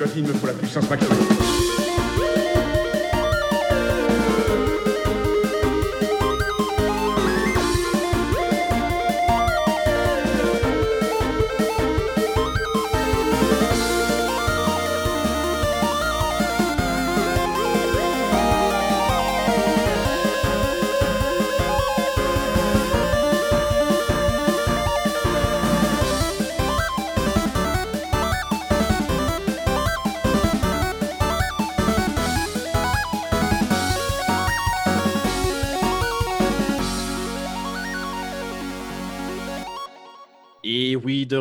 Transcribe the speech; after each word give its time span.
Scott, 0.00 0.12
il 0.16 0.22
me 0.22 0.32
faut 0.32 0.46
la 0.46 0.54
puissance 0.54 0.88
maximum. 0.88 1.59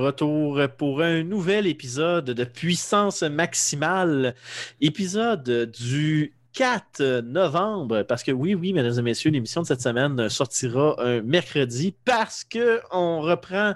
Retour 0.09 0.59
pour 0.75 1.03
un 1.03 1.21
nouvel 1.21 1.67
épisode 1.67 2.25
de 2.25 2.43
Puissance 2.43 3.21
Maximale, 3.21 4.33
épisode 4.81 5.69
du 5.71 6.33
4 6.53 7.21
novembre, 7.21 8.01
parce 8.03 8.23
que 8.23 8.31
oui, 8.31 8.55
oui, 8.55 8.73
mesdames 8.73 8.97
et 8.97 9.01
messieurs, 9.03 9.29
l'émission 9.29 9.61
de 9.61 9.67
cette 9.67 9.81
semaine 9.81 10.29
sortira 10.29 10.95
un 10.97 11.21
mercredi 11.21 11.93
parce 12.05 12.43
que 12.43 12.81
on 12.91 13.21
reprend 13.21 13.75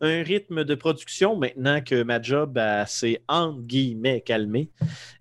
un 0.00 0.22
rythme 0.22 0.62
de 0.62 0.74
production 0.76 1.36
maintenant 1.36 1.80
que 1.80 2.02
ma 2.04 2.22
job 2.22 2.56
euh, 2.56 2.84
s'est 2.86 3.20
entre 3.28 3.60
guillemets 3.62 4.20
calmé. 4.20 4.70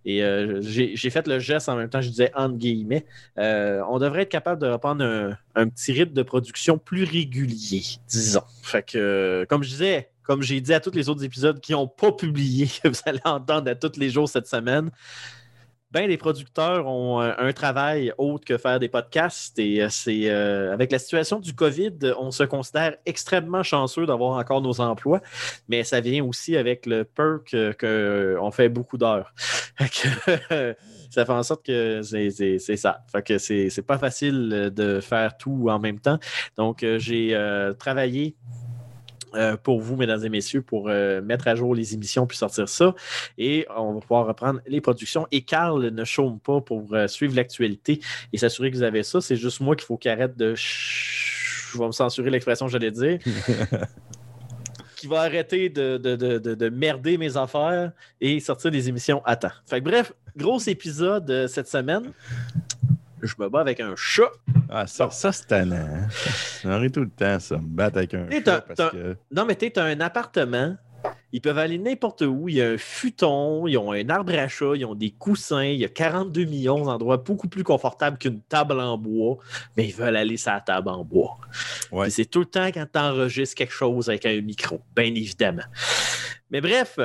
Et 0.06 0.24
euh, 0.24 0.62
j'ai 0.62 1.10
fait 1.10 1.28
le 1.28 1.40
geste 1.40 1.68
en 1.68 1.76
même 1.76 1.90
temps, 1.90 2.02
je 2.02 2.10
disais 2.10 2.32
entre 2.36 2.58
guillemets. 2.58 3.06
Euh, 3.40 3.82
on 3.90 3.98
devrait 3.98 4.22
être 4.22 4.30
capable 4.30 4.62
de 4.62 4.68
reprendre 4.68 5.04
un, 5.04 5.36
un 5.56 5.68
petit 5.70 5.94
rythme 5.94 6.14
de 6.14 6.24
production 6.24 6.78
plus 6.78 7.04
régulier, 7.04 7.84
disons. 8.08 8.44
Fait 8.62 8.84
que, 8.84 9.46
comme 9.50 9.64
je 9.64 9.70
disais, 9.70 10.13
comme 10.24 10.42
j'ai 10.42 10.62
dit 10.62 10.74
à 10.74 10.80
tous 10.80 10.92
les 10.92 11.10
autres 11.10 11.24
épisodes 11.24 11.60
qui 11.60 11.74
n'ont 11.74 11.88
pas 11.88 12.12
publié, 12.12 12.68
que 12.84 12.88
vous 12.88 13.02
allez 13.06 13.22
entendre 13.24 13.70
à 13.70 13.76
tous 13.76 13.98
les 13.98 14.10
jours 14.10 14.28
cette 14.28 14.48
semaine, 14.48 14.90
ben, 15.94 16.10
les 16.10 16.18
producteurs 16.18 16.88
ont 16.88 17.22
euh, 17.22 17.34
un 17.38 17.54
travail 17.54 18.12
autre 18.18 18.46
que 18.46 18.58
faire 18.58 18.80
des 18.80 18.90
podcasts. 18.90 19.60
Et 19.60 19.80
euh, 19.80 19.90
c'est 19.92 20.28
euh, 20.28 20.74
avec 20.74 20.92
la 20.92 20.98
situation 20.98 21.40
du 21.40 21.54
COVID, 21.54 22.16
on 22.18 22.32
se 22.32 22.44
considère 22.44 22.96
extrêmement 23.06 23.62
chanceux 23.62 24.08
d'avoir 24.08 24.40
encore 24.40 24.60
nos 24.62 24.82
emplois, 24.82 25.22
mais 25.68 25.84
ça 25.84 26.02
vient 26.02 26.26
aussi 26.26 26.58
avec 26.58 26.88
le 26.88 27.04
perk 27.04 27.56
qu'on 27.80 28.52
fait 28.52 28.70
beaucoup 28.70 28.98
d'heures. 28.98 29.36
Ça 31.14 31.28
fait 31.28 31.32
en 31.32 31.44
sorte 31.44 31.64
que 31.64 32.02
c'est 32.02 32.58
ça. 32.76 33.06
Fait 33.12 33.22
que 33.22 33.38
c'est 33.38 33.86
pas 33.86 34.00
facile 34.00 34.72
de 34.74 35.00
faire 35.00 35.38
tout 35.38 35.68
en 35.70 35.78
même 35.78 36.00
temps. 36.00 36.18
Donc, 36.58 36.84
j'ai 36.98 37.38
travaillé 37.78 38.36
euh, 39.36 39.58
pour 39.58 39.80
vous, 39.82 39.96
mesdames 39.96 40.24
et 40.26 40.30
messieurs, 40.30 40.62
pour 40.62 40.90
euh, 40.90 41.22
mettre 41.22 41.48
à 41.48 41.56
jour 41.56 41.74
les 41.76 41.94
émissions 41.94 42.26
puis 42.28 42.38
sortir 42.38 42.68
ça. 42.70 42.94
Et 43.38 43.66
on 43.76 43.94
va 43.94 44.00
pouvoir 44.00 44.28
reprendre 44.28 44.60
les 44.68 44.82
productions. 44.82 45.28
Et 45.32 45.42
Carl 45.42 45.86
ne 45.90 46.04
chôme 46.04 46.40
pas 46.40 46.62
pour 46.62 46.94
euh, 46.94 47.08
suivre 47.08 47.36
l'actualité 47.36 48.00
et 48.32 48.38
s'assurer 48.38 48.72
que 48.72 48.78
vous 48.78 48.84
avez 48.84 49.04
ça. 49.04 49.22
C'est 49.22 49.36
juste 49.36 49.60
moi 49.62 49.76
qu'il 49.76 49.86
faut 49.86 49.98
qu'il 49.98 50.12
arrête 50.12 50.38
de. 50.38 50.54
Je 50.56 51.78
vais 51.78 51.86
me 51.88 51.92
censurer 51.92 52.30
l'expression 52.30 52.66
que 52.68 52.72
j'allais 52.72 52.92
dire. 52.92 53.20
qui 54.96 55.08
va 55.08 55.22
arrêter 55.22 55.68
de, 55.70 55.98
de- 55.98 56.16
de- 56.16 56.38
de- 56.38 56.56
de 56.56 56.70
merder 56.70 57.18
mes 57.18 57.36
affaires 57.36 57.92
et 58.22 58.40
sortir 58.40 58.72
des 58.72 58.88
émissions 58.88 59.22
à 59.26 59.36
temps. 59.36 59.52
Fait 59.66 59.80
que 59.80 59.84
bref, 59.86 60.14
gros 60.38 60.60
épisode 60.60 61.48
cette 61.48 61.68
semaine. 61.68 62.14
Je 63.24 63.36
me 63.40 63.48
bats 63.48 63.62
avec 63.62 63.80
un 63.80 63.94
chat. 63.96 64.30
Ah, 64.70 64.86
ça, 64.86 65.10
ça 65.10 65.32
c'est 65.32 65.48
tannant. 65.48 65.76
hein. 65.76 66.08
J'aurais 66.62 66.90
tout 66.90 67.02
le 67.02 67.10
temps, 67.10 67.40
ça, 67.40 67.58
me 67.58 67.68
battre 67.68 67.98
avec 67.98 68.14
un 68.14 68.30
chat 68.30 68.62
parce 68.62 68.92
que... 68.92 69.16
Non, 69.32 69.46
mais 69.46 69.56
t'es 69.56 69.80
un 69.80 70.00
appartement. 70.02 70.76
Ils 71.32 71.42
peuvent 71.42 71.58
aller 71.58 71.78
n'importe 71.78 72.22
où. 72.22 72.48
Il 72.48 72.56
y 72.56 72.62
a 72.62 72.70
un 72.70 72.78
futon, 72.78 73.66
ils 73.68 73.78
ont 73.78 73.92
un 73.92 74.08
arbre 74.10 74.34
à 74.38 74.48
chat, 74.48 74.76
ils 74.76 74.86
ont 74.86 74.94
des 74.94 75.12
coussins, 75.12 75.64
il 75.64 75.80
y 75.80 75.86
a 75.86 75.90
42 75.90 76.46
millions 76.46 76.84
d'endroits 76.84 77.18
beaucoup 77.18 77.48
plus 77.48 77.64
confortables 77.64 78.18
qu'une 78.18 78.42
table 78.42 78.80
en 78.80 78.98
bois, 78.98 79.38
mais 79.76 79.88
ils 79.88 79.96
veulent 79.96 80.16
aller 80.16 80.38
sur 80.38 80.52
la 80.52 80.62
table 80.62 80.90
en 80.90 81.04
bois. 81.04 81.38
Ouais. 81.92 82.10
C'est 82.10 82.26
tout 82.26 82.40
le 82.40 82.46
temps 82.46 82.68
quand 82.68 82.86
tu 82.92 83.00
enregistres 83.00 83.56
quelque 83.56 83.74
chose 83.74 84.10
avec 84.10 84.26
un 84.26 84.40
micro, 84.42 84.82
bien 84.96 85.06
évidemment. 85.06 85.64
Mais 86.52 86.62
bref, 86.62 87.00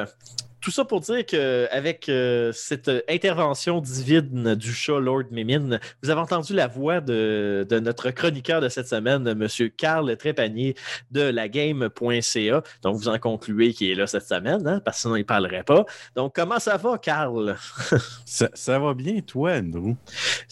tout 0.60 0.70
ça 0.70 0.84
pour 0.84 1.00
dire 1.00 1.24
qu'avec 1.26 2.10
cette 2.52 2.90
intervention 3.08 3.80
divine 3.80 4.54
du 4.54 4.72
chat 4.72 4.98
Lord 4.98 5.24
Mimine, 5.30 5.80
vous 6.02 6.10
avez 6.10 6.20
entendu 6.20 6.54
la 6.54 6.66
voix 6.66 7.00
de, 7.00 7.66
de 7.68 7.78
notre 7.78 8.10
chroniqueur 8.10 8.60
de 8.60 8.68
cette 8.68 8.88
semaine, 8.88 9.26
M. 9.26 9.46
Carl 9.76 10.16
Trépanier 10.16 10.74
de 11.10 11.22
lagame.ca. 11.22 12.62
Donc, 12.82 12.96
vous 12.96 13.08
en 13.08 13.18
concluez 13.18 13.72
qu'il 13.72 13.90
est 13.90 13.94
là 13.94 14.06
cette 14.06 14.26
semaine, 14.26 14.66
hein, 14.66 14.80
parce 14.84 14.98
que 14.98 15.00
sinon, 15.02 15.16
il 15.16 15.20
ne 15.20 15.24
parlerait 15.24 15.62
pas. 15.62 15.84
Donc, 16.16 16.34
comment 16.34 16.58
ça 16.58 16.76
va, 16.76 16.98
Carl? 16.98 17.56
Ça, 18.24 18.50
ça 18.52 18.78
va 18.78 18.94
bien, 18.94 19.20
toi, 19.20 19.52
Andrew? 19.54 19.94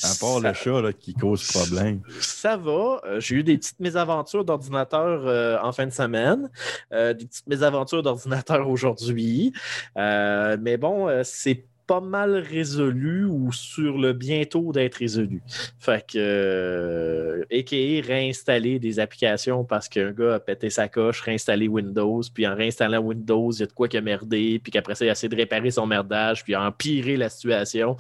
À 0.03 0.09
part 0.21 0.41
ça, 0.41 0.49
le 0.49 0.55
chat 0.55 0.81
là, 0.81 0.93
qui 0.93 1.15
cause 1.15 1.47
problème. 1.47 2.00
ça 2.21 2.56
va. 2.56 3.00
Euh, 3.05 3.21
J'ai 3.21 3.37
eu 3.37 3.43
des 3.43 3.59
petites 3.59 3.81
mésaventures 3.81 4.44
d'ordinateur 4.44 5.23
euh, 5.27 5.59
en 5.62 5.73
fin 5.73 5.87
de 5.87 5.93
semaine, 5.93 6.50
euh, 6.93 7.12
des 7.12 7.27
petites 7.27 7.47
mésaventures 7.47 8.03
d'ordinateur 8.03 8.69
aujourd'hui. 8.69 9.53
Euh, 9.97 10.57
mais 10.61 10.77
bon, 10.77 11.09
euh, 11.09 11.23
c'est 11.25 11.65
pas 11.87 12.01
mal 12.01 12.37
résolu 12.37 13.27
ou 13.27 13.53
sur 13.53 13.97
le 13.99 14.12
bientôt 14.12 14.73
d'être 14.73 14.97
résolu. 14.97 15.43
Fait 15.79 16.05
que, 16.05 16.19
euh, 16.19 17.45
a.k.a. 17.53 18.06
réinstaller 18.06 18.79
des 18.79 18.99
applications 18.99 19.65
parce 19.65 19.89
qu'un 19.89 20.11
gars 20.11 20.35
a 20.35 20.41
pété 20.41 20.69
sa 20.69 20.89
coche, 20.89 21.21
réinstaller 21.21 21.69
Windows, 21.69 22.23
puis 22.35 22.47
en 22.47 22.56
réinstallant 22.56 23.01
Windows, 23.01 23.53
il 23.53 23.61
y 23.61 23.62
a 23.62 23.67
de 23.67 23.73
quoi 23.73 23.89
qui 23.89 23.97
a 23.97 24.01
merdé, 24.01 24.61
puis 24.62 24.73
qu'après 24.73 24.97
ça, 24.97 25.05
il 25.05 25.09
a 25.09 25.12
essayé 25.12 25.29
de 25.29 25.37
réparer 25.37 25.71
son 25.71 25.87
merdage, 25.87 26.43
puis 26.43 26.55
a 26.55 26.62
empiré 26.62 27.17
la 27.17 27.29
situation. 27.29 27.97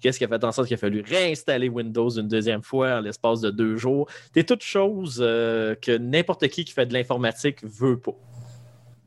Qu'est-ce 0.00 0.18
qui 0.18 0.24
a 0.24 0.28
fait 0.28 0.42
en 0.42 0.50
sorte 0.50 0.66
qu'il 0.66 0.74
a 0.74 0.78
fallu 0.78 1.04
réinstaller 1.06 1.68
Windows 1.68 2.10
une 2.10 2.28
deuxième 2.28 2.62
fois 2.62 2.96
en 2.96 3.00
l'espace 3.00 3.40
de 3.40 3.50
deux 3.50 3.76
jours? 3.76 4.08
C'est 4.34 4.44
toute 4.44 4.62
chose 4.62 5.20
euh, 5.22 5.76
que 5.76 5.96
n'importe 5.96 6.48
qui 6.48 6.64
qui 6.64 6.72
fait 6.72 6.86
de 6.86 6.92
l'informatique 6.92 7.58
veut 7.62 7.98
pas. 7.98 8.16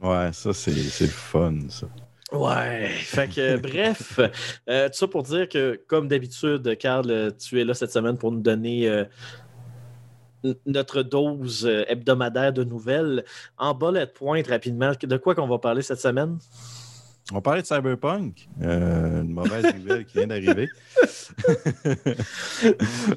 Ouais, 0.01 0.31
ça, 0.31 0.53
c'est 0.53 0.71
c'est 0.71 1.05
le 1.05 1.11
fun, 1.11 1.55
ça. 1.69 1.87
Ouais, 2.31 2.87
fait 2.87 3.27
que 3.27 3.57
bref, 3.57 4.19
euh, 4.69 4.87
tout 4.87 4.93
ça 4.93 5.07
pour 5.07 5.23
dire 5.23 5.49
que, 5.49 5.81
comme 5.87 6.07
d'habitude, 6.07 6.77
Carl, 6.77 7.11
euh, 7.11 7.29
tu 7.31 7.59
es 7.59 7.65
là 7.65 7.73
cette 7.73 7.91
semaine 7.91 8.17
pour 8.17 8.31
nous 8.31 8.39
donner 8.39 8.87
euh, 8.87 9.03
notre 10.65 11.03
dose 11.03 11.65
euh, 11.65 11.83
hebdomadaire 11.89 12.53
de 12.53 12.63
nouvelles. 12.63 13.25
En 13.57 13.73
bas, 13.73 13.91
de 13.91 14.05
pointe 14.05 14.47
rapidement, 14.47 14.93
de 15.01 15.17
quoi 15.17 15.35
qu'on 15.35 15.47
va 15.47 15.59
parler 15.59 15.81
cette 15.81 15.99
semaine? 15.99 16.37
On 17.33 17.39
parlait 17.41 17.61
de 17.61 17.67
Cyberpunk. 17.67 18.49
Euh, 18.61 19.21
une 19.21 19.31
mauvaise 19.33 19.73
nouvelle 19.79 20.05
qui 20.05 20.17
vient 20.17 20.27
d'arriver. 20.27 20.67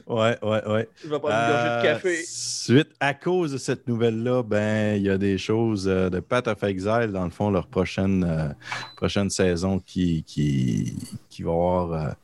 ouais, 0.07 0.39
ouais, 0.43 0.69
ouais. 0.69 0.89
Je 1.03 1.09
vais 1.09 1.19
pas 1.19 1.29
gorger 1.29 1.69
de 1.69 1.69
Euh, 1.69 1.83
café. 1.83 2.23
Suite 2.25 2.91
à 3.01 3.15
cause 3.15 3.53
de 3.53 3.59
cette 3.59 3.89
nouvelle-là, 3.89 4.43
ben 4.43 4.97
il 4.97 5.03
y 5.03 5.11
a 5.11 5.19
des 5.19 5.37
choses 5.39 5.89
euh, 5.89 6.11
de 6.11 6.21
Path 6.21 6.49
of 6.49 6.63
Exile, 6.63 7.11
dans 7.13 7.25
le 7.25 7.31
fond, 7.31 7.51
leur 7.51 7.67
prochaine, 7.67 8.25
euh, 8.25 8.49
prochaine 8.97 9.31
saison 9.31 9.81
qui, 9.81 10.23
qui, 10.25 10.97
qui 11.29 11.43
va 11.43 11.51
avoir 11.51 12.15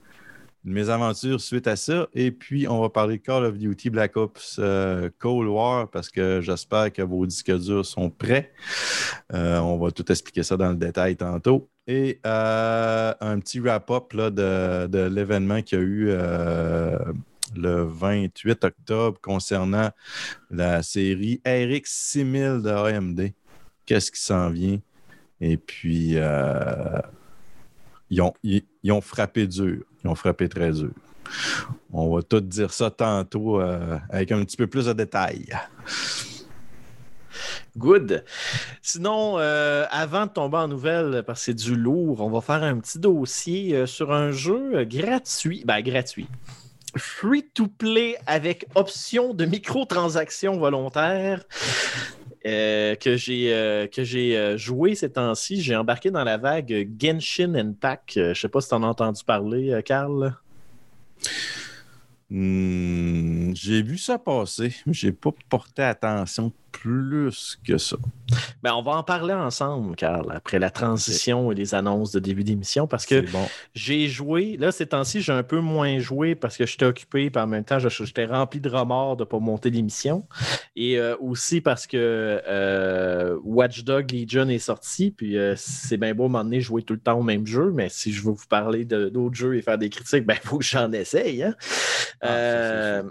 une 0.64 0.72
mésaventure 0.72 1.40
suite 1.40 1.66
à 1.66 1.76
ça. 1.76 2.08
Et 2.12 2.30
puis, 2.30 2.68
on 2.68 2.80
va 2.80 2.90
parler 2.90 3.18
Call 3.18 3.44
of 3.44 3.56
Duty 3.56 3.90
Black 3.90 4.16
Ops 4.16 4.56
euh, 4.58 5.08
Cold 5.18 5.48
War 5.48 5.88
parce 5.88 6.10
que 6.10 6.40
j'espère 6.40 6.92
que 6.92 7.02
vos 7.02 7.24
disques 7.26 7.56
durs 7.58 7.86
sont 7.86 8.10
prêts. 8.10 8.52
Euh, 9.32 9.58
on 9.58 9.78
va 9.78 9.90
tout 9.90 10.10
expliquer 10.10 10.42
ça 10.42 10.56
dans 10.56 10.70
le 10.70 10.76
détail 10.76 11.16
tantôt. 11.16 11.70
Et 11.86 12.20
euh, 12.26 13.14
un 13.20 13.40
petit 13.40 13.58
wrap-up 13.58 14.14
de, 14.14 15.06
l'événement 15.08 15.62
qu'il 15.62 15.78
y 15.78 15.80
a 15.80 15.84
eu 15.84 16.06
le 17.56 17.82
28 17.82 18.64
octobre 18.64 19.18
concernant 19.20 19.90
la 20.50 20.82
série 20.82 21.40
RX 21.46 21.82
6000 21.86 22.62
de 22.62 22.68
AMD. 22.70 23.32
Qu'est-ce 23.86 24.12
qui 24.12 24.20
s'en 24.20 24.50
vient? 24.50 24.78
Et 25.40 25.56
puis, 25.56 26.16
ils 28.10 28.20
ont, 28.20 28.34
ils 28.42 28.92
ont 28.92 29.00
frappé 29.00 29.46
dur. 29.46 29.84
Ils 30.04 30.08
ont 30.08 30.14
frappé 30.14 30.48
très 30.48 30.72
dur. 30.72 30.90
On 31.92 32.14
va 32.14 32.22
tout 32.22 32.40
dire 32.40 32.72
ça 32.72 32.90
tantôt 32.90 33.60
euh, 33.60 33.98
avec 34.08 34.32
un 34.32 34.44
petit 34.44 34.56
peu 34.56 34.66
plus 34.66 34.86
de 34.86 34.92
détails. 34.92 35.48
Good. 37.76 38.24
Sinon, 38.82 39.38
euh, 39.38 39.86
avant 39.90 40.26
de 40.26 40.30
tomber 40.30 40.58
en 40.58 40.68
nouvelle, 40.68 41.22
parce 41.26 41.40
que 41.40 41.44
c'est 41.46 41.54
du 41.54 41.76
lourd, 41.76 42.20
on 42.20 42.30
va 42.30 42.40
faire 42.40 42.62
un 42.62 42.78
petit 42.78 42.98
dossier 42.98 43.74
euh, 43.74 43.86
sur 43.86 44.12
un 44.12 44.32
jeu 44.32 44.84
gratuit. 44.84 45.62
Ben, 45.64 45.80
gratuit. 45.80 46.28
Free 46.96 47.44
to 47.54 47.68
play 47.68 48.16
avec 48.26 48.66
option 48.74 49.34
de 49.34 49.44
microtransactions 49.44 50.58
volontaires. 50.58 51.44
Euh, 52.46 52.94
que 52.94 53.16
j'ai 53.16 53.52
euh, 53.52 53.86
euh, 53.98 54.56
joué 54.56 54.94
ces 54.94 55.12
temps-ci. 55.12 55.60
J'ai 55.60 55.76
embarqué 55.76 56.10
dans 56.10 56.24
la 56.24 56.38
vague 56.38 56.88
Genshin 56.98 57.54
Impact. 57.54 58.12
je 58.14 58.34
sais 58.34 58.48
pas 58.48 58.60
si 58.62 58.68
tu 58.68 58.74
en 58.74 58.82
as 58.82 58.86
entendu 58.86 59.22
parler, 59.24 59.78
Carl. 59.84 60.34
Hmm, 62.30 63.52
j'ai 63.54 63.82
vu 63.82 63.98
ça 63.98 64.18
passer. 64.18 64.74
J'ai 64.86 65.12
pas 65.12 65.30
porté 65.50 65.82
attention 65.82 66.52
plus 66.72 67.58
que 67.66 67.78
ça. 67.78 67.96
Ben, 68.62 68.72
on 68.74 68.82
va 68.82 68.92
en 68.92 69.02
parler 69.02 69.34
ensemble, 69.34 69.96
Carl, 69.96 70.30
après 70.34 70.58
la 70.58 70.70
transition 70.70 71.50
et 71.50 71.54
les 71.54 71.74
annonces 71.74 72.12
de 72.12 72.20
début 72.20 72.44
d'émission, 72.44 72.86
parce 72.86 73.06
que 73.06 73.24
j'ai 73.74 74.08
joué, 74.08 74.56
là, 74.58 74.72
ces 74.72 74.86
temps-ci, 74.86 75.20
j'ai 75.20 75.32
un 75.32 75.42
peu 75.42 75.60
moins 75.60 75.98
joué 75.98 76.34
parce 76.34 76.56
que 76.56 76.66
j'étais 76.66 76.84
occupé, 76.84 77.30
puis 77.30 77.42
en 77.42 77.46
même 77.46 77.64
temps, 77.64 77.78
j'étais 77.78 78.26
rempli 78.26 78.60
de 78.60 78.68
remords 78.68 79.16
de 79.16 79.22
ne 79.22 79.28
pas 79.28 79.38
monter 79.38 79.70
l'émission. 79.70 80.26
Et 80.76 80.98
euh, 80.98 81.16
aussi 81.20 81.60
parce 81.60 81.86
que 81.86 81.96
euh, 82.46 83.36
Watchdog 83.44 84.12
Legion 84.12 84.48
est 84.48 84.58
sorti, 84.58 85.10
puis 85.10 85.36
euh, 85.36 85.54
c'est 85.56 85.96
bien 85.96 86.14
beau 86.14 86.28
m'emmener 86.28 86.60
jouer 86.60 86.82
tout 86.82 86.94
le 86.94 87.00
temps 87.00 87.18
au 87.18 87.22
même 87.22 87.46
jeu, 87.46 87.72
mais 87.74 87.88
si 87.88 88.12
je 88.12 88.22
veux 88.22 88.32
vous 88.32 88.46
parler 88.48 88.84
d'autres 88.84 89.34
jeux 89.34 89.56
et 89.56 89.62
faire 89.62 89.78
des 89.78 89.90
critiques, 89.90 90.24
ben, 90.24 90.36
il 90.42 90.46
faut 90.46 90.58
que 90.58 90.64
j'en 90.64 90.92
essaye. 90.92 91.42
Hein? 91.42 91.54
Ah, 92.22 93.02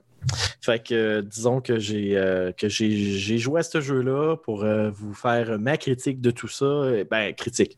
fait 0.62 0.80
que 0.80 1.21
disons 1.21 1.62
que 1.62 1.80
j'ai 1.80 2.18
euh, 2.18 2.51
j'ai 2.62 3.38
joué 3.38 3.60
à 3.62 3.63
ce 3.63 3.80
jeu-là 3.80 4.36
pour 4.38 4.63
euh, 4.63 4.89
vous 4.92 5.13
faire 5.13 5.57
ma 5.60 5.77
critique 5.77 6.19
de 6.21 6.31
tout 6.31 6.48
ça. 6.48 6.66
Ben, 7.10 7.33
critique. 7.33 7.77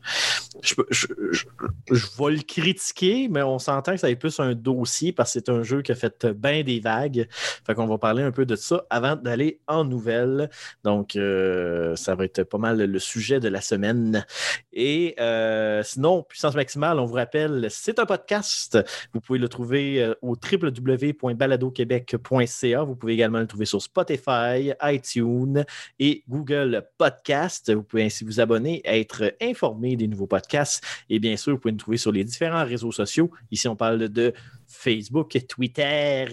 Je, 0.62 1.06
vais 1.06 2.32
le 2.32 2.42
critiquer, 2.42 3.28
mais 3.28 3.42
on 3.42 3.58
s'entend 3.58 3.92
que 3.92 3.98
ça 3.98 4.10
être 4.10 4.18
plus 4.18 4.40
un 4.40 4.54
dossier 4.54 5.12
parce 5.12 5.32
que 5.32 5.40
c'est 5.40 5.48
un 5.48 5.62
jeu 5.62 5.82
qui 5.82 5.92
a 5.92 5.94
fait 5.94 6.26
bien 6.26 6.62
des 6.62 6.80
vagues. 6.80 7.26
Fait 7.30 7.74
qu'on 7.74 7.86
va 7.86 7.98
parler 7.98 8.22
un 8.22 8.32
peu 8.32 8.44
de 8.44 8.56
ça 8.56 8.84
avant 8.90 9.16
d'aller 9.16 9.60
en 9.66 9.84
nouvelles. 9.84 10.50
Donc, 10.84 11.16
euh, 11.16 11.96
ça 11.96 12.14
va 12.14 12.24
être 12.24 12.42
pas 12.42 12.58
mal 12.58 12.82
le 12.82 12.98
sujet 12.98 13.40
de 13.40 13.48
la 13.48 13.60
semaine. 13.60 14.26
Et 14.72 15.16
sinon, 15.84 16.22
Puissance 16.22 16.54
Maximale, 16.54 16.98
on 16.98 17.06
vous 17.06 17.14
rappelle, 17.14 17.68
c'est 17.70 17.98
un 17.98 18.06
podcast. 18.06 18.78
Vous 19.12 19.20
pouvez 19.20 19.38
le 19.38 19.48
trouver 19.48 20.12
au 20.22 20.36
www.baladoquebec.com 20.36 22.31
vous 22.86 22.96
pouvez 22.96 23.12
également 23.12 23.40
le 23.40 23.46
trouver 23.46 23.66
sur 23.66 23.82
Spotify, 23.82 24.72
iTunes 24.82 25.64
et 25.98 26.24
Google 26.28 26.86
Podcast. 26.96 27.72
Vous 27.72 27.82
pouvez 27.82 28.04
ainsi 28.04 28.24
vous 28.24 28.40
abonner, 28.40 28.80
être 28.84 29.34
informé 29.40 29.96
des 29.96 30.08
nouveaux 30.08 30.26
podcasts. 30.26 30.82
Et 31.10 31.18
bien 31.18 31.36
sûr, 31.36 31.52
vous 31.52 31.58
pouvez 31.58 31.72
nous 31.72 31.78
trouver 31.78 31.98
sur 31.98 32.10
les 32.10 32.24
différents 32.24 32.64
réseaux 32.64 32.92
sociaux. 32.92 33.30
Ici, 33.50 33.68
on 33.68 33.76
parle 33.76 34.08
de 34.08 34.32
Facebook, 34.72 35.36
Twitter 35.48 36.26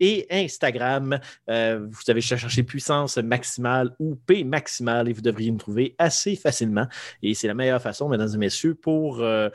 et 0.00 0.26
Instagram. 0.30 1.18
Euh, 1.48 1.86
vous 1.88 2.02
avez 2.08 2.20
cherché 2.20 2.62
puissance 2.62 3.16
maximale 3.18 3.94
ou 3.98 4.16
P 4.16 4.44
maximale 4.44 5.08
et 5.08 5.12
vous 5.12 5.22
devriez 5.22 5.50
nous 5.50 5.58
trouver 5.58 5.94
assez 5.98 6.36
facilement. 6.36 6.86
Et 7.22 7.34
c'est 7.34 7.48
la 7.48 7.54
meilleure 7.54 7.82
façon, 7.82 8.08
mesdames 8.08 8.30
et 8.34 8.38
messieurs, 8.38 8.74
pour 8.74 9.20
euh, 9.20 9.48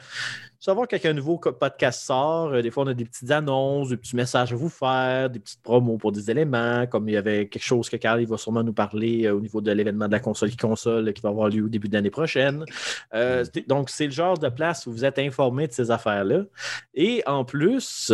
savoir 0.60 0.88
qu'un 0.88 1.14
nouveau 1.14 1.38
podcast 1.38 2.02
sort. 2.02 2.54
Euh, 2.54 2.62
des 2.62 2.70
fois, 2.70 2.84
on 2.84 2.88
a 2.88 2.94
des 2.94 3.06
petites 3.06 3.31
annonces, 3.31 3.90
des 3.90 3.98
petits 3.98 4.16
messages 4.16 4.52
à 4.52 4.56
vous 4.56 4.70
faire, 4.70 5.30
des 5.30 5.40
petites 5.40 5.62
promos 5.62 5.98
pour 5.98 6.12
des 6.12 6.30
éléments, 6.30 6.86
comme 6.88 7.08
il 7.08 7.14
y 7.14 7.18
avait 7.18 7.48
quelque 7.48 7.64
chose 7.64 7.90
que 7.90 7.96
Carl 7.96 8.24
va 8.26 8.38
sûrement 8.38 8.64
nous 8.64 8.74
parler 8.74 9.26
euh, 9.26 9.36
au 9.36 9.40
niveau 9.40 9.62
de 9.62 9.72
l'événement 9.72 10.08
de 10.08 10.12
la 10.12 10.20
console 10.20 10.50
qui 10.50 10.58
console 10.58 11.14
qui 11.14 11.22
va 11.22 11.30
avoir 11.30 11.50
lieu 11.50 11.64
au 11.64 11.70
début 11.70 11.88
de 11.88 11.94
l'année 11.94 12.10
prochaine. 12.10 12.66
Euh, 13.14 13.46
donc, 13.68 13.90
c'est 13.90 14.06
le 14.06 14.12
genre 14.12 14.38
de 14.38 14.50
place 14.50 14.86
où 14.86 14.92
vous 14.92 15.06
êtes 15.06 15.20
informé 15.20 15.68
de 15.68 15.72
ces 15.72 15.92
affaires-là. 15.92 16.44
Et 16.94 17.24
en 17.26 17.46
plus, 17.46 18.14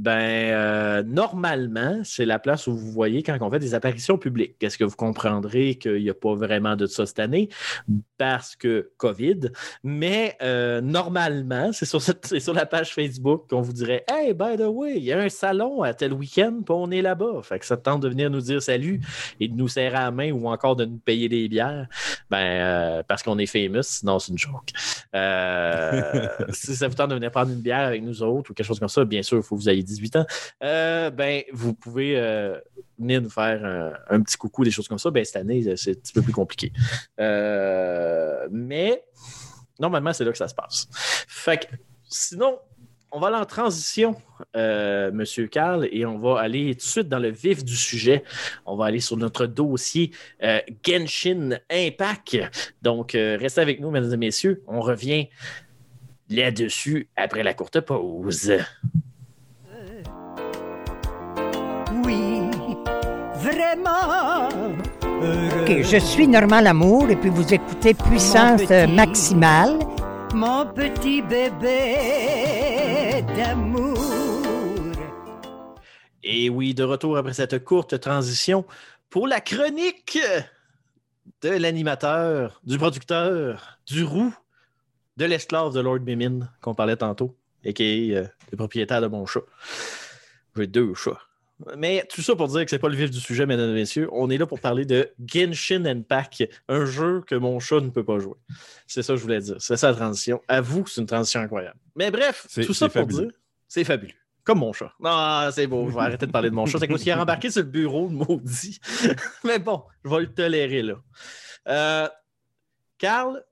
ben, 0.00 0.12
euh, 0.12 1.02
normalement, 1.02 2.00
c'est 2.04 2.24
la 2.24 2.38
place 2.38 2.66
où 2.66 2.74
vous 2.74 2.90
voyez 2.90 3.22
quand 3.22 3.36
on 3.42 3.50
fait 3.50 3.58
des 3.58 3.74
apparitions 3.74 4.16
publiques. 4.16 4.56
Est-ce 4.62 4.78
que 4.78 4.84
vous 4.84 4.96
comprendrez 4.96 5.74
qu'il 5.74 6.02
n'y 6.02 6.08
a 6.08 6.14
pas 6.14 6.34
vraiment 6.34 6.74
de 6.74 6.86
ça 6.86 7.04
cette 7.04 7.18
année? 7.18 7.50
Parce 8.16 8.56
que 8.56 8.92
COVID? 8.96 9.50
Mais 9.84 10.38
euh, 10.40 10.80
normalement, 10.80 11.74
c'est 11.74 11.84
sur, 11.84 12.00
sur 12.00 12.54
la 12.54 12.64
page 12.64 12.94
Facebook 12.94 13.50
qu'on 13.50 13.60
vous 13.60 13.74
dirait 13.74 14.02
Hey, 14.08 14.32
by 14.32 14.56
the 14.56 14.68
way, 14.68 14.96
il 14.96 15.04
y 15.04 15.12
a 15.12 15.18
un 15.18 15.28
salon 15.28 15.82
à 15.82 15.92
tel 15.92 16.14
week-end, 16.14 16.62
puis 16.64 16.74
on 16.74 16.90
est 16.90 17.02
là-bas. 17.02 17.42
Fait 17.42 17.58
que 17.58 17.66
ça 17.66 17.76
tente 17.76 18.00
de 18.00 18.08
venir 18.08 18.30
nous 18.30 18.40
dire 18.40 18.62
salut 18.62 19.02
et 19.38 19.48
de 19.48 19.54
nous 19.54 19.68
serrer 19.68 19.96
à 19.96 20.04
la 20.04 20.10
main 20.12 20.32
ou 20.32 20.48
encore 20.48 20.76
de 20.76 20.86
nous 20.86 20.96
payer 20.96 21.28
des 21.28 21.46
bières. 21.46 21.88
Ben, 22.30 22.38
euh, 22.38 23.02
parce 23.06 23.22
qu'on 23.22 23.38
est 23.38 23.44
famous, 23.44 23.82
sinon 23.82 24.18
c'est 24.18 24.32
une 24.32 24.38
joke. 24.38 24.70
si 26.54 26.74
ça 26.74 26.88
vous 26.88 26.94
tente 26.94 27.10
de 27.10 27.16
venir 27.16 27.30
prendre 27.30 27.52
une 27.52 27.60
bière 27.60 27.80
avec 27.88 28.02
nous 28.02 28.22
autres 28.22 28.50
ou 28.50 28.54
quelque 28.54 28.66
chose 28.66 28.80
comme 28.80 28.88
ça, 28.88 29.04
bien 29.04 29.22
sûr, 29.22 29.36
il 29.36 29.42
faut 29.42 29.56
que 29.56 29.60
vous 29.60 29.68
ayez 29.68 29.82
18 29.90 30.16
ans, 30.16 30.26
euh, 30.62 31.10
ben, 31.10 31.42
vous 31.52 31.74
pouvez 31.74 32.18
euh, 32.18 32.58
venir 32.98 33.22
nous 33.22 33.30
faire 33.30 33.94
un, 34.08 34.20
petit 34.22 34.36
coucou, 34.36 34.64
des 34.64 34.70
choses 34.70 34.88
comme 34.88 34.98
ça. 34.98 35.10
Ben, 35.10 35.24
cette 35.24 35.36
année, 35.36 35.76
c'est 35.76 35.90
un 35.90 35.94
petit 35.94 36.12
peu 36.12 36.22
plus 36.22 36.32
compliqué. 36.32 36.72
Euh, 37.18 38.48
mais 38.50 39.04
normalement, 39.78 40.12
c'est 40.12 40.24
là 40.24 40.32
que 40.32 40.38
ça 40.38 40.48
se 40.48 40.54
passe. 40.54 40.88
Fait 41.28 41.58
que, 41.58 41.76
sinon, 42.08 42.58
on 43.12 43.18
va 43.18 43.28
aller 43.28 43.36
en 43.36 43.44
transition, 43.44 44.14
Monsieur 44.54 45.48
Carl, 45.48 45.88
et 45.90 46.06
on 46.06 46.18
va 46.18 46.38
aller 46.38 46.74
tout 46.76 46.86
de 46.86 46.90
suite 46.90 47.08
dans 47.08 47.18
le 47.18 47.30
vif 47.30 47.64
du 47.64 47.74
sujet. 47.74 48.22
On 48.66 48.76
va 48.76 48.86
aller 48.86 49.00
sur 49.00 49.16
notre 49.16 49.46
dossier 49.46 50.12
Genshin 50.86 51.58
Impact. 51.70 52.38
Donc, 52.82 53.12
restez 53.12 53.60
avec 53.60 53.80
nous, 53.80 53.90
mesdames 53.90 54.14
et 54.14 54.16
messieurs. 54.16 54.62
On 54.68 54.80
revient 54.80 55.26
là-dessus 56.30 57.08
après 57.16 57.42
la 57.42 57.54
courte 57.54 57.80
pause. 57.80 58.52
Ok, 64.10 65.82
je 65.82 65.98
suis 65.98 66.26
Normal 66.26 66.66
Amour 66.66 67.10
et 67.10 67.16
puis 67.16 67.30
vous 67.30 67.54
écoutez 67.54 67.94
Puissance 67.94 68.68
Maximale. 68.88 69.78
Mon 70.34 70.66
petit 70.66 71.22
bébé 71.22 71.94
d'amour. 73.36 73.96
Et 76.24 76.50
oui, 76.50 76.74
de 76.74 76.82
retour 76.82 77.18
après 77.18 77.34
cette 77.34 77.62
courte 77.64 78.00
transition 78.00 78.64
pour 79.10 79.28
la 79.28 79.40
chronique 79.40 80.18
de 81.42 81.50
l'animateur, 81.50 82.60
du 82.64 82.78
producteur, 82.78 83.78
du 83.86 84.02
roux, 84.02 84.34
de 85.18 85.24
l'esclave 85.24 85.72
de 85.72 85.80
Lord 85.80 86.00
Mimin 86.00 86.48
qu'on 86.60 86.74
parlait 86.74 86.96
tantôt, 86.96 87.36
et 87.62 87.72
qui 87.74 87.84
est 87.84 88.16
euh, 88.16 88.26
le 88.50 88.56
propriétaire 88.56 89.00
de 89.02 89.06
mon 89.06 89.24
chat. 89.24 89.40
J'ai 90.56 90.66
deux 90.66 90.94
chats. 90.94 91.29
Mais 91.76 92.06
tout 92.08 92.22
ça 92.22 92.34
pour 92.34 92.48
dire 92.48 92.64
que 92.64 92.70
c'est 92.70 92.78
pas 92.78 92.88
le 92.88 92.96
vif 92.96 93.10
du 93.10 93.20
sujet, 93.20 93.46
mesdames 93.46 93.70
et 93.70 93.74
messieurs. 93.74 94.08
On 94.12 94.30
est 94.30 94.38
là 94.38 94.46
pour 94.46 94.60
parler 94.60 94.84
de 94.84 95.10
Genshin 95.24 95.84
Impact, 95.84 96.48
un 96.68 96.84
jeu 96.84 97.22
que 97.26 97.34
mon 97.34 97.60
chat 97.60 97.80
ne 97.80 97.90
peut 97.90 98.04
pas 98.04 98.18
jouer. 98.18 98.36
C'est 98.86 99.02
ça 99.02 99.14
que 99.14 99.18
je 99.18 99.22
voulais 99.22 99.40
dire. 99.40 99.56
C'est 99.58 99.76
ça 99.76 99.90
la 99.90 99.96
transition. 99.96 100.40
Avoue 100.48 100.84
que 100.84 100.90
c'est 100.90 101.00
une 101.00 101.06
transition 101.06 101.40
incroyable. 101.40 101.78
Mais 101.96 102.10
bref, 102.10 102.46
tout 102.66 102.74
ça 102.74 102.88
pour 102.88 103.06
dire, 103.06 103.30
c'est 103.68 103.84
fabuleux. 103.84 104.14
Comme 104.42 104.60
mon 104.60 104.72
chat. 104.72 104.92
Non, 105.00 105.50
c'est 105.52 105.66
beau, 105.66 105.88
je 105.90 105.94
vais 105.94 106.00
arrêter 106.00 106.26
de 106.26 106.32
parler 106.32 106.50
de 106.50 106.54
mon 106.54 106.66
chat. 106.66 106.78
C'est 106.78 106.88
parce 106.88 107.02
qu'il 107.02 107.12
a 107.12 107.20
embarqué 107.20 107.50
sur 107.50 107.62
le 107.62 107.68
bureau, 107.68 108.08
le 108.08 108.14
maudit. 108.14 108.80
Mais 109.44 109.58
bon, 109.58 109.82
je 110.04 110.10
vais 110.10 110.20
le 110.20 110.32
tolérer 110.32 110.82
là. 110.82 110.94
Euh, 111.68 112.08
Carl, 112.96 113.44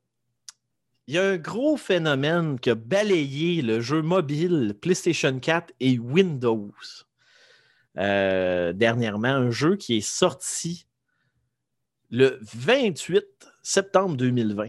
il 1.07 1.15
y 1.15 1.19
a 1.19 1.25
un 1.25 1.37
gros 1.37 1.77
phénomène 1.77 2.59
qui 2.59 2.71
a 2.71 2.75
balayé 2.75 3.63
le 3.63 3.81
jeu 3.81 4.03
mobile 4.03 4.75
PlayStation 4.81 5.39
4 5.39 5.73
et 5.81 5.99
Windows. 5.99 6.71
Euh, 7.99 8.73
dernièrement, 8.73 9.29
un 9.29 9.51
jeu 9.51 9.77
qui 9.77 9.97
est 9.97 10.07
sorti 10.07 10.87
le 12.11 12.39
28 12.55 13.25
septembre 13.63 14.17
2020. 14.17 14.69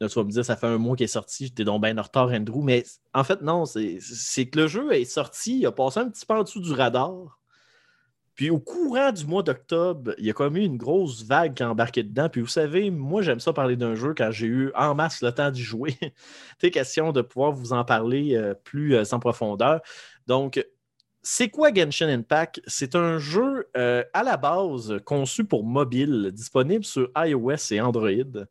Là, 0.00 0.08
tu 0.08 0.14
vas 0.14 0.24
me 0.24 0.30
dire, 0.30 0.44
ça 0.44 0.56
fait 0.56 0.66
un 0.66 0.78
mois 0.78 0.96
qu'il 0.96 1.04
est 1.04 1.08
sorti, 1.08 1.46
j'étais 1.46 1.64
donc 1.64 1.82
bien 1.82 1.96
en 1.98 2.02
retard, 2.02 2.30
Andrew. 2.30 2.62
Mais 2.62 2.84
en 3.12 3.22
fait, 3.22 3.42
non, 3.42 3.66
c'est 3.66 4.46
que 4.46 4.58
le 4.58 4.66
jeu 4.66 4.92
est 4.92 5.04
sorti, 5.04 5.58
il 5.58 5.66
a 5.66 5.72
passé 5.72 6.00
un 6.00 6.08
petit 6.08 6.24
peu 6.24 6.34
en 6.34 6.42
dessous 6.42 6.60
du 6.60 6.72
radar. 6.72 7.38
Puis 8.34 8.48
au 8.48 8.58
courant 8.58 9.12
du 9.12 9.26
mois 9.26 9.42
d'octobre, 9.42 10.14
il 10.16 10.24
y 10.24 10.30
a 10.30 10.32
quand 10.32 10.44
même 10.44 10.56
eu 10.56 10.64
une 10.64 10.78
grosse 10.78 11.22
vague 11.24 11.52
qui 11.52 11.62
a 11.62 11.70
embarqué 11.70 12.02
dedans. 12.02 12.30
Puis 12.30 12.40
vous 12.40 12.46
savez, 12.46 12.90
moi, 12.90 13.20
j'aime 13.20 13.40
ça 13.40 13.52
parler 13.52 13.76
d'un 13.76 13.94
jeu 13.94 14.14
quand 14.16 14.30
j'ai 14.30 14.46
eu 14.46 14.72
en 14.74 14.94
masse 14.94 15.20
le 15.20 15.30
temps 15.30 15.50
d'y 15.50 15.62
jouer. 15.62 15.94
C'est 16.58 16.70
question 16.70 17.12
de 17.12 17.20
pouvoir 17.20 17.52
vous 17.52 17.74
en 17.74 17.84
parler 17.84 18.36
euh, 18.36 18.54
plus 18.54 18.94
euh, 18.94 19.04
en 19.12 19.18
profondeur. 19.18 19.82
Donc, 20.26 20.64
c'est 21.22 21.48
quoi 21.48 21.72
Genshin 21.72 22.08
Impact? 22.08 22.62
C'est 22.66 22.94
un 22.94 23.18
jeu 23.18 23.68
euh, 23.76 24.04
à 24.12 24.22
la 24.22 24.36
base 24.36 24.98
conçu 25.04 25.44
pour 25.44 25.64
mobile, 25.64 26.30
disponible 26.32 26.84
sur 26.84 27.10
iOS 27.16 27.72
et 27.72 27.80
Android, 27.80 28.44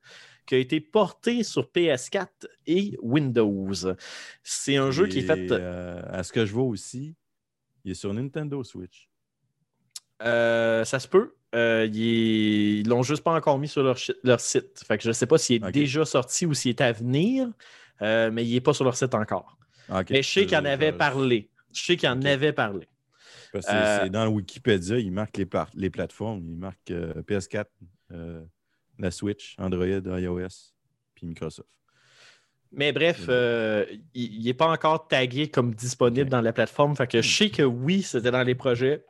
qui 0.45 0.55
a 0.55 0.57
été 0.57 0.79
porté 0.79 1.43
sur 1.43 1.69
PS4 1.73 2.27
et 2.67 2.97
Windows. 3.01 3.71
C'est 4.43 4.77
un 4.77 4.91
jeu 4.91 5.07
qui 5.07 5.19
est 5.19 5.23
fait. 5.23 5.51
euh, 5.51 6.01
à 6.09 6.23
ce 6.23 6.31
que 6.31 6.45
je 6.45 6.53
vois 6.53 6.63
aussi, 6.63 7.15
il 7.85 7.91
est 7.91 7.95
sur 7.95 8.13
Nintendo 8.13 8.63
Switch. 8.63 9.09
Euh, 10.21 10.83
ça 10.85 10.99
se 10.99 11.07
peut. 11.07 11.33
Euh, 11.55 11.87
Ils 11.91 12.87
l'ont 12.87 13.03
juste 13.03 13.23
pas 13.23 13.33
encore 13.33 13.57
mis 13.57 13.67
sur 13.67 13.83
leur, 13.83 13.97
site. 14.39 14.83
Fait 14.87 14.97
que 14.97 15.03
je 15.03 15.09
ne 15.09 15.13
sais 15.13 15.25
pas 15.25 15.37
s'il 15.37 15.65
est 15.65 15.71
déjà 15.71 16.05
sorti 16.05 16.45
ou 16.45 16.53
s'il 16.53 16.69
est 16.71 16.81
à 16.81 16.91
venir, 16.91 17.47
euh, 18.01 18.29
mais 18.31 18.45
il 18.45 18.53
n'est 18.53 18.61
pas 18.61 18.73
sur 18.73 18.83
leur 18.83 18.95
site 18.95 19.15
encore. 19.15 19.57
Mais 20.09 20.21
je 20.21 20.29
sais 20.29 20.45
qu'il 20.45 20.57
en 20.57 20.65
avait 20.65 20.91
parlé. 20.91 21.49
Je 21.73 21.81
sais 21.81 21.97
qu'il 21.97 22.09
en 22.09 22.21
avait 22.21 22.53
parlé. 22.53 22.87
Parce 23.51 23.65
que 23.65 23.71
Euh, 23.71 23.99
c'est 24.03 24.09
dans 24.09 24.25
le 24.25 24.31
Wikipédia, 24.31 24.99
il 24.99 25.11
marque 25.11 25.37
les, 25.37 25.89
plateformes. 25.89 26.43
Il 26.45 26.57
marque 26.57 26.91
euh, 26.91 27.21
PS4, 27.23 27.65
euh, 28.11 28.43
la 28.97 29.11
Switch, 29.11 29.55
Android, 29.57 29.85
iOS, 29.85 30.73
puis 31.15 31.25
Microsoft. 31.25 31.69
Mais 32.71 32.91
bref, 32.91 33.27
il 34.13 34.43
n'est 34.43 34.53
pas 34.53 34.67
encore 34.71 35.07
tagué 35.07 35.49
comme 35.49 35.73
disponible 35.73 36.29
dans 36.29 36.41
la 36.41 36.53
plateforme. 36.53 36.95
Fait 36.95 37.07
que 37.07 37.21
je 37.21 37.37
sais 37.37 37.49
que 37.49 37.63
oui, 37.63 38.03
c'était 38.03 38.29
dans 38.29 38.43
les 38.43 38.53
projets 38.53 39.03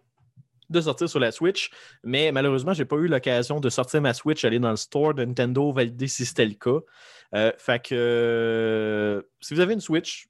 de 0.70 0.80
sortir 0.80 1.10
sur 1.10 1.20
la 1.20 1.32
Switch, 1.32 1.72
mais 2.04 2.32
malheureusement, 2.32 2.74
j'ai 2.74 2.86
pas 2.86 2.96
eu 2.96 3.08
l'occasion 3.08 3.60
de 3.60 3.70
sortir 3.70 4.01
ma 4.01 4.13
Switch, 4.13 4.46
aller 4.46 4.60
dans 4.60 4.70
le 4.70 4.78
store 4.78 5.16
de 5.16 5.25
Nintendo, 5.25 5.74
valider 5.74 6.08
si 6.08 6.25
c'était 6.25 6.46
le 6.46 6.54
cas. 6.54 7.51
Fait 7.58 7.84
que 7.84 9.28
si 9.42 9.54
vous 9.54 9.60
avez 9.60 9.74
une 9.74 9.82
Switch, 9.82 10.30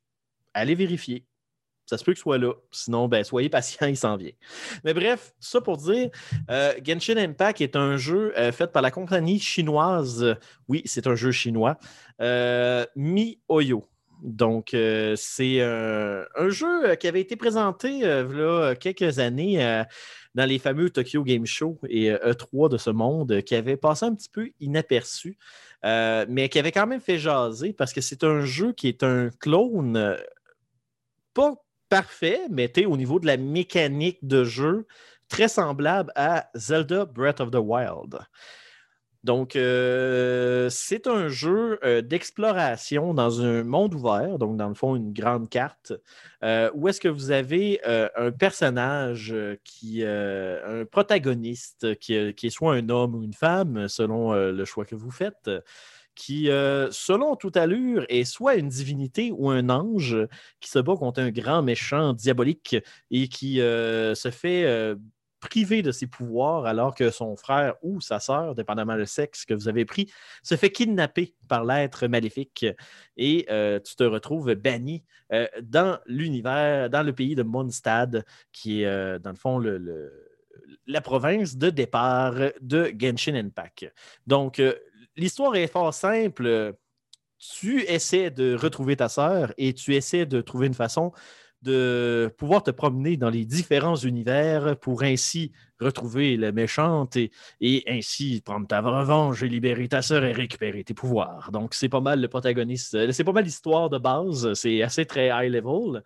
allez 0.55 0.73
vérifier. 0.73 1.23
Ça 1.89 1.97
se 1.97 2.03
peut 2.03 2.13
que 2.13 2.19
soit 2.19 2.37
là. 2.37 2.53
Sinon, 2.69 3.07
ben, 3.07 3.23
soyez 3.23 3.49
patient, 3.49 3.87
il 3.87 3.97
s'en 3.97 4.15
vient. 4.15 4.29
Mais 4.83 4.93
bref, 4.93 5.33
ça 5.39 5.59
pour 5.59 5.77
dire, 5.77 6.11
euh, 6.51 6.71
Genshin 6.85 7.17
Impact 7.17 7.61
est 7.61 7.75
un 7.75 7.97
jeu 7.97 8.31
euh, 8.37 8.51
fait 8.51 8.71
par 8.71 8.83
la 8.83 8.91
compagnie 8.91 9.39
chinoise. 9.39 10.37
Oui, 10.67 10.83
c'est 10.85 11.07
un 11.07 11.15
jeu 11.15 11.31
chinois. 11.31 11.79
Euh, 12.21 12.85
MiHoYo. 12.95 13.89
Donc, 14.21 14.75
euh, 14.75 15.15
c'est 15.17 15.61
un 15.61 16.49
jeu 16.49 16.95
qui 16.97 17.07
avait 17.07 17.21
été 17.21 17.35
présenté 17.35 18.01
v'là 18.01 18.75
quelques 18.75 19.17
années 19.17 19.83
dans 20.35 20.45
les 20.45 20.59
fameux 20.59 20.91
Tokyo 20.91 21.23
Game 21.23 21.47
Show 21.47 21.79
et 21.87 22.11
euh, 22.11 22.33
E3 22.33 22.69
de 22.69 22.77
ce 22.77 22.91
monde, 22.91 23.41
qui 23.41 23.55
avait 23.55 23.77
passé 23.77 24.05
un 24.05 24.13
petit 24.13 24.29
peu 24.29 24.51
inaperçu, 24.59 25.39
mais 25.83 26.49
qui 26.49 26.59
avait 26.59 26.71
quand 26.71 26.85
même 26.85 27.01
fait 27.01 27.17
jaser 27.17 27.73
parce 27.73 27.93
que 27.93 28.01
c'est 28.01 28.23
un 28.23 28.41
jeu 28.41 28.73
qui 28.73 28.89
est 28.89 29.01
un 29.01 29.29
clone 29.39 30.17
pas 31.33 31.55
parfait, 31.89 32.41
mais 32.49 32.71
au 32.85 32.97
niveau 32.97 33.19
de 33.19 33.25
la 33.25 33.37
mécanique 33.37 34.19
de 34.21 34.43
jeu 34.43 34.87
très 35.27 35.47
semblable 35.47 36.11
à 36.15 36.49
Zelda 36.55 37.05
Breath 37.05 37.41
of 37.41 37.51
the 37.51 37.55
Wild. 37.55 38.19
Donc, 39.25 39.57
euh, 39.57 40.69
c'est 40.69 41.05
un 41.05 41.27
jeu 41.27 41.77
euh, 41.83 42.01
d'exploration 42.01 43.13
dans 43.13 43.41
un 43.41 43.65
monde 43.65 43.93
ouvert, 43.93 44.39
donc 44.39 44.55
dans 44.55 44.69
le 44.69 44.75
fond, 44.75 44.95
une 44.95 45.11
grande 45.11 45.49
carte, 45.49 45.91
euh, 46.43 46.71
où 46.73 46.87
est-ce 46.87 47.01
que 47.01 47.09
vous 47.09 47.31
avez 47.31 47.81
un 47.83 48.31
personnage 48.31 49.35
qui, 49.65 50.03
un 50.05 50.85
protagoniste 50.89 51.99
qui, 51.99 52.13
est 52.13 52.49
soit 52.49 52.75
un 52.75 52.87
homme 52.89 53.15
ou 53.15 53.23
une 53.23 53.33
femme, 53.33 53.89
selon 53.89 54.33
le 54.33 54.65
choix 54.65 54.85
que 54.85 54.95
vous 54.95 55.11
faites, 55.11 55.49
qui, 56.19 56.49
euh, 56.49 56.91
selon 56.91 57.37
toute 57.37 57.55
allure, 57.55 58.05
est 58.09 58.25
soit 58.25 58.55
une 58.55 58.67
divinité 58.67 59.31
ou 59.31 59.49
un 59.49 59.69
ange 59.69 60.17
qui 60.59 60.69
se 60.69 60.77
bat 60.77 60.97
contre 60.97 61.21
un 61.21 61.31
grand 61.31 61.63
méchant 61.63 62.11
diabolique 62.11 62.75
et 63.09 63.29
qui 63.29 63.61
euh, 63.61 64.13
se 64.15 64.29
fait 64.29 64.65
euh, 64.65 64.95
privé 65.39 65.81
de 65.81 65.93
ses 65.93 66.07
pouvoirs 66.07 66.65
alors 66.65 66.93
que 66.93 67.09
son 67.09 67.37
frère 67.37 67.75
ou 67.83 68.01
sa 68.01 68.19
sœur, 68.19 68.53
dépendamment 68.53 68.95
le 68.95 69.05
sexe 69.05 69.45
que 69.45 69.53
vous 69.53 69.69
avez 69.69 69.85
pris, 69.85 70.11
se 70.43 70.57
fait 70.57 70.71
kidnapper 70.71 71.35
par 71.47 71.63
l'être 71.63 72.05
maléfique 72.07 72.65
et 73.15 73.45
tu 73.85 73.95
te 73.95 74.03
retrouves 74.03 74.53
banni 74.55 75.05
dans 75.61 75.99
l'univers, 76.05 76.89
dans 76.89 77.03
le 77.03 77.13
pays 77.13 77.35
de 77.35 77.43
Mondstadt, 77.43 78.25
qui 78.51 78.83
est 78.83 79.19
dans 79.19 79.29
le 79.29 79.37
fond 79.37 79.57
le- 79.57 80.11
la 80.87 81.01
province 81.01 81.55
de 81.55 81.69
départ 81.69 82.35
de 82.61 82.91
Genshin 82.97 83.35
Impact. 83.35 83.93
Donc, 84.27 84.61
l'histoire 85.19 85.55
est 85.55 85.67
fort 85.67 85.93
simple. 85.93 86.75
Tu 87.37 87.83
essaies 87.83 88.31
de 88.31 88.55
retrouver 88.55 88.97
ta 88.97 89.09
sœur 89.09 89.53
et 89.57 89.73
tu 89.73 89.95
essaies 89.95 90.25
de 90.25 90.41
trouver 90.41 90.67
une 90.67 90.73
façon 90.73 91.13
de 91.61 92.33
pouvoir 92.37 92.63
te 92.63 92.71
promener 92.71 93.17
dans 93.17 93.29
les 93.29 93.45
différents 93.45 93.95
univers 93.95 94.77
pour 94.79 95.03
ainsi 95.03 95.51
retrouver 95.79 96.37
la 96.37 96.51
méchante 96.51 97.17
et, 97.17 97.83
ainsi 97.87 98.41
prendre 98.41 98.67
ta 98.67 98.81
revanche 98.81 99.43
et 99.43 99.49
libérer 99.49 99.87
ta 99.87 100.01
sœur 100.01 100.23
et 100.23 100.31
récupérer 100.31 100.83
tes 100.83 100.93
pouvoirs. 100.93 101.51
Donc, 101.51 101.73
c'est 101.73 101.89
pas 101.89 102.01
mal 102.01 102.21
le 102.21 102.27
protagoniste. 102.27 102.95
euh, 102.95 103.11
C'est 103.11 103.23
pas 103.23 103.33
mal 103.33 103.43
l'histoire 103.43 103.89
de 103.89 103.97
base. 103.97 104.53
C'est 104.53 104.81
assez 104.81 105.05
très 105.05 105.27
high 105.27 105.51
level. 105.51 106.01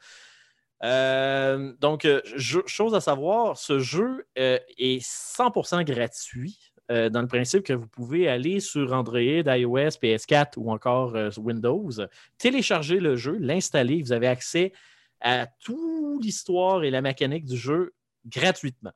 Euh, 0.84 1.74
donc, 1.80 2.06
euh, 2.06 2.22
chose 2.38 2.96
à 2.96 3.02
savoir, 3.02 3.58
ce 3.58 3.80
jeu 3.80 4.26
est 4.36 5.02
100% 5.02 5.84
gratuit. 5.84 6.73
Euh, 6.92 7.10
dans 7.10 7.22
le 7.22 7.28
principe 7.28 7.64
que 7.64 7.74
vous 7.74 7.88
pouvez 7.88 8.28
aller 8.28 8.60
sur 8.60 8.92
Android, 8.92 9.20
iOS, 9.20 9.98
PS4 10.02 10.54
ou 10.58 10.70
encore 10.70 11.16
euh, 11.16 11.30
Windows, 11.38 11.90
télécharger 12.38 13.00
le 13.00 13.16
jeu, 13.16 13.38
l'installer. 13.40 14.02
Vous 14.02 14.12
avez 14.12 14.28
accès 14.28 14.74
à 15.22 15.48
toute 15.64 16.22
l'histoire 16.24 16.84
et 16.84 16.92
la 16.92 17.02
mécanique 17.02 17.46
du 17.46 17.56
jeu 17.56 17.94
gratuitement. 18.26 18.92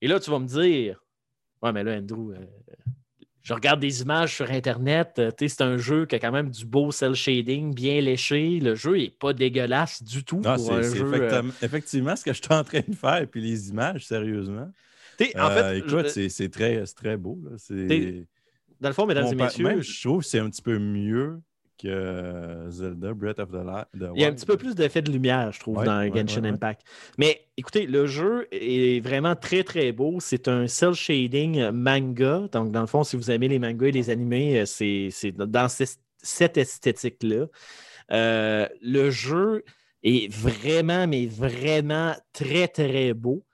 Et 0.00 0.08
là, 0.08 0.18
tu 0.18 0.30
vas 0.30 0.40
me 0.40 0.48
dire, 0.48 1.00
ouais, 1.62 1.72
mais 1.72 1.84
là, 1.84 1.96
Andrew, 1.96 2.32
euh, 2.32 2.38
je 3.42 3.54
regarde 3.54 3.78
des 3.78 4.02
images 4.02 4.34
sur 4.34 4.50
Internet, 4.50 5.22
c'est 5.38 5.60
un 5.60 5.76
jeu 5.76 6.06
qui 6.06 6.16
a 6.16 6.18
quand 6.18 6.32
même 6.32 6.50
du 6.50 6.64
beau 6.64 6.90
cel 6.90 7.14
shading, 7.14 7.72
bien 7.72 8.00
léché. 8.00 8.58
Le 8.58 8.74
jeu 8.74 8.96
n'est 8.96 9.10
pas 9.10 9.32
dégueulasse 9.32 10.02
du 10.02 10.24
tout 10.24 10.40
Non, 10.40 10.56
pour 10.56 10.64
c'est 10.64 10.72
un 10.72 10.82
jeu. 10.82 11.14
effectivement, 11.14 11.52
effectivement 11.62 12.16
ce 12.16 12.24
que 12.24 12.32
je 12.32 12.42
suis 12.42 12.52
en 12.52 12.64
train 12.64 12.80
de 12.88 12.94
faire. 12.96 13.28
Puis 13.30 13.42
les 13.42 13.68
images, 13.68 14.06
sérieusement. 14.06 14.72
En 15.36 15.50
Euh, 15.50 15.50
fait, 15.50 15.78
écoute, 15.78 16.08
je- 16.14 16.28
c'est- 16.28 16.48
très, 16.48 16.84
très 16.84 17.16
beau. 17.16 17.38
là. 17.44 17.56
Dans 18.80 18.88
le 18.88 18.94
fond, 18.94 19.06
mesdames 19.06 19.26
et 19.32 19.34
messieurs, 19.34 19.64
Même, 19.64 19.82
je 19.82 20.02
trouve 20.02 20.22
que 20.22 20.26
c'est 20.28 20.38
un 20.40 20.50
petit 20.50 20.62
peu 20.62 20.78
mieux 20.78 21.40
que 21.82 22.66
Zelda 22.70 23.12
Breath 23.14 23.38
of 23.40 23.50
the, 23.50 23.54
the 23.54 23.56
Il 23.94 24.00
y 24.00 24.04
a 24.04 24.08
un 24.08 24.12
Wild. 24.30 24.34
petit 24.36 24.46
peu 24.46 24.56
plus 24.56 24.74
d'effet 24.74 25.02
de 25.02 25.10
lumière, 25.10 25.52
je 25.52 25.60
trouve, 25.60 25.78
Ouais, 25.78 25.84
dans 25.84 25.98
ouais, 26.00 26.10
Genshin 26.14 26.42
ouais. 26.42 26.48
Impact. 26.50 26.82
Mais 27.18 27.46
écoutez, 27.56 27.86
le 27.86 28.06
jeu 28.06 28.46
est 28.52 29.00
vraiment 29.02 29.34
très, 29.36 29.64
très 29.64 29.90
beau. 29.92 30.18
C'est 30.20 30.48
un 30.48 30.66
cel 30.66 30.92
shading 30.94 31.70
manga. 31.70 32.48
Donc, 32.52 32.72
dans 32.72 32.80
le 32.80 32.86
fond, 32.86 33.04
si 33.04 33.16
vous 33.16 33.30
aimez 33.30 33.48
les 33.48 33.58
mangas 33.58 33.88
et 33.88 33.92
les 33.92 34.10
animés, 34.10 34.60
euh, 34.60 34.64
c'est 34.66 35.32
dans 35.32 35.68
ce- 35.68 35.96
cette 36.18 36.56
esthétique-là. 36.58 37.46
Euh, 38.12 38.68
le 38.82 39.10
jeu 39.10 39.64
est 40.02 40.30
vraiment, 40.32 41.06
mais 41.06 41.26
vraiment 41.26 42.14
très, 42.32 42.68
très 42.68 43.14
beau. 43.14 43.44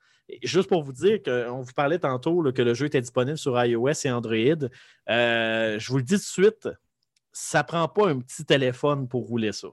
Juste 0.43 0.69
pour 0.69 0.83
vous 0.83 0.93
dire 0.93 1.23
qu'on 1.23 1.61
vous 1.63 1.73
parlait 1.73 1.99
tantôt 1.99 2.53
que 2.53 2.63
le 2.63 2.75
jeu 2.75 2.87
était 2.87 3.01
disponible 3.01 3.39
sur 3.39 3.63
iOS 3.63 4.05
et 4.05 4.11
Android. 4.11 4.69
Euh, 5.09 5.79
je 5.79 5.89
vous 5.89 5.99
le 5.99 6.03
dis 6.03 6.15
tout 6.15 6.21
de 6.21 6.23
suite, 6.23 6.69
ça 7.33 7.65
prend 7.65 7.89
pas 7.89 8.09
un 8.09 8.19
petit 8.21 8.45
téléphone 8.45 9.09
pour 9.09 9.27
rouler 9.27 9.53
ça. 9.53 9.69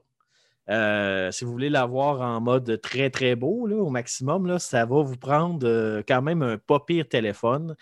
Euh, 0.70 1.30
si 1.30 1.44
vous 1.44 1.52
voulez 1.52 1.70
l'avoir 1.70 2.20
en 2.20 2.40
mode 2.40 2.80
très 2.82 3.10
très 3.10 3.34
beau, 3.36 3.68
au 3.68 3.90
maximum, 3.90 4.58
ça 4.58 4.84
va 4.84 5.02
vous 5.02 5.16
prendre 5.16 5.66
euh, 5.66 6.02
quand 6.06 6.22
même 6.22 6.42
un 6.42 6.58
pas 6.58 6.80
pire 6.80 7.08
téléphone. 7.08 7.74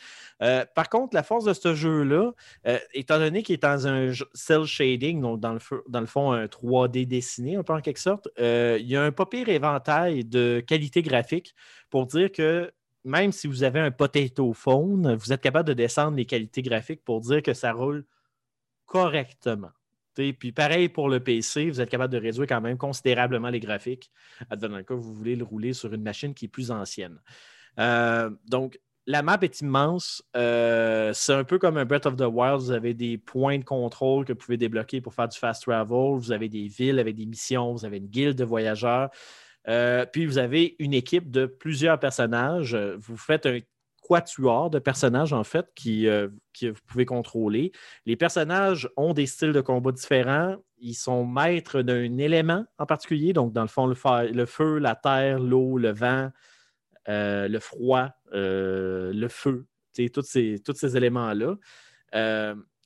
Euh, 0.43 0.65
par 0.75 0.89
contre, 0.89 1.15
la 1.15 1.23
force 1.23 1.45
de 1.45 1.53
ce 1.53 1.75
jeu-là, 1.75 2.33
étant 2.95 3.19
donné 3.19 3.43
qu'il 3.43 3.55
est 3.55 3.63
dans 3.63 3.87
un 3.87 4.11
j- 4.11 4.25
cel 4.35 4.65
shading, 4.65 5.21
donc 5.21 5.41
dans 5.41 5.53
le, 5.55 5.61
dans 5.89 6.01
le 6.01 6.07
fond 6.07 6.33
un 6.33 6.47
3D 6.47 7.07
dessiné, 7.07 7.57
un 7.57 7.63
peu 7.63 7.73
en 7.73 7.81
quelque 7.81 7.99
sorte, 8.01 8.29
il 8.39 8.87
y 8.87 8.97
a 8.97 9.03
un 9.03 9.13
pas 9.13 9.27
pire 9.27 9.49
éventail 9.49 10.25
de 10.25 10.63
qualité 10.67 11.03
graphique 11.03 11.55
pour 11.91 12.07
dire 12.07 12.31
que 12.33 12.73
même 13.05 13.33
si 13.33 13.47
vous 13.47 13.63
avez 13.63 13.81
un 13.81 13.91
potato 13.91 14.53
phone, 14.53 15.15
vous 15.15 15.33
êtes 15.33 15.41
capable 15.41 15.69
de 15.69 15.75
descendre 15.75 16.17
les 16.17 16.27
qualités 16.27 16.63
graphiques 16.63 17.05
pour 17.05 17.21
dire 17.21 17.43
que 17.43 17.55
ça 17.55 17.73
roule 17.73 18.05
correctement. 18.87 19.71
Puis 20.17 20.53
pareil 20.53 20.89
pour 20.89 21.09
le 21.09 21.21
PC, 21.21 21.71
vous 21.71 21.81
êtes 21.81 21.91
capable 21.91 22.13
de 22.13 22.19
réduire 22.19 22.47
quand 22.47 22.61
même 22.61 22.79
considérablement 22.79 23.51
les 23.51 23.61
graphiques, 23.61 24.11
advenant 24.51 24.79
le 24.79 24.83
cas 24.83 24.95
vous 24.95 25.15
voulez 25.15 25.37
le 25.37 25.45
rouler 25.45 25.73
sur 25.73 25.93
une 25.93 26.03
machine 26.03 26.35
qui 26.35 26.47
est 26.47 26.49
plus 26.49 26.71
ancienne. 26.71 27.19
Euh, 27.79 28.31
donc, 28.49 28.79
la 29.07 29.23
map 29.23 29.39
est 29.43 29.61
immense. 29.61 30.23
Euh, 30.37 31.13
c'est 31.15 31.33
un 31.33 31.45
peu 31.45 31.59
comme 31.59 31.77
un 31.77 31.85
Breath 31.85 32.07
of 32.07 32.17
the 32.17 32.23
Wild. 32.23 32.61
Vous 32.61 32.73
avez 32.73 32.93
des 32.93 33.19
points 33.19 33.59
de 33.59 33.65
contrôle 33.65 34.25
que 34.25 34.33
vous 34.33 34.39
pouvez 34.39 34.57
débloquer 34.57 35.01
pour 35.01 35.15
faire 35.15 35.29
du 35.29 35.39
fast 35.39 35.63
travel. 35.63 36.17
Vous 36.19 36.33
avez 36.33 36.49
des 36.49 36.67
villes 36.67 36.99
avec 36.99 37.15
des 37.15 37.27
missions. 37.27 37.73
Vous 37.73 37.85
avez 37.85 37.99
une 37.99 38.09
guilde 38.09 38.37
de 38.37 38.45
voyageurs. 38.45 39.11
Euh, 39.69 40.07
puis 40.07 40.27
vous 40.27 40.39
avez 40.39 40.77
une 40.79 40.95
équipe 40.95 41.31
de 41.31 41.47
plusieurs 41.47 41.99
personnages. 41.99 42.75
Euh, 42.75 42.97
Vous 42.99 43.17
faites 43.17 43.47
un 43.47 43.61
quatuor 44.07 44.71
de 44.71 44.79
personnages, 44.79 45.33
en 45.33 45.45
fait, 45.45 45.67
qui, 45.75 46.09
euh, 46.09 46.29
que 46.59 46.67
vous 46.67 46.81
pouvez 46.87 47.05
contrôler. 47.05 47.73
Les 48.05 48.17
personnages 48.17 48.89
ont 48.97 49.13
des 49.13 49.27
styles 49.27 49.53
de 49.53 49.61
combat 49.61 49.93
différents. 49.93 50.57
Ils 50.79 50.95
sont 50.95 51.25
maîtres 51.25 51.83
d'un 51.83 52.19
élément 52.19 52.65
en 52.79 52.87
particulier. 52.87 53.33
Donc, 53.33 53.53
dans 53.53 53.63
le 53.63 53.69
fond, 53.69 53.87
le, 53.87 54.47
feu, 54.47 54.79
la 54.79 54.95
terre, 54.95 55.41
l'eau, 55.41 55.79
le 55.79 55.93
vent, 55.93 56.31
euh, 57.09 57.49
le 57.49 57.59
froid, 57.59 58.11
euh, 58.33 59.13
le 59.13 59.29
feu, 59.29 59.67
tous 60.13 60.23
ces, 60.23 60.97
éléments-là. 60.97 61.57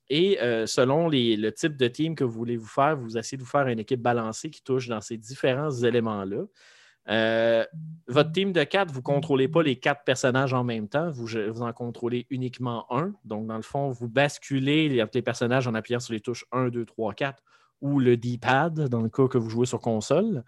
Et 0.08 0.38
selon 0.66 1.08
le 1.08 1.50
type 1.50 1.76
de 1.76 1.88
team 1.88 2.14
que 2.14 2.24
vous 2.24 2.32
voulez 2.32 2.56
vous 2.56 2.66
faire, 2.66 2.96
vous 2.96 3.18
essayez 3.18 3.36
de 3.36 3.42
vous 3.42 3.48
faire 3.48 3.66
une 3.66 3.78
équipe 3.78 4.00
balancée 4.00 4.50
qui 4.50 4.62
touche 4.62 4.88
dans 4.88 5.00
ces 5.00 5.16
différents 5.16 5.70
éléments-là. 5.70 6.44
Euh, 7.08 7.64
votre 8.06 8.32
team 8.32 8.52
de 8.52 8.62
quatre, 8.64 8.90
vous 8.90 8.98
ne 8.98 9.04
contrôlez 9.04 9.48
pas 9.48 9.62
les 9.62 9.76
quatre 9.76 10.04
personnages 10.04 10.52
en 10.52 10.64
même 10.64 10.88
temps, 10.88 11.10
vous, 11.10 11.62
en 11.62 11.72
contrôlez 11.72 12.26
uniquement 12.30 12.86
un. 12.92 13.12
Donc, 13.24 13.46
dans 13.46 13.56
le 13.56 13.62
fond, 13.62 13.90
vous 13.90 14.08
basculez 14.08 14.88
les, 14.88 15.04
les 15.12 15.22
personnages 15.22 15.66
en 15.66 15.74
appuyant 15.74 16.00
sur 16.00 16.12
les 16.12 16.20
touches 16.20 16.44
1, 16.52 16.68
2, 16.68 16.84
3, 16.84 17.14
4 17.14 17.42
ou 17.80 17.98
le 17.98 18.16
D-pad 18.16 18.88
dans 18.88 19.00
le 19.00 19.08
cas 19.08 19.26
que 19.28 19.38
vous 19.38 19.48
jouez 19.48 19.66
sur 19.66 19.80
console. 19.80 20.44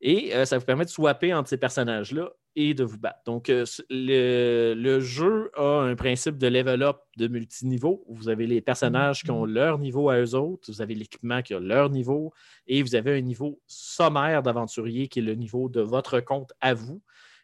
Et 0.00 0.34
euh, 0.34 0.44
ça 0.44 0.58
vous 0.58 0.64
permet 0.64 0.84
de 0.84 0.90
swapper 0.90 1.34
entre 1.34 1.48
ces 1.48 1.56
personnages-là 1.56 2.30
et 2.56 2.74
de 2.74 2.84
vous 2.84 2.98
battre. 2.98 3.20
Donc, 3.24 3.50
euh, 3.50 3.64
le, 3.90 4.74
le 4.74 5.00
jeu 5.00 5.50
a 5.56 5.82
un 5.82 5.94
principe 5.94 6.38
de 6.38 6.46
level 6.46 6.82
up 6.82 6.98
de 7.16 7.28
multiniveau. 7.28 8.04
Vous 8.08 8.28
avez 8.28 8.46
les 8.46 8.60
personnages 8.60 9.22
qui 9.22 9.30
ont 9.30 9.44
leur 9.44 9.78
niveau 9.78 10.10
à 10.10 10.18
eux 10.18 10.34
autres, 10.34 10.70
vous 10.70 10.82
avez 10.82 10.94
l'équipement 10.94 11.42
qui 11.42 11.54
a 11.54 11.60
leur 11.60 11.90
niveau, 11.90 12.32
et 12.66 12.82
vous 12.82 12.94
avez 12.94 13.16
un 13.16 13.20
niveau 13.20 13.60
sommaire 13.66 14.42
d'aventurier 14.42 15.08
qui 15.08 15.20
est 15.20 15.22
le 15.22 15.34
niveau 15.34 15.68
de 15.68 15.80
votre 15.80 16.20
compte 16.20 16.52
à 16.60 16.74
vous, 16.74 17.00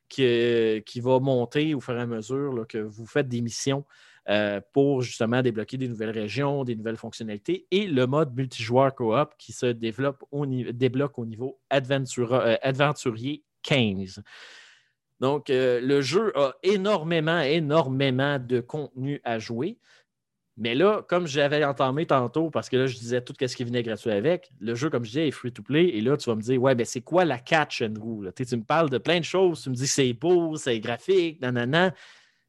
qui, 0.09 0.83
qui 0.85 1.01
va 1.01 1.21
monter 1.21 1.75
au 1.75 1.81
fur 1.81 1.97
et 1.97 2.01
à 2.01 2.07
mesure 2.07 2.53
là, 2.53 2.65
que 2.65 2.79
vous 2.79 3.07
faites 3.07 3.29
des 3.29 3.41
missions 3.41 3.85
euh, 4.31 4.61
pour 4.73 5.03
justement 5.03 5.43
débloquer 5.43 5.77
des 5.77 5.87
nouvelles 5.87 6.11
régions, 6.11 6.65
des 6.65 6.75
nouvelles 6.75 6.97
fonctionnalités, 6.97 7.67
et 7.71 7.87
le 7.87 8.07
mode 8.07 8.35
multijoueur 8.35 8.95
coop 8.95 9.35
qui 9.37 9.53
se 9.53 9.67
développe 9.67 10.25
au 10.31 10.47
débloque 10.47 11.19
au 11.19 11.27
niveau 11.27 11.61
euh, 11.71 12.57
aventurier 12.63 13.45
15. 13.63 14.23
Donc, 15.25 15.49
euh, 15.49 15.81
le 15.81 16.03
jeu 16.03 16.33
a 16.39 16.53
énormément, 16.63 17.41
énormément 17.41 18.39
de 18.39 18.61
contenu 18.61 19.23
à 19.25 19.39
jouer. 19.39 19.79
Mais 20.59 20.75
là, 20.75 21.03
comme 21.09 21.27
j'avais 21.27 21.65
entamé 21.65 22.05
tantôt, 22.05 22.51
parce 22.51 22.69
que 22.69 22.77
là, 22.77 22.87
je 22.87 22.95
disais 22.99 23.23
tout 23.23 23.33
ce 23.41 23.57
qui 23.57 23.65
venait 23.65 23.83
gratuit 23.83 24.11
avec, 24.11 24.51
le 24.61 24.75
jeu, 24.75 24.91
comme 24.91 25.03
je 25.03 25.09
disais, 25.13 25.29
est 25.29 25.31
free-to-play. 25.31 25.87
Et 25.97 26.03
là, 26.03 26.19
tu 26.19 26.29
vas 26.29 26.37
me 26.37 26.43
dire, 26.43 26.61
ouais, 26.61 26.75
ben 26.75 26.85
c'est 26.85 27.01
quoi 27.01 27.25
la 27.25 27.39
catch, 27.39 27.81
Andrew? 27.81 28.23
Tu 28.27 28.45
sais, 28.45 28.51
tu 28.51 28.57
me 28.59 28.65
parles 28.65 28.91
de 28.91 28.99
plein 28.99 29.19
de 29.19 29.25
choses. 29.25 29.63
Tu 29.63 29.71
me 29.71 29.75
dis 29.75 29.87
c'est 29.87 30.13
beau, 30.13 30.57
c'est 30.57 30.79
graphique, 30.79 31.41
nanana. 31.41 31.95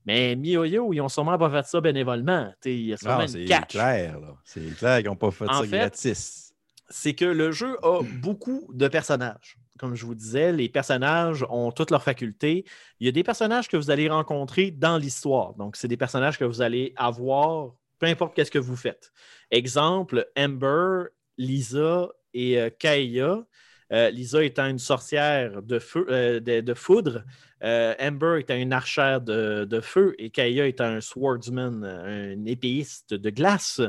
Mais 0.06 0.36
MiYoYo, 0.36 0.92
ils 0.92 1.00
ont 1.00 1.08
sûrement 1.08 1.38
pas 1.38 1.50
fait 1.50 1.66
ça 1.66 1.80
bénévolement. 1.80 2.54
Il 2.66 2.88
y 2.88 2.94
a 2.94 2.98
sûrement 2.98 3.20
Non, 3.20 3.22
une 3.22 3.28
c'est 3.30 3.46
catch 3.46 3.72
clair, 3.72 4.20
là. 4.20 4.36
C'est 4.44 4.76
clair 4.78 4.98
qu'ils 4.98 5.06
n'ont 5.08 5.16
pas 5.16 5.32
fait 5.32 5.50
En 5.50 5.62
ça 5.62 5.64
fait, 5.64 5.78
gratis. 5.80 6.54
c'est 6.90 7.14
que 7.14 7.24
le 7.24 7.54
jeu 7.54 7.78
a 7.82 8.02
beaucoup 8.22 8.70
de 8.74 8.90
personnages. 8.90 9.58
Comme 9.78 9.96
je 9.96 10.06
vous 10.06 10.16
disais, 10.16 10.52
les 10.54 10.70
personnages 10.70 11.46
ont 11.50 11.72
toutes 11.72 11.92
leurs 11.92 12.04
facultés. 12.04 12.66
Il 13.00 13.06
y 13.06 13.10
a 13.10 13.12
des 13.12 13.24
personnages 13.24 13.68
que 13.68 13.76
vous 13.76 13.92
allez 13.92 14.08
rencontrer 14.08 14.72
dans 14.72 14.98
l'histoire. 14.98 15.54
Donc, 15.56 15.76
c'est 15.76 15.88
des 15.88 15.98
personnages 15.98 16.38
que 16.40 16.46
vous 16.46 16.62
allez 16.62 16.94
avoir, 16.96 17.74
peu 18.00 18.06
importe 18.06 18.36
qu'est-ce 18.36 18.52
que 18.52 18.60
vous 18.60 18.78
faites. 18.78 19.12
Exemple, 19.52 20.28
Amber, 20.38 21.10
Lisa 21.38 22.10
et 22.34 22.60
euh, 22.60 22.70
Kaya. 22.70 23.46
Euh, 23.92 24.10
Lisa 24.10 24.44
étant 24.44 24.66
une 24.66 24.80
sorcière 24.80 25.62
de, 25.62 25.78
feu, 25.78 26.08
euh, 26.10 26.40
de, 26.40 26.74
foudre, 26.74 27.24
euh, 27.64 27.94
Amber 28.00 28.38
étant 28.40 28.56
une 28.56 28.74
archère 28.74 29.22
de, 29.22 29.66
de 29.66 29.80
feu 29.80 30.16
et 30.18 30.32
Kaya 30.32 30.66
étant 30.66 30.86
un 30.86 31.02
swordsman, 31.02 31.84
un 31.84 32.46
épéiste 32.46 33.14
de 33.14 33.30
glace. 33.30 33.82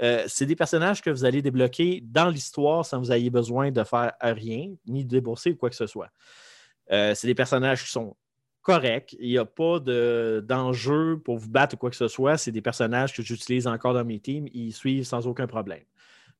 Euh, 0.00 0.24
c'est 0.28 0.46
des 0.46 0.56
personnages 0.56 1.02
que 1.02 1.10
vous 1.10 1.24
allez 1.24 1.42
débloquer 1.42 2.02
dans 2.04 2.28
l'histoire 2.28 2.84
sans 2.84 2.98
vous 2.98 3.12
ayez 3.12 3.30
besoin 3.30 3.70
de 3.70 3.82
faire 3.82 4.12
rien, 4.20 4.74
ni 4.86 5.04
de 5.04 5.10
débourser 5.10 5.52
ou 5.52 5.56
quoi 5.56 5.70
que 5.70 5.76
ce 5.76 5.86
soit. 5.86 6.10
Euh, 6.92 7.14
c'est 7.14 7.26
des 7.26 7.34
personnages 7.34 7.84
qui 7.84 7.90
sont 7.90 8.16
corrects. 8.62 9.16
Il 9.18 9.28
n'y 9.28 9.38
a 9.38 9.44
pas 9.44 9.80
de- 9.80 10.44
d'enjeu 10.46 11.20
pour 11.24 11.38
vous 11.38 11.50
battre 11.50 11.74
ou 11.74 11.78
quoi 11.78 11.90
que 11.90 11.96
ce 11.96 12.08
soit. 12.08 12.36
C'est 12.36 12.52
des 12.52 12.62
personnages 12.62 13.14
que 13.14 13.22
j'utilise 13.22 13.66
encore 13.66 13.94
dans 13.94 14.04
mes 14.04 14.20
teams. 14.20 14.46
Ils 14.52 14.72
suivent 14.72 15.04
sans 15.04 15.26
aucun 15.26 15.46
problème. 15.46 15.82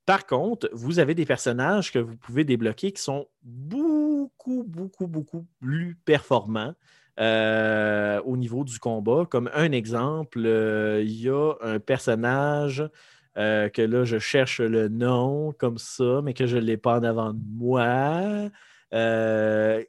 Par 0.07 0.25
contre, 0.27 0.71
vous 0.73 1.01
avez 1.01 1.15
des 1.15 1.27
personnages 1.27 1.93
que 1.93 1.99
vous 1.99 2.17
pouvez 2.17 2.45
débloquer 2.45 2.93
qui 2.93 3.03
sont 3.03 3.27
beaucoup, 3.43 4.65
beaucoup, 4.67 5.07
beaucoup 5.07 5.47
plus 5.61 5.99
performants 6.05 6.75
euh, 7.21 8.21
au 8.25 8.37
niveau 8.37 8.65
du 8.65 8.79
combat. 8.79 9.27
Comme 9.29 9.51
un 9.53 9.73
exemple, 9.73 10.39
il 11.03 11.21
y 11.21 11.29
a 11.29 11.53
un 11.61 11.79
personnage 11.79 12.89
euh, 13.39 13.69
que 13.69 13.83
là, 13.83 14.05
je 14.05 14.19
cherche 14.19 14.61
le 14.61 14.89
nom 14.89 15.53
comme 15.53 15.79
ça, 15.79 16.21
mais 16.25 16.35
que 16.35 16.47
je 16.47 16.57
ne 16.57 16.63
l'ai 16.63 16.77
pas 16.77 16.99
en 16.99 17.05
avant 17.05 17.33
de 17.33 17.41
moi. 17.55 18.51
Euh, 18.93 19.85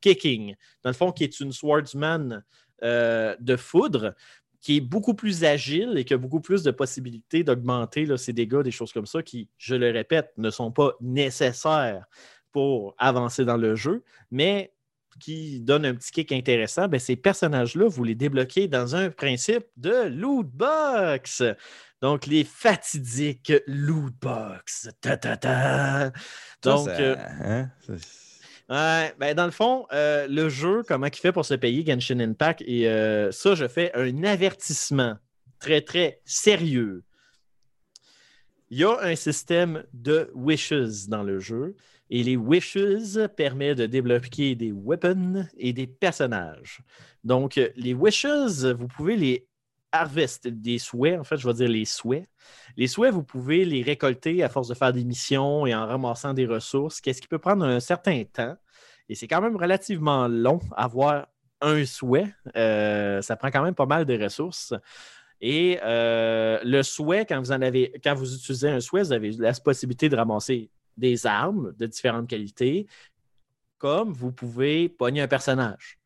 Kicking, 0.00 0.54
dans 0.82 0.90
le 0.90 0.94
fond, 0.94 1.10
qui 1.10 1.24
est 1.24 1.40
une 1.40 1.50
swordsman 1.50 2.44
euh, 2.82 3.34
de 3.40 3.56
foudre, 3.56 4.14
qui 4.60 4.76
est 4.76 4.80
beaucoup 4.80 5.14
plus 5.14 5.44
agile 5.44 5.98
et 5.98 6.04
qui 6.04 6.14
a 6.14 6.18
beaucoup 6.18 6.40
plus 6.40 6.62
de 6.62 6.70
possibilités 6.70 7.42
d'augmenter 7.42 8.16
ses 8.16 8.32
dégâts, 8.32 8.62
des 8.62 8.70
choses 8.70 8.92
comme 8.92 9.06
ça, 9.06 9.22
qui, 9.22 9.48
je 9.58 9.74
le 9.74 9.90
répète, 9.90 10.32
ne 10.36 10.50
sont 10.50 10.70
pas 10.70 10.92
nécessaires 11.00 12.06
pour 12.52 12.94
avancer 12.98 13.44
dans 13.44 13.56
le 13.56 13.74
jeu, 13.74 14.04
mais 14.30 14.72
qui 15.20 15.60
donnent 15.60 15.86
un 15.86 15.94
petit 15.94 16.12
kick 16.12 16.32
intéressant. 16.32 16.88
Ben, 16.88 17.00
ces 17.00 17.16
personnages-là, 17.16 17.88
vous 17.88 18.04
les 18.04 18.14
débloquez 18.14 18.68
dans 18.68 18.96
un 18.96 19.10
principe 19.10 19.66
de 19.76 20.08
loot 20.08 20.46
box. 20.46 21.42
Donc, 22.04 22.26
les 22.26 22.44
fatidiques 22.44 23.50
loot 23.66 24.12
box. 24.20 24.90
Ta, 25.00 25.16
ta, 25.16 25.38
ta. 25.38 26.12
Donc, 26.62 26.90
ça- 26.90 27.00
euh, 27.00 27.16
hein, 27.40 27.70
Ouais, 28.68 29.14
ben 29.18 29.34
dans 29.34 29.46
le 29.46 29.50
fond, 29.50 29.86
euh, 29.90 30.26
le 30.28 30.50
jeu, 30.50 30.82
comment 30.86 31.06
il 31.06 31.16
fait 31.16 31.32
pour 31.32 31.46
se 31.46 31.54
payer 31.54 31.82
Genshin 31.82 32.20
Impact, 32.20 32.62
et 32.66 32.90
euh, 32.90 33.32
ça, 33.32 33.54
je 33.54 33.66
fais 33.66 33.90
un 33.94 34.22
avertissement 34.22 35.16
très, 35.58 35.80
très 35.80 36.20
sérieux. 36.26 37.04
Il 38.68 38.80
y 38.80 38.84
a 38.84 38.98
un 39.00 39.16
système 39.16 39.84
de 39.94 40.30
wishes 40.34 41.08
dans 41.08 41.22
le 41.22 41.38
jeu, 41.40 41.74
et 42.10 42.22
les 42.22 42.36
wishes 42.36 43.18
permettent 43.34 43.78
de 43.78 43.86
débloquer 43.86 44.54
des 44.56 44.72
weapons 44.72 45.46
et 45.56 45.72
des 45.72 45.86
personnages. 45.86 46.80
Donc, 47.22 47.58
les 47.76 47.94
wishes, 47.94 48.66
vous 48.78 48.88
pouvez 48.88 49.16
les 49.16 49.46
harvest, 49.94 50.48
des 50.48 50.78
souhaits, 50.78 51.18
en 51.18 51.24
fait, 51.24 51.36
je 51.36 51.46
vais 51.46 51.54
dire 51.54 51.68
les 51.68 51.84
souhaits. 51.84 52.26
Les 52.76 52.86
souhaits, 52.86 53.12
vous 53.12 53.22
pouvez 53.22 53.64
les 53.64 53.82
récolter 53.82 54.42
à 54.42 54.48
force 54.48 54.68
de 54.68 54.74
faire 54.74 54.92
des 54.92 55.04
missions 55.04 55.66
et 55.66 55.74
en 55.74 55.86
ramassant 55.86 56.34
des 56.34 56.46
ressources, 56.46 57.00
qu'est-ce 57.00 57.22
qui 57.22 57.28
peut 57.28 57.38
prendre 57.38 57.64
un 57.64 57.80
certain 57.80 58.24
temps. 58.24 58.56
Et 59.08 59.14
c'est 59.14 59.28
quand 59.28 59.40
même 59.40 59.56
relativement 59.56 60.28
long 60.28 60.60
avoir 60.76 61.28
un 61.60 61.84
souhait. 61.84 62.34
Euh, 62.56 63.22
ça 63.22 63.36
prend 63.36 63.48
quand 63.50 63.62
même 63.62 63.74
pas 63.74 63.86
mal 63.86 64.04
de 64.04 64.22
ressources. 64.22 64.74
Et 65.40 65.78
euh, 65.82 66.58
le 66.64 66.82
souhait, 66.82 67.26
quand 67.26 67.38
vous 67.38 67.52
en 67.52 67.62
avez, 67.62 67.92
quand 68.02 68.14
vous 68.14 68.34
utilisez 68.34 68.68
un 68.68 68.80
souhait, 68.80 69.02
vous 69.02 69.12
avez 69.12 69.30
la 69.32 69.52
possibilité 69.52 70.08
de 70.08 70.16
ramasser 70.16 70.70
des 70.96 71.26
armes 71.26 71.74
de 71.78 71.86
différentes 71.86 72.28
qualités, 72.28 72.86
comme 73.78 74.12
vous 74.12 74.32
pouvez 74.32 74.88
pogner 74.88 75.22
un 75.22 75.28
personnage. 75.28 75.98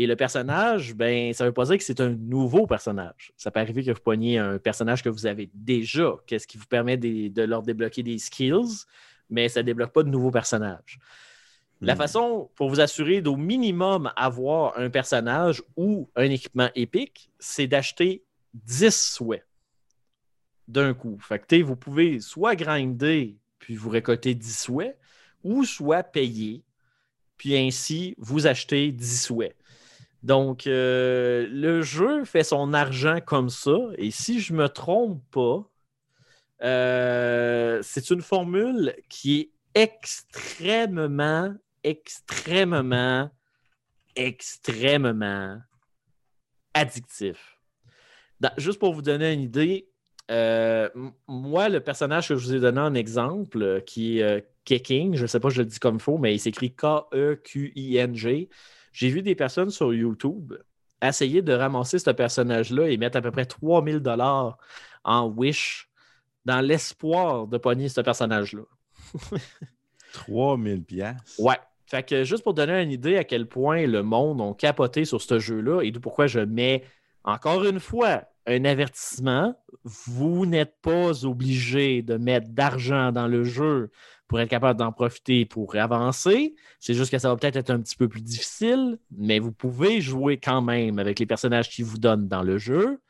Et 0.00 0.06
le 0.06 0.14
personnage, 0.14 0.94
ben, 0.94 1.32
ça 1.34 1.42
ne 1.42 1.48
veut 1.48 1.52
pas 1.52 1.64
dire 1.64 1.76
que 1.76 1.82
c'est 1.82 2.00
un 2.00 2.10
nouveau 2.10 2.68
personnage. 2.68 3.32
Ça 3.36 3.50
peut 3.50 3.58
arriver 3.58 3.82
que 3.82 3.90
vous 3.90 3.98
poigniez 3.98 4.38
un 4.38 4.58
personnage 4.58 5.02
que 5.02 5.08
vous 5.08 5.26
avez 5.26 5.50
déjà, 5.54 6.14
qu'est-ce 6.24 6.46
qui 6.46 6.56
vous 6.56 6.66
permet 6.66 6.96
de, 6.96 7.26
de 7.26 7.42
leur 7.42 7.64
débloquer 7.64 8.04
des 8.04 8.16
skills, 8.18 8.84
mais 9.28 9.48
ça 9.48 9.58
ne 9.58 9.66
débloque 9.66 9.92
pas 9.92 10.04
de 10.04 10.08
nouveaux 10.08 10.30
personnages. 10.30 11.00
La 11.80 11.94
Hmm. 11.94 11.98
façon 11.98 12.50
pour 12.54 12.68
vous 12.68 12.78
assurer 12.78 13.22
d'au 13.22 13.34
minimum 13.34 14.12
avoir 14.14 14.78
un 14.78 14.88
personnage 14.88 15.64
ou 15.76 16.08
un 16.14 16.30
équipement 16.30 16.70
épique, 16.76 17.32
c'est 17.40 17.66
d'acheter 17.66 18.22
10 18.54 18.94
souhaits 18.94 19.44
d'un 20.68 20.94
coup. 20.94 21.18
Fait 21.20 21.44
que, 21.44 21.60
vous 21.60 21.74
pouvez 21.74 22.20
soit 22.20 22.54
grinder 22.54 23.36
puis 23.58 23.74
vous 23.74 23.90
récolter 23.90 24.36
10 24.36 24.60
souhaits, 24.60 24.96
ou 25.42 25.64
soit 25.64 26.04
payer, 26.04 26.62
puis 27.36 27.56
ainsi 27.56 28.14
vous 28.16 28.46
achetez 28.46 28.92
10 28.92 29.24
souhaits. 29.24 29.57
Donc, 30.22 30.66
euh, 30.66 31.46
le 31.50 31.82
jeu 31.82 32.24
fait 32.24 32.42
son 32.42 32.72
argent 32.74 33.20
comme 33.24 33.50
ça, 33.50 33.76
et 33.96 34.10
si 34.10 34.40
je 34.40 34.52
me 34.52 34.68
trompe 34.68 35.22
pas, 35.30 35.70
euh, 36.64 37.78
c'est 37.82 38.10
une 38.10 38.20
formule 38.20 38.94
qui 39.08 39.40
est 39.40 39.50
extrêmement, 39.74 41.54
extrêmement, 41.84 43.30
extrêmement 44.16 45.58
addictif. 46.74 47.60
Juste 48.56 48.80
pour 48.80 48.94
vous 48.94 49.02
donner 49.02 49.32
une 49.32 49.42
idée, 49.42 49.88
euh, 50.30 50.88
moi, 51.28 51.68
le 51.68 51.80
personnage 51.80 52.28
que 52.28 52.36
je 52.36 52.44
vous 52.44 52.54
ai 52.54 52.60
donné 52.60 52.80
en 52.80 52.94
exemple, 52.94 53.82
qui 53.86 54.18
est 54.18 54.48
Kicking, 54.64 55.14
je 55.14 55.22
ne 55.22 55.26
sais 55.28 55.40
pas 55.40 55.48
si 55.50 55.56
je 55.56 55.62
le 55.62 55.68
dis 55.68 55.78
comme 55.78 55.96
il 55.96 56.02
faut, 56.02 56.18
mais 56.18 56.34
il 56.34 56.38
s'écrit 56.40 56.74
K-E-Q-I-N-G. 56.74 58.48
J'ai 58.98 59.10
vu 59.10 59.22
des 59.22 59.36
personnes 59.36 59.70
sur 59.70 59.94
YouTube 59.94 60.54
essayer 61.00 61.40
de 61.40 61.52
ramasser 61.52 62.00
ce 62.00 62.10
personnage-là 62.10 62.88
et 62.88 62.96
mettre 62.96 63.16
à 63.16 63.22
peu 63.22 63.30
près 63.30 63.44
3000 63.44 64.00
dollars 64.00 64.58
en 65.04 65.28
Wish 65.28 65.88
dans 66.44 66.60
l'espoir 66.60 67.46
de 67.46 67.58
pogner 67.58 67.88
ce 67.88 68.00
personnage-là. 68.00 68.64
3000 70.14 70.82
pièces. 70.82 71.38
Ouais. 71.38 71.60
Fait 71.86 72.02
que 72.02 72.24
juste 72.24 72.42
pour 72.42 72.54
donner 72.54 72.82
une 72.82 72.90
idée 72.90 73.16
à 73.18 73.22
quel 73.22 73.46
point 73.46 73.86
le 73.86 74.02
monde 74.02 74.40
a 74.40 74.52
capoté 74.54 75.04
sur 75.04 75.22
ce 75.22 75.38
jeu-là 75.38 75.82
et 75.82 75.92
pourquoi 75.92 76.26
je 76.26 76.40
mets 76.40 76.82
encore 77.22 77.64
une 77.66 77.78
fois 77.78 78.24
un 78.48 78.64
avertissement, 78.64 79.54
vous 79.84 80.44
n'êtes 80.44 80.74
pas 80.82 81.24
obligé 81.24 82.02
de 82.02 82.16
mettre 82.16 82.48
d'argent 82.48 83.12
dans 83.12 83.28
le 83.28 83.44
jeu 83.44 83.92
pour 84.28 84.38
être 84.40 84.50
capable 84.50 84.78
d'en 84.78 84.92
profiter 84.92 85.46
pour 85.46 85.74
avancer. 85.76 86.54
C'est 86.78 86.94
juste 86.94 87.10
que 87.10 87.18
ça 87.18 87.30
va 87.30 87.36
peut-être 87.36 87.56
être 87.56 87.70
un 87.70 87.80
petit 87.80 87.96
peu 87.96 88.08
plus 88.08 88.20
difficile, 88.20 88.98
mais 89.10 89.38
vous 89.38 89.52
pouvez 89.52 90.00
jouer 90.00 90.38
quand 90.38 90.60
même 90.60 90.98
avec 90.98 91.18
les 91.18 91.26
personnages 91.26 91.70
qui 91.70 91.82
vous 91.82 91.98
donnent 91.98 92.28
dans 92.28 92.42
le 92.42 92.58
jeu. 92.58 93.00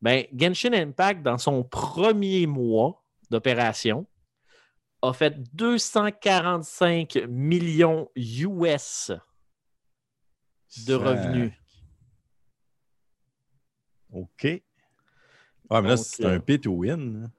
Ben, 0.00 0.24
Genshin 0.32 0.72
Impact, 0.72 1.22
dans 1.22 1.36
son 1.38 1.64
premier 1.64 2.46
mois 2.46 3.04
d'opération, 3.30 4.06
a 5.02 5.12
fait 5.12 5.34
245 5.54 7.26
millions 7.28 8.08
US 8.14 9.10
de 10.86 10.94
revenus. 10.94 11.52
OK. 14.12 14.62
Ah, 15.68 15.82
mais 15.82 15.88
là, 15.88 15.96
c'est 15.96 16.24
euh, 16.24 16.36
un 16.36 16.40
pay 16.40 16.60
to 16.60 16.70
win. 16.70 17.24
hein. 17.24 17.30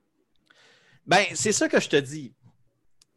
Ben, 1.05 1.23
c'est 1.33 1.53
ça 1.53 1.69
que 1.69 1.79
je 1.79 1.87
te 1.87 1.95
dis. 1.95 2.33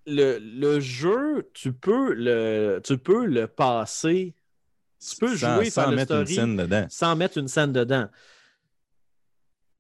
Le, 0.06 0.38
le 0.38 0.80
jeu, 0.80 1.50
tu 1.54 1.72
peux 1.72 2.14
le, 2.14 2.80
tu 2.82 2.98
peux 2.98 3.26
le 3.26 3.46
passer. 3.46 4.34
Tu 4.98 5.16
peux 5.16 5.34
Sans- 5.36 5.54
jouer, 5.54 5.70
sans 5.70 5.82
faire 5.82 5.90
le 5.90 5.96
mettre 5.96 6.14
une 6.14 6.26
scène 6.26 6.56
dedans. 6.56 6.86
sans 6.90 7.16
mettre 7.16 7.38
une 7.38 7.48
scène 7.48 7.72
dedans. 7.72 8.08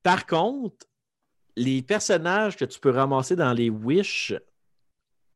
Par 0.02 0.26
contre, 0.26 0.86
les 1.56 1.82
personnages 1.82 2.56
que 2.56 2.64
tu 2.64 2.78
peux 2.80 2.90
ramasser 2.90 3.36
dans 3.36 3.52
les 3.52 3.68
Wish 3.70 4.32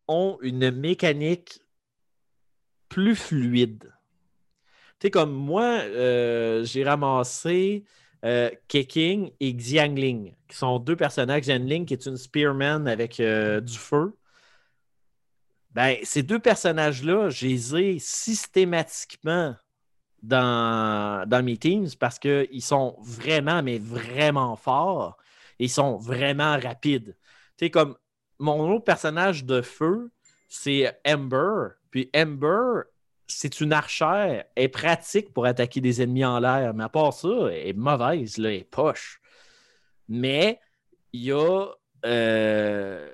ont 0.09 0.39
une 0.43 0.71
mécanique 0.71 1.61
plus 2.89 3.17
fluide. 3.17 3.93
Tu 5.01 5.07
sais, 5.07 5.11
comme 5.11 5.33
moi, 5.33 5.81
euh, 5.83 6.65
j'ai 6.65 6.85
ramassé 6.85 7.85
euh, 8.25 8.51
Keking 8.69 9.33
et 9.41 9.53
Xiangling, 9.53 10.35
qui 10.49 10.57
sont 10.57 10.79
deux 10.79 10.97
personnages. 10.97 11.43
Xiangling, 11.43 11.85
qui 11.85 11.95
est 11.95 12.07
une 12.07 12.17
spearman 12.17 12.87
avec 12.89 13.21
euh, 13.21 13.61
du 13.61 13.77
feu. 13.77 14.17
Ben, 15.75 15.97
ces 16.05 16.23
deux 16.23 16.39
personnages-là, 16.39 17.31
je 17.31 17.47
les 17.47 17.77
ai 17.77 17.99
systématiquement 17.99 19.57
dans, 20.23 21.29
dans 21.29 21.45
mes 21.45 21.57
teams 21.57 21.89
parce 21.99 22.19
qu'ils 22.19 22.63
sont 22.63 22.97
vraiment, 23.03 23.63
mais 23.63 23.79
vraiment 23.79 24.57
forts. 24.57 25.17
Ils 25.59 25.71
sont 25.71 25.97
vraiment 25.99 26.59
rapides. 26.59 27.17
Tu 27.59 27.67
sais, 27.67 27.71
comme 27.71 27.97
mon 28.39 28.71
autre 28.73 28.85
personnage 28.85 29.45
de 29.45 29.63
feu, 29.63 30.11
c'est 30.49 30.99
Ember. 31.07 31.69
Puis 31.91 32.11
Ember, 32.17 32.83
c'est 33.27 33.61
une 33.61 33.73
archère. 33.73 34.45
Elle 34.55 34.65
est 34.65 34.69
pratique 34.69 35.33
pour 35.33 35.47
attaquer 35.47 35.81
des 35.81 36.03
ennemis 36.03 36.25
en 36.25 36.39
l'air. 36.41 36.75
Mais 36.75 36.85
à 36.85 36.89
part 36.89 37.13
ça, 37.13 37.29
elle 37.51 37.69
est 37.69 37.73
mauvaise, 37.73 38.39
là, 38.39 38.51
elle 38.51 38.61
est 38.61 38.65
poche. 38.71 39.21
Mais 40.09 40.61
il 41.13 41.23
y 41.25 41.33
a. 41.33 41.67
euh, 42.07 43.11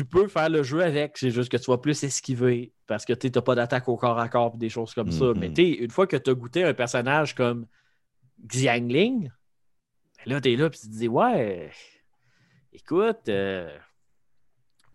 tu 0.00 0.06
peux 0.06 0.28
faire 0.28 0.48
le 0.48 0.62
jeu 0.62 0.82
avec, 0.82 1.18
c'est 1.18 1.30
juste 1.30 1.50
que 1.52 1.58
tu 1.58 1.70
vas 1.70 1.76
plus 1.76 2.02
esquiver 2.04 2.72
parce 2.86 3.04
que 3.04 3.12
tu 3.12 3.30
n'as 3.30 3.42
pas 3.42 3.54
d'attaque 3.54 3.86
au 3.86 3.96
corps 3.98 4.18
à 4.18 4.30
corps 4.30 4.52
et 4.54 4.58
des 4.58 4.70
choses 4.70 4.94
comme 4.94 5.10
ça. 5.10 5.26
Mhm. 5.26 5.38
Mais 5.38 5.52
tu 5.52 5.62
une 5.62 5.90
fois 5.90 6.06
que 6.06 6.16
tu 6.16 6.30
as 6.30 6.34
goûté 6.34 6.64
un 6.64 6.72
personnage 6.72 7.34
comme 7.34 7.66
Xiangling, 8.46 9.28
ben 10.24 10.32
là, 10.32 10.40
tu 10.40 10.52
es 10.52 10.56
là 10.56 10.66
et 10.66 10.70
tu 10.70 10.80
te 10.80 10.86
dis 10.86 11.06
Ouais, 11.08 11.70
écoute, 12.72 13.28
euh, 13.28 13.68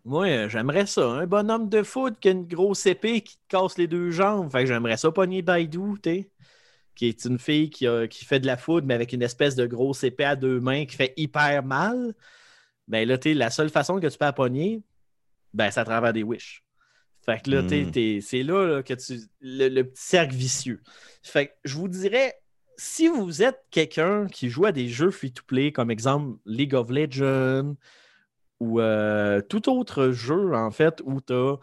moi, 0.03 0.25
euh, 0.27 0.49
j'aimerais 0.49 0.87
ça. 0.87 1.07
Un 1.07 1.27
bonhomme 1.27 1.69
de 1.69 1.83
foot 1.83 2.15
qui 2.19 2.29
a 2.29 2.31
une 2.31 2.47
grosse 2.47 2.87
épée 2.87 3.21
qui 3.21 3.37
te 3.37 3.43
casse 3.47 3.77
les 3.77 3.87
deux 3.87 4.09
jambes. 4.09 4.51
Fait 4.51 4.61
que 4.61 4.65
j'aimerais 4.65 4.97
ça 4.97 5.11
pogner 5.11 5.43
Baidu, 5.43 5.99
tu 6.01 6.27
qui 6.95 7.07
est 7.07 7.25
une 7.25 7.37
fille 7.37 7.69
qui, 7.69 7.85
a- 7.85 8.07
qui 8.07 8.25
fait 8.25 8.39
de 8.39 8.47
la 8.47 8.57
foot, 8.57 8.83
mais 8.87 8.93
avec 8.95 9.13
une 9.13 9.21
espèce 9.21 9.55
de 9.55 9.67
grosse 9.67 10.03
épée 10.03 10.23
à 10.23 10.35
deux 10.35 10.59
mains 10.61 10.85
qui 10.85 10.95
fait 10.95 11.13
hyper 11.17 11.61
mal. 11.63 12.15
Ben 12.87 13.07
là, 13.07 13.17
tu 13.17 13.33
la 13.33 13.49
seule 13.49 13.69
façon 13.69 13.99
que 13.99 14.07
tu 14.07 14.17
peux 14.17 14.25
la 14.25 14.33
pogner, 14.33 14.83
ben, 15.55 15.71
c'est 15.71 15.79
à 15.79 15.85
travers 15.85 16.13
des 16.13 16.23
wish. 16.23 16.63
Fait 17.25 17.41
que 17.43 17.49
là, 17.49 17.63
Mm. 17.63 17.91
t'es- 17.91 18.19
c'est 18.21 18.43
là, 18.43 18.67
là 18.67 18.83
que 18.83 18.93
tu. 18.93 19.19
Le, 19.41 19.67
le 19.69 19.83
petit 19.83 20.03
cercle 20.03 20.35
vicieux. 20.35 20.81
Fait 21.23 21.47
que 21.47 21.51
je 21.63 21.75
vous 21.75 21.87
dirais, 21.87 22.35
si 22.77 23.07
vous 23.07 23.41
êtes 23.41 23.63
quelqu'un 23.71 24.27
qui 24.27 24.49
joue 24.49 24.65
à 24.65 24.71
des 24.71 24.87
jeux 24.87 25.09
free-to-play, 25.09 25.71
comme 25.71 25.89
exemple 25.89 26.37
League 26.45 26.75
of 26.75 26.89
Legends 26.91 27.75
ou 28.59 28.79
euh, 28.79 29.41
tout 29.41 29.69
autre 29.69 30.11
jeu, 30.11 30.53
en 30.53 30.69
fait, 30.71 31.01
où 31.05 31.19
tu 31.19 31.33
as 31.33 31.55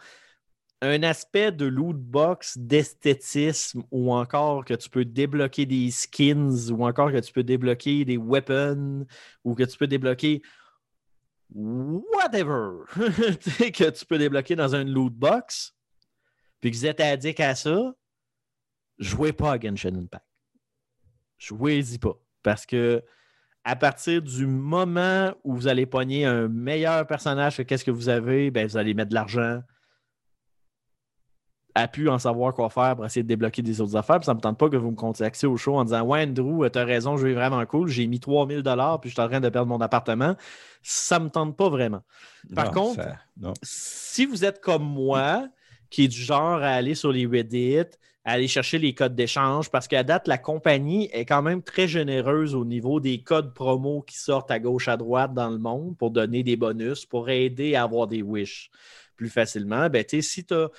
un 0.81 1.01
aspect 1.03 1.53
de 1.53 1.65
loot 1.65 1.95
box, 1.97 2.57
d'esthétisme, 2.57 3.83
ou 3.89 4.11
encore 4.13 4.65
que 4.65 4.73
tu 4.73 4.89
peux 4.89 5.05
débloquer 5.05 5.65
des 5.65 5.91
skins, 5.91 6.71
ou 6.71 6.85
encore 6.85 7.09
que 7.11 7.19
tu 7.19 7.31
peux 7.31 7.43
débloquer 7.43 8.03
des 8.03 8.17
weapons, 8.17 9.05
ou 9.45 9.55
que 9.55 9.63
tu 9.63 9.77
peux 9.77 9.87
débloquer 9.87 10.41
whatever 11.53 12.85
que 12.95 13.89
tu 13.89 14.05
peux 14.05 14.17
débloquer 14.17 14.55
dans 14.55 14.75
un 14.75 14.83
loot 14.83 15.13
box, 15.13 15.75
puis 16.59 16.71
que 16.71 16.77
vous 16.77 16.85
êtes 16.85 16.99
addict 16.99 17.39
à 17.39 17.55
ça, 17.55 17.93
jouez 18.97 19.33
pas 19.33 19.53
à 19.53 19.59
Genshin 19.59 19.95
Impact. 19.95 20.25
Jouez-y 21.37 21.97
pas. 21.99 22.17
Parce 22.41 22.65
que 22.65 23.03
à 23.63 23.75
partir 23.75 24.21
du 24.21 24.45
moment 24.45 25.33
où 25.43 25.55
vous 25.55 25.67
allez 25.67 25.85
pogner 25.85 26.25
un 26.25 26.47
meilleur 26.49 27.07
personnage 27.07 27.57
que 27.57 27.61
qu'est-ce 27.61 27.85
que 27.85 27.91
vous 27.91 28.09
avez, 28.09 28.51
ben, 28.51 28.67
vous 28.67 28.77
allez 28.77 28.93
mettre 28.93 29.09
de 29.09 29.15
l'argent 29.15 29.61
à 31.75 31.87
pu 31.87 32.07
en 32.07 32.19
savoir 32.19 32.53
quoi 32.53 32.69
faire 32.69 32.95
pour 32.95 33.05
essayer 33.05 33.23
de 33.23 33.27
débloquer 33.27 33.61
des 33.63 33.81
autres 33.81 33.95
affaires. 33.95 34.19
Puis 34.19 34.25
ça 34.25 34.33
ne 34.33 34.37
me 34.37 34.41
tente 34.41 34.57
pas 34.59 34.69
que 34.69 34.77
vous 34.77 34.91
me 34.91 34.95
contactiez 34.95 35.47
au 35.47 35.57
show 35.57 35.75
en 35.75 35.83
disant 35.83 36.03
Ouais, 36.03 36.23
Andrew, 36.23 36.67
tu 36.69 36.77
as 36.77 36.85
raison, 36.85 37.17
je 37.17 37.25
vais 37.25 37.33
vraiment 37.33 37.65
cool. 37.65 37.87
J'ai 37.87 38.05
mis 38.07 38.19
3000 38.19 38.61
puis 39.01 39.09
je 39.09 39.13
suis 39.15 39.21
en 39.21 39.27
train 39.27 39.39
de 39.39 39.49
perdre 39.49 39.67
mon 39.67 39.81
appartement. 39.81 40.35
Ça 40.83 41.17
ne 41.19 41.25
me 41.25 41.29
tente 41.29 41.57
pas 41.57 41.69
vraiment. 41.69 42.01
Par 42.55 42.65
Non, 42.65 42.71
contre, 42.71 43.01
ça- 43.03 43.53
si 43.63 44.25
vous 44.25 44.45
êtes 44.45 44.61
comme 44.61 44.83
moi, 44.83 45.47
qui 45.89 46.05
est 46.05 46.07
du 46.07 46.21
genre 46.21 46.61
à 46.61 46.69
aller 46.69 46.93
sur 46.95 47.11
les 47.11 47.25
Reddit, 47.25 47.77
à 48.25 48.33
aller 48.33 48.47
chercher 48.47 48.77
les 48.77 48.93
codes 48.93 49.15
d'échange, 49.15 49.69
parce 49.69 49.87
qu'à 49.87 50.03
date, 50.03 50.27
la 50.27 50.37
compagnie 50.37 51.09
est 51.11 51.25
quand 51.25 51.41
même 51.41 51.61
très 51.61 51.87
généreuse 51.87 52.55
au 52.55 52.65
niveau 52.65 52.99
des 52.99 53.21
codes 53.21 53.53
promo 53.53 54.01
qui 54.01 54.17
sortent 54.17 54.49
à 54.51 54.59
gauche, 54.59 54.87
à 54.87 54.95
droite 54.97 55.33
dans 55.33 55.49
le 55.49 55.57
monde 55.57 55.97
pour 55.97 56.09
donner 56.11 56.41
des 56.43 56.55
bonus, 56.55 57.05
pour 57.05 57.29
aider 57.29 57.75
à 57.75 57.83
avoir 57.83 58.07
des 58.07 58.21
wish 58.21 58.69
plus 59.17 59.29
facilement. 59.29 59.89
Ben, 59.89 60.03
tu 60.03 60.17
sais, 60.17 60.21
si 60.21 60.45
tu 60.45 60.53
as 60.53 60.69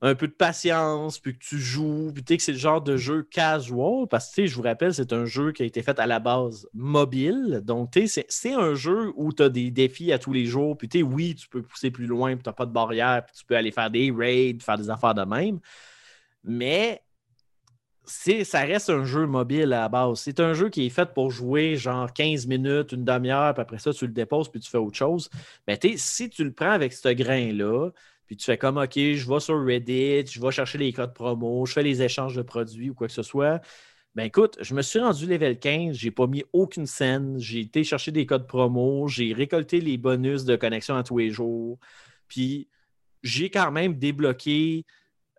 un 0.00 0.14
peu 0.14 0.28
de 0.28 0.32
patience, 0.32 1.18
puis 1.18 1.36
que 1.36 1.44
tu 1.44 1.58
joues, 1.58 2.12
puis 2.14 2.22
que 2.24 2.42
c'est 2.42 2.52
le 2.52 2.58
genre 2.58 2.80
de 2.80 2.96
jeu 2.96 3.22
casual, 3.24 4.06
parce 4.08 4.32
que 4.32 4.46
je 4.46 4.54
vous 4.54 4.62
rappelle, 4.62 4.94
c'est 4.94 5.12
un 5.12 5.24
jeu 5.24 5.52
qui 5.52 5.62
a 5.62 5.66
été 5.66 5.82
fait 5.82 5.98
à 5.98 6.06
la 6.06 6.20
base 6.20 6.68
mobile. 6.72 7.62
Donc, 7.64 7.92
c'est- 8.06 8.52
un 8.52 8.74
jeu 8.74 9.12
où 9.16 9.32
tu 9.32 9.42
as 9.42 9.48
des 9.48 9.70
défis 9.70 10.12
à 10.12 10.18
tous 10.18 10.32
les 10.32 10.46
jours, 10.46 10.76
puis 10.78 10.88
tu 10.88 11.02
oui, 11.02 11.34
tu 11.34 11.48
peux 11.48 11.62
pousser 11.62 11.90
plus 11.90 12.06
loin, 12.06 12.34
puis 12.34 12.44
tu 12.44 12.48
n'as 12.48 12.54
pas 12.54 12.66
de 12.66 12.72
barrière, 12.72 13.24
puis 13.26 13.34
tu 13.36 13.44
peux 13.44 13.56
aller 13.56 13.72
faire 13.72 13.90
des 13.90 14.10
raids, 14.10 14.56
faire 14.60 14.78
des 14.78 14.90
affaires 14.90 15.14
de 15.14 15.24
même. 15.24 15.58
Mais 16.44 17.02
ça 18.44 18.60
reste 18.60 18.90
un 18.90 19.04
jeu 19.04 19.26
mobile 19.26 19.72
à 19.72 19.80
la 19.82 19.88
base. 19.88 20.20
C'est 20.20 20.40
un 20.40 20.54
jeu 20.54 20.70
qui 20.70 20.86
est 20.86 20.90
fait 20.90 21.12
pour 21.12 21.30
jouer 21.30 21.76
genre 21.76 22.12
15 22.12 22.46
minutes, 22.46 22.92
une 22.92 23.04
demi-heure, 23.04 23.52
puis 23.54 23.62
après 23.62 23.78
ça, 23.78 23.92
tu 23.92 24.06
le 24.06 24.12
déposes, 24.12 24.48
puis 24.48 24.60
tu 24.60 24.70
fais 24.70 24.78
autre 24.78 24.96
chose. 24.96 25.28
Mais 25.66 25.78
si 25.96 26.30
tu 26.30 26.44
le 26.44 26.52
prends 26.52 26.70
avec 26.70 26.92
ce 26.92 27.08
grain-là, 27.08 27.90
puis 28.28 28.36
tu 28.36 28.44
fais 28.44 28.58
comme, 28.58 28.76
OK, 28.76 28.92
je 28.94 29.26
vais 29.26 29.40
sur 29.40 29.64
Reddit, 29.64 30.26
je 30.26 30.40
vais 30.40 30.50
chercher 30.50 30.76
les 30.76 30.92
codes 30.92 31.14
promo, 31.14 31.64
je 31.64 31.72
fais 31.72 31.82
les 31.82 32.02
échanges 32.02 32.36
de 32.36 32.42
produits 32.42 32.90
ou 32.90 32.94
quoi 32.94 33.06
que 33.06 33.12
ce 33.12 33.22
soit. 33.22 33.62
Ben 34.14 34.24
écoute, 34.24 34.58
je 34.60 34.74
me 34.74 34.82
suis 34.82 34.98
rendu 34.98 35.26
level 35.26 35.58
15, 35.58 35.96
j'ai 35.96 36.10
pas 36.10 36.26
mis 36.26 36.44
aucune 36.52 36.86
scène, 36.86 37.38
j'ai 37.38 37.60
été 37.60 37.84
chercher 37.84 38.12
des 38.12 38.26
codes 38.26 38.46
promo, 38.46 39.08
j'ai 39.08 39.32
récolté 39.32 39.80
les 39.80 39.96
bonus 39.96 40.44
de 40.44 40.56
connexion 40.56 40.94
à 40.94 41.02
tous 41.02 41.16
les 41.18 41.30
jours, 41.30 41.78
puis 42.28 42.68
j'ai 43.22 43.50
quand 43.50 43.70
même 43.72 43.94
débloqué 43.94 44.84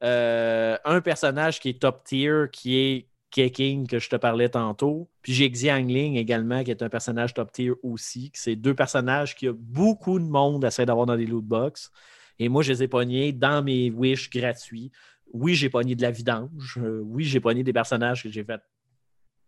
euh, 0.03 0.75
un 0.83 1.01
personnage 1.01 1.59
qui 1.59 1.69
est 1.69 1.81
top 1.81 2.03
tier, 2.03 2.45
qui 2.51 2.77
est 2.77 3.09
Keking, 3.29 3.85
que 3.87 3.99
je 3.99 4.09
te 4.09 4.15
parlais 4.15 4.49
tantôt. 4.49 5.09
Puis 5.21 5.33
j'ai 5.33 5.49
Xiangling 5.49 6.15
également, 6.15 6.63
qui 6.63 6.71
est 6.71 6.81
un 6.81 6.89
personnage 6.89 7.35
top 7.35 7.51
tier 7.51 7.71
aussi. 7.83 8.31
C'est 8.33 8.55
deux 8.55 8.73
personnages 8.73 9.35
que 9.35 9.51
beaucoup 9.51 10.19
de 10.19 10.25
monde 10.25 10.63
essaie 10.65 10.85
d'avoir 10.87 11.05
dans 11.05 11.17
des 11.17 11.27
loot 11.27 11.45
box. 11.45 11.91
Et 12.39 12.49
moi, 12.49 12.63
je 12.63 12.71
les 12.71 12.83
ai 12.83 12.87
pognés 12.87 13.31
dans 13.33 13.63
mes 13.63 13.91
wish 13.91 14.29
gratuits. 14.29 14.91
Oui, 15.31 15.55
j'ai 15.55 15.69
pogné 15.69 15.95
de 15.95 16.01
la 16.01 16.11
vidange. 16.11 16.79
Euh, 16.81 17.01
oui, 17.03 17.25
j'ai 17.25 17.39
pogné 17.39 17.63
des 17.63 17.73
personnages 17.73 18.23
que 18.23 18.29
j'ai 18.29 18.43
fait 18.43 18.61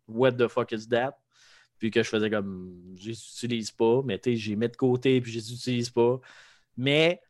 What 0.07 0.33
the 0.33 0.47
fuck 0.47 0.71
is 0.73 0.87
that? 0.89 1.17
Puis 1.79 1.89
que 1.89 2.03
je 2.03 2.09
faisais 2.09 2.29
comme 2.29 2.95
je 2.97 3.09
les 3.09 3.13
utilise 3.13 3.71
pas, 3.71 4.01
mais 4.03 4.19
tu 4.19 4.31
sais, 4.31 4.35
j'ai 4.35 4.55
mis 4.55 4.67
de 4.67 4.75
côté 4.75 5.19
puis 5.21 5.31
je 5.31 5.37
les 5.39 5.53
utilise 5.53 5.89
pas. 5.89 6.19
Mais 6.77 7.21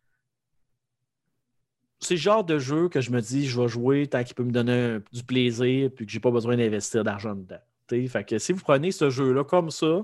c'est 1.99 2.15
le 2.15 2.19
genre 2.19 2.43
de 2.43 2.57
jeu 2.57 2.89
que 2.89 2.99
je 2.99 3.11
me 3.11 3.21
dis 3.21 3.47
je 3.47 3.61
vais 3.61 3.67
jouer 3.67 4.07
tant 4.07 4.23
qu'il 4.23 4.35
peut 4.35 4.43
me 4.43 4.51
donner 4.51 4.97
du 5.13 5.23
plaisir 5.23 5.91
puis 5.95 6.05
que 6.05 6.11
j'ai 6.11 6.19
pas 6.19 6.31
besoin 6.31 6.57
d'investir 6.57 7.03
d'argent 7.03 7.35
dedans. 7.35 7.59
Tu 7.87 8.01
sais, 8.01 8.07
Fait 8.07 8.23
que 8.25 8.39
si 8.39 8.51
vous 8.51 8.61
prenez 8.61 8.91
ce 8.91 9.09
jeu-là 9.09 9.43
comme 9.43 9.69
ça, 9.69 10.03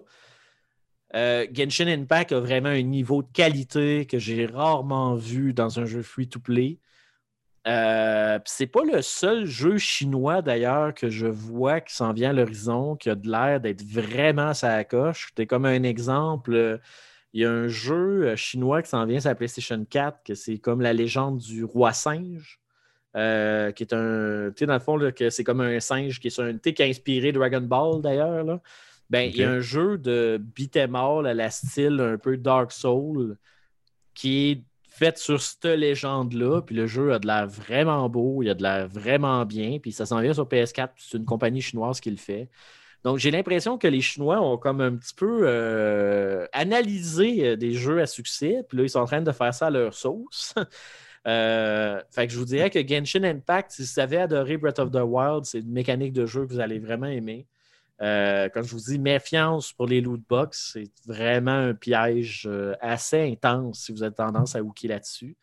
euh, 1.15 1.45
Genshin 1.53 1.87
Impact 1.87 2.31
a 2.33 2.39
vraiment 2.39 2.69
un 2.69 2.81
niveau 2.81 3.23
de 3.23 3.29
qualité 3.33 4.05
que 4.05 4.19
j'ai 4.19 4.45
rarement 4.45 5.15
vu 5.15 5.53
dans 5.53 5.79
un 5.79 5.85
jeu 5.85 6.01
free-to-play. 6.01 6.79
Euh, 7.67 8.39
c'est 8.45 8.67
pas 8.67 8.83
le 8.85 9.01
seul 9.01 9.45
jeu 9.45 9.77
chinois 9.77 10.41
d'ailleurs 10.41 10.93
que 10.93 11.09
je 11.09 11.27
vois 11.27 11.81
qui 11.81 11.93
s'en 11.93 12.13
vient 12.13 12.29
à 12.29 12.33
l'horizon, 12.33 12.95
qui 12.95 13.09
a 13.09 13.15
de 13.15 13.29
l'air 13.29 13.59
d'être 13.59 13.83
vraiment 13.83 14.53
sa 14.53 14.83
coche. 14.85 15.27
C'était 15.29 15.47
comme 15.47 15.65
un 15.65 15.83
exemple. 15.83 16.53
euh, 16.53 16.77
Il 17.33 17.41
y 17.41 17.45
a 17.45 17.51
un 17.51 17.67
jeu 17.67 18.29
euh, 18.29 18.35
chinois 18.37 18.81
qui 18.83 18.89
s'en 18.89 19.05
vient 19.05 19.19
sur 19.19 19.29
la 19.29 19.35
PlayStation 19.35 19.85
4, 19.89 20.23
que 20.23 20.33
c'est 20.35 20.59
comme 20.59 20.81
la 20.81 20.93
légende 20.93 21.39
du 21.39 21.63
roi 21.65 21.93
singe. 21.93 22.59
qui 23.13 23.19
est 23.83 23.93
un. 23.93 24.51
Tu 24.51 24.59
sais, 24.59 24.65
dans 24.67 24.73
le 24.75 24.79
fond, 24.79 24.99
c'est 25.29 25.43
comme 25.43 25.61
un 25.61 25.79
singe 25.79 26.19
qui 26.19 26.27
est 26.27 26.29
sur 26.31 26.43
un. 26.43 26.57
Qui 26.57 26.83
a 26.83 26.85
inspiré 26.85 27.31
Dragon 27.33 27.61
Ball 27.61 28.01
d'ailleurs. 28.01 28.59
Ben, 29.09 29.29
il 29.29 29.37
y 29.37 29.43
a 29.43 29.49
un 29.49 29.61
jeu 29.61 29.97
de 29.97 30.41
beat'em 30.55 30.95
all 30.95 31.27
à 31.27 31.33
la 31.33 31.49
style 31.49 31.99
un 32.01 32.17
peu 32.17 32.37
Dark 32.37 32.71
Soul 32.71 33.37
qui 34.13 34.51
est 34.51 34.63
fait 34.89 35.17
sur 35.17 35.41
cette 35.41 35.65
légende-là. 35.65 36.61
Puis 36.61 36.75
le 36.75 36.87
jeu 36.87 37.13
a 37.13 37.19
de 37.19 37.27
l'air 37.27 37.47
vraiment 37.47 38.09
beau, 38.09 38.41
il 38.41 38.49
a 38.49 38.53
de 38.53 38.63
l'air 38.63 38.87
vraiment 38.87 39.45
bien. 39.45 39.79
Puis 39.79 39.91
ça 39.91 40.05
s'en 40.05 40.19
vient 40.19 40.33
sur 40.33 40.47
PS4, 40.47 40.89
puis 40.95 41.05
c'est 41.07 41.17
une 41.17 41.25
compagnie 41.25 41.61
chinoise 41.61 41.99
qui 41.99 42.09
le 42.09 42.17
fait. 42.17 42.49
Donc 43.03 43.19
j'ai 43.19 43.31
l'impression 43.31 43.77
que 43.77 43.87
les 43.87 44.01
Chinois 44.01 44.41
ont 44.41 44.57
comme 44.57 44.81
un 44.81 44.95
petit 44.95 45.13
peu 45.13 45.41
euh, 45.43 46.45
analysé 46.51 47.49
euh, 47.49 47.55
des 47.55 47.73
jeux 47.73 48.01
à 48.01 48.07
succès. 48.07 48.63
Puis 48.67 48.77
là, 48.77 48.83
ils 48.83 48.89
sont 48.89 48.99
en 48.99 49.05
train 49.05 49.21
de 49.21 49.31
faire 49.31 49.53
ça 49.53 49.67
à 49.67 49.69
leur 49.69 49.93
sauce. 49.93 50.53
Euh, 51.25 52.01
fait 52.09 52.25
que 52.25 52.31
je 52.31 52.39
vous 52.39 52.45
dirais 52.45 52.69
que 52.69 52.79
Genshin 52.87 53.23
Impact, 53.23 53.71
si 53.71 53.81
vous 53.81 53.99
avez 53.99 54.15
adoré 54.15 54.55
Breath 54.55 54.79
of 54.79 54.91
the 54.91 55.01
Wild, 55.03 55.43
c'est 55.43 55.59
une 55.59 55.73
mécanique 55.73 56.13
de 56.13 56.25
jeu 56.25 56.45
que 56.45 56.53
vous 56.53 56.61
allez 56.61 56.79
vraiment 56.79 57.07
aimer. 57.07 57.45
Euh, 58.01 58.47
comme 58.49 58.63
je 58.63 58.71
vous 58.73 58.91
dis, 58.91 58.99
méfiance 58.99 59.73
pour 59.73 59.87
les 59.87 60.01
loot 60.01 60.21
box. 60.29 60.71
C'est 60.73 60.91
vraiment 61.05 61.51
un 61.51 61.73
piège 61.73 62.45
euh, 62.47 62.75
assez 62.79 63.21
intense 63.21 63.85
si 63.85 63.91
vous 63.91 64.03
avez 64.03 64.13
tendance 64.13 64.55
à 64.55 64.61
hooker 64.61 64.87
là-dessus. 64.87 65.35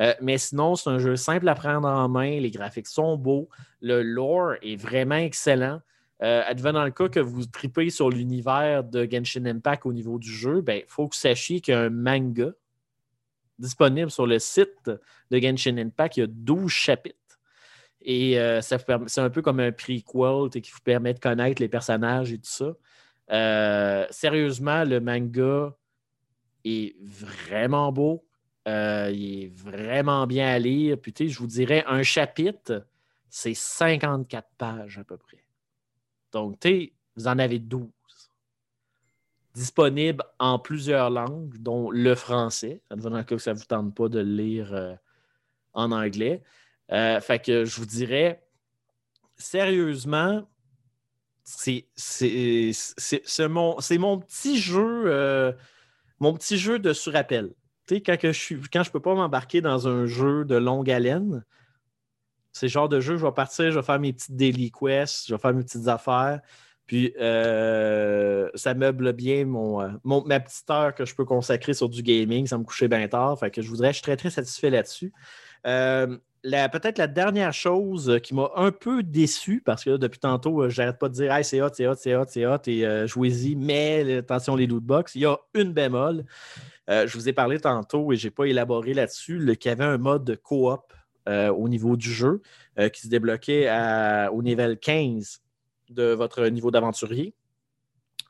Euh, 0.00 0.14
mais 0.22 0.38
sinon, 0.38 0.76
c'est 0.76 0.88
un 0.88 0.98
jeu 0.98 1.16
simple 1.16 1.48
à 1.48 1.54
prendre 1.54 1.86
en 1.86 2.08
main. 2.08 2.40
Les 2.40 2.50
graphiques 2.50 2.86
sont 2.86 3.16
beaux. 3.16 3.48
Le 3.82 4.02
lore 4.02 4.54
est 4.62 4.76
vraiment 4.76 5.16
excellent. 5.16 5.80
Euh, 6.22 6.42
advenant 6.46 6.84
le 6.84 6.90
cas 6.90 7.08
que 7.08 7.20
vous 7.20 7.46
tripez 7.46 7.90
sur 7.90 8.10
l'univers 8.10 8.84
de 8.84 9.08
Genshin 9.10 9.46
Impact 9.46 9.86
au 9.86 9.92
niveau 9.92 10.18
du 10.18 10.30
jeu, 10.30 10.58
il 10.58 10.62
ben, 10.62 10.82
faut 10.86 11.08
que 11.08 11.14
vous 11.14 11.20
sachiez 11.20 11.60
qu'il 11.60 11.72
y 11.72 11.76
a 11.76 11.80
un 11.80 11.90
manga 11.90 12.50
disponible 13.58 14.10
sur 14.10 14.26
le 14.26 14.38
site 14.38 14.90
de 15.30 15.38
Genshin 15.38 15.76
Impact. 15.78 16.16
Il 16.16 16.20
y 16.20 16.22
a 16.24 16.26
12 16.28 16.70
chapitres. 16.70 17.16
Et 18.02 18.38
euh, 18.38 18.60
ça 18.60 18.78
c'est 19.06 19.20
un 19.20 19.30
peu 19.30 19.42
comme 19.42 19.60
un 19.60 19.72
prequel 19.72 20.02
qui 20.62 20.70
vous 20.70 20.80
permet 20.82 21.14
de 21.14 21.18
connaître 21.18 21.60
les 21.60 21.68
personnages 21.68 22.32
et 22.32 22.38
tout 22.38 22.50
ça. 22.50 22.72
Euh, 23.30 24.06
sérieusement, 24.10 24.84
le 24.84 25.00
manga 25.00 25.76
est 26.64 26.96
vraiment 27.00 27.92
beau. 27.92 28.26
Euh, 28.68 29.10
il 29.12 29.44
est 29.44 29.48
vraiment 29.48 30.26
bien 30.26 30.48
à 30.48 30.58
lire. 30.58 30.98
Puis, 31.00 31.28
je 31.28 31.38
vous 31.38 31.46
dirais, 31.46 31.84
un 31.86 32.02
chapitre, 32.02 32.86
c'est 33.28 33.54
54 33.54 34.48
pages 34.58 34.98
à 34.98 35.04
peu 35.04 35.16
près. 35.16 35.44
Donc, 36.32 36.58
vous 37.16 37.28
en 37.28 37.38
avez 37.38 37.58
12. 37.58 37.88
Disponible 39.54 40.24
en 40.38 40.58
plusieurs 40.58 41.10
langues, 41.10 41.56
dont 41.58 41.90
le 41.90 42.14
français. 42.14 42.82
Le 42.90 43.22
cas 43.22 43.24
que 43.24 43.38
ça 43.38 43.52
ne 43.52 43.58
vous 43.58 43.64
tente 43.64 43.94
pas 43.94 44.08
de 44.08 44.20
le 44.20 44.34
lire 44.34 44.98
en 45.72 45.92
anglais. 45.92 46.42
Euh, 46.92 47.20
fait 47.20 47.38
que 47.38 47.64
je 47.64 47.76
vous 47.76 47.86
dirais, 47.86 48.42
sérieusement, 49.36 50.48
c'est 51.44 51.86
mon, 53.48 53.76
mon 53.98 54.18
petit 54.18 54.60
jeu, 54.60 55.02
euh, 55.06 55.52
mon 56.18 56.34
petit 56.34 56.58
jeu 56.58 56.78
de 56.78 56.92
surappel. 56.92 57.54
Quand, 57.88 58.16
je 58.22 58.30
suis, 58.30 58.60
quand 58.72 58.84
je 58.84 58.90
peux 58.90 59.00
pas 59.00 59.14
m'embarquer 59.14 59.60
dans 59.60 59.88
un 59.88 60.06
jeu 60.06 60.44
de 60.44 60.54
longue 60.54 60.90
haleine, 60.90 61.44
c'est 62.52 62.66
le 62.66 62.70
genre 62.70 62.88
de 62.88 63.00
jeu, 63.00 63.16
je 63.16 63.26
vais 63.26 63.32
partir, 63.32 63.70
je 63.70 63.78
vais 63.78 63.84
faire 63.84 63.98
mes 63.98 64.12
petites 64.12 64.36
daily 64.36 64.70
quests, 64.70 65.26
je 65.28 65.34
vais 65.34 65.40
faire 65.40 65.54
mes 65.54 65.64
petites 65.64 65.88
affaires. 65.88 66.40
Puis 66.86 67.14
euh, 67.20 68.48
ça 68.56 68.74
meuble 68.74 69.12
bien 69.12 69.44
mon, 69.44 69.98
mon- 70.02 70.24
ma 70.24 70.40
petite 70.40 70.68
heure 70.70 70.94
que 70.94 71.04
je 71.04 71.14
peux 71.14 71.24
consacrer 71.24 71.72
sur 71.72 71.88
du 71.88 72.02
gaming 72.02 72.46
sans 72.48 72.58
me 72.58 72.64
coucher 72.64 72.88
bien 72.88 73.06
tard. 73.06 73.38
Fait 73.38 73.50
que 73.50 73.62
je 73.62 73.68
voudrais, 73.68 73.88
je 73.88 73.94
suis 73.94 74.02
très, 74.02 74.16
très 74.16 74.30
satisfait 74.30 74.70
là-dessus. 74.70 75.12
Peut-être 76.42 76.98
la 76.98 77.06
dernière 77.06 77.52
chose 77.52 78.18
qui 78.22 78.34
m'a 78.34 78.50
un 78.56 78.72
peu 78.72 79.02
déçu, 79.02 79.62
parce 79.64 79.84
que 79.84 79.96
depuis 79.96 80.20
tantôt, 80.20 80.62
euh, 80.62 80.68
j'arrête 80.70 80.98
pas 80.98 81.08
de 81.08 81.14
dire 81.14 81.32
hey, 81.32 81.44
c'est 81.44 81.60
hot, 81.60 81.68
c'est 81.74 81.86
hot, 81.86 81.94
c'est 81.98 82.16
hot, 82.16 82.24
c'est 82.28 82.46
hot, 82.46 82.56
et 82.66 82.86
euh, 82.86 83.06
jouez-y, 83.06 83.56
mais 83.56 84.04
euh, 84.06 84.18
attention 84.20 84.56
les 84.56 84.66
loot 84.66 84.82
box. 84.82 85.14
Il 85.14 85.22
y 85.22 85.26
a 85.26 85.38
une 85.54 85.72
bémol. 85.72 86.24
Euh, 86.88 87.06
je 87.06 87.16
vous 87.16 87.28
ai 87.28 87.32
parlé 87.32 87.60
tantôt 87.60 88.12
et 88.12 88.16
je 88.16 88.26
n'ai 88.26 88.30
pas 88.30 88.46
élaboré 88.46 88.94
là-dessus, 88.94 89.56
qu'il 89.58 89.68
y 89.68 89.72
avait 89.72 89.84
un 89.84 89.98
mode 89.98 90.38
coop 90.42 90.92
euh, 91.28 91.50
au 91.50 91.68
niveau 91.68 91.96
du 91.96 92.10
jeu 92.10 92.40
euh, 92.78 92.88
qui 92.88 93.02
se 93.02 93.08
débloquait 93.08 93.68
au 94.32 94.42
niveau 94.42 94.74
15 94.80 95.42
de 95.90 96.12
votre 96.12 96.46
niveau 96.46 96.70
d'aventurier. 96.70 97.34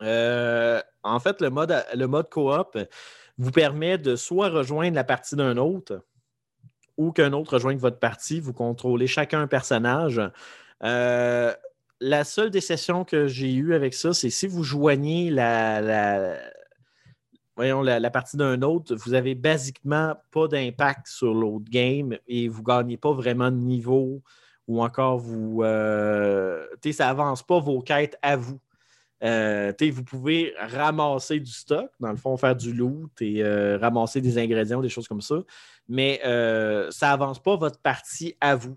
Euh, 0.03 0.83
en 1.03 1.21
fait, 1.21 1.41
le 1.41 1.51
mode, 1.51 1.85
le 1.95 2.07
mode 2.07 2.29
coop 2.29 2.77
vous 3.39 3.51
permet 3.53 3.97
de 3.97 4.17
soit 4.17 4.49
rejoindre 4.49 4.97
la 4.97 5.05
partie 5.05 5.37
d'un 5.37 5.57
autre 5.57 6.03
ou 7.01 7.13
qu'un 7.13 7.33
autre 7.33 7.55
rejoigne 7.55 7.79
votre 7.79 7.99
partie. 7.99 8.41
Vous 8.41 8.53
contrôlez 8.53 9.07
chacun 9.07 9.41
un 9.41 9.47
personnage. 9.47 10.21
Euh, 10.85 11.55
la 11.99 12.25
seule 12.25 12.51
décision 12.51 13.07
que 13.07 13.27
j'ai 13.27 13.55
eue 13.55 13.73
avec 13.73 13.95
ça, 13.95 14.13
c'est 14.13 14.29
si 14.29 14.47
vous 14.47 14.63
joignez 14.63 15.31
la, 15.31 16.51
partie 18.13 18.37
d'un 18.37 18.61
autre, 18.61 18.95
vous 18.95 19.15
avez 19.15 19.35
basiquement 19.35 20.15
pas 20.31 20.47
d'impact 20.47 21.07
sur 21.07 21.33
l'autre 21.33 21.71
game 21.71 22.19
et 22.29 22.49
vous 22.49 22.61
ne 22.61 22.67
gagnez 22.67 22.99
pas 22.99 23.13
vraiment 23.13 23.51
de 23.51 23.57
niveau 23.57 24.23
ou 24.69 24.83
encore 24.83 25.17
vous. 25.17 25.63
Euh, 25.63 26.67
ça 26.93 27.09
avance 27.09 27.43
pas 27.43 27.61
vos 27.61 27.81
quêtes 27.81 28.19
à 28.21 28.37
vous. 28.37 28.61
Euh, 29.23 29.73
vous 29.93 30.05
pouvez 30.05 30.55
ramasser 30.59 31.41
du 31.41 31.51
stock, 31.51 31.91
dans 32.01 32.11
le 32.11 32.17
fond, 32.17 32.37
faire 32.37 32.57
du 32.57 32.73
loot 32.73 33.11
et 33.21 33.43
euh, 33.43 33.77
ramasser 33.79 34.21
des 34.21 34.39
ingrédients, 34.39 34.81
des 34.81 34.89
choses 34.89 35.09
comme 35.09 35.21
ça, 35.21 35.37
mais 35.89 36.21
euh, 36.25 36.91
ça 36.91 37.13
avance 37.13 37.43
pas 37.43 37.57
votre 37.57 37.79
partie 37.79 38.37
à 38.41 38.57
vous. 38.57 38.77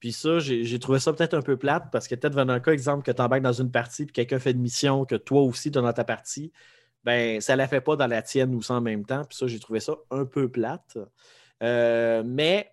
Puis 0.00 0.12
ça, 0.12 0.38
j'ai 0.38 0.78
trouvé 0.78 1.00
ça 1.00 1.12
peut-être 1.12 1.34
un 1.34 1.42
peu 1.42 1.56
plate 1.56 1.90
parce 1.90 2.06
que 2.06 2.14
peut-être 2.14 2.34
dans 2.34 2.48
un 2.48 2.60
cas, 2.60 2.72
exemple, 2.72 3.04
que 3.04 3.10
tu 3.10 3.20
embarques 3.20 3.42
dans 3.42 3.52
une 3.52 3.70
partie 3.70 4.06
puis 4.06 4.12
quelqu'un 4.12 4.38
fait 4.38 4.52
une 4.52 4.60
mission 4.60 5.04
que 5.04 5.16
toi 5.16 5.42
aussi 5.42 5.72
tu 5.72 5.80
dans 5.80 5.92
ta 5.92 6.04
partie, 6.04 6.52
ben 7.02 7.40
ça 7.40 7.56
la 7.56 7.66
fait 7.66 7.80
pas 7.80 7.96
dans 7.96 8.06
la 8.06 8.22
tienne 8.22 8.54
ou 8.54 8.62
ça 8.62 8.74
en 8.74 8.80
même 8.80 9.04
temps. 9.04 9.24
Puis 9.24 9.36
ça, 9.36 9.48
j'ai 9.48 9.58
trouvé 9.58 9.80
ça 9.80 9.94
un 10.12 10.24
peu 10.24 10.48
plate. 10.48 10.98
Mais 11.60 12.72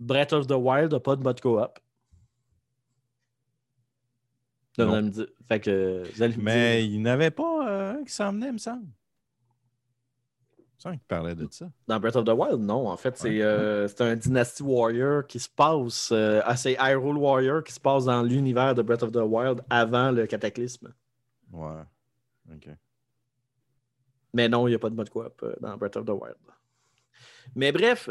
Breath 0.00 0.34
of 0.34 0.46
the 0.46 0.52
Wild 0.52 0.92
n'a 0.92 1.00
pas 1.00 1.16
de 1.16 1.22
mode 1.22 1.40
coop. 1.40 1.78
Non. 4.82 5.02
me 5.02 5.10
Fait 5.46 5.60
que 5.60 6.02
vous 6.14 6.22
allez 6.22 6.36
me 6.36 6.42
Mais 6.42 6.82
dire, 6.82 6.90
il 6.94 7.02
n'avait 7.02 7.30
pas 7.30 7.68
euh, 7.68 7.92
un 8.00 8.04
qui 8.04 8.12
s'emmenait, 8.12 8.50
me 8.52 8.58
semble. 8.58 8.88
C'est 10.78 10.90
qu'il 10.90 10.98
parlait 11.00 11.34
de 11.34 11.46
ça. 11.50 11.70
dans 11.86 11.98
Breath 12.00 12.16
of 12.16 12.24
the 12.26 12.30
Wild, 12.36 12.60
non. 12.60 12.88
En 12.88 12.96
fait, 12.96 13.16
c'est 13.16 13.28
Ouais. 13.30 13.42
euh, 13.42 13.88
un 14.00 14.16
Dynasty 14.16 14.62
Warrior 14.62 15.26
qui 15.26 15.38
se 15.40 15.48
passe. 15.48 16.10
euh, 16.12 16.42
ah, 16.44 16.56
c'est 16.56 16.76
Hyrule 16.78 17.16
Warrior 17.16 17.64
qui 17.64 17.72
se 17.72 17.80
passe 17.80 18.04
dans 18.04 18.22
l'univers 18.22 18.74
de 18.74 18.82
Breath 18.82 19.02
of 19.02 19.12
the 19.12 19.16
Wild 19.24 19.62
avant 19.70 20.10
le 20.10 20.26
cataclysme. 20.26 20.92
Ouais. 21.52 21.82
OK. 22.52 22.68
Mais 24.34 24.48
non, 24.48 24.66
il 24.66 24.70
n'y 24.72 24.74
a 24.74 24.78
pas 24.78 24.90
de 24.90 24.94
mode 24.96 25.08
coop 25.08 25.40
euh, 25.44 25.54
dans 25.60 25.76
Breath 25.76 25.96
of 25.96 26.04
the 26.04 26.10
Wild. 26.10 26.34
Mais 27.54 27.72
bref, 27.72 28.10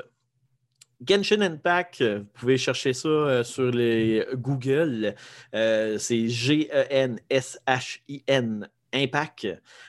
Genshin 1.06 1.42
Impact, 1.42 2.02
euh, 2.02 2.20
vous 2.20 2.26
pouvez 2.34 2.58
chercher 2.58 2.94
ça 2.94 3.10
euh, 3.10 3.44
sur 3.44 3.72
les 3.72 4.26
Google. 4.36 5.16
Euh, 5.54 5.98
c'est 5.98 6.28
G-E-N-S-H-I-N 6.28 6.70
Impact. 8.96 9.48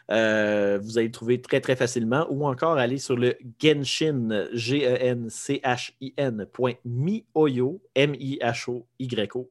Vous 0.08 0.14
allez 0.14 1.06
le 1.06 1.10
trouver 1.10 1.38
très 1.42 1.60
très 1.60 1.76
facilement 1.76 2.26
ou 2.30 2.46
encore 2.46 2.78
aller 2.78 2.96
sur 2.96 3.16
le 3.16 3.36
Genshin, 3.62 4.46
G-E-N-C-H-I-N 4.54 6.46
mihoyo, 6.86 7.82
M-I-H-O-Y-O.com. 7.94 9.42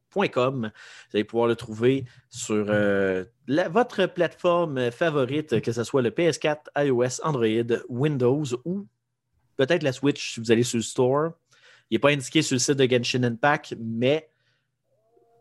Vous 0.72 1.16
allez 1.16 1.24
pouvoir 1.24 1.48
le 1.48 1.56
trouver 1.56 2.06
sur 2.30 2.66
votre 3.46 4.08
plateforme 4.08 4.90
favorite, 4.90 5.62
que 5.62 5.72
ce 5.72 5.84
soit 5.84 6.02
le 6.02 6.10
PS4, 6.10 6.58
iOS, 6.76 7.22
Android, 7.24 7.78
Windows 7.90 8.46
ou 8.66 8.88
peut-être 9.56 9.84
la 9.84 9.92
Switch 9.92 10.34
si 10.34 10.40
vous 10.40 10.52
allez 10.52 10.64
sur 10.64 10.78
le 10.78 10.84
store. 10.84 11.34
Il 11.94 11.98
n'est 11.98 12.00
pas 12.00 12.10
indiqué 12.10 12.42
sur 12.42 12.56
le 12.56 12.60
site 12.60 12.74
de 12.74 12.90
Genshin 12.90 13.22
Impact, 13.22 13.76
mais 13.80 14.28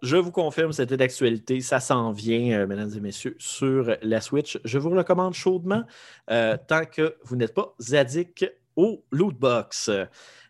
je 0.02 0.18
vous 0.18 0.32
confirme, 0.32 0.70
c'était 0.70 0.98
d'actualité. 0.98 1.62
Ça 1.62 1.80
s'en 1.80 2.12
vient, 2.12 2.60
euh, 2.60 2.66
mesdames 2.66 2.90
et 2.94 3.00
messieurs, 3.00 3.34
sur 3.38 3.96
la 4.02 4.20
Switch. 4.20 4.60
Je 4.62 4.78
vous 4.78 4.90
le 4.90 4.98
recommande 4.98 5.32
chaudement 5.32 5.82
euh, 6.30 6.58
tant 6.68 6.84
que 6.84 7.16
vous 7.22 7.36
n'êtes 7.36 7.54
pas 7.54 7.74
addict 7.92 8.52
au 8.76 9.02
loot 9.10 9.34
box. 9.34 9.90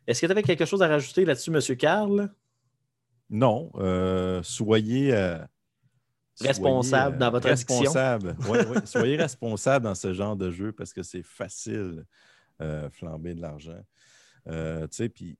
Est-ce 0.08 0.22
que 0.22 0.26
tu 0.26 0.32
avais 0.32 0.42
quelque 0.42 0.64
chose 0.64 0.82
à 0.82 0.88
rajouter 0.88 1.24
là-dessus, 1.24 1.52
M. 1.54 1.76
Carl? 1.76 2.34
Non, 3.30 3.70
euh, 3.76 4.42
soyez, 4.42 5.12
Responsable 6.40 7.10
soyez, 7.10 7.18
dans 7.18 7.30
votre 7.30 7.46
addiction. 7.46 7.76
responsable. 7.78 8.36
Ouais, 8.48 8.66
ouais, 8.66 8.86
soyez 8.86 9.16
responsable 9.16 9.84
dans 9.84 9.94
ce 9.94 10.12
genre 10.12 10.34
de 10.34 10.50
jeu 10.50 10.72
parce 10.72 10.92
que 10.92 11.04
c'est 11.04 11.22
facile 11.22 12.04
flamber 12.90 13.34
de 13.34 13.40
l'argent. 13.40 13.80
Tu 14.46 14.52
sais, 14.90 15.08
puis 15.08 15.38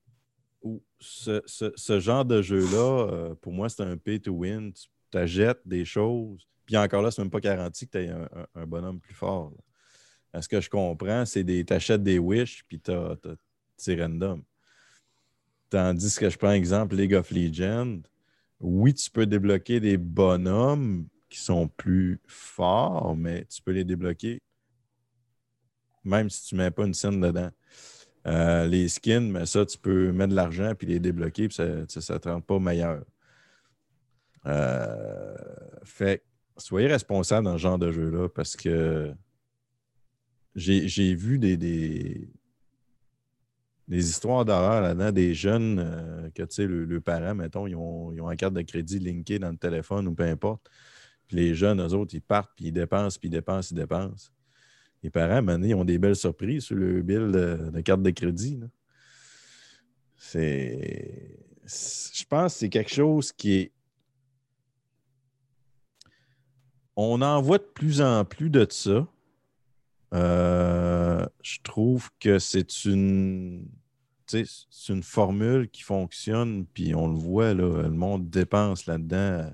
ce, 0.99 1.41
ce- 1.45 1.73
ce 1.75 1.99
genre 1.99 2.25
de 2.25 2.41
jeu-là, 2.41 3.07
euh, 3.11 3.35
pour 3.35 3.53
moi, 3.53 3.69
c'est 3.69 3.83
un 3.83 3.97
pay 3.97 4.19
to 4.19 4.31
win. 4.31 4.73
Tu 4.73 4.87
t'achètes 5.11 5.61
des 5.65 5.85
choses. 5.85 6.47
Puis 6.65 6.77
encore 6.77 7.01
là, 7.01 7.11
c'est 7.11 7.21
même 7.21 7.31
pas 7.31 7.39
garanti 7.39 7.87
que 7.87 7.91
tu 7.91 7.97
aies 8.05 8.09
un, 8.09 8.29
un- 8.55 8.65
bonhomme 8.65 8.99
plus 8.99 9.13
fort. 9.13 9.51
là. 9.51 9.63
À 10.39 10.41
ce 10.41 10.49
que 10.49 10.61
je 10.61 10.69
comprends, 10.69 11.25
c'est 11.25 11.43
des 11.43 11.63
t'achètes 11.65 12.03
des 12.03 12.19
wish, 12.19 12.63
puis 12.67 12.81
c'est 13.77 14.01
random. 14.01 14.43
Tandis 15.69 16.15
que 16.17 16.29
je 16.29 16.37
prends 16.37 16.51
exemple 16.51 16.95
League 16.95 17.13
of 17.15 17.31
Legends, 17.31 18.01
oui, 18.59 18.93
tu 18.93 19.09
peux 19.11 19.25
débloquer 19.25 19.79
des 19.79 19.97
bonhommes 19.97 21.07
qui 21.29 21.39
sont 21.39 21.67
plus 21.67 22.21
forts, 22.27 23.15
mais 23.15 23.45
tu 23.45 23.61
peux 23.61 23.71
les 23.71 23.83
débloquer 23.83 24.39
même 26.03 26.29
si 26.29 26.45
tu 26.47 26.55
ne 26.55 26.63
mets 26.63 26.71
pas 26.71 26.85
une 26.85 26.93
scène 26.93 27.19
dedans. 27.19 27.49
Euh, 28.25 28.65
les 28.67 28.87
skins, 28.87 29.31
mais 29.31 29.45
ça, 29.45 29.65
tu 29.65 29.77
peux 29.77 30.11
mettre 30.11 30.31
de 30.31 30.35
l'argent 30.35 30.73
puis 30.77 30.87
les 30.87 30.99
débloquer, 30.99 31.49
puis 31.49 31.55
ça 31.55 31.65
ne 31.65 31.85
te 31.85 32.29
rend 32.29 32.41
pas 32.41 32.59
meilleur. 32.59 33.03
Euh, 34.45 35.35
fait 35.83 36.23
soyez 36.57 36.87
responsable 36.87 37.45
dans 37.45 37.57
ce 37.57 37.61
genre 37.61 37.79
de 37.79 37.91
jeu-là 37.91 38.29
parce 38.29 38.55
que 38.55 39.13
j'ai 40.55 41.15
vu 41.15 41.39
des, 41.39 42.29
histoires 43.89 44.45
d'horreur 44.45 44.81
là-dedans, 44.81 45.11
des 45.11 45.33
jeunes 45.33 45.79
euh, 45.79 46.29
que, 46.31 46.43
tu 46.43 46.55
sais, 46.55 46.67
le, 46.67 46.85
le 46.85 47.01
parent, 47.01 47.35
mettons, 47.35 47.67
ils 47.67 47.75
ont, 47.75 48.11
ils 48.13 48.21
ont 48.21 48.29
une 48.29 48.37
carte 48.37 48.53
de 48.53 48.61
crédit 48.61 48.99
linkée 48.99 49.39
dans 49.39 49.51
le 49.51 49.57
téléphone 49.57 50.07
ou 50.07 50.13
peu 50.13 50.23
importe. 50.23 50.69
Puis 51.27 51.37
les 51.37 51.55
jeunes, 51.55 51.81
eux 51.81 51.93
autres, 51.93 52.13
ils 52.13 52.21
partent, 52.21 52.51
puis 52.55 52.65
ils 52.65 52.71
dépensent, 52.71 53.17
puis 53.19 53.29
ils 53.29 53.31
dépensent, 53.31 53.71
ils 53.71 53.77
dépensent. 53.77 54.31
Les 55.03 55.09
parents, 55.09 55.41
donné, 55.41 55.69
ils 55.69 55.75
ont 55.75 55.83
des 55.83 55.97
belles 55.97 56.15
surprises 56.15 56.63
sur 56.63 56.75
le 56.77 57.01
bill 57.01 57.31
de, 57.31 57.81
carte 57.81 58.01
de 58.01 58.09
crédit. 58.09 58.59
C'est. 60.15 61.37
Je 61.65 62.23
pense 62.25 62.53
que 62.53 62.59
c'est 62.59 62.69
quelque 62.69 62.91
chose 62.91 63.33
qui 63.33 63.53
est. 63.53 63.71
On 66.95 67.21
en 67.21 67.41
voit 67.41 67.57
de 67.57 67.63
plus 67.63 68.01
en 68.01 68.23
plus 68.23 68.49
de 68.49 68.65
ça. 68.69 69.07
Euh, 70.13 71.25
je 71.41 71.57
trouve 71.63 72.09
que 72.19 72.39
c'est 72.39 72.85
une. 72.85 73.67
C'est 74.25 74.45
une 74.89 75.03
formule 75.03 75.69
qui 75.69 75.83
fonctionne, 75.83 76.65
puis 76.65 76.95
on 76.95 77.07
le 77.07 77.19
voit, 77.19 77.53
là, 77.53 77.83
le 77.83 77.91
monde 77.91 78.29
dépense 78.31 78.87
là-dedans. 78.87 79.51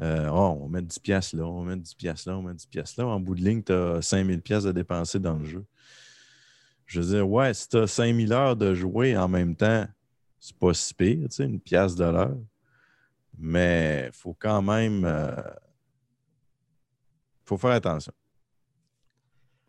Euh, 0.00 0.28
oh, 0.30 0.58
on 0.62 0.68
met 0.68 0.82
10 0.82 0.98
pièces 0.98 1.32
là, 1.32 1.44
on 1.44 1.62
met 1.62 1.76
10 1.76 1.94
pièces 1.94 2.26
là, 2.26 2.36
on 2.36 2.42
met 2.42 2.54
10 2.54 2.66
pièces 2.66 2.96
là. 2.96 3.06
En 3.06 3.20
bout 3.20 3.34
de 3.34 3.42
ligne, 3.42 3.62
tu 3.62 3.72
as 3.72 4.02
5000 4.02 4.40
pièces 4.42 4.66
à 4.66 4.72
dépenser 4.72 5.20
dans 5.20 5.36
le 5.36 5.44
jeu. 5.44 5.64
Je 6.86 7.00
veux 7.00 7.14
dire, 7.14 7.28
ouais, 7.28 7.54
si 7.54 7.68
tu 7.68 7.76
as 7.78 7.86
5000 7.86 8.32
heures 8.32 8.56
de 8.56 8.74
jouer 8.74 9.16
en 9.16 9.28
même 9.28 9.54
temps, 9.54 9.86
c'est 10.40 10.56
pas 10.56 10.74
si 10.74 10.92
pire, 10.92 11.28
tu 11.28 11.36
sais, 11.36 11.44
une 11.44 11.60
pièce 11.60 11.94
de 11.94 12.04
l'heure. 12.04 12.36
Mais 13.38 14.06
il 14.08 14.12
faut 14.12 14.34
quand 14.34 14.60
même. 14.62 15.04
euh, 15.04 15.34
faut 17.44 17.56
faire 17.56 17.70
attention. 17.70 18.12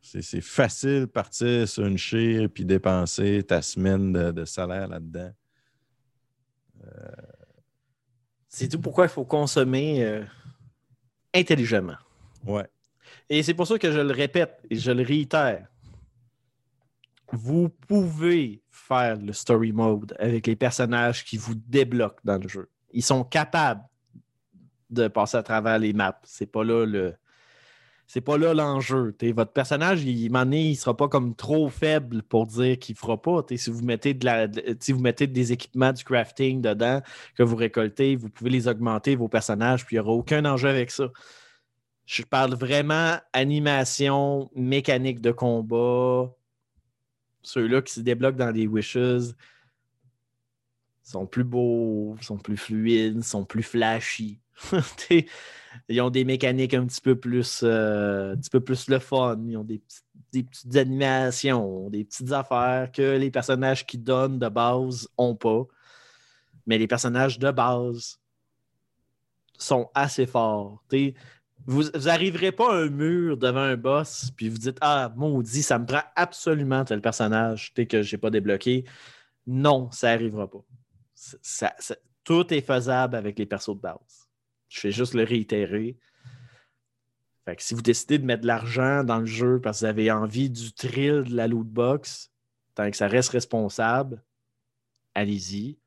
C'est 0.02 0.42
facile 0.42 1.08
partir 1.08 1.68
sur 1.68 1.86
une 1.86 1.98
chire 1.98 2.50
puis 2.54 2.66
dépenser 2.66 3.42
ta 3.44 3.62
semaine 3.62 4.12
de, 4.12 4.32
de 4.32 4.46
salaire 4.46 4.88
là-dedans. 4.90 5.32
C'est 8.56 8.68
tout 8.68 8.80
pourquoi 8.80 9.06
il 9.06 9.10
faut 9.10 9.26
consommer 9.26 10.06
euh, 10.06 10.24
intelligemment. 11.34 11.98
Ouais. 12.46 12.70
Et 13.28 13.42
c'est 13.42 13.56
pour 13.56 13.66
ça 13.66 13.80
que 13.80 13.92
je 13.92 14.00
le 14.00 14.14
répète 14.14 14.62
et 14.70 14.76
je 14.76 14.92
le 14.92 15.02
réitère. 15.02 15.66
Vous 17.32 17.70
pouvez 17.70 18.62
faire 18.70 19.18
le 19.18 19.34
story 19.34 19.72
mode 19.72 20.16
avec 20.20 20.46
les 20.46 20.56
personnages 20.56 21.26
qui 21.26 21.36
vous 21.36 21.56
débloquent 21.56 22.22
dans 22.24 22.38
le 22.38 22.48
jeu. 22.48 22.70
Ils 22.92 23.02
sont 23.02 23.24
capables 23.24 23.82
de 24.92 25.08
passer 25.08 25.38
à 25.38 25.44
travers 25.44 25.80
les 25.80 25.92
maps. 25.92 26.22
C'est 26.24 26.46
pas 26.46 26.64
là 26.64 26.86
le. 26.86 27.16
C'est 28.14 28.22
pas 28.22 28.38
là 28.38 28.54
l'enjeu. 28.54 29.16
Votre 29.20 29.54
personnage, 29.54 30.04
il, 30.04 30.30
donné, 30.30 30.70
il 30.70 30.76
sera 30.76 30.96
pas 30.96 31.08
comme 31.08 31.34
trop 31.34 31.68
faible 31.68 32.22
pour 32.22 32.46
dire 32.46 32.78
qu'il 32.78 32.96
fera 32.96 33.20
pas. 33.20 33.44
Si 33.56 33.72
vous 33.72 33.84
mettez 33.84 34.14
de 34.14 34.24
la, 34.24 34.48
si 34.80 34.92
vous 34.92 35.00
mettez 35.00 35.26
des 35.26 35.52
équipements 35.52 35.92
du 35.92 36.04
crafting 36.04 36.62
dedans 36.62 37.02
que 37.36 37.42
vous 37.42 37.56
récoltez, 37.56 38.16
vous 38.16 38.30
pouvez 38.30 38.52
les 38.52 38.68
augmenter, 38.68 39.16
vos 39.16 39.30
personnages, 39.30 39.84
puis 39.84 39.96
il 39.96 40.00
n'y 40.00 40.06
aura 40.06 40.12
aucun 40.12 40.46
enjeu 40.46 40.70
avec 40.70 40.92
ça. 40.92 41.06
Je 42.06 42.22
parle 42.22 42.54
vraiment 42.54 43.18
animation, 43.34 44.52
mécanique 44.54 45.20
de 45.20 45.32
combat. 45.32 46.32
Ceux-là 47.42 47.82
qui 47.82 47.94
se 47.94 48.02
débloquent 48.02 48.38
dans 48.38 48.52
les 48.52 48.68
wishes 48.68 49.34
sont 51.02 51.26
plus 51.26 51.44
beaux, 51.44 52.16
sont 52.22 52.38
plus 52.38 52.58
fluides, 52.58 53.24
sont 53.24 53.44
plus 53.44 53.64
flashy. 53.64 54.40
Ils 55.90 56.02
ont 56.02 56.10
des 56.10 56.24
mécaniques 56.24 56.74
un 56.74 56.86
petit 56.86 57.02
peu 57.02 57.16
plus, 57.16 57.62
euh, 57.64 58.34
un 58.34 58.38
petit 58.38 58.50
peu 58.50 58.60
plus 58.60 58.88
le 58.90 59.00
fun. 59.00 59.40
Ils 59.48 59.58
ont 59.58 59.64
des, 59.64 59.82
petites 60.32 60.76
animations, 60.76 61.90
des 61.90 62.04
petites 62.04 62.32
affaires 62.32 62.92
que 62.92 63.18
les 63.18 63.32
personnages 63.32 63.86
qui 63.86 63.98
donnent 63.98 64.40
de 64.40 64.50
base 64.50 65.08
n'ont 65.18 65.36
pas. 65.36 65.64
Mais 66.66 66.78
les 66.78 66.88
personnages 66.88 67.40
de 67.40 67.52
base 67.52 68.20
sont 69.58 69.90
assez 69.94 70.26
forts. 70.26 70.84
Vous 71.66 71.84
n'arriverez 71.84 72.52
pas 72.52 72.74
à 72.74 72.78
un 72.78 72.90
mur 72.90 73.38
devant 73.38 73.62
un 73.62 73.78
boss, 73.78 74.32
puis 74.36 74.50
vous 74.50 74.58
dites 74.58 74.78
Ah, 74.82 75.12
maudit, 75.16 75.64
ça 75.64 75.80
me 75.80 75.86
prend 75.86 76.02
absolument 76.16 76.84
tel 76.84 77.02
personnage 77.02 77.74
que 77.74 78.02
je 78.02 78.16
n'ai 78.16 78.20
pas 78.20 78.30
débloqué. 78.30 78.86
Non, 79.48 79.90
ça 79.92 80.12
n'arrivera 80.12 80.50
pas. 80.50 80.64
Tout 82.24 82.54
est 82.54 82.62
faisable 82.62 83.16
avec 83.16 83.38
les 83.40 83.46
persos 83.46 83.76
de 83.76 83.82
base. 83.82 84.23
Je 84.74 84.80
fais 84.80 84.92
juste 84.92 85.14
le 85.14 85.24
réitérer. 85.24 85.98
Si 87.60 87.76
vous 87.76 87.84
décidez 87.84 88.18
de 88.18 88.26
mettre 88.26 88.42
de 88.42 88.48
l'argent 88.48 89.04
dans 89.04 89.20
le 89.20 89.28
jeu 89.28 89.62
parce 89.62 89.80
que 89.80 89.86
vous 89.86 89.90
avez 89.90 90.10
envie 90.10 90.50
du 90.50 90.74
thrill 90.74 91.26
de 91.26 91.36
la 91.36 91.48
loot 91.48 91.68
box, 91.68 92.32
tant 92.74 92.90
que 92.90 92.98
ça 92.98 93.08
reste 93.08 93.30
responsable, 93.30 94.24
allez-y. 95.14 95.78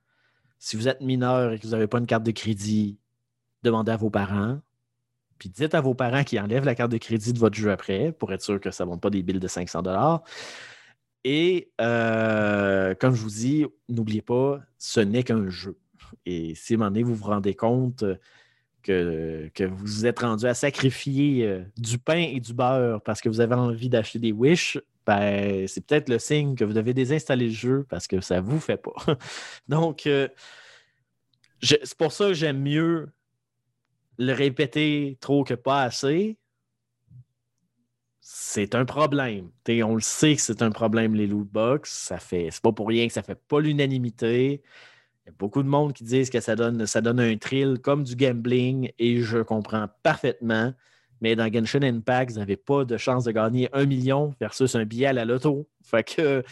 Si 0.61 0.77
vous 0.77 0.87
êtes 0.87 1.01
mineur 1.01 1.53
et 1.53 1.59
que 1.59 1.65
vous 1.65 1.73
n'avez 1.73 1.89
pas 1.89 1.99
une 1.99 2.07
carte 2.07 2.23
de 2.23 2.31
crédit, 2.31 2.97
demandez 3.65 3.91
à 3.91 3.97
vos 3.97 4.11
parents. 4.11 4.61
Puis 5.39 5.49
dites 5.49 5.75
à 5.75 5.81
vos 5.81 5.95
parents 5.95 6.23
qu'ils 6.23 6.39
enlèvent 6.39 6.65
la 6.65 6.77
carte 6.77 6.93
de 6.93 6.99
crédit 6.99 7.33
de 7.33 7.41
votre 7.41 7.57
jeu 7.57 7.73
après 7.73 8.13
pour 8.13 8.33
être 8.33 8.43
sûr 8.43 8.61
que 8.61 8.71
ça 8.71 8.85
ne 8.85 8.91
monte 8.91 9.01
pas 9.01 9.11
des 9.11 9.25
billes 9.25 9.41
de 9.41 9.49
500 9.49 9.83
Et 11.25 11.73
euh, 11.81 12.95
comme 12.95 13.15
je 13.17 13.23
vous 13.23 13.31
dis, 13.31 13.67
n'oubliez 13.89 14.23
pas, 14.23 14.61
ce 14.79 15.01
n'est 15.01 15.25
qu'un 15.25 15.49
jeu. 15.49 15.77
Et 16.25 16.55
si 16.55 16.75
à 16.75 16.77
un 16.77 16.79
moment 16.79 16.91
donné, 16.91 17.03
vous 17.03 17.17
vous 17.17 17.25
rendez 17.25 17.55
compte 17.55 18.05
que, 18.87 19.65
vous 19.65 19.77
vous 19.77 20.07
êtes 20.07 20.21
rendu 20.21 20.47
à 20.47 20.55
sacrifier 20.55 21.47
euh, 21.47 21.63
du 21.77 21.99
pain 21.99 22.19
et 22.19 22.41
du 22.41 22.55
beurre 22.55 23.01
parce 23.03 23.21
que 23.21 23.29
vous 23.29 23.41
avez 23.41 23.55
envie 23.55 23.89
d'acheter 23.89 24.19
des 24.19 24.33
Wish, 24.33 24.79
ben, 25.07 25.67
c'est 25.69 25.87
peut-être 25.87 26.09
le 26.09 26.19
signe 26.19 26.55
que 26.55 26.65
vous 26.65 26.73
devez 26.73 26.95
désinstaller 26.95 27.47
le 27.47 27.53
jeu 27.53 27.87
parce 27.89 28.07
que 28.07 28.21
ça 28.21 28.37
ne 28.37 28.47
vous 28.47 28.61
fait 28.61 28.77
pas. 28.77 28.95
Donc, 29.69 30.07
euh, 30.07 30.29
c'est 31.63 31.97
pour 31.97 32.13
ça 32.13 32.29
que 32.29 32.35
j'aime 32.35 32.61
mieux 32.61 33.09
le 34.19 34.33
répéter 34.33 35.19
trop 35.21 35.45
que 35.45 35.55
pas 35.55 35.83
assez. 35.83 36.39
C'est 38.21 38.75
un 38.75 38.85
problème. 38.85 39.51
On 39.69 39.95
le 39.95 40.01
sait 40.01 40.35
que 40.35 40.43
c'est 40.43 40.63
un 40.63 40.71
problème, 40.71 41.15
les 41.15 41.27
loot 41.27 41.49
box. 41.49 41.93
Ça 41.93 42.19
c'est 42.19 42.51
pas 42.61 42.73
pour 42.73 42.89
rien 42.89 43.07
que 43.07 43.13
ça 43.13 43.23
fait 43.23 43.41
pas 43.47 43.61
l'unanimité. 43.61 44.63
Il 45.27 45.31
y 45.31 45.33
a 45.33 45.35
beaucoup 45.39 45.65
de 45.65 45.69
monde 45.69 45.93
qui 45.93 46.05
disent 46.05 46.31
que 46.31 46.39
ça 46.39 46.55
donne, 46.55 46.87
ça 46.87 47.01
donne 47.01 47.19
un 47.19 47.37
thrill 47.37 47.81
comme 47.83 48.05
du 48.05 48.15
gambling 48.15 48.93
et 49.01 49.23
je 49.23 49.39
comprends 49.39 49.89
parfaitement. 50.05 50.73
Mais 51.21 51.35
dans 51.35 51.53
Genshin 51.53 51.83
Impact, 51.83 52.31
vous 52.31 52.39
n'avez 52.39 52.57
pas 52.57 52.85
de 52.85 52.97
chance 52.97 53.25
de 53.25 53.33
gagner 53.33 53.69
un 53.73 53.87
million 53.87 54.33
versus 54.39 54.77
un 54.77 54.85
billet 54.85 55.07
à 55.07 55.13
la 55.13 55.25
loto. 55.25 55.69
Fait 55.83 56.05
que 56.05 56.45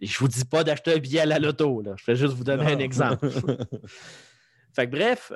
je 0.00 0.18
vous 0.20 0.28
dis 0.28 0.44
pas 0.44 0.62
d'acheter 0.62 0.94
un 0.94 0.98
billet 0.98 1.20
à 1.20 1.26
la 1.26 1.40
loto. 1.40 1.82
Là. 1.82 1.94
Je 1.96 2.04
vais 2.06 2.14
juste 2.14 2.34
vous 2.34 2.44
donner 2.44 2.66
un 2.66 2.78
exemple. 2.78 3.28
Fait 4.72 4.86
que 4.86 4.92
bref, 4.92 5.32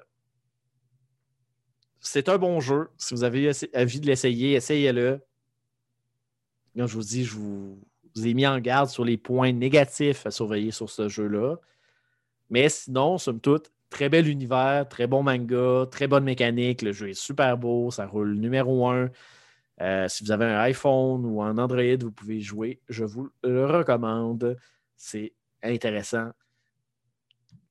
c'est 1.98 2.28
un 2.28 2.38
bon 2.38 2.60
jeu. 2.60 2.88
Si 2.98 3.14
vous 3.14 3.24
avez 3.24 3.50
envie 3.74 4.00
de 4.00 4.06
l'essayer, 4.06 4.52
essayez-le. 4.52 5.20
Je 6.76 6.84
vous 6.84 7.02
dis, 7.02 7.24
je 7.24 7.34
vous, 7.34 7.82
vous 8.14 8.26
ai 8.28 8.34
mis 8.34 8.46
en 8.46 8.60
garde 8.60 8.88
sur 8.88 9.04
les 9.04 9.16
points 9.16 9.52
négatifs 9.52 10.24
à 10.24 10.30
surveiller 10.30 10.70
sur 10.70 10.88
ce 10.88 11.08
jeu-là. 11.08 11.56
Mais 12.50 12.68
sinon, 12.68 13.18
somme 13.18 13.40
toute, 13.40 13.72
très 13.90 14.08
bel 14.08 14.28
univers, 14.28 14.88
très 14.88 15.06
bon 15.06 15.22
manga, 15.22 15.86
très 15.90 16.06
bonne 16.06 16.24
mécanique. 16.24 16.82
Le 16.82 16.92
jeu 16.92 17.10
est 17.10 17.14
super 17.14 17.56
beau, 17.56 17.90
ça 17.90 18.06
roule 18.06 18.34
numéro 18.34 18.88
un. 18.88 19.10
Euh, 19.80 20.08
si 20.08 20.24
vous 20.24 20.30
avez 20.30 20.44
un 20.44 20.58
iPhone 20.60 21.24
ou 21.24 21.42
un 21.42 21.56
Android, 21.56 21.96
vous 22.00 22.12
pouvez 22.12 22.40
jouer. 22.40 22.80
Je 22.88 23.04
vous 23.04 23.30
le 23.42 23.66
recommande. 23.66 24.56
C'est 24.96 25.32
intéressant. 25.62 26.30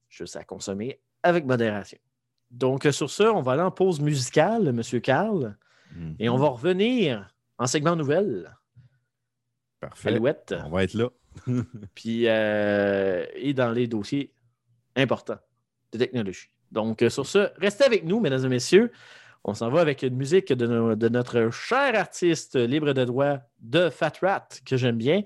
Juste 0.10 0.36
à 0.36 0.44
consommer 0.44 1.00
avec 1.22 1.46
modération. 1.46 2.00
Donc, 2.50 2.88
sur 2.92 3.10
ce, 3.10 3.24
on 3.24 3.42
va 3.42 3.52
aller 3.52 3.62
en 3.62 3.70
pause 3.70 4.00
musicale, 4.00 4.72
Monsieur 4.74 5.00
Carl, 5.00 5.56
et 6.18 6.30
on 6.30 6.38
va 6.38 6.48
revenir 6.48 7.32
en 7.60 7.68
segment 7.68 7.96
nouvelle. 7.96 8.56
Parfait. 9.80 10.10
Alouette. 10.10 10.56
On 10.66 10.70
va 10.70 10.84
être 10.84 10.94
là. 10.94 11.10
Puis, 11.96 12.28
euh, 12.28 13.26
et 13.36 13.54
dans 13.54 13.72
les 13.72 13.88
dossiers 13.88 14.34
important 15.00 15.38
de 15.92 15.98
technologie. 15.98 16.50
Donc, 16.72 17.02
euh, 17.02 17.10
sur 17.10 17.26
ce, 17.26 17.50
restez 17.58 17.84
avec 17.86 18.04
nous, 18.04 18.20
mesdames 18.20 18.46
et 18.46 18.50
messieurs. 18.50 18.92
On 19.44 19.54
s'en 19.54 19.70
va 19.70 19.80
avec 19.82 20.04
une 20.04 20.16
musique 20.16 20.52
de, 20.52 20.68
no- 20.68 20.96
de 20.96 21.10
notre 21.10 21.50
cher 21.50 21.96
artiste 21.96 22.56
libre 22.56 22.92
de 22.94 23.06
droit 23.06 23.38
de 23.60 23.90
Fat 23.90 24.12
Rat, 24.22 24.48
que 24.66 24.76
j'aime 24.78 24.98
bien. 24.98 25.24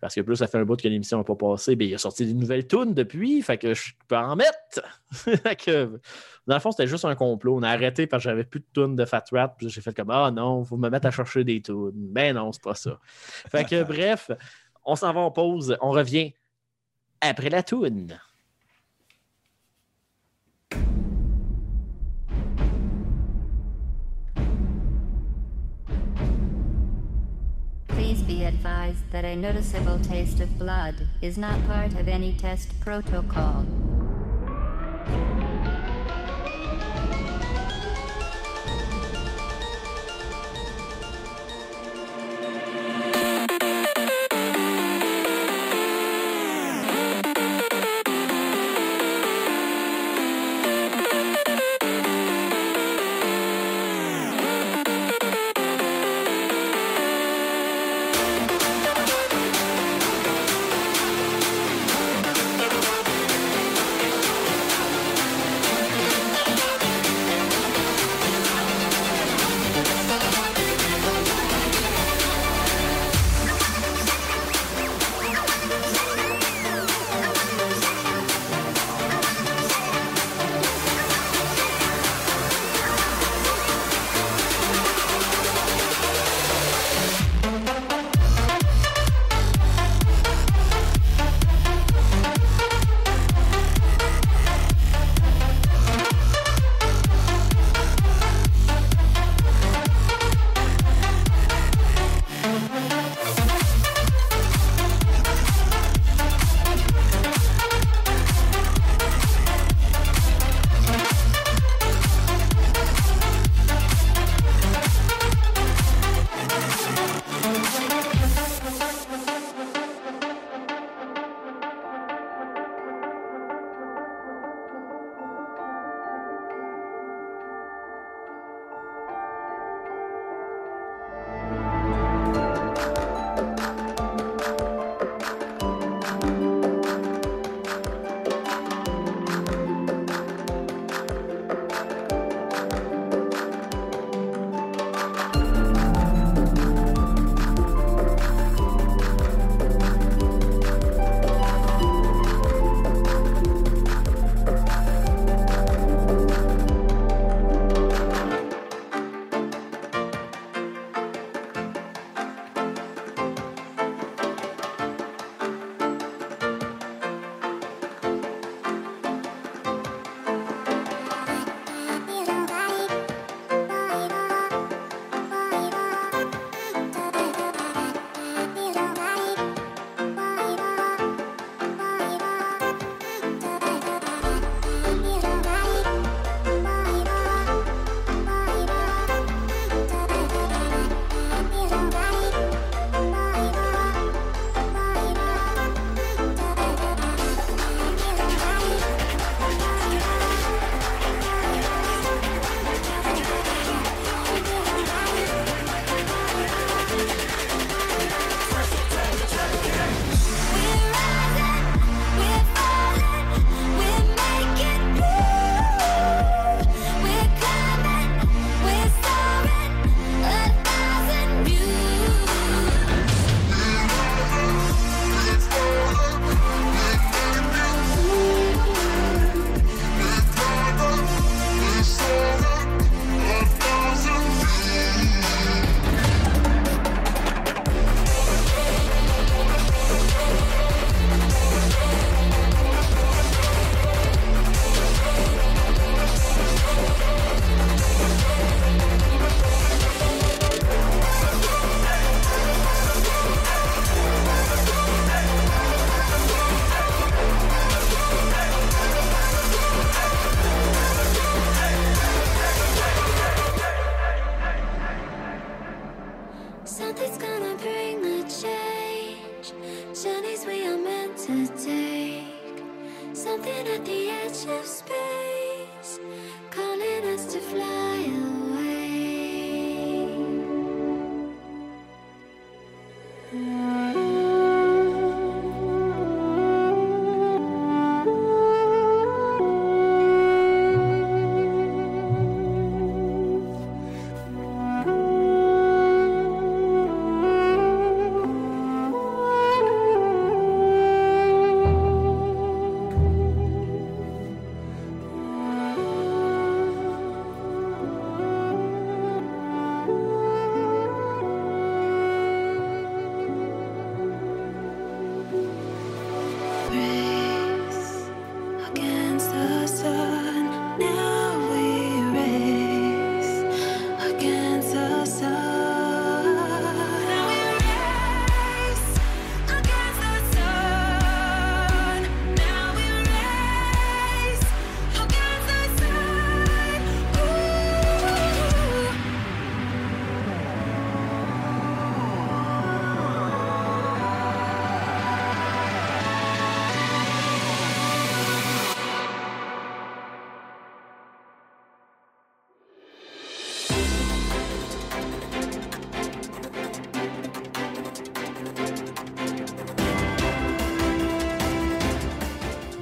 Parce 0.00 0.14
que 0.14 0.20
plus 0.20 0.36
ça 0.36 0.46
fait 0.46 0.58
un 0.58 0.64
bout 0.66 0.76
que 0.80 0.86
l'émission 0.86 1.16
n'a 1.16 1.24
pas 1.24 1.34
passé, 1.34 1.74
bien, 1.76 1.88
il 1.88 1.94
a 1.94 1.98
sorti 1.98 2.26
des 2.26 2.34
nouvelles 2.34 2.66
tunes 2.66 2.92
depuis, 2.92 3.40
fait 3.40 3.56
que 3.56 3.72
je 3.72 3.94
peux 4.06 4.18
en 4.18 4.36
mettre. 4.36 4.82
Fait 5.12 5.56
que, 5.56 5.98
dans 6.46 6.56
le 6.56 6.60
fond, 6.60 6.72
c'était 6.72 6.86
juste 6.86 7.06
un 7.06 7.14
complot. 7.14 7.56
On 7.56 7.62
a 7.62 7.70
arrêté 7.70 8.06
parce 8.06 8.22
que 8.22 8.28
j'avais 8.28 8.44
plus 8.44 8.60
de 8.60 8.66
tunes 8.74 8.96
de 8.96 9.04
Fat 9.06 9.24
Rat, 9.32 9.54
puis 9.56 9.70
j'ai 9.70 9.80
fait 9.80 9.94
comme 9.96 10.10
Ah 10.10 10.30
non, 10.30 10.62
faut 10.62 10.76
me 10.76 10.90
mettre 10.90 11.06
à 11.06 11.10
chercher 11.10 11.42
des 11.42 11.62
tunes. 11.62 11.90
Ben 11.94 12.34
non, 12.34 12.52
c'est 12.52 12.62
pas 12.62 12.74
ça. 12.74 12.98
Fait 13.50 13.64
que 13.64 13.82
bref, 13.92 14.30
on 14.84 14.94
s'en 14.94 15.10
va 15.14 15.20
en 15.20 15.30
pause, 15.30 15.74
on 15.80 15.90
revient 15.90 16.34
après 17.22 17.48
la 17.48 17.62
tune. 17.62 18.18
That 29.10 29.24
a 29.24 29.34
noticeable 29.34 29.98
taste 29.98 30.40
of 30.40 30.58
blood 30.58 30.94
is 31.22 31.38
not 31.38 31.66
part 31.66 31.92
of 31.94 32.08
any 32.08 32.34
test 32.34 32.78
protocol. 32.80 33.64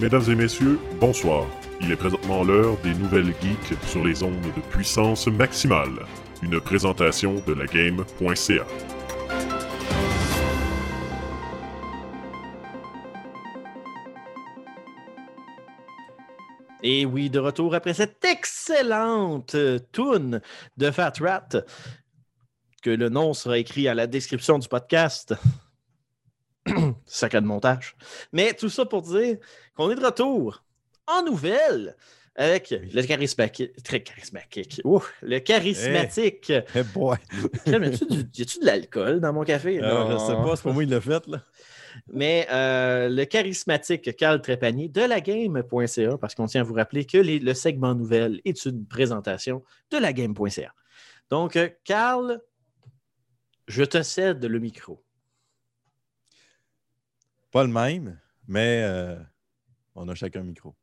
Mesdames 0.02 0.30
et 0.30 0.34
messieurs, 0.34 0.80
bonsoir. 0.98 1.46
Il 1.80 1.92
est 1.92 1.96
présentement 1.96 2.42
l'heure 2.42 2.76
des 2.78 2.92
nouvelles 2.92 3.32
geeks 3.40 3.78
sur 3.86 4.04
les 4.04 4.24
ondes 4.24 4.34
de 4.40 4.60
puissance 4.62 5.28
maximale. 5.28 6.04
Une 6.42 6.60
présentation 6.60 7.36
de 7.46 7.52
la 7.52 7.66
game.ca. 7.66 8.66
Et 16.82 17.06
oui, 17.06 17.30
de 17.30 17.38
retour 17.38 17.72
après 17.76 17.94
cette 17.94 18.24
excellente 18.24 19.54
euh, 19.54 19.78
tune 19.92 20.40
de 20.78 20.90
Fat 20.90 21.12
Rat, 21.20 21.48
que 22.82 22.90
le 22.90 23.08
nom 23.08 23.34
sera 23.34 23.56
écrit 23.56 23.86
à 23.86 23.94
la 23.94 24.08
description 24.08 24.58
du 24.58 24.66
podcast. 24.66 25.32
Sacré 27.06 27.40
de 27.40 27.46
montage. 27.46 27.94
Mais 28.32 28.52
tout 28.54 28.68
ça 28.68 28.84
pour 28.84 29.02
dire 29.02 29.38
qu'on 29.74 29.90
est 29.90 29.94
de 29.94 30.04
retour 30.04 30.64
en 31.06 31.22
nouvelle 31.22 31.96
avec 32.34 32.70
le 32.70 33.02
charismatique. 33.02 33.82
Très 33.82 34.02
charismatique. 34.02 34.80
Ouh, 34.84 35.02
le 35.20 35.38
charismatique. 35.40 36.52
Eh 36.74 36.82
boy. 36.82 37.18
Crème, 37.66 37.84
Y 37.84 37.86
a-tu 37.94 38.06
du- 38.06 38.30
y 38.38 38.42
a-tu 38.42 38.58
de 38.60 38.64
l'alcool 38.64 39.20
dans 39.20 39.32
mon 39.32 39.44
café? 39.44 39.78
Alors, 39.80 40.06
je 40.08 40.12
Non. 40.14 40.18
sais 40.26 40.34
pas, 40.34 40.56
c'est 40.56 40.62
pas 40.62 40.72
moi 40.72 40.84
qui 40.84 40.90
l'a 40.90 41.00
fait, 41.00 41.26
là. 41.26 41.44
Mais 42.10 42.46
euh, 42.50 43.10
le 43.10 43.24
charismatique 43.26 44.16
Carl 44.16 44.40
Trépanier 44.40 44.88
de 44.88 45.02
la 45.02 45.20
game.ca, 45.20 46.16
parce 46.16 46.34
qu'on 46.34 46.46
tient 46.46 46.62
à 46.62 46.64
vous 46.64 46.72
rappeler 46.72 47.04
que 47.04 47.18
les- 47.18 47.38
le 47.38 47.52
segment 47.52 47.94
nouvelle 47.94 48.40
est 48.46 48.64
une 48.64 48.86
présentation 48.86 49.62
de 49.90 49.98
la 49.98 50.14
game.ca. 50.14 50.72
Donc, 51.28 51.56
euh, 51.56 51.68
Carl, 51.84 52.40
je 53.68 53.84
te 53.84 54.02
cède 54.02 54.42
le 54.42 54.58
micro. 54.58 55.02
Pas 57.50 57.64
le 57.64 57.70
même, 57.70 58.18
mais 58.48 58.82
euh, 58.84 59.16
on 59.94 60.08
a 60.08 60.14
chacun 60.14 60.40
un 60.40 60.44
micro. 60.44 60.74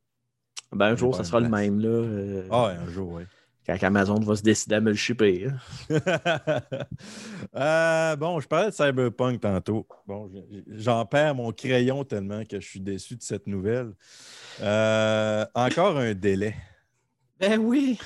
Ben, 0.72 0.86
un 0.86 0.92
On 0.92 0.96
jour, 0.96 1.16
ça 1.16 1.24
sera 1.24 1.40
le 1.40 1.48
même, 1.48 1.80
là. 1.80 1.88
euh, 1.88 2.48
Ah, 2.50 2.66
ouais, 2.66 2.72
un 2.74 2.86
jour, 2.88 3.12
oui. 3.12 3.22
Quand 3.66 3.76
Amazon 3.82 4.18
va 4.20 4.36
se 4.36 4.42
décider 4.42 4.76
à 4.76 4.80
me 4.80 4.90
le 4.90 4.96
shipper. 4.96 5.46
hein. 5.48 5.56
Euh, 7.54 8.16
bon, 8.16 8.40
je 8.40 8.46
parlais 8.48 8.70
de 8.70 8.74
Cyberpunk 8.74 9.40
tantôt. 9.40 9.86
Bon, 10.06 10.30
j'en 10.68 11.04
perds 11.06 11.34
mon 11.34 11.52
crayon 11.52 12.04
tellement 12.04 12.44
que 12.44 12.60
je 12.60 12.66
suis 12.66 12.80
déçu 12.80 13.16
de 13.16 13.22
cette 13.22 13.46
nouvelle. 13.46 13.92
Euh, 14.60 15.44
encore 15.54 15.96
un 15.98 16.14
délai. 16.14 16.54
Ben 17.38 17.58
oui. 17.58 17.98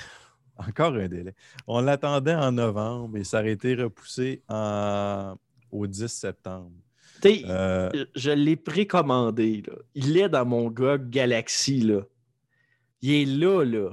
Encore 0.57 0.95
un 0.95 1.09
délai. 1.09 1.35
On 1.67 1.81
l'attendait 1.81 2.35
en 2.35 2.53
novembre 2.53 3.17
et 3.19 3.25
ça 3.25 3.41
aurait 3.41 3.53
été 3.53 3.75
repoussé 3.75 4.43
en- 4.49 5.35
au 5.71 5.87
10 5.87 6.09
septembre. 6.09 6.71
Euh, 7.27 7.91
je 8.15 8.31
l'ai 8.31 8.57
précommandé. 8.57 9.63
Là. 9.67 9.75
Il 9.95 10.17
est 10.17 10.29
dans 10.29 10.45
mon 10.45 10.71
GOG 10.71 11.09
Galaxy. 11.11 11.81
Là. 11.81 12.01
Il 13.03 13.13
est 13.15 13.25
là, 13.25 13.65
là. 13.65 13.91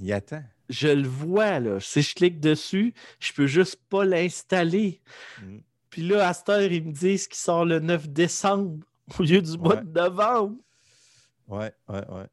il 0.00 0.12
attend. 0.12 0.42
je 0.68 0.88
le 0.88 1.06
vois, 1.08 1.60
là. 1.60 1.80
Si 1.80 2.02
je 2.02 2.14
clique 2.14 2.40
dessus, 2.40 2.94
je 3.18 3.32
peux 3.32 3.46
juste 3.46 3.80
pas 3.88 4.04
l'installer. 4.04 5.00
Mm. 5.42 5.58
Puis 5.90 6.02
là, 6.02 6.28
à 6.28 6.34
cette 6.34 6.48
heure, 6.48 6.62
ils 6.72 6.84
me 6.84 6.92
disent 6.92 7.26
qu'il 7.26 7.38
sort 7.38 7.64
le 7.64 7.80
9 7.80 8.08
décembre 8.08 8.84
au 9.18 9.22
lieu 9.22 9.42
du 9.42 9.58
mois 9.58 9.76
de 9.76 9.90
novembre. 9.90 10.56
Ouais, 11.48 11.72
ouais, 11.88 12.08
ouais. 12.08 12.26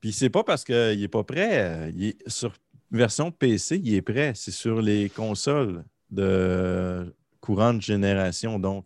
Puis 0.00 0.12
c'est 0.12 0.30
pas 0.30 0.42
parce 0.42 0.64
qu'il 0.64 0.98
n'est 0.98 1.08
pas 1.08 1.22
prêt. 1.24 1.62
euh, 1.62 1.90
Il 1.94 2.04
est 2.06 2.28
sur 2.28 2.52
version 2.90 3.30
PC, 3.30 3.80
il 3.84 3.94
est 3.94 4.02
prêt. 4.02 4.32
C'est 4.34 4.50
sur 4.50 4.80
les 4.82 5.08
consoles 5.10 5.84
de 6.10 7.14
courante 7.40 7.80
génération, 7.80 8.58
donc 8.58 8.84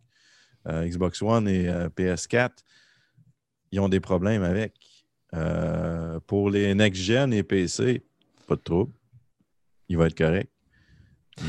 euh, 0.67 0.87
Xbox 0.87 1.21
One 1.23 1.49
et 1.49 1.69
euh, 1.69 1.89
PS4, 1.89 2.51
ils 3.73 3.81
ont 3.81 3.89
des 3.89 4.01
problèmes 4.01 4.43
avec. 4.43 4.75
Euh, 5.35 6.21
pour 6.27 6.49
les 6.49 6.75
next-gen 6.75 7.33
et 7.33 7.43
PC, 7.43 8.05
pas 8.47 8.55
de 8.55 8.61
trouble. 8.61 8.93
Il 9.89 9.99
va 9.99 10.07
être 10.07 10.17
correct. 10.17 10.51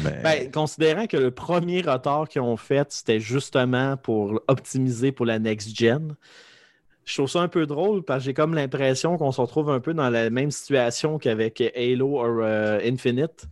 Mais 0.04 0.22
Ben, 0.24 0.52
considérant 0.52 1.06
que 1.06 1.18
le 1.18 1.30
premier 1.30 1.82
retard 1.82 2.28
qu'ils 2.28 2.42
ont 2.42 2.58
fait, 2.58 2.92
c'était 2.92 3.20
justement 3.20 3.96
pour 3.98 4.42
optimiser 4.48 5.12
pour 5.12 5.28
la 5.28 5.38
next-gen, 5.38 6.16
je 7.04 7.14
trouve 7.14 7.30
ça 7.30 7.42
un 7.42 7.48
peu 7.48 7.68
drôle 7.68 8.04
parce 8.04 8.22
que 8.22 8.26
j'ai 8.26 8.34
comme 8.34 8.56
l'impression 8.56 9.18
qu'on 9.18 9.32
se 9.32 9.40
retrouve 9.40 9.70
un 9.70 9.80
peu 9.80 9.94
dans 9.94 10.10
la 10.10 10.32
même 10.32 10.50
situation 10.50 11.20
qu'avec 11.20 11.62
Halo 11.76 12.18
or, 12.18 12.44
Infinite. 12.84 13.48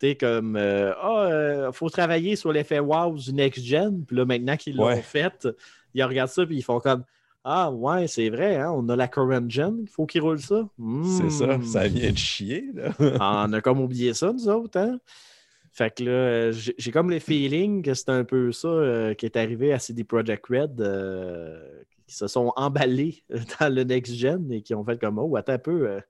Tu 0.00 0.08
sais, 0.08 0.14
comme, 0.16 0.56
euh, 0.56 0.92
ah, 1.00 1.68
il 1.68 1.72
faut 1.72 1.88
travailler 1.88 2.36
sur 2.36 2.52
l'effet 2.52 2.80
wow 2.80 3.14
du 3.16 3.32
next-gen. 3.32 4.04
Puis 4.06 4.16
là, 4.16 4.24
maintenant 4.24 4.56
qu'ils 4.56 4.76
l'ont 4.76 4.86
Ouais. 4.86 5.02
fait, 5.02 5.48
ils 5.94 6.02
regardent 6.02 6.30
ça 6.30 6.44
puis 6.44 6.56
ils 6.56 6.62
font 6.62 6.80
comme, 6.80 7.04
ah, 7.44 7.70
ouais, 7.70 8.06
c'est 8.06 8.30
vrai, 8.30 8.56
hein, 8.56 8.72
on 8.74 8.88
a 8.88 8.96
la 8.96 9.06
current 9.06 9.48
gen, 9.50 9.78
il 9.82 9.88
faut 9.88 10.06
qu'ils 10.06 10.22
roulent 10.22 10.40
ça. 10.40 10.66
c'est 11.04 11.30
ça, 11.30 11.58
Hmm. 11.58 11.62
ça 11.62 11.86
vient 11.88 12.10
de 12.10 12.16
chier. 12.16 12.70
Là. 12.74 12.90
Ah, 13.20 13.44
on 13.48 13.52
a 13.52 13.60
comme 13.60 13.80
oublié 13.80 14.14
ça, 14.14 14.32
nous 14.32 14.48
autres, 14.48 14.78
hein? 14.78 14.98
Fait 15.70 15.92
que 15.94 16.04
là, 16.04 16.52
j'ai 16.52 16.74
j'ai 16.78 16.90
comme 16.92 17.10
le 17.10 17.18
feeling 17.18 17.82
que 17.82 17.94
c'est 17.94 18.08
un 18.08 18.22
peu 18.24 18.52
ça 18.52 18.68
euh, 18.68 19.12
qui 19.14 19.26
est 19.26 19.36
arrivé 19.36 19.72
à 19.72 19.78
CD 19.80 20.04
Projekt 20.04 20.46
Red, 20.48 20.80
euh, 20.80 21.60
qui 22.06 22.14
se 22.14 22.28
sont 22.28 22.52
emballés 22.56 23.24
dans 23.60 23.74
le 23.74 23.82
next-gen 23.82 24.50
et 24.52 24.62
qui 24.62 24.72
ont 24.74 24.84
fait 24.84 24.98
comme 25.00 25.18
Oh, 25.18 25.36
attends 25.36 25.54
un 25.54 25.58
peu, 25.58 25.88
euh, 25.88 26.00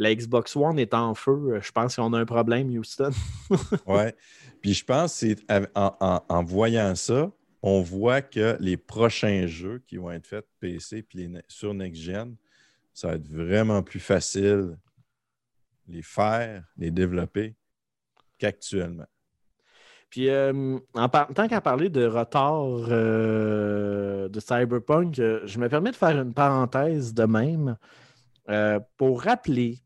la 0.00 0.14
Xbox 0.14 0.56
One 0.56 0.78
est 0.78 0.94
en 0.94 1.14
feu, 1.14 1.54
euh, 1.56 1.60
je 1.60 1.70
pense 1.72 1.96
qu'on 1.96 2.12
a 2.14 2.18
un 2.20 2.24
problème, 2.24 2.70
Houston. 2.70 3.10
Ouais. 3.86 4.14
Puis 4.62 4.72
je 4.74 4.84
pense 4.84 5.20
que 5.20 5.34
en, 5.74 5.96
en- 6.00 6.22
en 6.28 6.42
voyant 6.44 6.94
ça, 6.94 7.30
on 7.62 7.82
voit 7.82 8.22
que 8.22 8.56
les 8.60 8.76
prochains 8.76 9.46
jeux 9.46 9.82
qui 9.86 9.96
vont 9.96 10.10
être 10.12 10.26
faits 10.26 10.46
PC 10.60 11.02
puis 11.02 11.18
les 11.26 11.42
sur 11.48 11.74
Next 11.74 12.00
Gen, 12.00 12.36
ça 12.94 13.08
va 13.08 13.14
être 13.14 13.28
vraiment 13.28 13.82
plus 13.82 14.00
facile 14.00 14.78
les 15.88 16.02
faire, 16.02 16.64
les 16.76 16.90
développer 16.90 17.56
qu'actuellement. 18.38 19.06
Puis, 20.10 20.28
euh, 20.30 20.78
en 20.94 21.08
par- 21.08 21.28
tant 21.34 21.48
qu'à 21.48 21.60
parler 21.60 21.88
de 21.90 22.06
retard 22.06 22.86
euh, 22.88 24.28
de 24.28 24.40
Cyberpunk, 24.40 25.18
euh, 25.18 25.40
je 25.44 25.58
me 25.58 25.68
permets 25.68 25.90
de 25.90 25.96
faire 25.96 26.20
une 26.20 26.32
parenthèse 26.34 27.12
de 27.14 27.24
même 27.24 27.76
pour 28.96 29.22
rappeler 29.24 29.78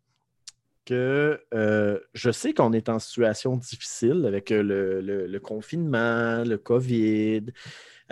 que 0.84 1.40
euh, 1.54 1.98
je 2.14 2.30
sais 2.30 2.54
qu'on 2.54 2.72
est 2.72 2.88
en 2.88 2.98
situation 2.98 3.56
difficile 3.56 4.24
avec 4.26 4.50
euh, 4.52 5.00
le, 5.02 5.38
confinement, 5.40 6.44
le 6.44 6.56
COVID, 6.58 7.46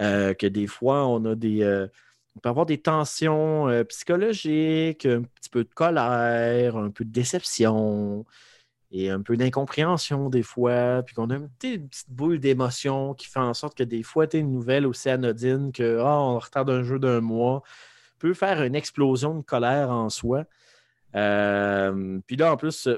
euh, 0.00 0.34
que 0.34 0.46
des 0.46 0.66
fois, 0.66 1.06
on 1.06 1.24
a 1.24 1.34
des. 1.34 1.64
on 2.36 2.40
peut 2.40 2.48
avoir 2.48 2.66
des 2.66 2.78
tensions 2.78 3.68
psychologiques, 3.88 5.06
un 5.06 5.22
petit 5.22 5.50
peu 5.50 5.64
de 5.64 5.74
colère, 5.74 6.76
un 6.76 6.90
peu 6.90 7.04
de 7.04 7.12
déception 7.12 8.24
et 8.92 9.10
un 9.10 9.22
peu 9.22 9.36
d'incompréhension 9.36 10.30
des 10.30 10.42
fois, 10.42 11.02
puis 11.04 11.14
qu'on 11.14 11.30
a 11.30 11.36
une 11.36 11.48
petite, 11.48 12.04
boule 12.08 12.40
d'émotion 12.40 13.14
qui 13.14 13.26
fait 13.28 13.38
en 13.38 13.54
sorte 13.54 13.76
que 13.76 13.84
des 13.84 14.02
fois, 14.02 14.26
tu 14.26 14.38
une 14.38 14.52
nouvelle 14.52 14.86
aussi 14.86 15.08
anodine 15.10 15.72
que 15.72 15.98
ah, 16.00 16.20
on 16.20 16.38
retarde 16.38 16.70
un 16.70 16.82
jeu 16.82 16.98
d'un 16.98 17.20
mois 17.20 17.62
peut 18.20 18.34
faire 18.34 18.62
une 18.62 18.76
explosion 18.76 19.34
de 19.34 19.42
colère 19.42 19.90
en 19.90 20.10
soi. 20.10 20.44
Euh, 21.14 22.20
puis 22.26 22.36
là, 22.36 22.52
en 22.52 22.56
plus, 22.56 22.88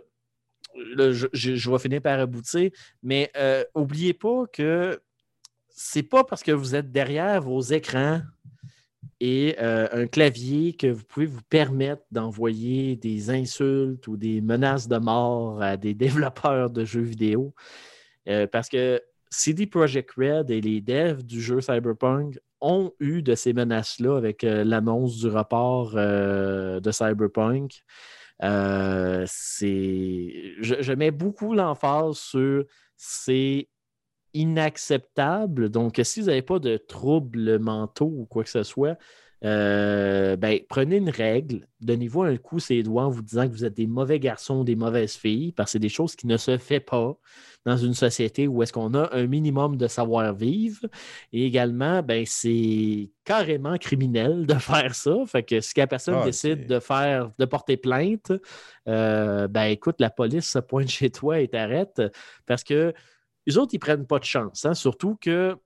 euh, 0.76 1.12
je, 1.32 1.70
vais 1.70 1.78
finir 1.78 2.00
par 2.00 2.18
aboutir, 2.18 2.70
mais 3.02 3.30
euh, 3.36 3.64
oubliez 3.74 4.14
pas 4.14 4.46
que 4.52 5.00
c'est 5.68 6.02
pas 6.02 6.24
parce 6.24 6.42
que 6.42 6.52
vous 6.52 6.74
êtes 6.74 6.92
derrière 6.92 7.42
vos 7.42 7.60
écrans 7.60 8.20
et 9.20 9.56
euh, 9.60 9.88
un 9.92 10.06
clavier 10.06 10.74
que 10.74 10.86
vous 10.86 11.04
pouvez 11.04 11.26
vous 11.26 11.42
permettre 11.48 12.02
d'envoyer 12.10 12.96
des 12.96 13.30
insultes 13.30 14.06
ou 14.08 14.16
des 14.16 14.40
menaces 14.40 14.88
de 14.88 14.96
mort 14.98 15.62
à 15.62 15.76
des 15.76 15.94
développeurs 15.94 16.70
de 16.70 16.84
jeux 16.84 17.02
vidéo. 17.02 17.54
Parce 18.52 18.68
que 18.68 19.02
CD 19.30 19.66
Projekt 19.66 20.12
Red 20.16 20.50
et 20.50 20.60
les 20.60 20.80
devs 20.80 21.24
du 21.24 21.40
jeu 21.40 21.60
Cyberpunk 21.60 22.38
ont 22.62 22.92
eu 23.00 23.22
de 23.22 23.34
ces 23.34 23.52
menaces-là 23.52 24.16
avec 24.16 24.44
euh, 24.44 24.64
l'annonce 24.64 25.18
du 25.18 25.28
report 25.28 25.92
euh, 25.96 26.80
de 26.80 26.90
Cyberpunk. 26.90 27.82
Euh. 28.42 29.26
Je, 29.26 30.76
je 30.80 30.92
mets 30.92 31.10
beaucoup 31.10 31.54
l'emphase 31.54 32.16
sur 32.16 32.64
c'est 32.96 33.68
inacceptable. 34.32 35.68
Donc, 35.68 36.00
si 36.04 36.20
vous 36.20 36.26
n'avez 36.26 36.42
pas 36.42 36.58
de 36.58 36.76
troubles 36.76 37.58
mentaux 37.58 38.12
ou 38.16 38.26
quoi 38.26 38.44
que 38.44 38.50
ce 38.50 38.62
soit, 38.62 38.96
euh, 39.44 40.36
ben, 40.36 40.60
prenez 40.68 40.98
une 40.98 41.10
règle, 41.10 41.66
donnez-vous 41.80 42.22
un 42.22 42.36
coup 42.36 42.60
ses 42.60 42.82
doigts 42.84 43.04
en 43.06 43.10
vous 43.10 43.22
disant 43.22 43.48
que 43.48 43.52
vous 43.52 43.64
êtes 43.64 43.74
des 43.74 43.88
mauvais 43.88 44.20
garçons, 44.20 44.62
des 44.62 44.76
mauvaises 44.76 45.14
filles, 45.16 45.50
parce 45.52 45.70
que 45.70 45.72
c'est 45.72 45.78
des 45.80 45.88
choses 45.88 46.14
qui 46.14 46.28
ne 46.28 46.36
se 46.36 46.58
fait 46.58 46.78
pas 46.80 47.16
dans 47.64 47.76
une 47.76 47.94
société 47.94 48.46
où 48.46 48.62
est-ce 48.62 48.72
qu'on 48.72 48.94
a 48.94 49.08
un 49.16 49.26
minimum 49.26 49.76
de 49.76 49.86
savoir-vivre. 49.88 50.86
Et 51.32 51.44
également, 51.44 52.02
ben, 52.02 52.24
c'est 52.26 53.10
carrément 53.24 53.76
criminel 53.78 54.46
de 54.46 54.54
faire 54.58 54.94
ça. 54.94 55.14
Fait 55.26 55.42
que 55.42 55.60
si 55.60 55.72
la 55.76 55.86
personne 55.88 56.16
Ah, 56.20 56.24
décide 56.24 56.66
de 56.66 56.78
faire, 56.78 57.30
de 57.38 57.44
porter 57.44 57.76
plainte, 57.76 58.32
euh, 58.88 59.48
ben 59.48 59.64
écoute, 59.64 59.96
la 60.00 60.10
police 60.10 60.50
se 60.50 60.58
pointe 60.60 60.88
chez 60.88 61.10
toi 61.10 61.40
et 61.40 61.48
t'arrête 61.48 62.00
parce 62.46 62.62
que 62.64 62.92
les 63.46 63.58
autres, 63.58 63.74
ils 63.74 63.78
prennent 63.80 64.06
pas 64.06 64.20
de 64.20 64.24
chance. 64.24 64.64
hein. 64.66 64.74
Surtout 64.74 65.16
que 65.20 65.56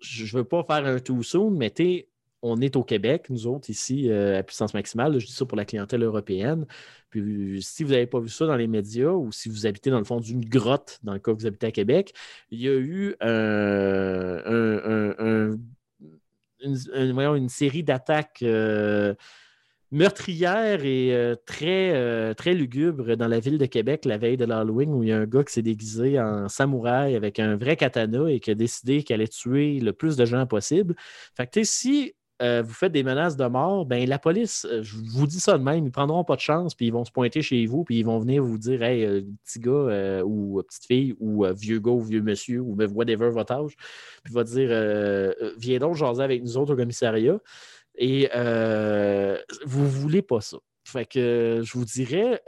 je 0.00 0.24
ne 0.24 0.40
veux 0.42 0.44
pas 0.44 0.62
faire 0.64 0.84
un 0.86 0.98
too 0.98 1.22
soon, 1.22 1.50
mais 1.50 1.70
t'es- 1.70 2.08
on 2.42 2.60
est 2.60 2.76
au 2.76 2.84
Québec, 2.84 3.26
nous 3.30 3.46
autres, 3.46 3.70
ici, 3.70 4.10
euh, 4.10 4.38
à 4.38 4.42
puissance 4.42 4.74
maximale. 4.74 5.18
Je 5.18 5.26
dis 5.26 5.32
ça 5.32 5.44
pour 5.44 5.56
la 5.56 5.64
clientèle 5.64 6.02
européenne. 6.02 6.66
Puis 7.10 7.60
si 7.62 7.84
vous 7.84 7.90
n'avez 7.92 8.06
pas 8.06 8.20
vu 8.20 8.28
ça 8.28 8.46
dans 8.46 8.56
les 8.56 8.66
médias 8.68 9.10
ou 9.10 9.32
si 9.32 9.48
vous 9.48 9.66
habitez 9.66 9.90
dans 9.90 9.98
le 9.98 10.04
fond 10.04 10.20
d'une 10.20 10.44
grotte, 10.44 10.98
dans 11.02 11.14
le 11.14 11.18
cas 11.18 11.32
que 11.34 11.38
vous 11.40 11.46
habitez 11.46 11.66
à 11.68 11.72
Québec, 11.72 12.12
il 12.50 12.60
y 12.60 12.68
a 12.68 12.74
eu 12.74 13.16
euh, 13.22 14.42
un- 14.44 15.14
un- 15.18 15.50
un- 15.52 15.58
une, 17.36 17.48
série 17.48 17.82
d'attaques 17.84 18.42
euh, 18.42 19.14
meurtrières 19.90 20.84
et 20.84 21.34
très, 21.46 22.34
très 22.34 22.52
lugubres 22.54 23.16
dans 23.16 23.28
la 23.28 23.40
ville 23.40 23.58
de 23.58 23.66
Québec 23.66 24.04
la 24.04 24.18
veille 24.18 24.36
de 24.36 24.44
l'Halloween 24.44 24.92
où 24.92 25.02
il 25.02 25.08
y 25.10 25.12
a 25.12 25.18
un 25.18 25.26
gars 25.26 25.44
qui 25.44 25.52
s'est 25.52 25.62
déguisé 25.62 26.20
en 26.20 26.48
samouraï 26.48 27.16
avec 27.16 27.38
un 27.38 27.56
vrai 27.56 27.76
katana 27.76 28.28
et 28.30 28.40
qui 28.40 28.50
a 28.50 28.54
décidé 28.54 29.02
qu'il 29.02 29.14
allait 29.14 29.28
tuer 29.28 29.80
le 29.80 29.92
plus 29.92 30.16
de 30.16 30.24
gens 30.26 30.46
possible. 30.46 30.94
Fait 31.36 31.46
que, 31.46 31.62
si 31.64 32.14
euh, 32.40 32.62
vous 32.62 32.72
faites 32.72 32.92
des 32.92 33.02
menaces 33.02 33.36
de 33.36 33.46
mort, 33.46 33.84
ben 33.84 34.08
la 34.08 34.18
police, 34.18 34.64
euh, 34.70 34.82
je 34.82 34.96
vous 34.96 35.26
dis 35.26 35.40
ça 35.40 35.58
de 35.58 35.62
même, 35.62 35.84
ils 35.84 35.90
prendront 35.90 36.22
pas 36.22 36.36
de 36.36 36.40
chance, 36.40 36.74
puis 36.74 36.86
ils 36.86 36.92
vont 36.92 37.04
se 37.04 37.10
pointer 37.10 37.42
chez 37.42 37.66
vous, 37.66 37.82
puis 37.82 37.98
ils 37.98 38.04
vont 38.04 38.18
venir 38.20 38.44
vous 38.44 38.58
dire 38.58 38.82
Hey, 38.82 39.04
euh, 39.04 39.22
petit 39.44 39.58
gars 39.58 40.22
ou 40.24 40.62
petite 40.62 40.84
fille, 40.84 41.16
ou 41.18 41.44
vieux 41.46 41.80
gars 41.80 41.90
ou 41.90 42.00
vieux 42.00 42.22
monsieur, 42.22 42.60
ou 42.60 42.76
whatever 42.94 43.30
votre 43.30 43.52
âge, 43.52 43.74
puis 44.22 44.32
va 44.32 44.44
dire 44.44 44.68
Viens 45.58 45.78
donc 45.78 45.96
jaser 45.96 46.22
avec 46.22 46.42
nous 46.42 46.56
autres 46.56 46.74
au 46.74 46.76
commissariat. 46.76 47.38
Et 47.96 48.28
vous 49.66 49.88
voulez 49.88 50.22
pas 50.22 50.40
ça. 50.40 50.58
Fait 50.84 51.04
que 51.04 51.60
je 51.64 51.72
vous 51.72 51.84
dirais 51.84 52.40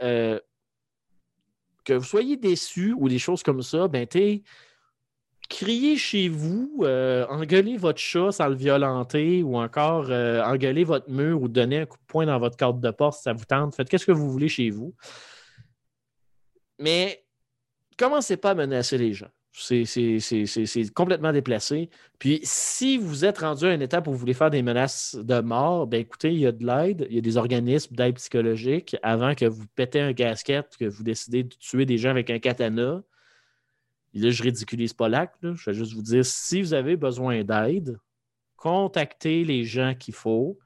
que 1.83 1.93
vous 1.93 2.03
soyez 2.03 2.37
déçus 2.37 2.95
ou 2.97 3.09
des 3.09 3.19
choses 3.19 3.43
comme 3.43 3.61
ça, 3.61 3.87
ben 3.87 4.07
t'es 4.07 4.43
criez 5.51 5.97
chez 5.97 6.29
vous, 6.29 6.79
euh, 6.81 7.25
engueulez 7.27 7.75
votre 7.75 7.99
chat 7.99 8.31
sans 8.31 8.47
le 8.47 8.55
violenter 8.55 9.43
ou 9.43 9.57
encore 9.57 10.07
euh, 10.09 10.41
engueulez 10.43 10.85
votre 10.85 11.09
mur 11.09 11.41
ou 11.41 11.49
donnez 11.49 11.79
un 11.79 11.85
coup 11.85 11.97
de 11.97 12.05
poing 12.07 12.25
dans 12.25 12.39
votre 12.39 12.55
carte 12.55 12.79
de 12.79 12.89
porte 12.89 13.17
si 13.17 13.23
ça 13.23 13.33
vous 13.33 13.45
tente. 13.45 13.75
Faites 13.75 13.89
qu'est-ce 13.89 14.05
que 14.05 14.13
vous 14.13 14.31
voulez 14.31 14.47
chez 14.47 14.69
vous. 14.69 14.95
Mais 16.79 17.25
commencez 17.97 18.37
pas 18.37 18.51
à 18.51 18.55
menacer 18.55 18.97
les 18.97 19.13
gens. 19.13 19.29
C'est 19.53 19.83
complètement 20.95 21.33
déplacé. 21.33 21.89
Puis 22.17 22.39
si 22.43 22.97
vous 22.97 23.25
êtes 23.25 23.39
rendu 23.39 23.65
à 23.65 23.73
une 23.73 23.81
étape 23.81 24.07
où 24.07 24.11
vous 24.11 24.17
voulez 24.17 24.33
faire 24.33 24.49
des 24.49 24.61
menaces 24.61 25.17
de 25.21 25.41
mort, 25.41 25.85
ben 25.85 25.99
écoutez, 25.99 26.31
il 26.31 26.39
y 26.39 26.47
a 26.47 26.53
de 26.53 26.65
l'aide, 26.65 27.05
il 27.09 27.15
y 27.15 27.19
a 27.19 27.21
des 27.21 27.35
organismes 27.35 27.93
d'aide 27.93 28.15
psychologique 28.15 28.95
avant 29.03 29.35
que 29.35 29.45
vous 29.45 29.65
pétez 29.75 29.99
un 29.99 30.13
gasket, 30.13 30.77
que 30.79 30.85
vous 30.85 31.03
décidez 31.03 31.43
de 31.43 31.53
tuer 31.55 31.85
des 31.85 31.97
gens 31.97 32.11
avec 32.11 32.29
un 32.29 32.39
katana. 32.39 33.03
Là, 34.13 34.29
je 34.29 34.43
ridiculise 34.43 34.93
pas 34.93 35.09
l'acte. 35.09 35.39
Je 35.41 35.69
vais 35.69 35.73
juste 35.73 35.93
vous 35.93 36.01
dire, 36.01 36.25
si 36.25 36.61
vous 36.61 36.73
avez 36.73 36.97
besoin 36.97 37.43
d'aide, 37.43 37.97
contactez 38.57 39.43
les 39.43 39.63
gens 39.63 39.95
qu'il 39.95 40.13
faut. 40.13 40.57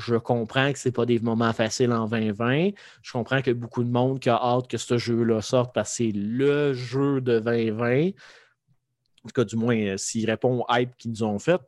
Je 0.00 0.16
comprends 0.16 0.72
que 0.72 0.78
ce 0.78 0.88
n'est 0.88 0.92
pas 0.92 1.06
des 1.06 1.18
moments 1.18 1.52
faciles 1.52 1.92
en 1.92 2.08
2020. 2.08 2.70
Je 3.02 3.12
comprends 3.12 3.36
a 3.36 3.54
beaucoup 3.54 3.84
de 3.84 3.90
monde 3.90 4.20
qui 4.20 4.30
a 4.30 4.36
hâte 4.36 4.68
que 4.68 4.78
ce 4.78 4.96
jeu-là 4.96 5.42
sorte 5.42 5.74
parce 5.74 5.90
que 5.90 5.96
c'est 5.96 6.12
le 6.12 6.72
jeu 6.72 7.20
de 7.20 7.38
2020. 7.40 8.08
En 8.08 9.28
tout 9.28 9.32
cas, 9.34 9.44
du 9.44 9.56
moins, 9.56 9.76
euh, 9.76 9.96
s'il 9.98 10.28
répond 10.28 10.60
au 10.60 10.66
hype 10.70 10.96
qu'ils 10.96 11.12
nous 11.12 11.22
ont 11.22 11.38
fait. 11.38 11.60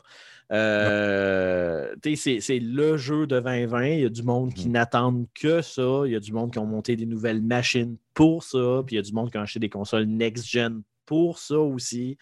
Euh, 0.53 1.95
c'est 2.17 2.59
le 2.59 2.97
jeu 2.97 3.27
de 3.27 3.39
2020. 3.39 3.87
Il 3.87 4.01
y 4.01 4.05
a 4.07 4.09
du 4.09 4.23
monde 4.23 4.53
qui 4.53 4.69
n'attendent 4.69 5.27
que 5.35 5.63
ça. 5.63 6.03
Il 6.07 6.13
y 6.13 6.17
a 6.17 6.21
du 6.21 6.33
monde 6.33 6.53
qui 6.53 6.59
ont 6.59 6.67
monté 6.67 6.97
des 6.97 7.07
nouvelles 7.07 7.43
machines 7.43 7.97
pour 8.15 8.43
ça. 8.43 8.83
Puis 8.85 8.95
il 8.95 8.97
y 8.97 8.99
a 8.99 9.03
du 9.03 9.13
monde 9.13 9.31
qui 9.31 9.39
a 9.39 9.43
acheté 9.43 9.61
des 9.61 9.71
consoles 9.71 10.07
next-gen 10.07 10.83
pour 11.07 11.39
ça 11.39 11.59
aussi. 11.59 12.17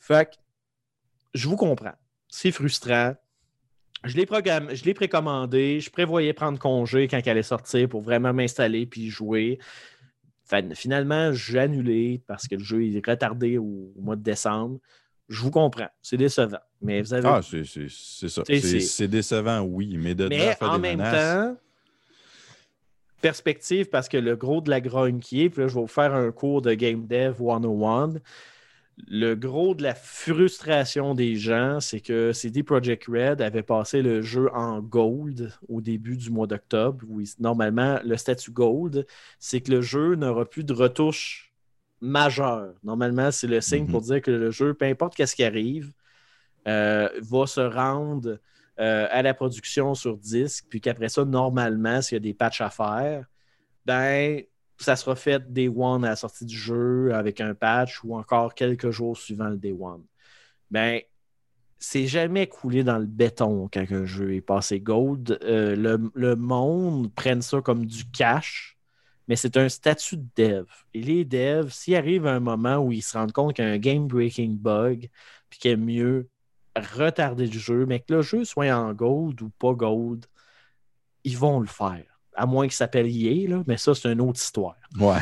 Fait 0.00 0.26
que 0.30 0.36
je 1.34 1.48
vous 1.48 1.56
comprends. 1.56 1.94
C'est 2.28 2.52
frustrant. 2.52 3.14
Je 4.04 4.16
l'ai 4.16 4.24
programmé- 4.26 4.74
je 4.74 4.84
l'ai 4.84 4.94
précommandé. 4.94 5.80
Je 5.80 5.90
prévoyais 5.90 6.32
prendre 6.32 6.58
congé 6.58 7.06
quand 7.08 7.18
elle 7.18 7.28
allait 7.30 7.42
sortir 7.42 7.88
pour 7.88 8.00
vraiment 8.00 8.32
m'installer 8.32 8.86
puis 8.86 9.10
jouer. 9.10 9.58
Fin- 10.44 10.74
Finalement, 10.74 11.32
j'ai 11.32 11.58
annulé 11.58 12.22
parce 12.26 12.48
que 12.48 12.54
le 12.56 12.64
jeu 12.64 12.84
est 12.86 13.06
retardé 13.06 13.58
au, 13.58 13.92
au 13.96 14.00
mois 14.00 14.16
de 14.16 14.22
décembre. 14.22 14.78
Je 15.28 15.40
vous 15.42 15.50
comprends. 15.50 15.88
C'est 16.02 16.16
décevant. 16.16 16.58
Mais 16.80 17.02
vous 17.02 17.12
avez. 17.14 17.28
Ah, 17.28 17.40
c'est 17.42 17.64
c'est- 17.64 17.86
c'est 17.90 18.28
ça. 18.28 18.42
C'est 18.44 19.06
décevant, 19.06 19.60
oui, 19.60 19.96
mais 19.98 20.14
de 20.14 20.26
Mais 20.28 20.56
en 20.60 20.78
même 20.78 20.98
menaces, 20.98 21.54
temps, 21.54 21.60
perspective, 23.20 23.88
parce 23.90 24.08
que 24.08 24.16
le 24.16 24.36
gros 24.36 24.60
de 24.60 24.70
la 24.70 24.80
grogne 24.80 25.20
qui 25.20 25.42
est, 25.42 25.50
puis 25.50 25.62
là, 25.62 25.68
je 25.68 25.74
vais 25.74 25.80
vous 25.80 25.86
faire 25.86 26.14
un 26.14 26.30
cours 26.32 26.62
de 26.62 26.74
Game 26.74 27.06
Dev 27.06 27.36
101. 27.38 28.14
Le 29.08 29.34
gros 29.34 29.74
de 29.74 29.82
la 29.82 29.94
frustration 29.94 31.14
des 31.14 31.36
gens, 31.36 31.80
c'est 31.80 32.00
que 32.00 32.32
CD 32.32 32.62
Projekt 32.62 33.06
Red 33.08 33.40
avait 33.40 33.62
passé 33.62 34.02
le 34.02 34.20
jeu 34.20 34.50
en 34.52 34.80
gold 34.80 35.52
au 35.68 35.80
début 35.80 36.16
du 36.18 36.30
mois 36.30 36.46
d'octobre. 36.46 37.06
Normalement, 37.38 37.98
le 38.04 38.16
statut 38.18 38.50
gold, 38.50 39.06
c'est 39.38 39.62
que 39.62 39.70
le 39.72 39.80
jeu 39.80 40.16
n'aura 40.16 40.44
plus 40.44 40.64
de 40.64 40.74
retouches 40.74 41.52
majeures. 42.02 42.74
Normalement, 42.84 43.30
c'est 43.30 43.46
le 43.46 43.60
signe 43.62 43.84
Mhm. 43.84 43.90
pour 43.90 44.02
dire 44.02 44.20
que 44.20 44.30
le 44.30 44.50
jeu, 44.50 44.74
peu 44.74 44.84
importe 44.86 45.14
qu'est-ce 45.14 45.34
qui 45.36 45.44
arrive, 45.44 45.92
euh, 46.68 47.08
va 47.22 47.46
se 47.46 47.60
rendre 47.60 48.38
euh, 48.80 49.06
à 49.10 49.22
la 49.22 49.34
production 49.34 49.94
sur 49.94 50.16
disque, 50.16 50.66
puis 50.70 50.80
qu'après 50.80 51.10
ça, 51.10 51.24
normalement, 51.24 52.00
s'il 52.00 52.16
y 52.16 52.16
a 52.16 52.20
des 52.20 52.34
patchs 52.34 52.62
à 52.62 52.70
faire, 52.70 53.26
ben, 53.84 54.42
ça 54.78 54.96
sera 54.96 55.16
fait 55.16 55.52
day 55.52 55.68
one 55.68 56.04
à 56.04 56.10
la 56.10 56.16
sortie 56.16 56.46
du 56.46 56.56
jeu 56.56 57.14
avec 57.14 57.40
un 57.40 57.54
patch 57.54 58.02
ou 58.04 58.16
encore 58.16 58.54
quelques 58.54 58.90
jours 58.90 59.18
suivant 59.18 59.48
le 59.48 59.58
day 59.58 59.74
one. 59.78 60.02
Ben, 60.70 61.00
c'est 61.78 62.06
jamais 62.06 62.46
coulé 62.46 62.84
dans 62.84 62.98
le 62.98 63.06
béton 63.06 63.68
quand 63.72 63.84
un 63.90 64.04
jeu 64.04 64.34
est 64.34 64.40
passé 64.40 64.80
gold. 64.80 65.38
Euh, 65.42 65.98
le, 66.14 66.36
monde 66.36 67.12
prenne 67.14 67.42
ça 67.42 67.60
comme 67.60 67.86
du 67.86 68.04
cash, 68.10 68.78
mais 69.28 69.36
c'est 69.36 69.56
un 69.56 69.68
statut 69.68 70.16
de 70.16 70.28
dev. 70.36 70.66
Et 70.94 71.02
les 71.02 71.24
devs, 71.24 71.70
s'il 71.70 71.96
arrive 71.96 72.26
un 72.26 72.40
moment 72.40 72.78
où 72.78 72.92
ils 72.92 73.02
se 73.02 73.16
rendent 73.16 73.32
compte 73.32 73.56
qu'il 73.56 73.64
y 73.64 73.68
a 73.68 73.72
un 73.72 73.78
game-breaking 73.78 74.56
bug, 74.56 75.10
puis 75.48 75.58
qu'il 75.58 75.70
est 75.72 75.76
mieux 75.76 76.28
retarder 76.80 77.46
le 77.46 77.58
jeu, 77.58 77.86
mais 77.86 78.00
que 78.00 78.14
le 78.14 78.22
jeu 78.22 78.44
soit 78.44 78.70
en 78.72 78.92
gold 78.92 79.40
ou 79.42 79.50
pas 79.50 79.72
gold, 79.72 80.26
ils 81.24 81.36
vont 81.36 81.60
le 81.60 81.66
faire. 81.66 82.04
À 82.34 82.46
moins 82.46 82.66
qu'il 82.66 82.74
s'appelle 82.74 83.06
EA, 83.06 83.48
là, 83.48 83.62
mais 83.66 83.76
ça, 83.76 83.94
c'est 83.94 84.10
une 84.12 84.20
autre 84.20 84.40
histoire. 84.40 84.76
ouais. 84.98 85.18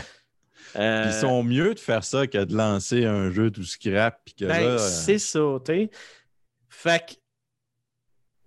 Euh, 0.76 1.04
Ils 1.06 1.14
sont 1.18 1.42
mieux 1.42 1.74
de 1.74 1.78
faire 1.80 2.04
ça 2.04 2.26
que 2.26 2.44
de 2.44 2.54
lancer 2.54 3.06
un 3.06 3.30
jeu 3.30 3.50
tout 3.50 3.64
scrap. 3.64 4.20
Ben, 4.38 4.48
là, 4.48 4.54
euh, 4.54 4.78
c'est 4.78 5.18
ça, 5.18 5.40
tu 5.64 5.72
sais. 5.72 5.90
Fait 6.68 7.06
que, 7.08 7.14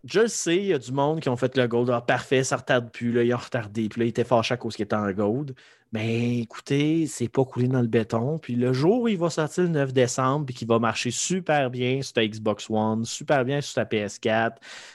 je 0.04 0.20
le 0.22 0.28
sais, 0.28 0.58
il 0.58 0.66
y 0.66 0.74
a 0.74 0.78
du 0.78 0.92
monde 0.92 1.20
qui 1.20 1.30
ont 1.30 1.36
fait 1.36 1.58
le 1.58 1.68
gold. 1.68 1.90
Ah, 1.90 2.00
parfait, 2.02 2.44
ça 2.44 2.58
retarde 2.58 2.92
plus. 2.92 3.12
Là, 3.12 3.24
ils 3.24 3.34
ont 3.34 3.38
retardé. 3.38 3.90
Puis 3.90 4.00
là, 4.00 4.06
ils 4.06 4.10
étaient 4.10 4.24
fâchés 4.24 4.54
à 4.54 4.58
cause 4.58 4.76
qu'il 4.76 4.84
était 4.84 4.96
en 4.96 5.12
gold. 5.12 5.56
Mais 5.94 6.40
écoutez, 6.40 7.06
c'est 7.06 7.28
pas 7.28 7.44
coulé 7.44 7.68
dans 7.68 7.82
le 7.82 7.88
béton. 7.88 8.38
Puis 8.40 8.56
le 8.56 8.72
jour 8.72 9.02
où 9.02 9.08
il 9.10 9.18
va 9.18 9.30
sortir 9.30 9.64
le 9.64 9.70
9 9.72 9.92
décembre, 9.92 10.46
puis 10.46 10.56
qu'il 10.56 10.68
va 10.68 10.80
marcher 10.80 11.12
super 11.12 11.70
bien 11.70 12.02
sur 12.02 12.14
ta 12.14 12.26
Xbox 12.26 12.70
One, 12.70 13.04
super 13.04 13.44
bien 13.44 13.60
sur 13.60 13.76
ta 13.76 13.84
PS4, 13.84 14.54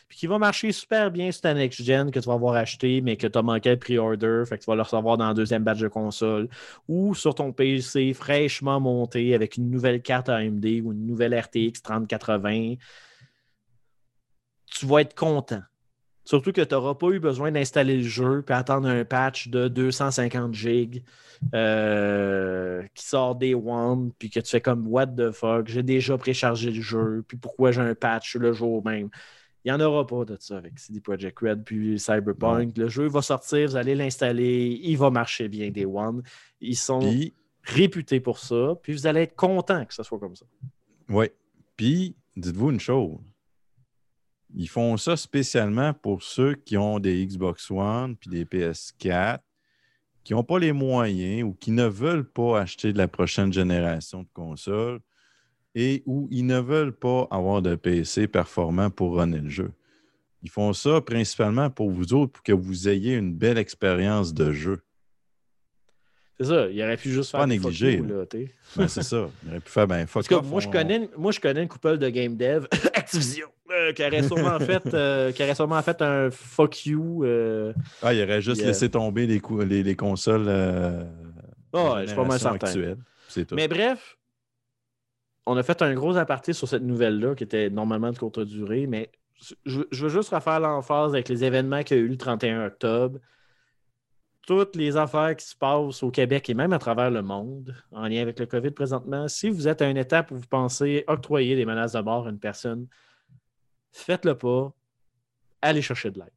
puis 0.09 0.16
qu'il 0.16 0.30
va 0.30 0.38
marcher 0.38 0.72
super 0.72 1.11
bien 1.11 1.30
sur 1.30 1.42
ta 1.42 1.53
Next 1.53 1.82
Gen 1.82 2.11
que 2.11 2.18
tu 2.18 2.26
vas 2.26 2.32
avoir 2.34 2.55
acheté, 2.55 3.03
mais 3.03 3.18
que 3.18 3.26
tu 3.26 3.38
as 3.38 3.42
manqué 3.42 3.70
le 3.70 3.78
pre-order, 3.78 4.44
fait 4.49 4.57
que 4.57 4.64
tu 4.64 4.70
vas 4.70 4.76
le 4.76 4.82
recevoir 4.82 5.18
dans 5.18 5.28
le 5.28 5.34
deuxième 5.34 5.64
batch 5.64 5.80
de 5.80 5.88
console, 5.88 6.49
ou 6.88 7.14
sur 7.14 7.34
ton 7.34 7.53
PC 7.53 8.14
fraîchement 8.14 8.80
monté 8.80 9.34
avec 9.34 9.59
une 9.59 9.70
nouvelle 9.70 10.01
carte 10.01 10.30
AMD 10.30 10.64
ou 10.82 10.92
une 10.92 11.07
nouvelle 11.07 11.38
RTX 11.38 11.82
3080, 11.82 12.76
tu 14.66 14.86
vas 14.86 15.01
être 15.01 15.14
content. 15.14 15.62
Surtout 16.26 16.50
que 16.50 16.60
tu 16.60 16.74
n'auras 16.74 16.94
pas 16.94 17.10
eu 17.10 17.20
besoin 17.20 17.52
d'installer 17.52 17.98
le 17.98 18.02
jeu 18.02 18.42
puis 18.44 18.52
attendre 18.52 18.88
un 18.88 19.04
patch 19.04 19.46
de 19.46 19.68
250 19.68 20.52
gigs 20.52 21.04
euh, 21.54 22.82
qui 22.94 23.06
sort 23.06 23.36
des 23.36 23.54
one 23.54 24.10
puis 24.18 24.28
que 24.28 24.40
tu 24.40 24.50
fais 24.50 24.60
comme 24.60 24.88
What 24.88 25.06
the 25.06 25.30
fuck, 25.30 25.68
j'ai 25.68 25.84
déjà 25.84 26.18
préchargé 26.18 26.72
le 26.72 26.82
jeu, 26.82 27.24
puis 27.28 27.36
pourquoi 27.36 27.70
j'ai 27.70 27.80
un 27.80 27.94
patch 27.94 28.34
le 28.34 28.52
jour 28.52 28.84
même. 28.84 29.08
Il 29.64 29.72
n'y 29.72 29.72
en 29.72 29.80
aura 29.80 30.04
pas 30.04 30.24
de 30.24 30.36
ça 30.40 30.56
avec 30.56 30.80
CD 30.80 31.00
Projekt 31.00 31.38
Red 31.38 31.62
puis 31.62 31.98
Cyberpunk. 32.00 32.76
Le 32.76 32.88
jeu 32.88 33.06
va 33.06 33.22
sortir, 33.22 33.68
vous 33.68 33.76
allez 33.76 33.94
l'installer, 33.94 34.80
il 34.82 34.98
va 34.98 35.10
marcher 35.10 35.46
bien 35.48 35.70
des 35.70 35.86
one. 35.86 36.24
Ils 36.60 36.76
sont 36.76 36.98
puis, 36.98 37.34
réputés 37.62 38.18
pour 38.18 38.40
ça, 38.40 38.74
puis 38.82 38.92
vous 38.92 39.06
allez 39.06 39.20
être 39.22 39.36
content 39.36 39.84
que 39.84 39.94
ce 39.94 40.02
soit 40.02 40.18
comme 40.18 40.34
ça. 40.34 40.46
ouais. 41.08 41.32
Puis, 41.76 42.16
dites-vous 42.36 42.70
une 42.70 42.80
chose. 42.80 43.18
Ils 44.55 44.68
font 44.68 44.97
ça 44.97 45.16
spécialement 45.16 45.92
pour 45.92 46.22
ceux 46.22 46.55
qui 46.55 46.76
ont 46.76 46.99
des 46.99 47.24
Xbox 47.26 47.70
One 47.70 48.16
puis 48.16 48.30
des 48.30 48.44
PS4, 48.44 49.40
qui 50.24 50.32
n'ont 50.34 50.44
pas 50.44 50.59
les 50.59 50.72
moyens 50.72 51.42
ou 51.44 51.53
qui 51.53 51.70
ne 51.70 51.86
veulent 51.86 52.28
pas 52.28 52.61
acheter 52.61 52.92
de 52.92 52.99
la 52.99 53.09
prochaine 53.09 53.53
génération 53.53 54.22
de 54.22 54.28
consoles 54.32 55.01
et 55.74 56.03
où 56.07 56.26
ils 56.30 56.47
ne 56.47 56.59
veulent 56.59 56.97
pas 56.97 57.28
avoir 57.30 57.61
de 57.62 57.74
PC 57.74 58.28
performant 58.28 58.90
pour 58.90 59.16
runner 59.18 59.38
le 59.40 59.49
jeu. 59.51 59.72
Ils 60.42 60.51
font 60.51 60.72
ça 60.72 61.01
principalement 61.01 61.70
pour 61.70 61.90
vous 61.90 62.14
autres, 62.14 62.32
pour 62.32 62.42
que 62.42 62.53
vous 62.53 62.88
ayez 62.88 63.14
une 63.14 63.34
belle 63.34 63.59
expérience 63.59 64.32
de 64.32 64.53
jeu. 64.53 64.82
C'est 66.38 66.47
ça, 66.47 66.68
il 66.68 66.80
aurait 66.82 66.97
pu 66.97 67.11
juste 67.11 67.30
faire 67.30 67.40
Pas 67.40 67.47
sais. 67.72 68.76
Ben, 68.76 68.88
c'est 68.88 69.03
ça. 69.03 69.28
Il 69.44 69.49
aurait 69.51 69.61
pu 69.61 69.70
faire 69.70 69.86
ben, 69.86 70.07
fuck 70.07 70.30
off, 70.32 70.47
moi, 70.47 70.61
je 70.61 70.68
on- 70.68 70.70
connais, 70.70 71.11
moi, 71.16 71.32
je 71.32 71.40
connais 71.40 71.62
une 71.62 71.68
couple 71.68 71.99
de 71.99 72.09
game 72.11 72.36
dev. 72.36 72.66
Activision. 72.94 73.49
Euh, 73.76 73.92
qui 73.92 74.04
aurait 74.04 74.22
sûrement 74.22 74.58
fait, 74.58 74.82
euh, 74.94 75.32
qui 75.32 75.42
aurait 75.42 75.54
sûrement 75.54 75.82
fait 75.82 76.00
un 76.02 76.30
fuck 76.30 76.86
you. 76.86 77.24
euh, 77.24 77.72
Ah, 78.02 78.14
il 78.14 78.22
aurait 78.22 78.40
juste 78.42 78.62
laissé 78.68 78.90
tomber 78.90 79.26
les, 79.26 79.40
cou- 79.40 79.60
les, 79.60 79.82
les 79.82 79.94
consoles. 79.96 80.48
ouais, 80.48 82.02
je 82.02 82.06
suis 82.06 82.16
pas 82.16 82.24
mal 82.24 82.38
certain. 82.38 82.66
actuelle. 82.66 82.96
C'est 83.28 83.44
tout. 83.44 83.54
Mais 83.54 83.68
bref, 83.68 84.16
on 85.46 85.56
a 85.56 85.62
fait 85.62 85.82
un 85.82 85.94
gros 85.94 86.16
aparté 86.16 86.52
sur 86.52 86.66
cette 86.68 86.82
nouvelle-là 86.82 87.34
qui 87.34 87.44
était 87.44 87.70
normalement 87.70 88.10
de 88.10 88.18
courte 88.18 88.40
durée, 88.40 88.86
mais 88.86 89.10
je, 89.64 89.80
je 89.90 90.02
veux 90.04 90.08
juste 90.08 90.30
refaire 90.34 90.60
l'emphase 90.60 91.12
avec 91.12 91.28
les 91.28 91.44
événements 91.44 91.82
qu'il 91.82 91.96
y 91.98 92.00
a 92.00 92.02
eu 92.02 92.08
le 92.08 92.16
31 92.16 92.66
octobre. 92.66 93.18
Toutes 94.46 94.76
les 94.76 94.96
affaires 94.96 95.34
qui 95.34 95.44
se 95.44 95.56
passent 95.56 96.02
au 96.04 96.10
Québec 96.12 96.48
et 96.48 96.54
même 96.54 96.72
à 96.72 96.78
travers 96.78 97.10
le 97.10 97.20
monde 97.20 97.74
en 97.90 98.06
lien 98.06 98.22
avec 98.22 98.38
le 98.38 98.46
COVID 98.46 98.70
présentement, 98.70 99.26
si 99.26 99.50
vous 99.50 99.66
êtes 99.66 99.82
à 99.82 99.90
une 99.90 99.96
étape 99.96 100.30
où 100.30 100.36
vous 100.36 100.46
pensez 100.48 101.02
octroyer 101.08 101.56
des 101.56 101.64
menaces 101.66 101.92
de 101.94 102.00
mort 102.00 102.28
à 102.28 102.30
une 102.30 102.38
personne, 102.38 102.86
faites-le 104.05 104.36
pas. 104.36 104.72
Allez 105.62 105.82
chercher 105.82 106.11
de 106.11 106.18
l'aide. 106.18 106.30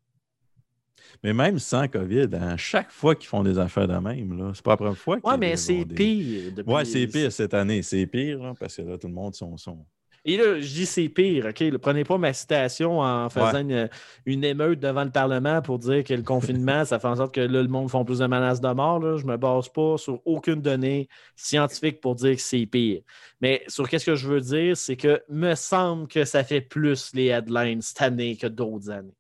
Mais 1.24 1.34
même 1.34 1.60
sans 1.60 1.88
COVID, 1.88 2.28
à 2.34 2.56
chaque 2.58 2.92
fois 2.92 3.16
qu'ils 3.16 3.28
font 3.28 3.44
des 3.44 3.58
affaires 3.58 3.88
de 3.88 3.96
même, 3.98 4.38
là, 4.38 4.52
c'est 4.54 4.64
pas 4.64 4.72
la 4.72 4.78
première 4.78 4.98
fois 4.98 5.20
qu'ils 5.20 5.40
mais 5.40 5.58
c'est 5.58 5.84
des- 5.86 5.96
pire. 5.96 6.52
depuis- 6.54 6.72
Ouais, 6.72 6.86
c'est 6.86 7.08
pire 7.08 7.32
cette 7.32 7.54
année. 7.54 7.82
C'est 7.82 8.06
pire, 8.06 8.40
là, 8.42 8.54
parce 8.60 8.76
que 8.76 8.82
là, 8.84 8.98
tout 8.98 9.08
le 9.08 9.14
monde 9.14 9.34
sont. 9.34 9.58
sont... 9.58 9.86
Et 10.26 10.38
là, 10.38 10.60
je 10.60 10.68
dis 10.68 10.86
c'est 10.86 11.10
pire, 11.10 11.46
OK? 11.48 11.62
Ne 11.62 11.78
prenez 11.78 12.04
pas 12.04 12.18
ma 12.18 12.34
citation 12.34 13.00
en 13.00 13.30
faisant 13.30 13.54
Ouais. 13.54 13.62
une, 13.62 13.90
une 14.26 14.44
émeute 14.44 14.80
devant 14.80 15.04
le 15.04 15.12
Parlement 15.12 15.62
pour 15.62 15.80
dire 15.80 16.04
que 16.04 16.14
le 16.14 16.24
confinement, 16.24 16.84
ça 16.86 17.00
fait 17.00 17.08
en 17.08 17.16
sorte 17.16 17.34
que 17.34 17.42
là, 17.42 17.62
le 17.62 17.68
monde 17.68 17.90
font 17.90 18.04
plus 18.06 18.20
de 18.20 18.28
menaces 18.28 18.62
de 18.62 18.70
mort. 18.74 19.00
Là. 19.00 19.18
Je 19.18 19.26
ne 19.26 19.32
me 19.32 19.38
base 19.38 19.70
pas 19.70 19.98
sur 19.98 20.20
aucune 20.26 20.62
donnée 20.62 21.08
scientifique 21.36 22.02
pour 22.02 22.16
dire 22.16 22.36
que 22.36 22.42
c'est 22.42 22.66
pire. 22.66 23.02
Mais 23.42 23.64
sur 23.68 23.88
qu'est-ce 23.88 24.06
que 24.06 24.16
je 24.16 24.28
veux 24.28 24.42
dire, 24.42 24.76
c'est 24.76 24.98
que 24.98 25.22
me 25.30 25.56
semble 25.56 26.08
que 26.08 26.26
ça 26.26 26.44
fait 26.44 26.62
plus 26.62 27.12
les 27.14 27.28
headlines 27.28 27.82
cette 27.82 28.02
année 28.02 28.36
que 28.36 28.48
d'autres 28.48 28.90
années. 28.90 29.16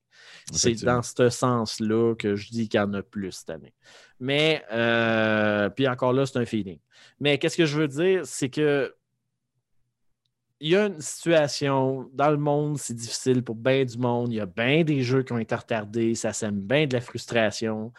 C'est 0.52 0.84
dans 0.84 1.02
ce 1.04 1.30
sens-là 1.30 2.16
que 2.16 2.36
je 2.36 2.50
dis 2.50 2.68
qu'il 2.68 2.80
y 2.80 2.84
en 2.84 2.94
a 2.94 3.04
plus 3.04 3.32
cette 3.32 3.52
année. 3.52 3.74
Mais, 4.20 4.64
euh, 4.72 5.70
puis 5.70 5.88
encore 5.88 6.12
là, 6.12 6.26
c'est 6.26 6.40
un 6.40 6.46
feeling. 6.46 6.80
Mais 7.20 7.38
qu'est-ce 7.38 7.56
que 7.56 7.66
je 7.66 7.78
veux 7.78 7.88
dire, 7.88 8.22
c'est 8.26 8.50
que 8.50 8.94
il 10.60 10.70
y 10.72 10.76
a 10.76 10.88
une 10.88 11.02
situation 11.02 12.10
dans 12.14 12.30
le 12.32 12.38
monde, 12.38 12.78
c'est 12.78 12.94
difficile 12.94 13.44
pour 13.44 13.56
bien 13.56 13.86
du 13.86 13.98
monde. 13.98 14.32
Il 14.32 14.36
y 14.36 14.42
a 14.42 14.46
bien 14.46 14.84
des 14.84 15.04
jeux 15.04 15.24
qui 15.24 15.32
ont 15.32 15.38
été 15.40 15.56
retardés, 15.56 16.16
ça 16.16 16.34
sème 16.34 16.60
bien 16.60 16.86
de 16.86 16.94
la 16.94 17.02
frustration. 17.02 17.94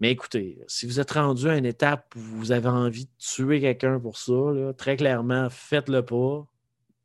Mais 0.00 0.10
écoutez, 0.12 0.58
si 0.66 0.86
vous 0.86 0.98
êtes 0.98 1.10
rendu 1.10 1.48
à 1.48 1.58
une 1.58 1.66
étape 1.66 2.14
où 2.16 2.20
vous 2.20 2.52
avez 2.52 2.68
envie 2.68 3.04
de 3.04 3.10
tuer 3.18 3.60
quelqu'un 3.60 4.00
pour 4.00 4.16
ça, 4.16 4.32
très 4.78 4.96
clairement, 4.96 5.50
faites-le 5.50 6.04
pas. 6.04 6.46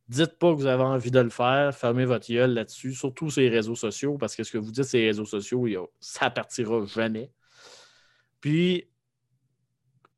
Dites 0.08 0.38
pas 0.38 0.52
que 0.54 0.58
vous 0.58 0.66
avez 0.68 0.84
envie 0.84 1.12
de 1.12 1.20
le 1.20 1.30
faire. 1.30 1.76
Fermez 1.76 2.06
votre 2.06 2.32
gueule 2.32 2.54
là-dessus, 2.54 2.94
surtout 2.94 3.30
sur 3.30 3.42
les 3.42 3.50
réseaux 3.50 3.76
sociaux, 3.76 4.18
parce 4.18 4.36
que 4.36 4.44
ce 4.44 4.52
que 4.52 4.58
vous 4.60 4.72
dites 4.72 4.86
sur 4.86 5.00
les 5.00 5.08
réseaux 5.08 5.26
sociaux, 5.26 5.68
ça 6.00 6.30
partira 6.30 6.86
jamais. 6.86 7.32
Puis, 8.40 8.88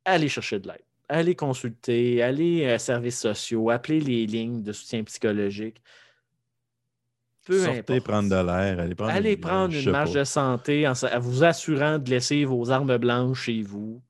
allez 0.04 0.28
chercher 0.28 0.60
de 0.60 0.68
l'aide. 0.68 0.87
Allez 1.08 1.34
consulter, 1.34 2.22
allez 2.22 2.66
à 2.66 2.78
services 2.78 3.20
sociaux, 3.20 3.70
appelez 3.70 4.00
les 4.00 4.26
lignes 4.26 4.62
de 4.62 4.72
soutien 4.72 5.02
psychologique. 5.04 5.80
Peu 7.46 7.64
Sortez 7.64 7.78
importe. 7.78 8.00
prendre 8.04 8.28
de 8.28 8.46
l'air, 8.46 8.78
allez 8.78 8.94
prendre 8.94 9.12
Allez 9.12 9.32
une, 9.32 9.40
prendre 9.40 9.74
une 9.74 9.90
marche 9.90 10.12
de 10.12 10.24
santé 10.24 10.86
en, 10.86 10.92
vous 11.18 11.44
assurant 11.44 11.98
de 11.98 12.10
laisser 12.10 12.44
vos 12.44 12.70
armes 12.70 12.98
blanches 12.98 13.44
chez 13.44 13.62
vous. 13.62 14.02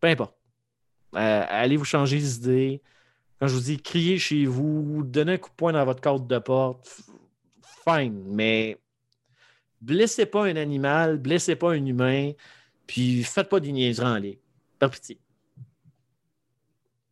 Peu 0.00 0.08
importe. 0.08 0.34
Euh, 1.14 1.44
allez 1.46 1.76
vous 1.76 1.84
changer 1.84 2.18
d'idée. 2.18 2.82
Quand 3.38 3.48
je 3.48 3.54
vous 3.54 3.60
dis 3.60 3.78
criez 3.78 4.18
chez 4.18 4.46
vous, 4.46 5.02
donnez 5.04 5.34
un 5.34 5.36
coup 5.36 5.50
de 5.50 5.54
poing 5.54 5.72
dans 5.72 5.84
votre 5.84 6.00
corde 6.00 6.26
de 6.26 6.38
porte, 6.38 7.02
fine, 7.84 8.24
mais 8.26 8.78
blessez 9.80 10.26
pas 10.26 10.46
un 10.46 10.56
animal, 10.56 11.18
blessez 11.18 11.54
pas 11.54 11.72
un 11.72 11.84
humain, 11.84 12.32
puis 12.88 13.22
faites 13.22 13.48
pas 13.48 13.60
des 13.60 13.70
niaiseries 13.70 14.06
en 14.06 14.16
ligne. 14.16 14.38
Par 14.78 14.90
pitié. 14.90 15.20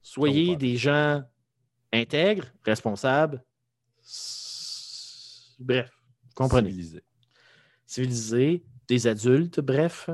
Soyez 0.03 0.57
des 0.57 0.77
gens 0.77 1.22
intègres, 1.93 2.47
responsables. 2.64 3.45
Bref, 5.59 5.91
vous 6.24 6.35
comprenez. 6.35 6.70
Civilisé. 6.70 7.03
Civilisés, 7.87 8.64
des 8.89 9.07
adultes, 9.07 9.61
bref. 9.61 10.09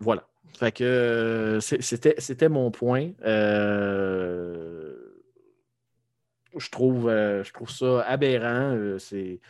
Voilà. 0.00 0.26
Fait 0.58 0.72
que 0.72 0.84
euh, 0.84 1.60
c'était, 1.60 2.48
mon 2.48 2.70
point. 2.70 3.12
Euh, 3.24 4.96
je, 6.56 6.70
trouve, 6.70 7.08
euh, 7.08 7.44
je 7.44 7.52
trouve 7.52 7.70
ça 7.70 8.02
aberrant. 8.02 8.96
c'est, 8.98 9.40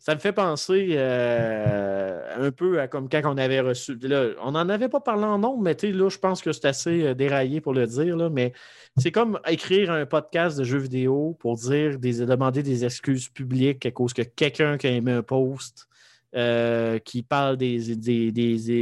ça 0.00 0.14
me 0.14 0.20
fait 0.20 0.32
penser 0.32 0.94
euh, 0.94 2.46
un 2.46 2.50
peu 2.50 2.80
à 2.80 2.88
comme 2.88 3.10
quand 3.10 3.20
on 3.26 3.36
avait 3.36 3.60
reçu. 3.60 3.98
Là, 3.98 4.30
on 4.42 4.52
n'en 4.52 4.66
avait 4.70 4.88
pas 4.88 5.00
parlé 5.00 5.24
en 5.24 5.38
nombre, 5.38 5.62
mais 5.62 5.76
là, 5.82 6.08
je 6.08 6.18
pense 6.18 6.40
que 6.40 6.52
c'est 6.52 6.64
assez 6.64 7.04
euh, 7.04 7.14
déraillé 7.14 7.60
pour 7.60 7.74
le 7.74 7.86
dire. 7.86 8.30
Mais 8.30 8.54
c'est 8.96 9.12
comme 9.12 9.38
écrire 9.46 9.92
un 9.92 10.06
podcast 10.06 10.58
de 10.58 10.64
jeux 10.64 10.78
vidéo 10.78 11.36
pour 11.38 11.56
dire 11.56 11.98
des, 11.98 12.24
demander 12.24 12.62
des 12.62 12.86
excuses 12.86 13.28
publiques 13.28 13.84
à 13.84 13.90
cause 13.90 14.14
que 14.14 14.22
quelqu'un 14.22 14.78
qui 14.78 14.86
a 14.86 14.90
aimé 14.90 15.12
un 15.12 15.22
post 15.22 15.86
euh, 16.34 16.98
qui 16.98 17.22
parle 17.22 17.58
des, 17.58 17.94
des, 17.94 18.32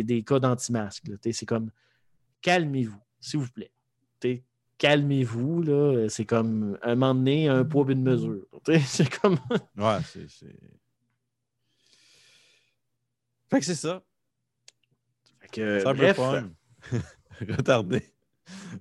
des, 0.04 0.22
cas 0.22 0.38
d'anti-masque. 0.38 1.06
C'est 1.32 1.46
comme 1.46 1.72
calmez-vous, 2.42 3.02
s'il 3.20 3.40
vous 3.40 3.50
plaît. 3.50 3.72
Calmez-vous, 4.78 5.62
là. 5.62 6.06
C'est 6.08 6.26
comme 6.26 6.78
un 6.82 6.94
moment 6.94 7.12
donné, 7.12 7.48
un 7.48 7.64
poids, 7.64 7.86
une 7.88 8.04
mesure. 8.04 8.46
C'est 8.84 9.12
comme. 9.18 9.38
Ouais, 9.76 9.98
c'est. 10.04 10.28
Fait 13.50 13.58
que 13.60 13.64
c'est 13.64 13.74
ça. 13.74 14.02
Fait 15.40 15.48
que, 15.48 15.82
bref, 15.94 16.16
Cyberpunk. 16.16 16.52
Retardé 17.56 18.02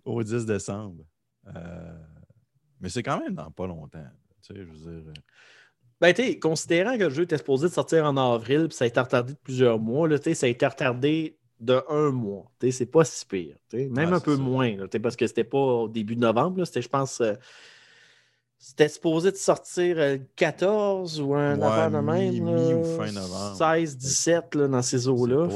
au 0.05 0.23
10 0.23 0.45
décembre. 0.45 1.03
Euh, 1.55 1.97
Mais 2.81 2.89
c'est 2.89 3.03
quand 3.03 3.19
même 3.19 3.33
dans 3.35 3.51
pas 3.51 3.67
longtemps. 3.67 4.03
Tu 4.41 4.53
sais, 4.53 4.59
je 4.61 4.63
veux 4.69 4.77
dire. 5.01 5.09
euh, 5.09 5.13
Ben, 6.01 6.13
tu 6.13 6.23
sais, 6.23 6.39
considérant 6.39 6.97
que 6.97 7.03
le 7.03 7.09
jeu 7.09 7.23
était 7.23 7.37
supposé 7.37 7.67
de 7.67 7.73
sortir 7.73 8.05
en 8.05 8.17
avril, 8.17 8.67
puis 8.67 8.75
ça 8.77 8.85
a 8.85 8.87
été 8.87 8.99
retardé 8.99 9.33
de 9.33 9.37
plusieurs 9.37 9.79
mois, 9.79 10.07
là, 10.07 10.17
tu 10.17 10.25
sais, 10.25 10.33
ça 10.33 10.45
a 10.45 10.49
été 10.49 10.65
retardé 10.65 11.37
de 11.59 11.81
un 11.89 12.11
mois. 12.11 12.51
Tu 12.59 12.67
sais, 12.67 12.79
C'est 12.79 12.85
pas 12.85 13.03
si 13.05 13.25
pire. 13.25 13.57
tu 13.69 13.77
sais. 13.77 13.89
Même 13.89 14.13
un 14.13 14.19
peu 14.19 14.35
ça. 14.35 14.41
moins, 14.41 14.75
là, 14.75 14.83
tu 14.87 14.93
sais, 14.93 14.99
parce 14.99 15.15
que 15.15 15.27
c'était 15.27 15.43
pas 15.43 15.57
au 15.57 15.87
début 15.87 16.15
de 16.15 16.21
novembre. 16.21 16.59
là, 16.59 16.65
C'était, 16.65 16.81
je 16.81 16.89
pense, 16.89 17.21
euh, 17.21 17.33
c'était 18.59 18.89
supposé 18.89 19.31
de 19.31 19.35
sortir 19.37 19.97
euh, 19.99 20.17
le 20.17 20.21
14 20.35 21.21
ou 21.21 21.35
un 21.35 21.57
Ouais, 21.59 21.65
affaire 21.65 21.91
de 21.91 21.97
même. 22.05 22.31
mi- 22.33 22.39
là, 22.39 22.51
mi 22.59 22.73
ou 22.73 22.83
fin 22.83 23.11
novembre. 23.11 23.55
16, 23.57 23.97
17 23.97 24.55
là, 24.55 24.67
dans 24.67 24.81
ces 24.81 25.07
eaux-là. 25.07 25.47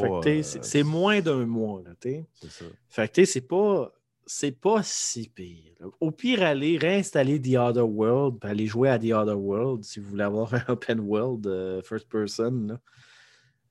C'est 0.61 0.79
euh, 0.81 0.83
moins 0.83 1.19
d'un 1.21 1.45
mois. 1.45 1.81
C'est 2.01 2.23
ça. 2.49 2.65
Fait 2.89 3.11
que, 3.11 3.25
c'est 3.25 3.41
pas. 3.41 3.91
C'est 4.27 4.51
pas 4.51 4.81
si 4.83 5.27
pire. 5.27 5.73
là. 5.79 5.87
Au 5.99 6.11
pire, 6.11 6.43
allez 6.43 6.77
réinstaller 6.77 7.41
The 7.41 7.55
Other 7.57 7.89
World, 7.89 8.37
puis 8.39 8.49
aller 8.49 8.65
jouer 8.67 8.87
à 8.87 8.97
The 8.97 9.11
Other 9.11 9.37
World 9.37 9.83
si 9.83 9.99
vous 9.99 10.09
voulez 10.09 10.23
avoir 10.23 10.53
un 10.53 10.63
open 10.69 10.99
world 11.01 11.47
euh, 11.47 11.81
first 11.81 12.07
person. 12.07 12.67
là. 12.67 12.79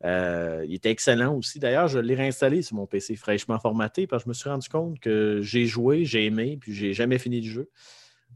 Euh, 0.05 0.65
il 0.67 0.75
était 0.75 0.91
excellent 0.91 1.37
aussi. 1.37 1.59
D'ailleurs, 1.61 1.87
je 1.89 1.99
l'ai 1.99 2.15
réinstallé 2.15 2.63
sur 2.63 2.77
mon 2.77 2.87
PC 2.87 3.17
fraîchement 3.17 3.59
formaté 3.59 4.07
parce 4.07 4.25
que 4.25 4.27
je 4.27 4.29
me 4.31 4.35
suis 4.35 4.49
rendu 4.51 4.69
compte 4.69 4.99
que 4.99 5.41
j'ai 5.43 5.67
joué, 5.67 6.05
j'ai 6.05 6.27
aimé, 6.27 6.59
puis 6.61 6.75
j'ai 6.75 6.93
jamais 6.95 7.19
fini 7.19 7.41
le 7.41 7.49
jeu. 7.51 7.71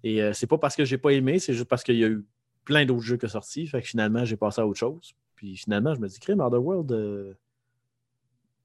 Et 0.05 0.22
euh, 0.22 0.32
c'est 0.34 0.46
pas 0.46 0.59
parce 0.59 0.76
que 0.76 0.84
j'ai 0.84 0.98
pas 0.98 1.11
aimé, 1.11 1.38
c'est 1.40 1.55
juste 1.55 1.64
parce 1.68 1.82
qu'il 1.82 1.96
y 1.96 2.05
a 2.05 2.09
eu 2.09 2.24
plein 2.64 2.84
d'autres 2.84 3.00
jeux 3.02 3.16
qui 3.16 3.26
sont 3.26 3.32
sortis. 3.32 3.66
Fait 3.66 3.80
que 3.82 3.88
finalement, 3.88 4.24
j'ai 4.24 4.36
passé 4.36 4.61
à 4.61 4.66
autre 4.66 4.78
chose. 4.78 5.14
Puis 5.34 5.57
finalement, 5.57 5.94
je 5.94 6.00
me 6.00 6.07
dis, 6.09 6.18
Other 6.30 6.62
World, 6.62 6.92
euh, 6.92 7.34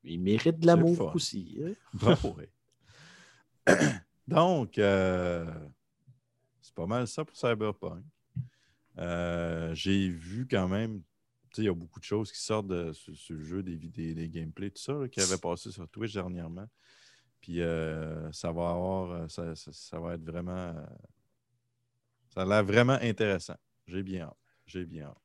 il 0.04 0.20
mérite 0.22 0.60
de 0.60 0.68
l'amour 0.68 1.16
aussi. 1.16 1.58
hein. 1.66 1.72
Bravo, 1.94 2.36
oui. 2.38 2.46
Donc, 4.28 4.78
euh, 4.78 5.46
c'est 6.62 6.76
pas 6.76 6.86
mal 6.86 7.08
ça 7.08 7.26
pour 7.26 7.36
Cyberpunk. 7.36 8.04
Euh, 8.98 9.74
J'ai 9.74 10.10
vu 10.10 10.46
quand 10.50 10.68
même, 10.68 11.02
il 11.58 11.64
y 11.64 11.68
a 11.70 11.74
beaucoup 11.74 12.00
de 12.00 12.06
choses 12.06 12.32
qui 12.32 12.40
sortent 12.40 12.68
de, 12.68 12.94
le 13.30 13.44
jeu, 13.44 13.64
des, 13.64 13.76
vidéos, 13.76 14.14
des 14.14 14.30
gameplays, 14.30 14.70
tout 14.72 14.82
ça, 14.82 14.94
là, 14.94 15.08
qui 15.08 15.20
avait 15.22 15.38
passé 15.38 15.72
sur 15.72 15.88
Twitch 15.90 16.14
dernièrement. 16.14 16.68
Puis 17.42 17.62
euh, 17.62 18.30
ça 18.34 18.52
va 18.52 18.70
avoir, 18.72 19.32
ça, 19.32 19.56
ça- 19.56 19.72
ça 19.72 20.00
va 20.00 20.16
être 20.16 20.24
vraiment, 20.26 20.76
ça 22.40 22.44
a 22.44 22.46
l'air 22.46 22.64
vraiment 22.64 22.98
intéressant. 23.02 23.56
J'ai 23.86 24.02
bien 24.02 24.22
hâte. 24.24 24.38
J'ai 24.66 24.86
bien 24.86 25.08
hâte. 25.08 25.18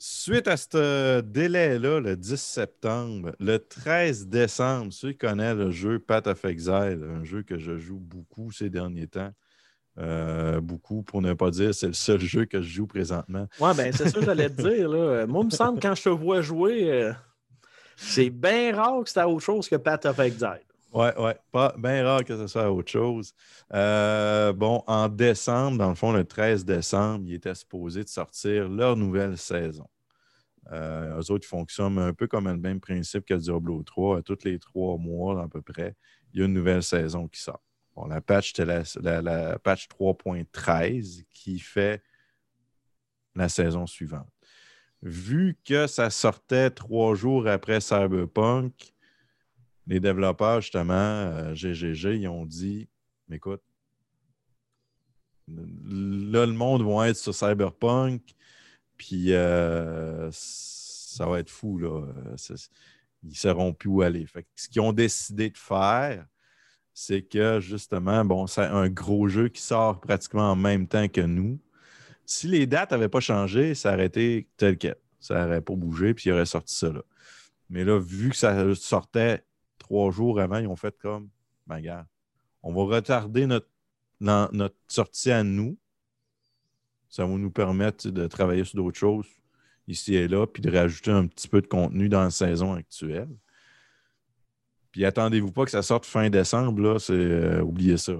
Suite 0.00 0.48
à 0.48 0.56
ce 0.56 1.20
délai-là, 1.20 2.00
le 2.00 2.16
10 2.16 2.40
septembre, 2.40 3.36
le 3.38 3.58
13 3.58 4.26
décembre, 4.26 4.92
ceux 4.92 5.12
qui 5.12 5.18
connaissent 5.18 5.56
le 5.56 5.70
jeu 5.70 6.00
Path 6.00 6.26
of 6.26 6.44
Exile, 6.44 7.04
un 7.08 7.22
jeu 7.22 7.44
que 7.44 7.56
je 7.56 7.78
joue 7.78 8.00
beaucoup 8.00 8.50
ces 8.50 8.68
derniers 8.68 9.06
temps, 9.06 9.30
euh, 9.98 10.60
beaucoup 10.60 11.02
pour 11.04 11.22
ne 11.22 11.34
pas 11.34 11.50
dire 11.50 11.72
c'est 11.72 11.88
le 11.88 11.92
seul 11.92 12.20
jeu 12.20 12.44
que 12.44 12.60
je 12.60 12.68
joue 12.68 12.86
présentement. 12.88 13.46
Ouais, 13.60 13.74
ben 13.74 13.92
c'est 13.92 14.08
ça 14.08 14.18
que 14.18 14.24
j'allais 14.24 14.50
te 14.50 14.62
dire. 14.62 14.88
Là. 14.88 15.26
Moi, 15.28 15.42
il 15.42 15.46
me 15.46 15.50
semble 15.50 15.78
quand 15.80 15.94
je 15.94 16.02
te 16.02 16.08
vois 16.08 16.40
jouer, 16.40 16.90
euh, 16.90 17.12
c'est 17.96 18.30
bien 18.30 18.74
rare 18.74 19.04
que 19.04 19.10
c'est 19.10 19.22
autre 19.22 19.44
chose 19.44 19.68
que 19.68 19.76
Path 19.76 20.04
of 20.06 20.18
Exile. 20.18 20.67
Ouais. 20.98 21.36
Pas 21.52 21.74
bien 21.78 22.04
rare 22.04 22.24
que 22.24 22.36
ce 22.36 22.48
soit 22.48 22.70
autre 22.72 22.90
chose. 22.90 23.32
Euh, 23.72 24.52
bon, 24.52 24.82
en 24.88 25.08
décembre, 25.08 25.78
dans 25.78 25.90
le 25.90 25.94
fond, 25.94 26.12
le 26.12 26.24
13 26.24 26.64
décembre, 26.64 27.24
ils 27.28 27.34
étaient 27.34 27.54
supposés 27.54 28.02
de 28.02 28.08
sortir 28.08 28.68
leur 28.68 28.96
nouvelle 28.96 29.38
saison. 29.38 29.86
Euh, 30.72 31.20
eux 31.20 31.30
autres, 31.30 31.46
ils 31.46 31.48
fonctionnent 31.48 31.98
un 31.98 32.12
peu 32.12 32.26
comme 32.26 32.48
le 32.48 32.56
même 32.56 32.80
principe 32.80 33.24
que 33.24 33.34
Diablo 33.34 33.82
3. 33.84 34.18
À 34.18 34.22
tous 34.22 34.38
les 34.44 34.58
trois 34.58 34.98
mois, 34.98 35.44
à 35.44 35.48
peu 35.48 35.62
près, 35.62 35.94
il 36.32 36.40
y 36.40 36.42
a 36.42 36.46
une 36.46 36.52
nouvelle 36.52 36.82
saison 36.82 37.28
qui 37.28 37.40
sort. 37.40 37.62
Bon, 37.94 38.06
la 38.06 38.20
patch, 38.20 38.52
c'était 38.54 39.22
la 39.22 39.58
patch 39.60 39.86
3.13 39.88 41.24
qui 41.30 41.60
fait 41.60 42.02
la 43.36 43.48
saison 43.48 43.86
suivante. 43.86 44.28
Vu 45.00 45.56
que 45.64 45.86
ça 45.86 46.10
sortait 46.10 46.70
trois 46.70 47.14
jours 47.14 47.46
après 47.46 47.80
Cyberpunk, 47.80 48.92
les 49.88 50.00
développeurs, 50.00 50.60
justement, 50.60 50.92
euh, 50.92 51.54
GGG, 51.54 52.18
ils 52.18 52.28
ont 52.28 52.44
dit 52.44 52.88
écoute, 53.32 53.62
là, 55.48 56.46
le 56.46 56.52
monde 56.52 56.82
va 56.82 57.08
être 57.08 57.16
sur 57.16 57.34
Cyberpunk, 57.34 58.22
puis 58.96 59.32
euh, 59.32 60.28
ça 60.30 61.26
va 61.26 61.40
être 61.40 61.50
fou, 61.50 61.78
là. 61.78 62.06
Euh, 62.06 62.56
Ils 63.22 63.30
ne 63.30 63.34
sauront 63.34 63.72
plus 63.72 63.88
où 63.88 64.02
aller. 64.02 64.26
Ce 64.54 64.68
qu'ils 64.68 64.82
ont 64.82 64.92
décidé 64.92 65.50
de 65.50 65.58
faire, 65.58 66.26
c'est 66.92 67.22
que 67.22 67.58
justement, 67.60 68.24
bon, 68.24 68.46
c'est 68.46 68.62
un 68.62 68.88
gros 68.88 69.28
jeu 69.28 69.48
qui 69.48 69.62
sort 69.62 70.00
pratiquement 70.00 70.52
en 70.52 70.56
même 70.56 70.86
temps 70.86 71.08
que 71.08 71.20
nous. 71.22 71.58
Si 72.26 72.46
les 72.46 72.66
dates 72.66 72.90
n'avaient 72.90 73.08
pas 73.08 73.20
changé, 73.20 73.74
ça 73.74 73.94
aurait 73.94 74.06
été 74.06 74.48
tel 74.56 74.76
quel. 74.76 74.96
Ça 75.18 75.42
n'aurait 75.42 75.62
pas 75.62 75.74
bougé, 75.74 76.12
puis 76.12 76.28
il 76.28 76.32
aurait 76.32 76.46
sorti 76.46 76.74
ça 76.74 76.92
là. 76.92 77.02
Mais 77.70 77.84
là, 77.84 77.98
vu 77.98 78.30
que 78.30 78.36
ça 78.36 78.74
sortait 78.74 79.44
trois 79.88 80.10
jours 80.10 80.38
avant, 80.38 80.58
ils 80.58 80.66
ont 80.66 80.76
fait 80.76 80.94
comme, 80.98 81.30
ben 81.66 81.76
regarde, 81.76 82.06
on 82.62 82.74
va 82.74 82.96
retarder 82.96 83.46
notre, 83.46 83.66
sortie 84.86 85.30
à 85.30 85.42
nous. 85.42 85.78
Ça 87.08 87.24
va 87.24 87.34
nous 87.38 87.50
permettre 87.50 88.10
de 88.10 88.26
travailler 88.26 88.64
sur 88.64 88.76
d'autres 88.76 88.98
choses 88.98 89.26
ici 89.86 90.14
et 90.14 90.28
là, 90.28 90.46
puis 90.46 90.60
de 90.60 90.70
rajouter 90.70 91.10
un 91.10 91.26
petit 91.26 91.48
peu 91.48 91.62
de 91.62 91.66
contenu 91.66 92.10
dans 92.10 92.22
la 92.22 92.30
saison 92.30 92.74
actuelle. 92.74 93.30
Puis 94.92 95.06
attendez-vous 95.06 95.52
pas 95.52 95.64
que 95.64 95.70
ça 95.70 95.80
sorte 95.80 96.04
fin 96.04 96.28
décembre, 96.28 96.82
là, 96.82 96.98
c'est 96.98 97.14
euh, 97.14 97.62
oubliez 97.62 97.96
ça. 97.96 98.12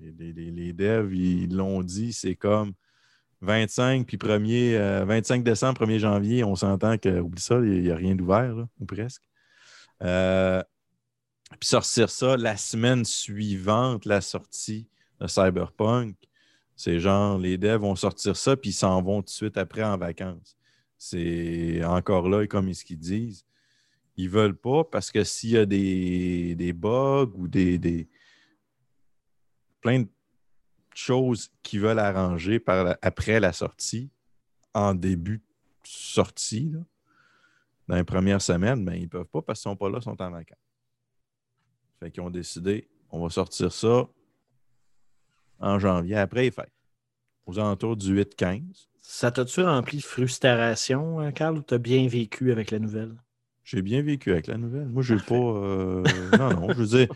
Les, 0.00 0.72
devs, 0.72 1.14
ils 1.14 1.54
l'ont 1.54 1.82
dit, 1.82 2.14
c'est 2.14 2.36
comme 2.36 2.72
25 3.42 4.06
puis 4.06 4.16
1er, 4.16 4.74
euh, 4.76 5.04
25 5.04 5.44
décembre, 5.44 5.84
1er 5.84 5.98
janvier, 5.98 6.44
on 6.44 6.54
s'entend 6.54 6.96
que, 6.96 7.20
oublie 7.20 7.42
ça, 7.42 7.58
il 7.58 7.82
n'y 7.82 7.90
a 7.90 7.96
rien 7.96 8.14
d'ouvert, 8.14 8.66
ou 8.80 8.86
presque. 8.86 9.22
Euh, 10.02 10.62
puis 11.58 11.68
sortir 11.68 12.10
ça 12.10 12.36
la 12.36 12.56
semaine 12.56 13.04
suivante, 13.04 14.04
la 14.04 14.20
sortie 14.20 14.88
de 15.20 15.26
Cyberpunk, 15.26 16.16
c'est 16.76 17.00
genre, 17.00 17.38
les 17.38 17.56
devs 17.56 17.80
vont 17.80 17.96
sortir 17.96 18.36
ça, 18.36 18.56
puis 18.56 18.70
ils 18.70 18.74
s'en 18.74 19.00
vont 19.02 19.22
tout 19.22 19.26
de 19.26 19.30
suite 19.30 19.56
après 19.56 19.82
en 19.82 19.96
vacances. 19.96 20.56
C'est 20.98 21.82
encore 21.84 22.28
là, 22.28 22.46
comme 22.46 22.72
ce 22.74 22.84
qu'ils 22.84 22.98
disent, 22.98 23.44
ils 24.16 24.28
veulent 24.28 24.56
pas 24.56 24.84
parce 24.84 25.10
que 25.10 25.24
s'il 25.24 25.50
y 25.50 25.58
a 25.58 25.66
des, 25.66 26.72
bugs 26.74 27.32
ou 27.34 27.48
des, 27.48 28.08
plein 29.80 30.00
de 30.00 30.08
choses 30.94 31.50
qu'ils 31.62 31.80
veulent 31.80 31.98
arranger 31.98 32.62
après 33.02 33.40
la 33.40 33.52
sortie, 33.52 34.10
en 34.74 34.94
début 34.94 35.38
de 35.38 35.42
sortie, 35.84 36.72
dans 37.88 37.96
les 37.96 38.04
premières 38.04 38.42
semaines, 38.42 38.84
ben, 38.84 38.94
ils 38.94 39.02
ne 39.04 39.08
peuvent 39.08 39.26
pas 39.26 39.42
parce 39.42 39.62
qu'ils 39.62 39.70
ne 39.70 39.74
sont 39.74 39.76
pas 39.76 39.88
là, 39.90 39.98
ils 40.00 40.04
sont 40.04 40.20
en 40.20 40.30
vacances. 40.30 40.58
Fait 42.00 42.10
qu'ils 42.10 42.22
ont 42.22 42.30
décidé, 42.30 42.88
on 43.10 43.22
va 43.22 43.30
sortir 43.30 43.72
ça 43.72 44.06
en 45.58 45.78
janvier, 45.78 46.16
après 46.16 46.42
les 46.42 46.50
fêtes, 46.50 46.72
aux 47.46 47.58
alentours 47.58 47.96
du 47.96 48.22
8-15. 48.22 48.88
Ça 49.00 49.30
t'a-tu 49.30 49.62
rempli 49.62 49.98
de 49.98 50.02
frustration, 50.02 51.20
hein, 51.20 51.32
Carl, 51.32 51.56
ou 51.58 51.62
t'as 51.62 51.78
bien 51.78 52.06
vécu 52.08 52.52
avec 52.52 52.70
la 52.70 52.78
nouvelle? 52.78 53.14
J'ai 53.64 53.82
bien 53.82 54.02
vécu 54.02 54.32
avec 54.32 54.46
la 54.46 54.58
nouvelle. 54.58 54.86
Moi, 54.86 55.02
j'ai 55.02 55.16
pas. 55.16 55.34
euh, 55.34 56.04
non, 56.38 56.50
non. 56.50 56.68
Je 56.68 56.74
veux 56.74 56.86
dire, 56.86 57.08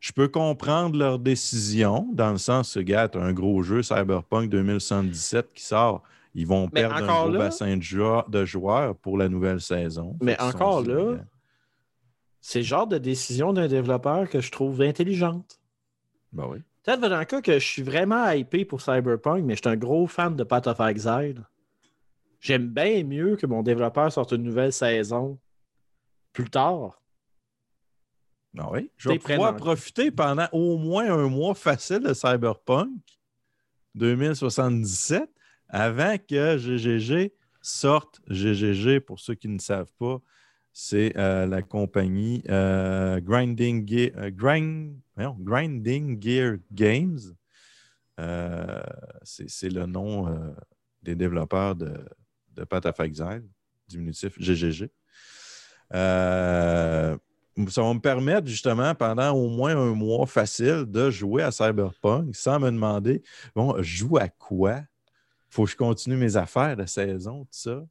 je 0.00 0.12
peux 0.12 0.28
comprendre 0.28 0.98
leur 0.98 1.18
décision 1.18 2.08
dans 2.14 2.30
le 2.30 2.38
sens 2.38 2.74
que, 2.74 2.80
gars, 2.80 3.08
t'as 3.08 3.20
un 3.20 3.32
gros 3.32 3.62
jeu 3.62 3.82
Cyberpunk 3.82 4.48
2077 4.48 5.52
qui 5.54 5.62
sort. 5.62 6.02
Ils 6.34 6.46
vont 6.46 6.64
Mais 6.72 6.82
perdre 6.82 6.96
un 6.96 7.22
gros 7.24 7.30
là- 7.32 7.38
bassin 7.38 7.76
de, 7.76 7.82
jou- 7.82 8.22
de 8.28 8.44
joueurs 8.44 8.96
pour 8.96 9.18
la 9.18 9.28
nouvelle 9.28 9.60
saison. 9.60 10.16
Mais 10.22 10.40
encore 10.40 10.82
là- 10.82 11.18
C'est 12.40 12.60
le 12.60 12.64
genre 12.64 12.86
de 12.86 12.98
décision 12.98 13.52
d'un 13.52 13.66
développeur 13.68 14.28
que 14.28 14.40
je 14.40 14.50
trouve 14.50 14.80
intelligente. 14.82 15.60
Ben 16.32 16.46
oui. 16.48 16.58
Peut-être 16.84 17.00
dans 17.00 17.18
le 17.18 17.24
cas 17.24 17.42
que 17.42 17.58
je 17.58 17.66
suis 17.66 17.82
vraiment 17.82 18.30
hypé 18.30 18.64
pour 18.64 18.80
Cyberpunk, 18.80 19.44
mais 19.44 19.54
je 19.56 19.60
suis 19.62 19.68
un 19.68 19.76
gros 19.76 20.06
fan 20.06 20.34
de 20.36 20.44
Path 20.44 20.66
of 20.68 20.80
Exile. 20.80 21.44
J'aime 22.40 22.68
bien 22.68 23.04
mieux 23.04 23.36
que 23.36 23.46
mon 23.46 23.62
développeur 23.62 24.10
sorte 24.10 24.32
une 24.32 24.44
nouvelle 24.44 24.72
saison 24.72 25.38
plus 26.32 26.48
tard. 26.48 27.02
Ben 28.54 28.66
oui. 28.72 28.90
Je 28.96 29.10
vais 29.10 29.18
pouvoir 29.18 29.54
profiter 29.56 30.10
pendant 30.10 30.46
au 30.52 30.78
moins 30.78 31.12
un 31.12 31.28
mois 31.28 31.54
facile 31.54 32.00
de 32.00 32.14
Cyberpunk 32.14 32.88
2077 33.96 35.28
avant 35.70 36.16
que 36.18 36.58
GGG 36.58 37.32
sorte. 37.62 38.20
GGG, 38.28 39.00
pour 39.00 39.20
ceux 39.20 39.34
qui 39.34 39.48
ne 39.48 39.58
savent 39.58 39.92
pas, 39.98 40.20
c'est 40.72 41.16
euh, 41.16 41.46
la 41.46 41.62
compagnie 41.62 42.42
euh, 42.48 43.16
euh, 43.16 43.20
Grinding 43.20 43.86
Gear 46.22 46.56
Games. 46.72 47.18
C'est 49.22 49.72
le 49.72 49.86
nom 49.86 50.54
des 51.02 51.14
développeurs 51.14 51.74
de, 51.74 52.04
de 52.54 52.66
diminutif 53.88 54.38
GGG. 54.38 54.90
Ça 55.92 57.82
va 57.82 57.94
me 57.94 57.98
permettre 57.98 58.46
justement 58.46 58.94
pendant 58.94 59.32
au 59.32 59.48
moins 59.48 59.76
un 59.76 59.94
mois 59.94 60.26
facile 60.26 60.84
de 60.86 61.10
jouer 61.10 61.42
à 61.42 61.50
Cyberpunk 61.50 62.34
sans 62.34 62.60
me 62.60 62.70
demander 62.70 63.22
bon, 63.54 63.74
je 63.78 63.96
joue 63.96 64.18
à 64.18 64.28
quoi? 64.28 64.82
Faut 65.50 65.64
que 65.64 65.70
je 65.70 65.76
continue 65.76 66.16
mes 66.16 66.36
affaires 66.36 66.76
de 66.76 66.86
saison, 66.86 67.40
tout 67.44 67.48
ça. 67.50 67.84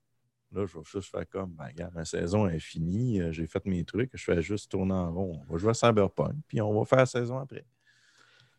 Là, 0.51 0.66
je 0.66 0.78
vais 0.78 0.84
juste 0.84 1.12
faire 1.12 1.30
comme, 1.30 1.51
ben, 1.51 1.66
regarde, 1.66 1.93
ma 1.93 2.05
saison 2.05 2.47
est 2.47 2.60
finie, 2.60 3.22
euh, 3.22 3.32
j'ai 3.32 3.45
fait 3.45 3.64
mes 3.66 3.84
trucs, 3.84 4.10
je 4.16 4.24
fais 4.24 4.41
juste 4.41 4.72
tourner 4.72 4.93
en 4.93 5.14
rond. 5.14 5.41
On 5.47 5.53
va 5.53 5.60
jouer 5.60 5.72
à 5.72 5.74
Cyberpunk, 5.76 6.34
puis 6.47 6.60
on 6.62 6.78
va 6.80 6.86
faire 6.86 6.99
la 6.99 7.05
saison 7.05 7.38
après. 7.38 7.66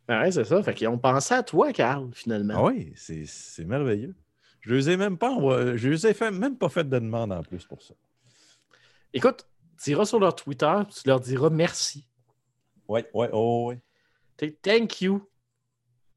Ben 0.06 0.20
Ouais, 0.22 0.30
c'est 0.30 0.44
ça. 0.44 0.62
Fait 0.62 0.74
qu'ils 0.74 0.86
ont 0.88 0.98
pensé 0.98 1.34
à 1.34 1.42
toi, 1.42 1.72
Carl, 1.72 2.10
finalement. 2.12 2.54
Ah 2.56 2.64
oui, 2.64 2.92
c'est 2.96 3.64
merveilleux. 3.64 4.14
Je 4.60 4.74
les 4.74 4.90
ai 4.90 4.96
même 4.96 5.16
pas 5.16 5.30
envoyé- 5.30 5.78
je 5.78 5.88
les 5.88 6.06
ai 6.06 6.14
fait, 6.14 6.30
même 6.30 6.56
pas 6.56 6.68
fait 6.68 6.84
de 6.84 6.98
demande 6.98 7.32
en 7.32 7.42
plus 7.42 7.64
pour 7.64 7.82
ça. 7.82 7.94
Écoute, 9.12 9.46
tu 9.82 9.90
iras 9.90 10.04
sur 10.04 10.20
leur 10.20 10.36
Twitter, 10.36 10.74
tu 10.90 11.08
leur 11.08 11.18
diras 11.18 11.50
merci. 11.50 12.06
Oui, 12.86 13.00
oui, 13.14 13.26
oh, 13.32 13.70
oui. 13.70 14.50
Thank 14.62 15.00
you. 15.00 15.28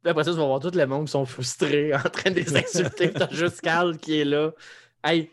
Puis 0.04 0.10
après 0.10 0.26
ça, 0.26 0.32
tu 0.32 0.38
vas 0.38 0.46
voir 0.46 0.60
tout 0.60 0.72
le 0.74 0.86
monde 0.86 1.06
qui 1.06 1.12
sont 1.12 1.26
frustrés 1.26 1.94
en 1.96 2.02
train 2.02 2.30
de 2.30 2.36
les 2.36 2.56
insulter. 2.58 3.12
T'as 3.14 3.32
juste 3.32 3.62
Carl 3.62 3.98
qui 3.98 4.20
est 4.20 4.26
là. 4.26 4.52
Hey, 5.04 5.32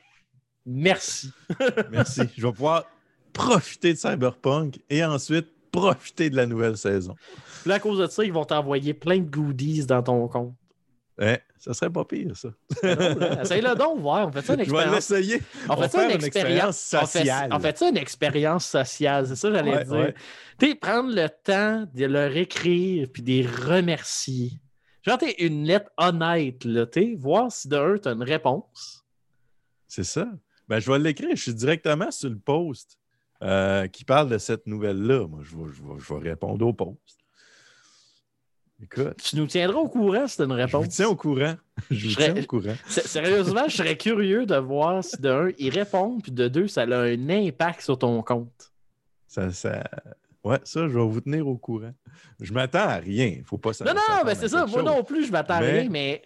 merci. 0.65 1.33
Merci. 1.91 2.23
Je 2.37 2.47
vais 2.47 2.53
pouvoir 2.53 2.85
profiter 3.33 3.93
de 3.93 3.99
Cyberpunk 3.99 4.81
et 4.89 5.05
ensuite 5.05 5.49
profiter 5.71 6.31
de 6.31 6.37
la 6.37 6.47
nouvelle 6.47 6.77
saison. 6.77 7.15
Puis 7.63 7.69
là, 7.69 7.77
à 7.77 7.79
cause 7.79 7.99
de 7.99 8.07
ça, 8.07 8.25
ils 8.25 8.33
vont 8.33 8.45
t'envoyer 8.45 8.95
plein 8.95 9.19
de 9.19 9.29
goodies 9.29 9.87
dans 9.87 10.03
ton 10.03 10.27
compte. 10.29 10.55
Eh, 11.23 11.37
ça 11.59 11.75
serait 11.75 11.91
pas 11.91 12.05
pire, 12.07 12.35
ça. 12.35 12.49
Essaye-le 13.43 13.75
donc, 13.77 14.01
voir. 14.01 14.29
On 14.29 14.33
fait 14.33 14.41
ça 14.43 14.55
une 14.55 14.65
Je 14.65 14.71
vais 14.71 14.77
expérience. 14.79 15.11
l'essayer. 15.11 15.43
On 15.69 15.77
fait 15.77 15.89
ça 15.91 16.05
une 16.05 16.11
expérience 16.13 16.25
expérience 16.87 16.95
on 16.95 17.07
fait- 17.07 17.19
sociale. 17.19 17.51
On 17.53 17.61
fait, 17.61 17.79
ça 17.79 17.89
une 17.91 17.97
expérience 17.99 18.67
sociale, 18.67 19.27
c'est 19.27 19.37
ça 19.37 19.49
que 19.49 19.55
j'allais 19.55 19.77
Ouais, 19.77 19.85
dire. 19.85 19.93
ouais. 19.93 20.15
Tu 20.59 20.69
sais, 20.71 20.75
prendre 20.77 21.15
le 21.15 21.29
temps 21.29 21.87
de 21.95 22.05
leur 22.07 22.35
écrire 22.37 23.07
puis 23.13 23.23
de 23.23 23.29
les 23.29 23.47
remercier. 23.47 24.53
Genre, 25.03 25.19
t'es 25.19 25.35
une 25.45 25.65
lettre 25.65 25.91
honnête, 25.99 26.65
là, 26.65 26.87
tu 26.87 27.17
voir 27.17 27.53
si 27.53 27.69
de 27.69 27.77
un, 27.77 27.99
t'as 27.99 28.13
une 28.15 28.23
réponse. 28.23 29.05
C'est 29.87 30.05
ça. 30.05 30.27
Ben, 30.69 30.79
je 30.79 30.91
vais 30.91 30.99
l'écrire. 30.99 31.31
Je 31.35 31.43
suis 31.43 31.55
directement 31.55 32.11
sur 32.11 32.31
le 32.31 32.39
post 32.39 32.99
euh, 33.43 33.87
qui 33.89 34.05
parle 34.05 34.29
de 34.31 34.39
cette 34.39 34.67
nouvelle-là. 34.67 35.27
Moi, 35.27 35.41
je 35.43 35.57
vais, 35.57 35.65
je, 35.73 35.83
vais, 35.83 35.99
je 35.99 36.15
vais 36.15 36.31
répondre 36.31 36.67
au 36.67 36.73
post. 36.73 37.19
Écoute, 38.83 39.17
Tu 39.23 39.37
nous 39.37 39.47
tiendras 39.47 39.79
au 39.79 39.89
courant 39.89 40.27
si 40.27 40.37
t'as 40.39 40.45
une 40.45 40.51
je 40.53 40.57
réponse. 40.57 40.85
vous 40.85 40.91
tiens 40.91 41.09
au 41.09 41.17
courant. 41.17 41.55
Je 41.91 41.95
vous 42.05 42.11
Je 42.11 42.15
serais- 42.15 42.33
tiens 42.33 42.43
au 42.43 42.47
courant. 42.47 42.75
Sérieusement, 42.89 43.69
je 43.69 43.77
serais 43.77 43.97
curieux 43.97 44.47
de 44.47 44.57
voir 44.57 45.05
si 45.05 45.21
de 45.21 45.29
un, 45.29 45.51
ils 45.59 45.71
répondent, 45.71 46.23
puis 46.23 46.33
de 46.33 46.49
deux, 46.49 46.67
ça 46.69 46.83
a 46.83 46.97
un 47.03 47.29
impact 47.29 47.83
sur 47.83 47.99
ton 47.99 48.23
compte. 48.23 48.73
Ça, 49.29 49.51
ça... 49.53 49.85
Ouais, 50.43 50.59
ça, 50.65 50.89
je 50.89 50.99
vais 50.99 51.05
vous 51.07 51.21
tenir 51.21 51.47
au 51.47 51.57
courant. 51.59 51.93
Je 52.41 52.53
m'attends 52.55 52.79
à 52.89 52.95
rien. 52.97 53.43
Faut 53.45 53.59
pas 53.59 53.73
non, 53.85 53.93
non, 53.93 54.01
mais 54.25 54.35
c'est 54.35 54.49
ça. 54.49 54.65
Moi 54.65 54.83
non 54.83 55.05
plus, 55.05 55.27
je 55.27 55.33
m'attends 55.33 55.55
à 55.55 55.59
rien, 55.59 55.89
mais 55.91 56.23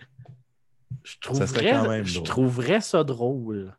je 1.03 1.17
Ça 1.33 1.47
serait 1.49 1.61
trouverais, 1.65 1.71
quand 1.73 1.89
même 1.89 2.05
je 2.05 2.15
drôle. 2.15 2.27
trouverais 2.29 2.81
ça 2.81 3.03
drôle. 3.03 3.75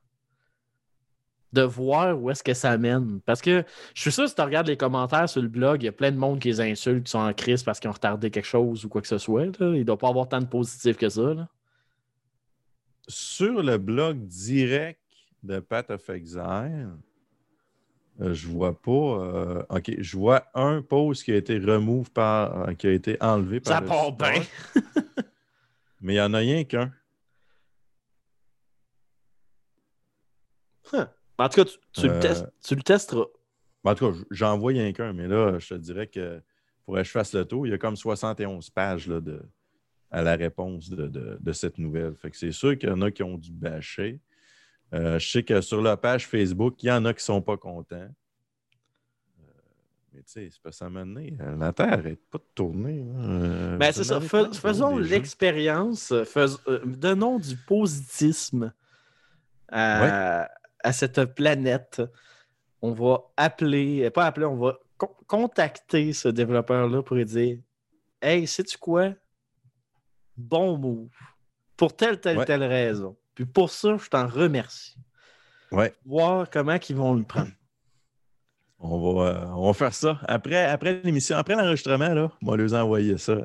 De 1.56 1.62
voir 1.64 2.22
où 2.22 2.30
est-ce 2.30 2.44
que 2.44 2.54
ça 2.54 2.78
mène. 2.78 3.20
Parce 3.26 3.42
que 3.42 3.64
je 3.96 4.02
suis 4.02 4.12
sûr, 4.12 4.28
si 4.30 4.36
tu 4.36 4.42
regardes 4.42 4.68
les 4.68 4.78
commentaires 4.78 5.28
sur 5.28 5.42
le 5.42 5.48
blog, 5.48 5.82
il 5.82 5.86
y 5.86 5.90
a 5.90 5.92
plein 5.92 6.12
de 6.12 6.18
monde 6.18 6.40
qui 6.40 6.50
les 6.50 6.62
insulte, 6.62 7.06
qui 7.06 7.12
sont 7.12 7.20
en 7.20 7.34
crise 7.34 7.64
parce 7.64 7.80
qu'ils 7.80 7.90
ont 7.90 7.94
retardé 7.94 8.30
quelque 8.30 8.46
chose 8.46 8.86
ou 8.86 8.90
quoi 8.90 9.02
que 9.02 9.08
ce 9.08 9.18
soit. 9.18 9.46
là. 9.46 9.52
Il 9.60 9.80
ne 9.80 9.84
doit 9.84 9.98
pas 9.98 10.10
avoir 10.10 10.28
tant 10.30 10.40
de 10.42 10.46
positifs 10.46 10.98
que 10.98 11.10
ça. 11.10 11.34
là. 11.34 11.48
Sur 13.08 13.64
le 13.64 13.78
blog 13.78 14.20
direct 14.28 15.00
de 15.44 15.60
Path 15.60 15.92
of 15.92 16.10
Exile, 16.10 16.90
euh, 18.22 18.34
je 18.34 18.48
vois 18.48 18.80
pas. 18.82 18.92
euh, 18.92 19.64
OK, 19.70 19.92
je 19.98 20.18
vois 20.18 20.46
un 20.56 20.82
post 20.82 21.24
qui 21.24 21.32
a 21.32 21.36
été 21.36 21.58
remove 21.60 22.12
par. 22.12 22.70
euh, 22.70 22.74
qui 22.74 22.88
a 22.88 22.92
été 22.92 23.18
enlevé 23.22 23.60
par. 23.60 23.74
Ça 23.74 23.82
le 23.82 23.88
part 23.88 24.12
bien. 24.14 24.42
Mais 26.02 26.14
il 26.14 26.18
n'y 26.18 26.22
en 26.22 26.34
a 26.34 26.38
rien 26.40 26.64
qu'un. 26.64 26.92
En 31.38 31.50
tout 31.50 31.56
cas, 31.64 31.66
tu, 31.66 31.78
tu 31.94 32.08
Euh, 32.10 32.14
le, 32.14 32.20
testes- 32.20 32.48
tu 32.64 32.76
le 32.76 32.82
testeras. 32.82 33.26
Ben, 33.84 33.92
En 33.92 33.96
tout 33.96 34.12
cas, 34.12 34.18
j'en 34.32 34.58
vois 34.58 34.70
rien 34.72 34.92
qu'un, 34.94 35.14
mais 35.14 35.28
là, 35.28 35.60
je 35.60 35.70
te 35.70 35.74
dirais 35.76 36.08
que 36.08 36.42
pour 36.86 36.96
que 36.96 37.04
je 37.04 37.12
fasse 37.12 37.34
le 37.34 37.46
tour, 37.46 37.68
il 37.68 37.72
y 37.72 37.74
a 37.74 37.78
comme 37.78 37.96
71 37.96 38.70
pages 38.70 39.08
là, 39.08 39.20
de, 39.20 39.42
à 40.12 40.22
la 40.22 40.36
réponse 40.36 40.90
de, 40.90 41.08
de- 41.08 41.38
de 41.40 41.52
cette 41.52 41.78
nouvelle. 41.78 42.16
Fait 42.16 42.30
que 42.32 42.38
c'est 42.38 42.52
sûr 42.52 42.78
qu'il 42.78 42.90
y 42.90 42.92
en 42.92 43.02
a 43.02 43.12
qui 43.12 43.24
ont 43.24 43.38
dû 43.38 43.52
bâcher. 43.52 44.20
Euh, 44.94 45.20
je 45.20 45.30
sais 45.30 45.44
que 45.44 45.62
sur 45.62 45.82
la 45.82 45.98
page 45.98 46.28
Facebook, 46.28 46.82
il 46.84 46.88
y 46.88 46.92
en 46.92 47.04
a 47.06 47.14
qui 47.14 47.18
ne 47.20 47.24
sont 47.24 47.42
pas 47.42 47.58
contents. 47.58 47.96
Euh, 47.96 48.12
mais 50.14 50.20
tu 50.22 50.32
sais, 50.32 50.48
c'est 50.52 50.62
pas 50.62 50.72
ça 50.72 50.90
donné. 50.90 51.36
La 51.60 51.74
Terre 51.74 51.88
n'arrête 51.88 52.22
pas 52.30 52.38
de 52.38 52.44
tourner. 52.54 53.04
Euh, 53.18 53.78
Ben, 53.78 53.92
c'est 53.92 54.04
ça. 54.04 54.22
Fais- 54.22 54.54
faisons 54.54 54.98
l'expérience. 54.98 56.14
fais- 56.26 56.46
donnons 56.86 57.40
du 57.40 57.58
positisme 57.58 58.72
à, 59.68 60.50
à 60.86 60.94
cette 60.94 61.24
planète. 61.36 62.02
On 62.82 62.92
va 62.92 63.20
appeler, 63.38 64.10
pas 64.12 64.26
appeler, 64.26 64.46
on 64.46 64.56
va 64.58 64.78
con- 64.98 65.16
contacter 65.28 66.14
ce 66.14 66.28
développeur-là 66.30 67.02
pour 67.04 67.16
lui 67.16 67.26
dire 67.26 67.58
Hey, 68.22 68.48
sais-tu 68.48 68.78
quoi? 68.78 69.14
Bon 70.38 70.78
move. 70.78 71.10
Pour 71.78 71.96
telle, 71.96 72.20
telle, 72.20 72.38
Ouais. 72.38 72.46
telle 72.46 72.64
raison. 72.64 73.18
Puis 73.34 73.46
pour 73.46 73.70
ça, 73.70 73.98
je 73.98 74.08
t'en 74.10 74.28
remercie. 74.28 74.96
Ouais. 75.72 75.94
Voir 76.06 76.50
comment 76.50 76.78
ils 76.90 76.96
vont 76.96 77.14
le 77.16 77.24
prendre. 77.24 77.52
On 78.80 79.00
va, 79.16 79.30
euh, 79.30 79.46
on 79.56 79.66
va 79.68 79.74
faire 79.74 79.94
ça. 79.94 80.20
Après, 80.28 80.66
après 80.66 81.02
l'émission, 81.04 81.38
après 81.38 81.56
l'enregistrement, 81.56 82.10
là, 82.10 82.30
on 82.44 82.52
va 82.52 82.58
leur 82.58 82.74
envoyer 82.74 83.18
ça. 83.18 83.38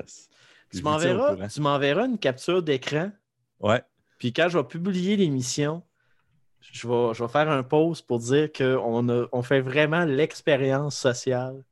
Tu 0.71 0.83
m'enverras, 0.83 1.47
tu 1.47 1.61
m'enverras 1.61 2.05
une 2.05 2.19
capture 2.19 2.61
d'écran 2.61 3.11
Ouais. 3.59 3.81
Puis 4.19 4.33
quand 4.33 4.49
je 4.49 4.57
vais 4.57 4.63
publier 4.65 5.15
l'émission, 5.15 5.83
je 6.61 6.87
vais, 6.87 7.27
faire 7.27 7.49
un 7.49 7.63
post 7.63 8.05
pour 8.05 8.19
dire 8.19 8.51
qu'on 8.51 9.27
on 9.31 9.41
fait 9.41 9.61
vraiment 9.61 10.05
l'expérience 10.05 10.95
sociale. 10.95 11.63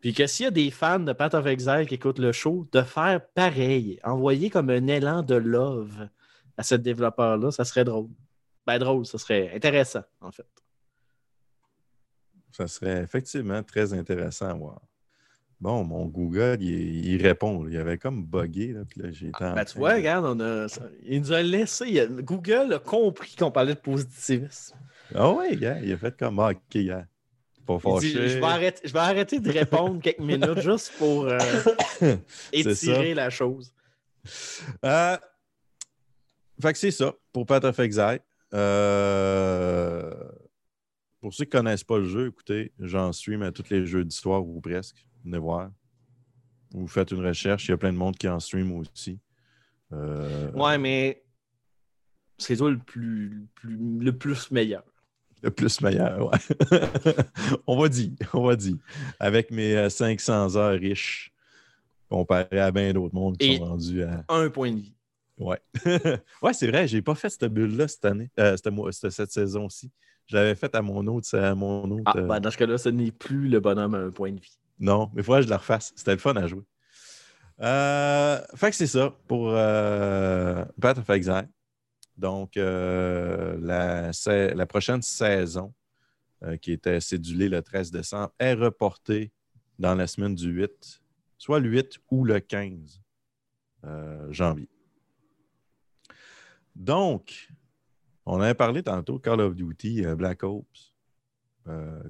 Puis 0.00 0.14
que 0.14 0.26
s'il 0.26 0.44
y 0.44 0.46
a 0.48 0.50
des 0.50 0.70
fans 0.70 0.98
de 0.98 1.12
Path 1.12 1.34
of 1.34 1.46
Exile 1.46 1.86
qui 1.86 1.94
écoutent 1.94 2.18
le 2.18 2.32
show, 2.32 2.66
de 2.72 2.82
faire 2.82 3.24
pareil. 3.34 4.00
Envoyer 4.02 4.50
comme 4.50 4.70
un 4.70 4.86
élan 4.86 5.22
de 5.22 5.34
love 5.34 6.08
à 6.56 6.62
ce 6.62 6.74
développeur-là, 6.74 7.50
ça 7.50 7.64
serait 7.64 7.84
drôle. 7.84 8.08
Ben 8.66 8.78
drôle, 8.78 9.06
ça 9.06 9.18
serait 9.18 9.54
intéressant, 9.54 10.02
en 10.20 10.32
fait. 10.32 10.46
Ça 12.52 12.66
serait 12.66 13.02
effectivement 13.02 13.62
très 13.62 13.92
intéressant 13.92 14.48
à 14.48 14.54
voir. 14.54 14.80
Bon, 15.60 15.84
mon 15.84 16.06
Google, 16.06 16.56
il, 16.60 17.06
il 17.06 17.22
répond. 17.22 17.68
Il 17.68 17.76
avait 17.76 17.98
comme 17.98 18.24
buggé. 18.24 18.72
Là, 18.72 18.80
puis 18.88 19.02
là, 19.02 19.08
en 19.40 19.54
Ben, 19.54 19.64
tu 19.64 19.78
vois, 19.78 19.92
de- 19.92 19.96
regarde, 19.98 20.24
on 20.24 20.40
a, 20.40 20.66
il 21.04 21.20
nous 21.20 21.32
a 21.32 21.42
laissé. 21.42 21.84
il 21.86 22.00
a- 22.00 22.06
Google 22.06 22.72
a 22.72 22.78
compris 22.78 23.36
qu'on 23.36 23.50
parlait 23.50 23.74
de 23.74 23.80
positivisme. 23.80 24.76
Ah 25.14 25.30
oui, 25.32 25.56
gars, 25.56 25.78
il 25.82 25.92
a 25.92 25.98
fait 25.98 26.16
comme 26.16 26.38
ah, 26.38 26.50
OK, 26.52 26.78
gars. 26.78 27.06
Pas 27.66 28.00
dit, 28.00 28.10
je, 28.10 28.18
vais 28.18 28.42
arrêter, 28.42 28.80
je 28.84 28.92
vais 28.92 28.98
arrêter 28.98 29.38
de 29.38 29.50
répondre 29.50 30.00
quelques 30.02 30.18
minutes 30.18 30.60
juste 30.60 30.92
pour 30.98 31.26
euh, 31.28 31.38
étirer 32.52 33.14
la 33.14 33.30
chose. 33.30 33.72
Euh, 34.84 35.16
fait 36.60 36.72
que 36.72 36.78
c'est 36.78 36.90
ça 36.90 37.14
pour 37.32 37.46
Path 37.46 37.64
of 37.64 37.78
Exile. 37.78 38.20
Euh, 38.54 40.12
pour 41.20 41.32
ceux 41.32 41.44
qui 41.44 41.56
ne 41.56 41.60
connaissent 41.60 41.84
pas 41.84 41.98
le 41.98 42.06
jeu, 42.06 42.28
écoutez, 42.28 42.72
j'en 42.80 43.12
stream 43.12 43.42
à 43.42 43.52
tous 43.52 43.70
les 43.70 43.86
jeux 43.86 44.04
d'histoire 44.04 44.44
ou 44.44 44.60
presque. 44.60 45.06
Venez 45.24 45.38
voir. 45.38 45.70
Vous 46.72 46.86
faites 46.86 47.10
une 47.10 47.24
recherche, 47.26 47.66
il 47.66 47.72
y 47.72 47.74
a 47.74 47.76
plein 47.76 47.92
de 47.92 47.98
monde 47.98 48.16
qui 48.16 48.28
en 48.28 48.38
stream 48.40 48.72
aussi. 48.72 49.18
Euh, 49.92 50.50
Ouais, 50.52 50.78
mais 50.78 51.22
c'est 52.38 52.56
toi 52.56 52.70
le 52.70 52.78
plus, 52.78 53.28
le 53.28 53.46
plus, 53.54 53.76
le 54.00 54.16
plus 54.16 54.50
meilleur. 54.50 54.84
Le 55.42 55.50
plus 55.50 55.80
meilleur, 55.80 56.30
ouais. 56.30 56.38
on 57.66 57.80
va 57.80 57.88
dire, 57.88 58.12
on 58.34 58.44
va 58.46 58.56
dire. 58.56 58.76
Avec 59.18 59.50
mes 59.50 59.74
euh, 59.74 59.88
500 59.88 60.56
heures 60.56 60.78
riches, 60.78 61.32
comparé 62.08 62.60
à 62.60 62.70
bien 62.70 62.92
d'autres 62.92 63.14
mondes 63.14 63.36
qui 63.38 63.52
Et- 63.52 63.56
sont 63.58 63.64
rendus 63.64 64.02
à. 64.02 64.24
Un 64.28 64.48
point 64.50 64.70
de 64.72 64.80
vie. 64.80 64.94
Ouais. 65.38 65.58
ouais, 66.42 66.52
c'est 66.52 66.68
vrai, 66.68 66.86
j'ai 66.86 67.00
pas 67.00 67.14
fait 67.14 67.30
cette 67.30 67.46
bulle-là 67.46 67.88
cette 67.88 68.04
année, 68.04 68.30
euh, 68.38 68.56
cette, 68.92 69.10
cette 69.10 69.32
saison-ci. 69.32 69.90
Je 70.26 70.36
l'avais 70.36 70.54
faite 70.54 70.74
à 70.74 70.82
mon 70.82 71.04
autre. 71.06 71.36
À 71.36 71.54
mon 71.54 71.90
autre 71.90 72.02
Ah, 72.04 72.18
euh, 72.18 72.26
ben, 72.26 72.38
dans 72.38 72.50
ce 72.50 72.58
cas-là, 72.58 72.76
ce 72.78 72.90
n'est 72.90 73.10
plus 73.10 73.48
le 73.48 73.58
bonhomme 73.58 73.94
à 73.94 73.98
un 73.98 74.10
point 74.10 74.30
de 74.32 74.38
vie. 74.40 74.58
Non, 74.80 75.10
mais 75.12 75.20
il 75.20 75.24
faudrait 75.24 75.40
que 75.40 75.46
je 75.46 75.50
la 75.50 75.58
refasse. 75.58 75.92
C'était 75.94 76.12
le 76.12 76.18
fun 76.18 76.34
à 76.34 76.46
jouer. 76.46 76.64
Euh, 77.60 78.40
fait 78.56 78.70
que 78.70 78.76
c'est 78.76 78.86
ça 78.86 79.14
pour 79.28 79.50
euh, 79.50 80.64
Path 80.80 80.98
of 80.98 81.10
Exile. 81.10 81.48
Donc, 82.20 82.56
euh, 82.58 83.58
la, 83.60 84.10
la 84.54 84.66
prochaine 84.66 85.00
saison, 85.00 85.72
euh, 86.42 86.58
qui 86.58 86.72
était 86.72 87.00
cédulée 87.00 87.48
le 87.48 87.62
13 87.62 87.90
décembre, 87.90 88.32
est 88.38 88.52
reportée 88.52 89.32
dans 89.78 89.94
la 89.94 90.06
semaine 90.06 90.34
du 90.34 90.50
8, 90.50 91.02
soit 91.38 91.60
le 91.60 91.70
8 91.70 91.98
ou 92.10 92.24
le 92.24 92.40
15 92.40 93.00
euh, 93.84 94.32
janvier. 94.32 94.68
Donc, 96.74 97.48
on 98.26 98.40
avait 98.40 98.54
parlé 98.54 98.82
tantôt 98.82 99.18
Call 99.18 99.40
of 99.40 99.54
Duty, 99.54 100.02
Black 100.16 100.42
Ops, 100.42 100.94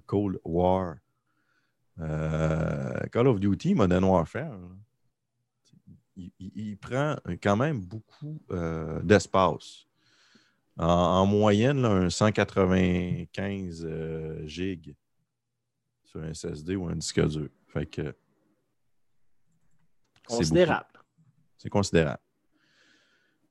Cold 0.06 0.40
War. 0.44 0.96
Euh, 2.00 2.98
Call 3.12 3.26
of 3.28 3.40
Duty, 3.40 3.74
Modern 3.74 4.04
Warfare, 4.04 4.58
il, 6.16 6.30
il- 6.38 6.52
il 6.54 6.76
prend 6.78 7.16
quand 7.42 7.56
même 7.56 7.80
beaucoup 7.80 8.40
euh, 8.50 9.00
d'espace. 9.02 9.86
En, 10.78 10.86
en 10.86 11.26
moyenne, 11.26 11.82
là, 11.82 11.90
un 11.90 12.10
195 12.10 13.84
euh, 13.86 14.46
gigs 14.46 14.94
sur 16.04 16.22
un 16.22 16.32
SSD 16.32 16.74
ou 16.76 16.88
un 16.88 16.96
disque 16.96 17.20
dur. 17.28 17.48
Fait 17.68 17.86
que. 17.86 18.14
Considérable. 20.26 20.86
C'est 21.58 21.68
considérable. 21.68 22.20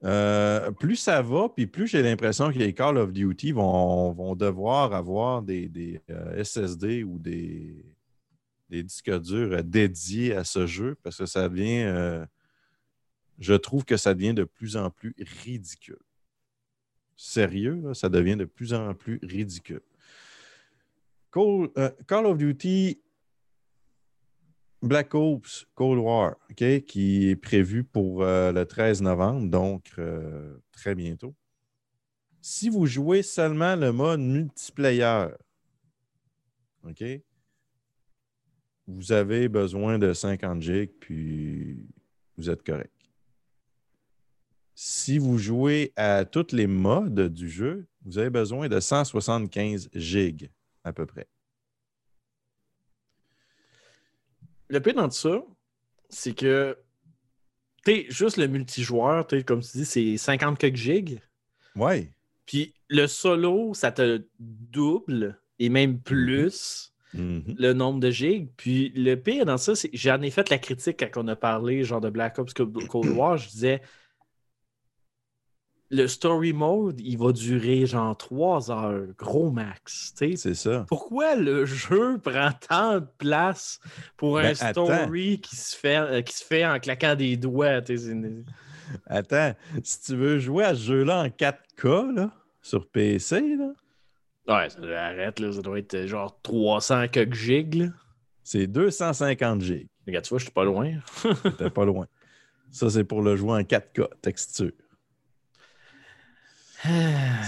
Euh, 0.05 0.71
plus 0.71 0.95
ça 0.95 1.21
va, 1.21 1.49
puis 1.49 1.67
plus 1.67 1.87
j'ai 1.87 2.01
l'impression 2.01 2.51
que 2.53 2.57
les 2.57 2.73
Call 2.73 2.97
of 2.97 3.11
Duty 3.11 3.51
vont, 3.51 4.13
vont 4.13 4.33
devoir 4.35 4.93
avoir 4.93 5.41
des, 5.41 5.67
des, 5.67 6.01
euh, 6.09 6.41
SSD 6.43 7.03
ou 7.03 7.19
des, 7.19 7.85
des 8.69 8.83
disques 8.83 9.19
durs 9.19 9.53
euh, 9.53 9.61
dédiés 9.61 10.35
à 10.35 10.43
ce 10.43 10.67
jeu 10.67 10.95
parce 11.03 11.17
que 11.17 11.25
ça 11.25 11.49
devient. 11.49 11.83
euh, 11.85 12.25
je 13.39 13.53
trouve 13.53 13.85
que 13.85 13.97
ça 13.97 14.13
devient 14.13 14.33
de 14.33 14.43
plus 14.43 14.75
en 14.75 14.89
plus 14.89 15.15
ridicule. 15.43 16.01
Sérieux, 17.15 17.93
ça 17.93 18.09
devient 18.09 18.35
de 18.35 18.45
plus 18.45 18.73
en 18.73 18.93
plus 18.93 19.19
ridicule. 19.23 19.81
Call, 21.31 21.69
euh, 21.77 21.89
Call 22.05 22.25
of 22.25 22.37
Duty 22.37 23.01
Black 24.81 25.13
Ops 25.13 25.65
Cold 25.73 25.99
War, 25.99 26.35
OK, 26.49 26.85
qui 26.85 27.29
est 27.29 27.35
prévu 27.35 27.83
pour 27.83 28.23
le 28.23 28.63
13 28.63 29.01
novembre, 29.01 29.49
donc 29.49 29.93
très 30.71 30.95
bientôt. 30.95 31.35
Si 32.41 32.69
vous 32.69 32.85
jouez 32.85 33.21
seulement 33.21 33.75
le 33.75 33.91
mode 33.91 34.21
multiplayer, 34.21 35.27
OK, 36.85 37.03
vous 38.89 39.11
avez 39.11 39.47
besoin 39.47 39.99
de 39.99 40.13
50 40.13 40.61
gigs, 40.61 40.91
puis 40.99 41.87
vous 42.37 42.49
êtes 42.49 42.63
correct. 42.63 42.91
Si 44.73 45.17
vous 45.17 45.37
jouez 45.37 45.93
à 45.95 46.25
tous 46.25 46.53
les 46.53 46.65
modes 46.65 47.29
du 47.29 47.49
jeu, 47.49 47.85
vous 48.05 48.17
avez 48.17 48.29
besoin 48.29 48.67
de 48.67 48.79
175 48.79 49.89
gigs 49.93 50.49
à 50.83 50.93
peu 50.93 51.05
près. 51.05 51.27
Le 54.69 54.79
pire 54.79 54.95
dans 54.95 55.09
tout 55.09 55.15
ça, 55.15 55.43
c'est 56.09 56.33
que 56.33 56.77
t'es 57.83 58.07
juste 58.09 58.37
le 58.37 58.47
multijoueur, 58.47 59.27
comme 59.45 59.61
tu 59.61 59.77
dis, 59.77 59.85
c'est 59.85 60.17
50 60.17 60.57
quelques 60.57 60.75
gigs. 60.77 61.21
Ouais. 61.75 62.11
Puis 62.45 62.73
le 62.87 63.05
solo, 63.05 63.73
ça 63.73 63.91
te 63.91 64.25
double 64.39 65.39
et 65.59 65.69
même 65.69 65.99
plus 66.01 66.93
Mhm. 67.13 67.55
le 67.57 67.73
nombre 67.73 67.99
de 67.99 68.11
gigs. 68.11 68.49
Puis 68.57 68.89
le 68.95 69.15
pire 69.15 69.45
dans 69.45 69.57
ça, 69.57 69.75
c'est 69.75 69.89
j'en 69.93 70.21
ai 70.21 70.29
fait 70.31 70.49
la 70.49 70.57
critique 70.59 70.97
quand 70.99 71.23
on 71.23 71.27
a 71.27 71.35
parlé 71.35 71.83
genre 71.83 72.01
de 72.01 72.09
Black 72.09 72.37
Ops 72.39 72.53
Cold 72.53 72.75
War. 73.15 73.37
Je 73.37 73.49
disais 73.49 73.81
le 75.91 76.07
story 76.07 76.53
mode, 76.53 77.01
il 77.01 77.17
va 77.17 77.31
durer 77.31 77.87
genre 77.87 78.15
3 78.15 78.69
heures, 78.71 79.07
gros 79.17 79.49
max. 79.49 80.13
C'est 80.15 80.35
ça. 80.53 80.85
Pourquoi 80.87 81.35
le 81.35 81.65
jeu 81.65 82.19
prend 82.23 82.51
tant 82.67 82.99
de 82.99 83.07
place 83.17 83.79
pour 84.15 84.37
un 84.37 84.43
Ben, 84.43 84.55
attends. 84.61 84.85
story 84.85 85.41
qui 85.41 85.55
se, 85.55 85.75
fait, 85.75 85.97
euh, 85.97 86.21
qui 86.21 86.37
se 86.37 86.43
fait 86.45 86.63
en 86.63 86.79
claquant 86.79 87.15
des 87.15 87.37
doigts? 87.37 87.81
Attends, 89.07 89.53
si 89.83 90.01
tu 90.01 90.15
veux 90.15 90.37
jouer 90.37 90.65
à 90.65 90.75
ce 90.75 90.81
jeu-là 90.81 91.23
en 91.23 91.27
4K, 91.29 92.15
là, 92.15 92.31
sur 92.61 92.87
PC, 92.87 93.55
là, 93.55 93.71
Ouais, 94.49 94.69
ça, 94.69 94.79
arrête, 95.05 95.39
là, 95.39 95.51
ça 95.51 95.61
doit 95.61 95.77
être 95.77 95.93
euh, 95.93 96.07
genre 96.07 96.39
300 96.41 97.07
quelques 97.09 97.35
gigs. 97.35 97.75
là. 97.75 97.87
c'est 98.43 98.65
250 98.65 99.61
gigs. 99.61 99.87
Regarde, 100.07 100.25
tu 100.25 100.29
vois, 100.29 100.39
je 100.39 100.45
suis 100.45 100.51
pas 100.51 100.63
loin. 100.63 100.93
T'es 101.57 101.69
pas 101.69 101.85
loin. 101.85 102.07
Ça, 102.71 102.89
c'est 102.89 103.03
pour 103.03 103.21
le 103.21 103.35
jouer 103.35 103.51
en 103.51 103.61
4K, 103.61 104.07
texture. 104.21 104.71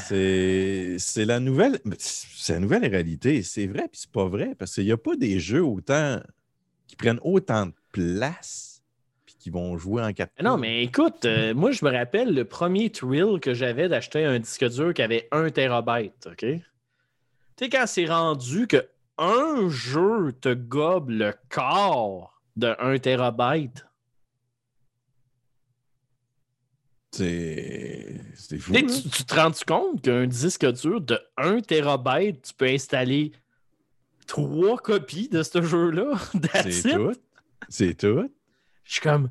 C'est 0.08 0.98
c'est 1.00 1.24
la 1.24 1.40
nouvelle. 1.40 1.80
C'est 1.98 2.54
la 2.54 2.60
nouvelle 2.60 2.86
réalité. 2.86 3.42
C'est 3.44 3.66
vrai, 3.66 3.88
puis 3.90 4.02
c'est 4.02 4.12
pas 4.12 4.26
vrai, 4.26 4.56
parce 4.60 4.76
qu'il 4.76 4.84
n'y 4.84 4.92
a 4.92 4.98
pas 4.98 5.16
des 5.16 5.40
jeux 5.40 5.64
autant 5.64 6.20
qui 6.86 6.98
prennent 6.98 7.20
autant 7.24 7.68
de 7.68 7.74
place 7.94 8.84
puis 9.26 9.36
qui 9.40 9.50
vont 9.50 9.78
jouer 9.78 10.04
en 10.04 10.10
4K. 10.10 10.44
non, 10.44 10.58
mais 10.58 10.84
écoute, 10.84 11.24
euh, 11.24 11.54
moi, 11.54 11.72
je 11.72 11.86
me 11.86 11.92
rappelle 11.92 12.34
le 12.34 12.44
premier 12.44 12.90
thrill 12.90 13.40
que 13.42 13.54
j'avais 13.54 13.88
d'acheter 13.88 14.26
un 14.26 14.38
disque 14.40 14.68
dur 14.68 14.94
qui 14.94 15.02
avait 15.02 15.30
1 15.32 15.50
terabyte, 15.52 16.28
OK? 16.30 16.46
Tu 17.62 17.66
sais, 17.66 17.70
quand 17.70 17.86
c'est 17.86 18.08
rendu 18.08 18.66
que 18.66 18.88
un 19.20 19.70
jeu 19.70 20.34
te 20.42 20.52
gobe 20.52 21.12
le 21.12 21.32
corps 21.48 22.42
de 22.56 22.76
1 22.80 22.98
terabyte, 22.98 23.86
C'est 27.12 28.58
fou. 28.58 28.74
Tu 28.74 28.86
tu, 28.88 29.10
tu 29.10 29.26
te 29.26 29.36
rends 29.36 29.52
compte 29.68 30.02
qu'un 30.02 30.26
disque 30.26 30.66
dur 30.72 31.02
de 31.02 31.20
1 31.38 31.62
terabyte, 31.62 32.42
tu 32.42 32.54
peux 32.56 32.66
installer 32.66 33.32
trois 34.26 34.78
copies 34.78 35.30
de 35.30 35.44
ce 35.44 35.62
jeu-là? 35.62 36.14
C'est 36.64 36.94
tout. 36.96 37.14
C'est 37.70 37.94
tout. 37.94 38.28
Je 38.86 38.92
suis 38.92 39.02
comme. 39.02 39.30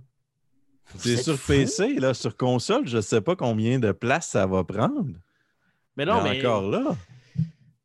C'est 0.99 1.17
sur? 1.17 1.37
PC, 1.37 1.95
là, 1.95 2.15
sur 2.15 2.37
console, 2.37 2.87
je 2.87 3.01
sais 3.01 3.23
pas 3.23 3.35
combien 3.35 3.81
de 3.81 3.91
place 3.91 4.29
ça 4.29 4.47
va 4.47 4.63
prendre. 4.63 5.17
Mais 5.97 6.05
non, 6.05 6.23
mais 6.23 6.35
mais. 6.35 6.47
encore 6.47 6.71
là. 6.71 6.97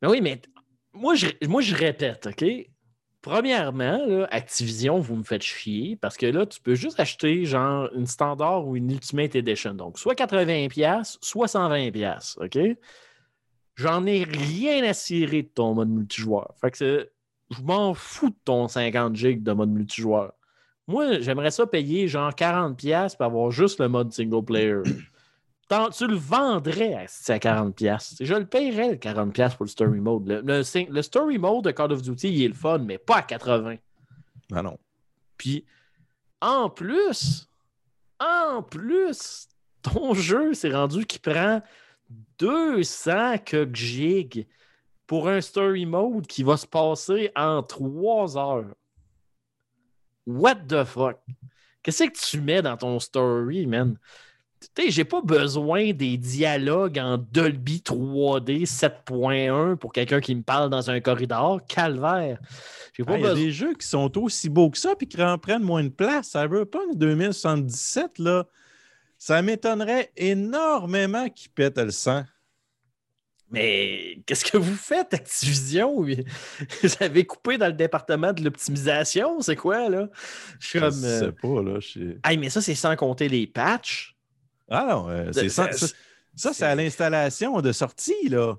Mais 0.02 0.08
oui, 0.10 0.22
mais 0.22 0.42
moi 0.94 1.16
je, 1.16 1.28
moi, 1.48 1.62
je 1.62 1.76
répète, 1.76 2.28
OK? 2.28 2.46
Premièrement, 3.22 4.28
Activision, 4.30 5.00
vous 5.00 5.16
me 5.16 5.24
faites 5.24 5.42
chier 5.42 5.96
parce 5.96 6.16
que 6.16 6.28
là, 6.28 6.46
tu 6.46 6.62
peux 6.62 6.76
juste 6.76 7.00
acheter 7.00 7.46
genre 7.46 7.90
une 7.96 8.06
standard 8.06 8.68
ou 8.68 8.76
une 8.76 8.92
Ultimate 8.92 9.36
Edition. 9.36 9.74
Donc, 9.74 9.98
soit 9.98 10.14
80$, 10.14 11.18
soit 11.22 11.48
120$. 11.48 12.38
OK? 12.44 12.78
J'en 13.76 14.06
ai 14.06 14.24
rien 14.24 14.84
à 14.84 14.94
cirer 14.94 15.42
de 15.42 15.48
ton 15.48 15.74
mode 15.74 15.90
multijoueur. 15.90 16.54
Fait 16.62 16.70
que 16.70 17.10
je 17.50 17.62
m'en 17.64 17.96
fous 17.96 18.30
de 18.30 18.36
ton 18.46 18.68
50 18.68 19.16
gigs 19.16 19.44
de 19.44 19.52
mode 19.54 19.72
multijoueur. 19.72 20.34
Moi, 20.88 21.20
j'aimerais 21.20 21.52
ça 21.52 21.66
payer 21.66 22.08
genre 22.08 22.30
40$ 22.32 23.18
pour 23.18 23.26
avoir 23.26 23.50
juste 23.50 23.80
le 23.80 23.90
mode 23.90 24.14
single 24.14 24.46
player. 24.46 24.84
Tu 25.68 26.08
le 26.08 26.16
vendrais 26.16 26.94
à, 26.94 27.00
à 27.02 27.38
40$. 27.40 28.18
Je 28.24 28.34
le 28.36 28.46
paierais 28.46 28.90
le 28.92 28.96
40$ 28.98 29.56
pour 29.56 29.66
le 29.66 29.70
story 29.70 30.00
mode. 30.00 30.28
Le, 30.28 30.42
le 30.42 30.62
sing- 30.64 30.90
le 30.90 31.02
story 31.02 31.40
mode 31.40 31.64
de 31.66 31.72
Call 31.72 31.92
of 31.92 32.04
Duty, 32.04 32.30
il 32.30 32.44
est 32.44 32.48
le 32.50 32.54
fun, 32.54 32.78
mais 32.80 33.00
pas 33.00 33.18
à 33.18 33.22
80$. 33.22 33.80
Ah 34.54 34.62
non. 34.62 34.78
Puis, 35.38 35.66
en 36.40 36.70
plus, 36.70 37.50
en 38.20 38.62
plus, 38.62 39.48
ton 39.82 40.14
jeu 40.14 40.54
s'est 40.54 40.72
rendu 40.72 41.06
qui 41.06 41.18
prend 41.18 41.64
200 42.38 43.40
quelques 43.40 43.76
gigs 43.76 44.48
pour 45.08 45.28
un 45.28 45.42
story 45.42 45.88
mode 45.88 46.28
qui 46.28 46.44
va 46.44 46.58
se 46.58 46.68
passer 46.68 47.32
en 47.36 47.64
3 47.64 48.38
heures. 48.38 48.76
What 50.28 50.56
the 50.68 50.84
fuck? 50.84 51.18
Qu'est-ce 51.82 52.04
que 52.04 52.30
tu 52.32 52.42
mets 52.42 52.62
dans 52.62 52.78
ton 52.78 53.00
story, 53.00 53.66
man? 53.68 53.98
Tu 54.74 54.84
sais, 54.86 54.92
j'ai 54.92 55.04
pas 55.06 55.22
besoin 55.22 55.92
des 55.94 56.18
dialogues 56.18 56.98
en 57.00 57.18
Dolby 57.18 57.82
3D 57.86 58.66
7.1 58.66 59.76
pour 59.76 59.92
quelqu'un 59.94 60.20
qui 60.22 60.34
me 60.36 60.42
parle 60.44 60.70
dans 60.70 60.90
un 60.90 61.00
corridor. 61.02 61.62
Calvaire. 61.68 62.40
J'ai 62.94 63.04
pas 63.04 63.14
Ah, 63.14 63.18
Il 63.18 63.22
y 63.24 63.26
a 63.26 63.30
besoin. 63.30 63.46
des 63.46 63.52
jeux 63.52 63.74
qui 63.76 63.88
sont 63.88 64.18
aussi 64.18 64.50
beaux 64.50 64.70
que 64.70 64.78
ça 64.78 64.96
puis 64.96 65.08
qui 65.08 65.22
en 65.22 65.38
prennent 65.38 65.64
moins 65.64 65.84
de 65.84 65.90
place. 65.90 66.30
Cyberpunk 66.30 66.96
2077, 66.96 68.20
là, 68.20 68.46
ça 69.18 69.42
m'étonnerait 69.42 70.12
énormément 70.16 71.30
qu'ils 71.30 71.52
pètent 71.52 71.78
le 71.78 71.92
sang. 71.92 72.24
Mais 73.52 74.20
qu'est-ce 74.26 74.44
que 74.44 74.58
vous 74.58 74.76
faites, 74.76 75.14
Activision? 75.14 76.02
Vous 76.02 76.16
avez 77.00 77.26
coupé 77.26 77.58
dans 77.60 77.68
le 77.68 77.74
département 77.74 78.34
de 78.34 78.44
l'optimisation, 78.44 79.40
c'est 79.40 79.56
quoi, 79.56 79.88
là? 79.88 80.10
Je 80.60 80.68
suis 80.68 80.80
comme. 80.80 81.04
euh, 81.04 81.20
sais 81.20 81.32
pas, 81.32 81.62
là. 81.62 81.80
je 81.80 82.16
Hey, 82.24 82.38
mais 82.40 82.50
ça, 82.50 82.62
c'est 82.62 82.74
sans 82.76 82.96
compter 82.96 83.30
les 83.30 83.46
patchs. 83.46 84.15
Ah 84.70 84.86
non, 84.90 85.10
euh, 85.10 85.32
c'est 85.32 85.50
Ça- 85.50 85.70
ça, 86.36 86.54
c'est 86.54 86.66
à 86.66 86.76
l'installation 86.76 87.62
de 87.62 87.72
sortie, 87.72 88.30
là. 88.30 88.56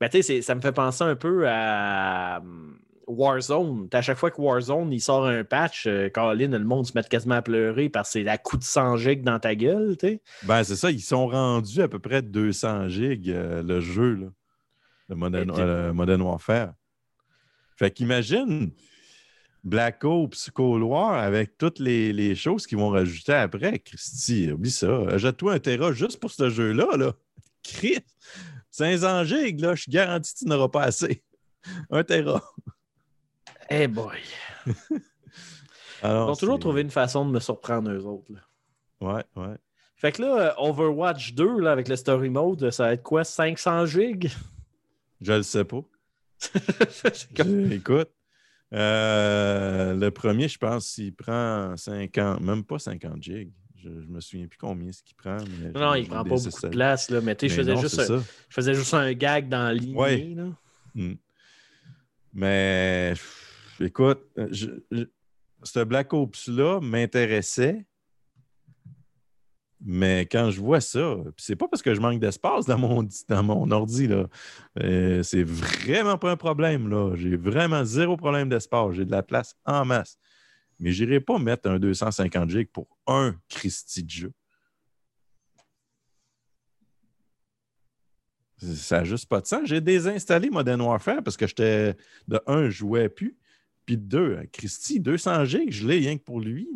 Ben, 0.00 0.08
tu 0.08 0.22
sais, 0.22 0.42
ça 0.42 0.54
me 0.54 0.60
fait 0.60 0.72
penser 0.72 1.04
un 1.04 1.14
peu 1.14 1.46
à 1.46 2.40
hum, 2.40 2.78
Warzone. 3.06 3.88
À 3.92 4.00
chaque 4.02 4.16
fois 4.16 4.30
que 4.30 4.40
Warzone, 4.40 4.92
il 4.92 5.00
sort 5.00 5.26
un 5.26 5.44
patch, 5.44 5.86
euh, 5.86 6.08
Colin, 6.08 6.48
le 6.48 6.64
monde 6.64 6.86
se 6.86 6.92
met 6.94 7.02
quasiment 7.04 7.34
à 7.36 7.42
pleurer 7.42 7.88
parce 7.88 8.08
que 8.08 8.12
c'est 8.14 8.22
la 8.22 8.38
coup 8.38 8.56
de 8.56 8.62
100 8.62 8.96
gigs 8.96 9.22
dans 9.22 9.38
ta 9.38 9.54
gueule, 9.54 9.96
tu 9.98 10.06
sais. 10.08 10.22
Ben, 10.44 10.64
c'est 10.64 10.76
ça, 10.76 10.90
ils 10.90 11.00
sont 11.02 11.26
rendus 11.28 11.82
à 11.82 11.88
peu 11.88 11.98
près 11.98 12.22
200 12.22 12.88
gigs, 12.88 13.30
euh, 13.30 13.62
le 13.62 13.80
jeu, 13.80 14.14
là. 14.14 14.26
Le 15.08 15.16
Modern, 15.16 15.50
euh, 15.58 15.92
Modern 15.92 16.22
Warfare. 16.22 16.72
Fait 17.76 17.90
qu'imagine 17.90 18.70
Black 19.62 20.04
Ops 20.04 20.50
Cold 20.50 20.82
War 20.82 21.14
avec 21.14 21.58
toutes 21.58 21.78
les, 21.78 22.12
les 22.12 22.34
choses 22.34 22.66
qu'ils 22.66 22.78
vont 22.78 22.88
rajouter 22.90 23.34
après. 23.34 23.78
Christy, 23.78 24.50
oublie 24.52 24.70
ça. 24.70 25.00
Achète-toi 25.08 25.54
un 25.54 25.58
Tera 25.58 25.92
juste 25.92 26.18
pour 26.18 26.30
ce 26.30 26.48
jeu-là, 26.50 26.96
là. 26.96 27.12
Christ! 27.62 28.04
500 28.70 29.24
gigs, 29.24 29.60
là, 29.60 29.74
je 29.74 29.82
suis 29.82 29.92
garanti 29.92 30.32
que 30.32 30.38
tu 30.38 30.44
n'auras 30.46 30.68
pas 30.68 30.84
assez. 30.84 31.22
Un 31.90 32.04
Tera. 32.04 32.42
Eh 33.68 33.86
boy. 33.88 34.16
Alors, 36.02 36.28
Ils 36.28 36.32
ont 36.32 36.36
toujours 36.36 36.58
trouvé 36.58 36.80
une 36.82 36.90
façon 36.90 37.26
de 37.26 37.30
me 37.32 37.40
surprendre, 37.40 37.90
eux 37.90 38.04
autres. 38.06 38.32
là. 38.32 38.40
Ouais, 39.00 39.24
ouais. 39.36 39.56
Fait 39.96 40.12
que 40.12 40.22
là, 40.22 40.38
euh, 40.38 40.52
Overwatch 40.56 41.34
2, 41.34 41.58
là, 41.60 41.72
avec 41.72 41.88
le 41.88 41.96
story 41.96 42.30
mode, 42.30 42.70
ça 42.70 42.84
va 42.84 42.92
être 42.94 43.02
quoi? 43.02 43.22
500 43.24 43.84
gigs? 43.86 44.30
Je 45.20 45.32
le 45.34 45.42
sais 45.42 45.64
pas. 45.64 45.82
Comme- 47.36 47.70
Écoute, 47.72 48.08
euh, 48.72 49.94
le 49.94 50.10
premier, 50.10 50.48
je 50.48 50.58
pense, 50.58 50.96
il 50.98 51.12
prend 51.14 51.76
50, 51.76 52.40
même 52.40 52.64
pas 52.64 52.78
50 52.78 53.22
gigs. 53.22 53.50
Je, 53.76 53.88
je 53.88 54.06
me 54.08 54.20
souviens 54.20 54.46
plus 54.46 54.58
combien 54.58 54.92
ce 54.92 55.02
qu'il 55.02 55.16
prend. 55.16 55.38
mais 55.58 55.70
Non, 55.72 55.94
il 55.94 56.06
prend 56.06 56.16
pas 56.22 56.24
beaucoup 56.24 56.50
de 56.50 56.68
place, 56.68 57.10
là, 57.10 57.20
mais 57.22 57.34
tu 57.34 57.48
sais, 57.48 57.54
je 57.54 57.60
faisais, 57.62 57.74
non, 57.74 57.80
juste 57.80 57.98
un, 57.98 58.18
je 58.18 58.54
faisais 58.54 58.74
juste 58.74 58.92
un 58.94 59.12
gag 59.14 59.48
dans 59.48 59.70
ligne. 59.74 59.96
Ouais. 59.96 60.34
là. 60.36 60.44
Mm. 60.94 61.14
Mais 62.32 63.10
pff, 63.14 63.76
écoute, 63.80 64.20
euh, 64.38 64.48
je- 64.52 65.06
ce 65.62 65.80
Black 65.84 66.12
Ops-là 66.12 66.80
m'intéressait. 66.80 67.84
Mais 69.82 70.26
quand 70.26 70.50
je 70.50 70.60
vois 70.60 70.80
ça, 70.80 71.16
c'est 71.38 71.56
pas 71.56 71.66
parce 71.66 71.80
que 71.80 71.94
je 71.94 72.00
manque 72.00 72.20
d'espace 72.20 72.66
dans 72.66 72.78
mon, 72.78 73.70
ordi, 73.70 74.06
là. 74.06 74.26
Euh, 74.78 75.22
c'est 75.22 75.42
vraiment 75.42 76.18
pas 76.18 76.30
un 76.30 76.36
problème, 76.36 76.88
là. 76.88 77.14
J'ai 77.16 77.36
vraiment 77.36 77.84
zéro 77.84 78.16
problème 78.16 78.48
d'espace. 78.50 78.92
J'ai 78.92 79.06
de 79.06 79.10
la 79.10 79.22
place 79.22 79.56
en 79.64 79.86
masse. 79.86 80.18
Mais 80.80 80.92
j'irai 80.92 81.20
pas 81.20 81.38
mettre 81.38 81.68
un 81.68 81.78
250 81.78 82.50
gigs 82.50 82.70
pour 82.70 82.88
un 83.06 83.34
Christie 83.48 84.04
de 84.04 84.10
jeu. 84.10 84.32
Ça 88.58 88.98
n'a 88.98 89.04
juste 89.04 89.26
pas 89.26 89.40
de 89.40 89.46
sens. 89.46 89.62
J'ai 89.64 89.80
désinstallé 89.80 90.50
Modern 90.50 90.80
Warfare 90.82 91.22
parce 91.22 91.38
que 91.38 91.46
j'étais 91.46 91.96
de 92.28 92.38
un, 92.46 92.66
je 92.66 92.70
jouais 92.70 93.08
plus. 93.08 93.36
Puis 93.86 93.96
de 93.96 94.02
deux, 94.02 94.40
Christy, 94.52 95.00
200 95.00 95.46
gigs, 95.46 95.72
je 95.72 95.86
l'ai 95.86 95.98
rien 95.98 96.18
que 96.18 96.22
pour 96.22 96.40
lui. 96.40 96.68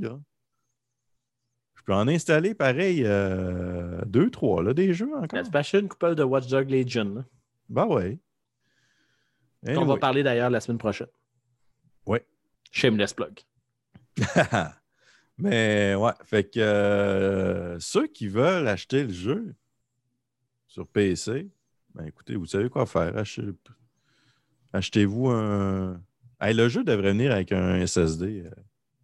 Je 1.84 1.92
peux 1.92 1.94
en 1.94 2.08
installer 2.08 2.54
pareil 2.54 3.02
euh, 3.04 4.00
deux, 4.06 4.30
trois, 4.30 4.62
là, 4.62 4.72
des 4.72 4.94
jeux 4.94 5.14
encore. 5.14 5.42
Tu 5.42 5.50
peux 5.50 5.58
acheter 5.58 5.80
une 5.80 5.88
couple 5.88 6.14
de 6.14 6.22
Watch 6.22 6.46
Dogs 6.48 6.70
Legion. 6.70 7.14
là. 7.16 7.24
Ben 7.68 7.84
ouais. 7.86 8.18
On 9.66 9.84
va 9.84 9.96
parler 9.98 10.22
d'ailleurs 10.22 10.48
la 10.48 10.60
semaine 10.60 10.78
prochaine. 10.78 11.08
Ouais. 12.06 12.24
Shameless 12.70 13.12
plug. 13.12 13.38
Mais 15.38 15.94
ouais, 15.94 16.12
fait 16.24 16.44
que 16.44 16.60
euh, 16.60 17.78
ceux 17.80 18.06
qui 18.06 18.28
veulent 18.28 18.68
acheter 18.68 19.02
le 19.04 19.12
jeu 19.12 19.54
sur 20.68 20.86
PC, 20.86 21.50
ben 21.94 22.06
écoutez, 22.06 22.36
vous 22.36 22.46
savez 22.46 22.68
quoi 22.70 22.86
faire. 22.86 23.14
Achetez- 23.16 23.54
Achetez-vous 24.72 25.28
un. 25.30 26.00
Hey, 26.40 26.54
le 26.54 26.68
jeu 26.68 26.82
devrait 26.84 27.12
venir 27.12 27.32
avec 27.32 27.52
un 27.52 27.84
SSD. 27.86 28.48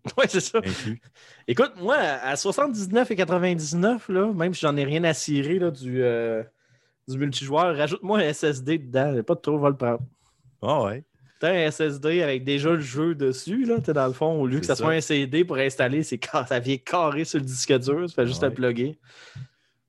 Ouais, 0.17 0.27
c'est 0.29 0.41
ça. 0.41 0.59
inclus. 0.59 1.01
Écoute, 1.47 1.73
moi, 1.77 1.97
à 1.97 2.35
79 2.37 3.11
et 3.11 3.17
99, 3.17 4.09
là, 4.09 4.33
même 4.33 4.55
si 4.55 4.61
j'en 4.63 4.77
ai 4.77 4.85
rien 4.85 5.05
à 5.05 5.13
cirer 5.15 5.59
là, 5.59 5.71
du, 5.71 6.03
euh, 6.03 6.43
du 7.09 7.19
multijoueur, 7.19 7.77
rajoute-moi 7.77 8.19
un 8.21 8.33
SSD 8.33 8.79
dedans. 8.79 9.23
Pas 9.23 9.35
de 9.35 9.41
trop 9.41 9.59
va 9.59 9.69
le 9.71 9.77
prendre. 9.77 10.01
Ah 10.63 10.83
ouais. 10.85 11.05
T'as 11.41 11.53
un 11.53 11.71
SSD 11.71 12.23
avec 12.23 12.45
déjà 12.45 12.71
le 12.71 12.81
jeu 12.81 13.15
dessus, 13.15 13.65
là, 13.65 13.79
t'es 13.81 13.95
dans 13.95 14.07
le 14.07 14.13
fond, 14.13 14.41
au 14.41 14.47
lieu 14.47 14.61
que 14.61 14.67
ça, 14.67 14.77
soit 14.77 14.93
un 14.93 15.01
CD 15.01 15.43
pour 15.45 15.57
installer, 15.57 16.03
c'est 16.03 16.21
ça 16.47 16.59
vient 16.59 16.77
carré 16.77 17.25
sur 17.25 17.39
le 17.39 17.47
disque 17.47 17.79
dur, 17.79 18.05
tu 18.09 18.15
fais 18.15 18.27
juste 18.27 18.43
Ouais. 18.43 18.49
le 18.51 18.55
plugger. 18.55 18.99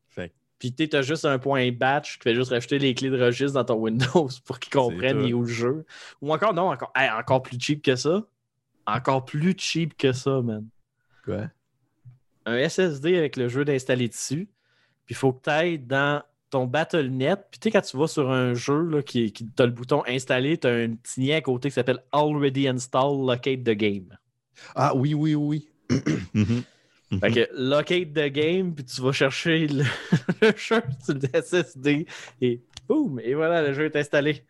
Fait 0.08 0.32
Puis 0.60 0.74
tu 0.74 0.90
as 0.96 1.02
juste 1.02 1.26
un 1.26 1.40
point 1.40 1.70
batch 1.74 2.18
qui 2.20 2.24
fait 2.24 2.36
juste 2.36 2.52
rajouter 2.52 2.80
les 2.80 2.94
clés 2.96 3.10
de 3.10 3.22
registre 3.22 3.54
dans 3.56 3.66
ton 3.66 3.76
Windows 3.82 4.30
pour 4.46 4.60
qu'ils 4.60 4.72
comprennent 4.72 5.34
où 5.34 5.42
le 5.42 5.48
jeu. 5.48 5.86
Ou 6.22 6.34
encore, 6.34 6.54
non, 6.54 6.72
encore, 6.72 6.92
hey, 6.96 7.10
encore 7.10 7.42
plus 7.44 7.60
cheap 7.60 7.82
que 7.82 7.98
ça. 7.98 8.24
Encore 8.96 9.26
plus 9.26 9.56
cheap 9.58 9.96
que 9.98 10.12
ça, 10.12 10.42
man. 10.42 10.68
Quoi? 11.26 11.50
Un 12.46 12.58
SSD 12.68 13.18
avec 13.18 13.38
le 13.38 13.48
jeu 13.48 13.64
d'installer 13.66 14.08
dessus. 14.08 14.50
Puis 15.06 15.14
il 15.14 15.16
faut 15.16 15.34
que 15.34 15.44
tu 15.44 15.50
ailles 15.50 15.80
dans 15.80 16.24
ton 16.50 16.66
BattleNet. 16.66 17.36
Puis 17.50 17.60
tu 17.60 17.64
sais, 17.68 17.72
quand 17.72 17.82
tu 17.82 17.98
vas 17.98 18.08
sur 18.08 18.30
un 18.32 18.54
jeu 18.54 18.82
là, 18.90 19.02
qui, 19.02 19.32
qui 19.32 19.48
as 19.58 19.66
le 19.66 19.72
bouton 19.72 20.04
installer, 20.08 20.58
tu 20.58 20.68
as 20.68 20.72
un 20.72 20.90
petit 20.96 21.22
lien 21.28 21.38
à 21.38 21.42
côté 21.42 21.70
qui 21.70 21.76
s'appelle 21.76 22.04
Already 22.12 22.68
Install 22.68 23.26
Locate 23.26 23.64
the 23.64 23.72
Game. 23.72 24.18
Ah 24.76 24.94
oui, 24.96 25.14
oui, 25.14 25.36
oui. 25.36 25.68
Mhm. 26.34 26.64
Fait 27.20 27.32
que 27.32 27.50
locate 27.54 28.14
the 28.14 28.32
game, 28.32 28.74
puis 28.74 28.86
tu 28.86 29.02
vas 29.02 29.12
chercher 29.12 29.68
le, 29.68 29.84
le 30.42 30.54
jeu 30.56 30.82
sur 31.04 31.14
le 31.14 31.42
SSD 31.44 32.06
et 32.40 32.62
boum, 32.88 33.20
et 33.20 33.34
voilà, 33.34 33.62
le 33.62 33.74
jeu 33.74 33.84
est 33.84 33.96
installé. 33.98 34.46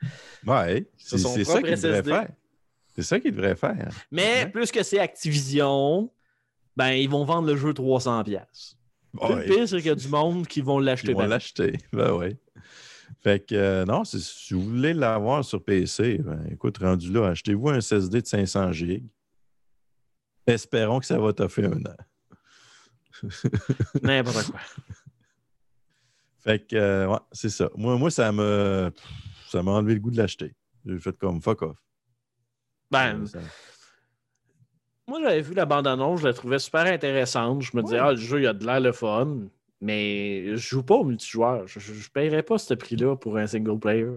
Ouais, 0.45 0.85
c'est 0.95 1.17
ça 1.17 1.29
propre 1.29 1.61
qu'il 1.67 1.75
devrait 1.75 1.75
SSD. 1.97 2.09
faire. 2.11 2.29
C'est 2.95 3.03
ça 3.03 3.19
qu'il 3.19 3.31
devrait 3.31 3.55
faire. 3.55 3.89
Mais 4.11 4.43
Ouais. 4.43 4.49
plus 4.49 4.71
que 4.71 4.83
c'est 4.83 4.99
Activision, 4.99 6.11
ben 6.75 6.91
ils 6.91 7.09
vont 7.09 7.23
vendre 7.25 7.47
le 7.47 7.55
jeu 7.55 7.73
300$. 7.73 8.23
piastres. 8.23 8.77
Puis 9.17 9.27
Ouais. 9.29 9.47
Le 9.47 9.55
pire, 9.55 9.67
c'est 9.67 9.77
qu'il 9.77 9.87
y 9.87 9.89
a 9.89 9.95
du 9.95 10.07
monde 10.07 10.47
qui 10.47 10.61
vont 10.61 10.79
l'acheter. 10.79 11.11
Ils 11.11 11.15
vont 11.15 11.25
l'acheter. 11.27 11.77
Ben 11.93 12.13
oui. 12.13 12.35
Fait 13.21 13.45
que 13.45 13.53
euh, 13.55 13.85
non, 13.85 14.03
si 14.05 14.53
vous 14.53 14.61
voulez 14.63 14.93
l'avoir 14.93 15.43
sur 15.45 15.63
PC, 15.63 16.17
ben, 16.19 16.45
écoute, 16.49 16.77
rendu 16.79 17.11
là, 17.11 17.27
achetez-vous 17.27 17.69
un 17.69 17.79
SSD 17.81 18.21
de 18.21 18.27
500 18.27 18.71
GB. 18.71 19.03
Espérons 20.47 20.99
que 20.99 21.05
ça 21.05 21.19
va 21.19 21.31
t'offrir 21.33 21.71
un 21.71 21.81
an. 21.85 21.95
N'importe 24.01 24.51
quoi. 24.51 24.59
Fait 26.39 26.65
que, 26.65 26.75
euh, 26.75 27.07
ouais, 27.07 27.19
c'est 27.31 27.49
ça. 27.49 27.69
Moi, 27.75 27.97
moi 27.97 28.09
ça 28.09 28.31
m'a 28.31 28.89
ça 29.49 29.61
m'a 29.61 29.71
enlevé 29.71 29.93
le 29.93 29.99
goût 29.99 30.09
de 30.09 30.17
l'acheter. 30.17 30.55
J'ai 30.85 30.97
fait 30.99 31.15
comme 31.17 31.39
fuck 31.41 31.61
off. 31.61 31.77
Ben, 32.91 33.25
ça- 33.25 33.39
moi, 35.07 35.19
j'avais 35.21 35.41
vu 35.41 35.53
la 35.53 35.65
bande-annonce, 35.65 36.21
je 36.21 36.27
la 36.27 36.33
trouvais 36.33 36.59
super 36.59 36.85
intéressante. 36.85 37.61
Je 37.61 37.75
me 37.75 37.81
disais, 37.83 37.95
Ouais. 37.99 38.07
ah, 38.07 38.11
le 38.11 38.17
jeu, 38.17 38.41
il 38.41 38.47
a 38.47 38.53
de 38.53 38.65
l'air 38.65 38.79
le 38.79 38.91
fun, 38.91 39.39
mais 39.81 40.47
je 40.51 40.55
joue 40.57 40.83
pas 40.83 40.95
au 40.95 41.03
multijoueur. 41.03 41.67
Je 41.67 41.79
ne 41.79 41.97
paierais 42.13 42.43
pas 42.43 42.57
ce 42.57 42.73
prix-là 42.73 43.15
pour 43.15 43.37
un 43.37 43.47
single 43.47 43.79
player. 43.79 44.07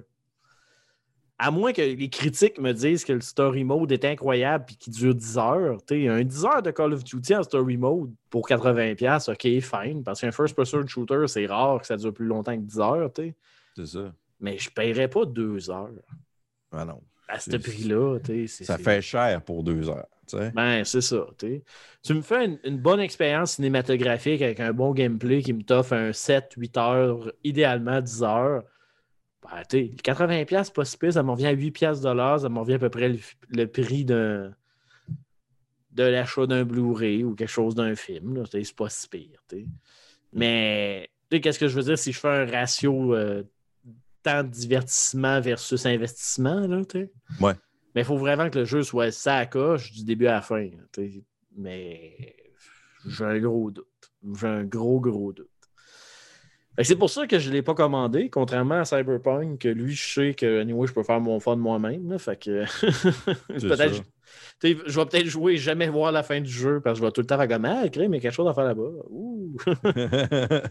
À 1.37 1.51
moins 1.51 1.73
que 1.73 1.83
les 1.83 2.09
critiques 2.11 2.61
me 2.61 2.71
disent 2.73 3.05
que 3.05 3.13
le 3.13 3.21
story 3.21 3.65
mode 3.65 3.91
est 3.91 4.05
incroyable 4.05 4.67
et 4.71 4.75
qu'il 4.77 4.93
dure 4.93 5.15
10 5.17 5.37
heures. 5.37 5.83
T'sais, 5.85 6.07
un 6.07 6.23
10 6.23 6.45
heures 6.45 6.63
de 6.63 6.71
Call 6.71 6.93
of 6.93 7.03
Duty 7.03 7.35
en 7.35 7.43
story 7.43 7.77
mode 7.77 8.13
pour 8.31 8.47
80$, 8.49 9.29
ok, 9.29 9.61
fine. 9.61 10.05
Parce 10.05 10.21
qu'un 10.21 10.31
first-person 10.31 10.87
shooter, 10.87 11.25
c'est 11.27 11.47
rare 11.47 11.81
que 11.81 11.87
ça 11.89 11.97
dure 11.97 12.15
plus 12.15 12.27
longtemps 12.27 12.55
que 12.55 12.63
10 12.63 12.79
heures. 12.79 13.13
t'sais. 13.13 13.35
c'est 13.77 13.87
ça. 13.87 14.13
Mais 14.39 14.59
je 14.59 14.71
paierais 14.71 15.09
pas 15.09 15.25
2 15.25 15.71
heures 15.71 15.91
Ah 16.71 16.85
non. 16.85 17.03
À 17.29 17.39
ce 17.41 17.57
prix-là. 17.57 18.19
Ça 18.47 18.79
fait 18.79 19.01
cher 19.03 19.43
pour 19.43 19.63
deux 19.63 19.89
heures. 19.89 20.07
ben, 20.55 20.85
c'est 20.85 21.01
ça. 21.01 21.27
t'sais. 21.37 21.63
Tu 22.03 22.15
me 22.15 22.23
fais 22.23 22.47
une, 22.47 22.59
une 22.65 22.79
bonne 22.79 23.01
expérience 23.01 23.53
cinématographique 23.53 24.43
avec 24.43 24.61
un 24.61 24.73
bon 24.73 24.93
gameplay 24.93 25.43
qui 25.43 25.53
me 25.53 25.63
t'offre 25.63 25.93
un 25.93 26.11
7-8 26.11 26.79
heures, 26.79 27.33
idéalement 27.45 28.01
10 28.01 28.23
heures. 28.23 28.63
Ben, 29.43 29.63
t'sais, 29.69 29.91
80$, 30.03 30.65
c'est 30.65 30.75
pas 30.75 30.85
si 30.85 30.97
pire, 30.97 31.13
ça 31.13 31.23
me 31.23 31.31
revient 31.31 31.47
à 31.47 31.55
8$ 31.55 32.03
de 32.03 32.11
l'heure, 32.11 32.41
ça 32.41 32.49
me 32.49 32.59
revient 32.59 32.75
à 32.75 32.79
peu 32.79 32.89
près 32.91 33.11
le, 33.11 33.19
le 33.51 33.67
prix 33.67 34.05
d'un 34.05 34.55
de 35.95 36.03
l'achat 36.03 36.47
d'un 36.47 36.65
Blu-ray 36.65 37.25
ou 37.25 37.35
quelque 37.35 37.49
chose 37.49 37.75
d'un 37.75 37.95
film. 37.95 38.45
C'est 38.51 38.75
pas 38.75 38.89
si 38.89 39.09
pire. 39.09 39.41
t'sais. 39.47 39.67
Mais 40.33 41.09
qu'est-ce 41.31 41.59
que 41.59 41.69
je 41.69 41.77
veux 41.77 41.83
dire 41.85 41.99
si 41.99 42.13
je 42.13 42.19
fais 42.19 42.29
un 42.29 42.47
ratio 42.47 43.15
euh, 43.15 43.45
temps 44.25 44.43
de 44.43 44.49
divertissement 44.49 45.41
versus 45.41 45.87
investissement, 45.87 46.67
là? 46.67 46.81
Ouais. 47.41 47.55
Mais 47.95 48.01
il 48.01 48.05
faut 48.05 48.17
vraiment 48.17 48.51
que 48.51 48.59
le 48.59 48.65
jeu 48.65 48.83
soit 48.83 49.13
ça 49.13 49.47
coche 49.47 49.93
du 49.93 50.05
début 50.05 50.27
à 50.27 50.33
la 50.33 50.43
fin. 50.43 50.69
t'sais. 50.93 51.23
Mais 51.57 52.35
j'ai 53.07 53.25
un 53.25 53.39
gros 53.39 53.71
doute. 53.71 53.87
J'ai 54.41 54.47
un 54.47 54.65
gros, 54.65 55.01
gros 55.01 55.33
doute. 55.33 55.49
C'est 56.83 56.97
pour 56.97 57.09
ça 57.09 57.29
que 57.29 57.39
je 57.39 57.51
ne 57.51 57.55
l'ai 57.55 57.63
pas 57.63 57.75
commandé, 57.75 58.29
contrairement 58.31 58.81
à 58.81 58.85
Cyberpunk, 58.85 59.61
que 59.61 59.69
lui, 59.69 59.95
je 59.95 60.13
sais 60.13 60.35
que 60.35 60.61
anyway, 60.61 60.89
je 60.89 60.93
peux 60.93 61.05
faire 61.05 61.21
mon 61.21 61.39
fun 61.39 61.55
moi-même. 61.55 62.19
Fait 62.19 62.37
que 62.37 62.65
peut-être. 63.49 64.03
Je 64.61 64.99
vais 64.99 65.07
peut-être 65.07 65.27
jouer 65.27 65.53
et 65.53 65.57
jamais 65.57 65.89
voir 65.89 66.11
la 66.11 66.25
fin 66.25 66.41
du 66.41 66.51
jeu 66.51 66.81
parce 66.81 66.99
que 66.99 67.03
je 67.05 67.07
vais 67.07 67.13
tout 67.13 67.21
le 67.21 67.27
temps 67.29 67.39
faire 67.39 67.49
comme 67.49 67.65
Ah, 67.65 67.85
mais 68.09 68.19
quelque 68.19 68.33
chose 68.33 68.49
à 68.49 68.55
faire 68.55 68.65
là-bas. 68.65 68.91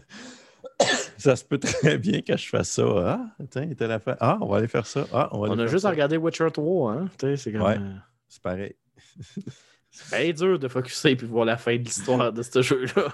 Ça 1.24 1.36
se 1.36 1.44
peut 1.44 1.58
très 1.58 1.96
bien 1.96 2.20
que 2.20 2.36
je 2.36 2.48
fasse 2.48 2.70
ça. 2.70 2.84
Ah, 2.86 3.44
tiens, 3.50 3.68
la 3.80 3.98
fin. 3.98 4.14
Ah, 4.20 4.36
on 4.42 4.46
va 4.48 4.58
aller 4.58 4.68
faire 4.68 4.86
ça. 4.86 5.06
Ah, 5.12 5.28
on 5.32 5.40
va 5.40 5.48
On 5.48 5.52
a 5.52 5.56
faire 5.56 5.68
juste 5.68 5.82
ça. 5.82 5.88
à 5.88 5.90
regarder 5.92 6.18
Witcher 6.18 6.48
3. 6.52 6.92
Hein? 6.92 7.08
C'est 7.36 7.50
comme. 7.52 7.62
Ouais. 7.62 7.78
euh, 7.78 7.94
C'est 8.28 8.42
pareil. 8.42 8.76
c'est 9.90 10.22
bien 10.22 10.32
dur 10.32 10.58
de 10.58 10.68
focusser 10.68 11.10
et 11.10 11.14
voir 11.14 11.46
la 11.46 11.56
fin 11.56 11.76
de 11.76 11.82
l'histoire 11.82 12.30
de 12.32 12.42
ce 12.42 12.60
jeu-là. 12.60 13.08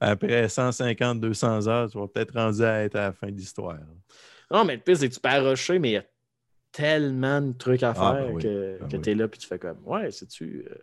Après 0.00 0.48
150, 0.48 1.20
200 1.20 1.68
heures, 1.68 1.90
tu 1.90 1.98
vas 1.98 2.06
peut-être 2.08 2.34
rendu 2.34 2.62
à 2.64 2.82
être 2.84 2.96
à 2.96 3.00
la 3.06 3.12
fin 3.12 3.28
de 3.28 3.36
l'histoire. 3.36 3.78
Non, 4.50 4.64
mais 4.66 4.74
le 4.76 4.82
pire, 4.82 4.96
c'est 4.98 5.08
que 5.08 5.14
tu 5.14 5.20
peux 5.20 5.28
arrocher, 5.30 5.78
mais 5.78 5.88
il 5.90 5.94
y 5.94 5.96
a 5.96 6.04
tellement 6.72 7.40
de 7.40 7.52
trucs 7.52 7.82
à 7.82 7.94
faire 7.94 8.02
Ah, 8.02 8.14
ben 8.14 8.32
oui. 8.34 8.42
que, 8.42 8.78
Ben 8.80 8.88
que 8.88 8.96
oui. 8.96 9.02
tu 9.02 9.10
es 9.10 9.14
là 9.14 9.28
puis 9.28 9.38
tu 9.38 9.46
fais 9.46 9.58
comme 9.58 9.78
Ouais, 9.86 10.10
sais-tu, 10.10 10.66
euh, 10.70 10.74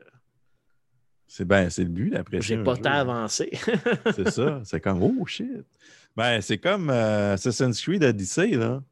C'est 1.27 1.45
ben, 1.45 1.69
c'est 1.69 1.83
le 1.83 1.89
but 1.89 2.09
d'après 2.11 2.41
j'ai 2.41 2.57
pas 2.63 2.75
tant 2.77 2.91
avancé. 2.91 3.51
C'est 4.15 4.31
ça. 4.31 4.61
C'est 4.63 4.79
comme 4.81 5.03
oh 5.03 5.25
shit. 5.27 5.47
Ben, 6.15 6.41
c'est 6.41 6.57
comme 6.57 6.89
euh, 6.89 7.33
Assassin's 7.33 7.81
Creed 7.81 8.03
Odyssey, 8.03 8.51
là. 8.51 8.83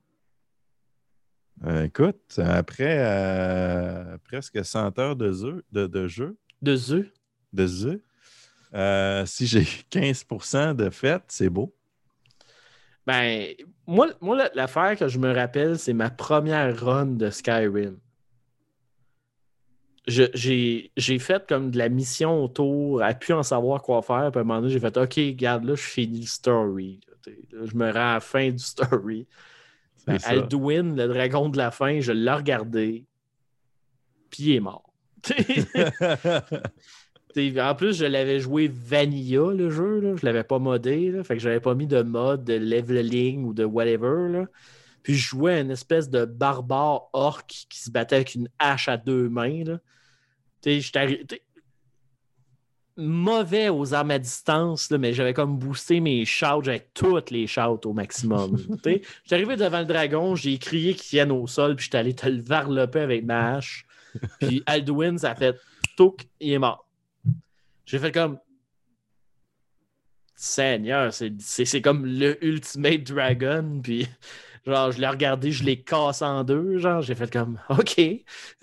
Euh, 1.65 1.85
écoute, 1.85 2.37
après 2.37 2.97
euh, 2.99 4.17
presque 4.23 4.63
100 4.63 4.99
heures 4.99 5.15
de 5.15 5.31
jeu, 5.31 5.65
de, 5.71 5.87
de 5.87 6.07
jeu, 6.07 6.37
de 6.61 6.73
œufs. 6.93 7.07
de 7.51 7.65
jeu, 7.67 8.03
euh, 8.75 9.25
si 9.25 9.47
j'ai 9.47 9.63
15% 9.91 10.75
de 10.75 10.89
fait, 10.91 11.23
c'est 11.29 11.49
beau. 11.49 11.73
Ben, 13.07 13.47
moi, 13.87 14.09
moi 14.21 14.37
la- 14.37 14.51
l'affaire 14.53 14.95
que 14.97 15.07
je 15.07 15.17
me 15.17 15.33
rappelle, 15.33 15.79
c'est 15.79 15.93
ma 15.93 16.09
première 16.11 16.79
run 16.79 17.07
de 17.07 17.29
Skyrim. 17.31 17.97
J'ai 20.05 20.91
j'ai 20.95 21.19
fait 21.19 21.45
comme 21.49 21.69
de 21.71 21.77
la 21.77 21.89
mission 21.89 22.41
autour, 22.43 23.01
à 23.01 23.13
pu 23.13 23.33
en 23.33 23.43
savoir 23.43 23.81
quoi 23.81 24.01
faire. 24.01 24.29
Puis 24.31 24.39
à 24.39 24.41
un 24.41 24.45
moment 24.45 24.61
donné, 24.61 24.71
j'ai 24.71 24.79
fait 24.79 24.95
OK, 24.95 25.15
regarde, 25.15 25.65
là, 25.65 25.75
je 25.75 25.81
finis 25.81 26.21
le 26.21 26.27
story. 26.27 27.01
Là, 27.51 27.65
je 27.65 27.75
me 27.75 27.91
rends 27.91 28.11
à 28.11 28.13
la 28.15 28.19
fin 28.19 28.49
du 28.49 28.63
story. 28.63 29.27
Ben. 30.05 30.17
Alduin, 30.23 30.95
le 30.95 31.07
dragon 31.07 31.49
de 31.49 31.57
la 31.57 31.71
fin, 31.71 31.99
je 31.99 32.13
l'ai 32.13 32.31
regardé, 32.31 33.05
puis 34.29 34.43
il 34.43 34.55
est 34.55 34.59
mort. 34.59 34.93
En 37.59 37.75
plus, 37.75 37.97
je 37.97 38.05
l'avais 38.05 38.39
joué 38.39 38.67
vanilla, 38.67 39.53
le 39.53 39.69
jeu. 39.69 39.99
Là. 39.99 40.15
Je 40.15 40.25
l'avais 40.25 40.43
pas 40.43 40.59
modé. 40.59 41.11
Là. 41.11 41.23
Fait 41.23 41.35
que 41.35 41.41
j'avais 41.41 41.59
pas 41.59 41.75
mis 41.75 41.85
de 41.85 42.01
mode 42.01 42.43
de 42.43 42.55
leveling 42.55 43.45
ou 43.45 43.53
de 43.53 43.63
whatever. 43.63 44.29
Là. 44.29 44.45
Puis 45.03 45.15
je 45.15 45.29
jouais 45.29 45.61
une 45.61 45.71
espèce 45.71 46.09
de 46.09 46.25
barbare 46.25 47.09
orc 47.13 47.45
qui 47.47 47.79
se 47.79 47.91
battait 47.91 48.15
avec 48.15 48.35
une 48.35 48.49
hache 48.59 48.87
à 48.87 48.97
deux 48.97 49.29
mains. 49.29 49.63
Là. 49.63 49.79
T'sais, 50.61 50.81
mauvais 52.97 53.69
aux 53.69 53.93
armes 53.93 54.11
à 54.11 54.19
distance, 54.19 54.89
là, 54.89 54.97
mais 54.97 55.13
j'avais 55.13 55.33
comme 55.33 55.57
boosté 55.57 55.99
mes 55.99 56.25
shouts, 56.25 56.63
j'avais 56.63 56.87
toutes 56.93 57.31
les 57.31 57.47
shouts 57.47 57.81
au 57.85 57.93
maximum. 57.93 58.57
J'étais 58.85 59.03
arrivé 59.31 59.55
devant 59.55 59.79
le 59.79 59.85
dragon, 59.85 60.35
j'ai 60.35 60.57
crié 60.57 60.93
qu'il 60.93 61.05
tienne 61.05 61.31
au 61.31 61.45
sol, 61.47 61.75
puis 61.75 61.85
j'étais 61.85 61.97
allé 61.99 62.13
te 62.13 62.27
le 62.27 62.41
varloper 62.41 63.01
avec 63.01 63.23
ma 63.23 63.55
hache. 63.55 63.85
Puis 64.39 64.63
Alduin, 64.65 65.17
ça 65.17 65.31
a 65.31 65.35
fait 65.35 65.55
touc, 65.95 66.27
il 66.39 66.53
est 66.53 66.59
mort. 66.59 66.87
J'ai 67.85 67.99
fait 67.99 68.11
comme 68.11 68.39
Seigneur, 70.35 71.11
c'est 71.13 71.81
comme 71.81 72.05
le 72.05 72.43
Ultimate 72.45 73.03
Dragon, 73.03 73.79
puis 73.81 74.07
genre, 74.67 74.91
je 74.91 74.99
l'ai 74.99 75.07
regardé, 75.07 75.51
je 75.51 75.63
l'ai 75.63 75.81
cassé 75.81 76.23
en 76.25 76.43
deux, 76.43 76.77
genre, 76.77 77.01
j'ai 77.01 77.15
fait 77.15 77.31
comme 77.31 77.57
OK, 77.69 77.99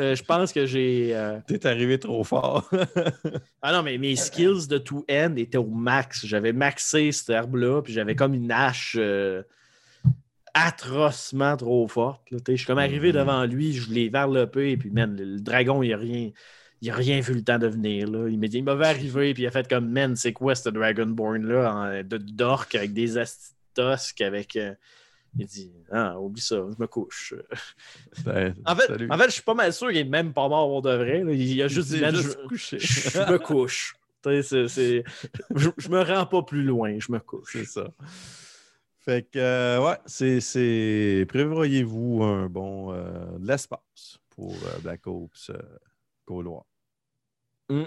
euh, 0.01 0.15
je 0.15 0.23
pense 0.23 0.53
que 0.53 0.67
j'ai. 0.67 1.11
euh, 1.17 1.41
T'es 1.47 1.67
arrivé 1.67 1.99
trop 1.99 2.23
fort. 2.25 2.71
ah 3.63 3.73
non, 3.73 3.83
mais 3.83 3.99
mes 3.99 4.15
skills 4.17 4.69
de 4.69 4.79
tout 4.79 5.05
end 5.11 5.35
étaient 5.37 5.59
au 5.59 5.67
max. 5.67 6.25
J'avais 6.27 6.53
maxé 6.53 7.11
cette 7.13 7.31
herbe-là, 7.31 7.83
puis 7.83 7.93
j'avais 7.93 8.15
comme 8.15 8.35
une 8.35 8.53
hache 8.53 8.97
euh, 8.99 9.43
atrocement 10.55 11.57
trop 11.57 11.89
forte. 11.89 12.23
Je 12.49 12.55
suis 12.57 12.67
comme 12.67 12.79
arrivé 12.79 13.09
Mhm. 13.13 13.19
devant 13.19 13.45
lui, 13.45 13.73
je 13.73 13.91
l'ai 13.91 14.09
varlopé, 14.09 14.77
puis 14.77 14.91
man, 14.91 15.17
le, 15.17 15.25
le 15.25 15.41
dragon, 15.41 15.83
il 15.83 15.93
a 15.93 15.97
rien. 15.97 16.31
il 16.81 16.91
a 16.91 16.95
rien 16.95 17.21
vu 17.21 17.35
le 17.35 17.43
temps 17.43 17.59
de 17.59 17.67
venir. 17.67 18.09
Là. 18.11 18.29
Il 18.29 18.39
m'a 18.39 18.47
dit, 18.47 18.59
il 18.59 18.65
m'avait 18.65 18.87
arrivé, 18.87 19.33
puis 19.35 19.45
il 19.45 19.47
a 19.47 19.51
fait 19.51 19.67
comme, 19.69 19.89
man, 19.91 20.15
c'est 20.17 20.33
quoi 20.35 20.55
ce 20.55 20.69
Dragonborn-là, 20.69 22.03
de 22.03 22.19
dork 22.19 22.75
avec 22.75 22.93
des 22.93 23.17
astosques, 23.19 24.21
avec. 24.21 24.59
Euh, 25.35 25.41
il 25.43 25.47
dit, 25.47 25.73
ah, 25.91 26.19
oublie 26.21 26.41
ça, 26.41 26.57
je 26.57 26.81
me 26.81 26.87
couche. 26.87 27.35
Ben, 28.25 28.55
En 28.67 28.75
fait, 28.77 28.87
salut. 28.87 29.09
en 29.11 29.19
fait, 29.19 29.25
je 29.27 29.31
suis 29.31 29.43
pas 29.43 29.55
mal 29.55 29.73
sûr 29.73 29.89
qu'il 29.89 29.99
est 29.99 30.05
même 30.05 30.33
pas 30.33 30.49
mort 30.49 30.81
de 30.83 30.91
vrai. 30.95 31.23
là. 31.25 31.33
Il 31.33 31.63
a 31.63 31.69
juste 31.69 31.89
dit, 31.91 31.99
je, 31.99 32.05
me 32.07 32.47
couche. 32.49 33.95
Je, 34.25 35.69
je 35.77 35.89
me 35.91 36.01
rends 36.03 36.25
pas 36.27 36.43
plus 36.43 36.63
loin, 36.63 36.99
je 36.99 37.13
me 37.13 37.19
couche. 37.19 37.53
C'est 37.53 37.67
ça. 37.67 37.89
Fait 39.01 39.23
que, 39.31 39.39
euh, 39.39 39.81
ouais, 39.85 39.99
c'est-. 40.07 41.27
Prévoyez-vous 41.29 42.23
un 42.23 42.47
bon. 42.49 42.93
euh, 42.93 43.37
de 43.39 43.47
l'espace 43.47 44.19
pour 44.31 44.55
euh, 44.55 44.79
Black 44.83 45.07
Ops 45.07 45.51
euh, 45.51 45.59
Gaulois. 46.27 46.65
Mm. 47.69 47.85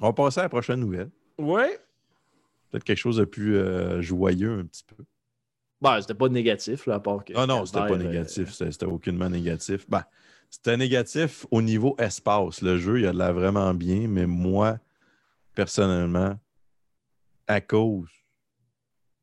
On 0.00 0.06
va 0.06 0.12
passer 0.12 0.40
à 0.40 0.44
la 0.44 0.48
prochaine 0.48 0.80
nouvelle. 0.80 1.10
Ouais. 1.38 1.78
Peut-être 2.74 2.82
quelque 2.82 2.98
chose 2.98 3.18
de 3.18 3.24
plus 3.24 3.54
euh, 3.56 4.02
joyeux 4.02 4.58
un 4.58 4.64
petit 4.64 4.82
peu. 4.82 5.04
Ben, 5.80 6.00
c'était 6.00 6.14
pas 6.14 6.28
négatif, 6.28 6.86
là, 6.86 6.94
à 6.94 6.98
part 6.98 7.24
que. 7.24 7.32
Ah 7.36 7.46
non, 7.46 7.64
c'était 7.64 7.78
pas 7.78 7.92
euh, 7.92 7.98
négatif. 7.98 8.50
C'était 8.52 8.84
aucunement 8.84 9.30
négatif. 9.30 9.88
Ben, 9.88 10.02
c'était 10.50 10.76
négatif 10.76 11.46
au 11.52 11.62
niveau 11.62 11.94
espace. 12.00 12.62
Le 12.62 12.76
jeu, 12.76 12.98
il 12.98 13.06
a 13.06 13.12
de 13.12 13.18
l'air 13.18 13.32
vraiment 13.32 13.72
bien, 13.74 14.08
mais 14.08 14.26
moi, 14.26 14.80
personnellement, 15.54 16.36
à 17.46 17.60
cause 17.60 18.10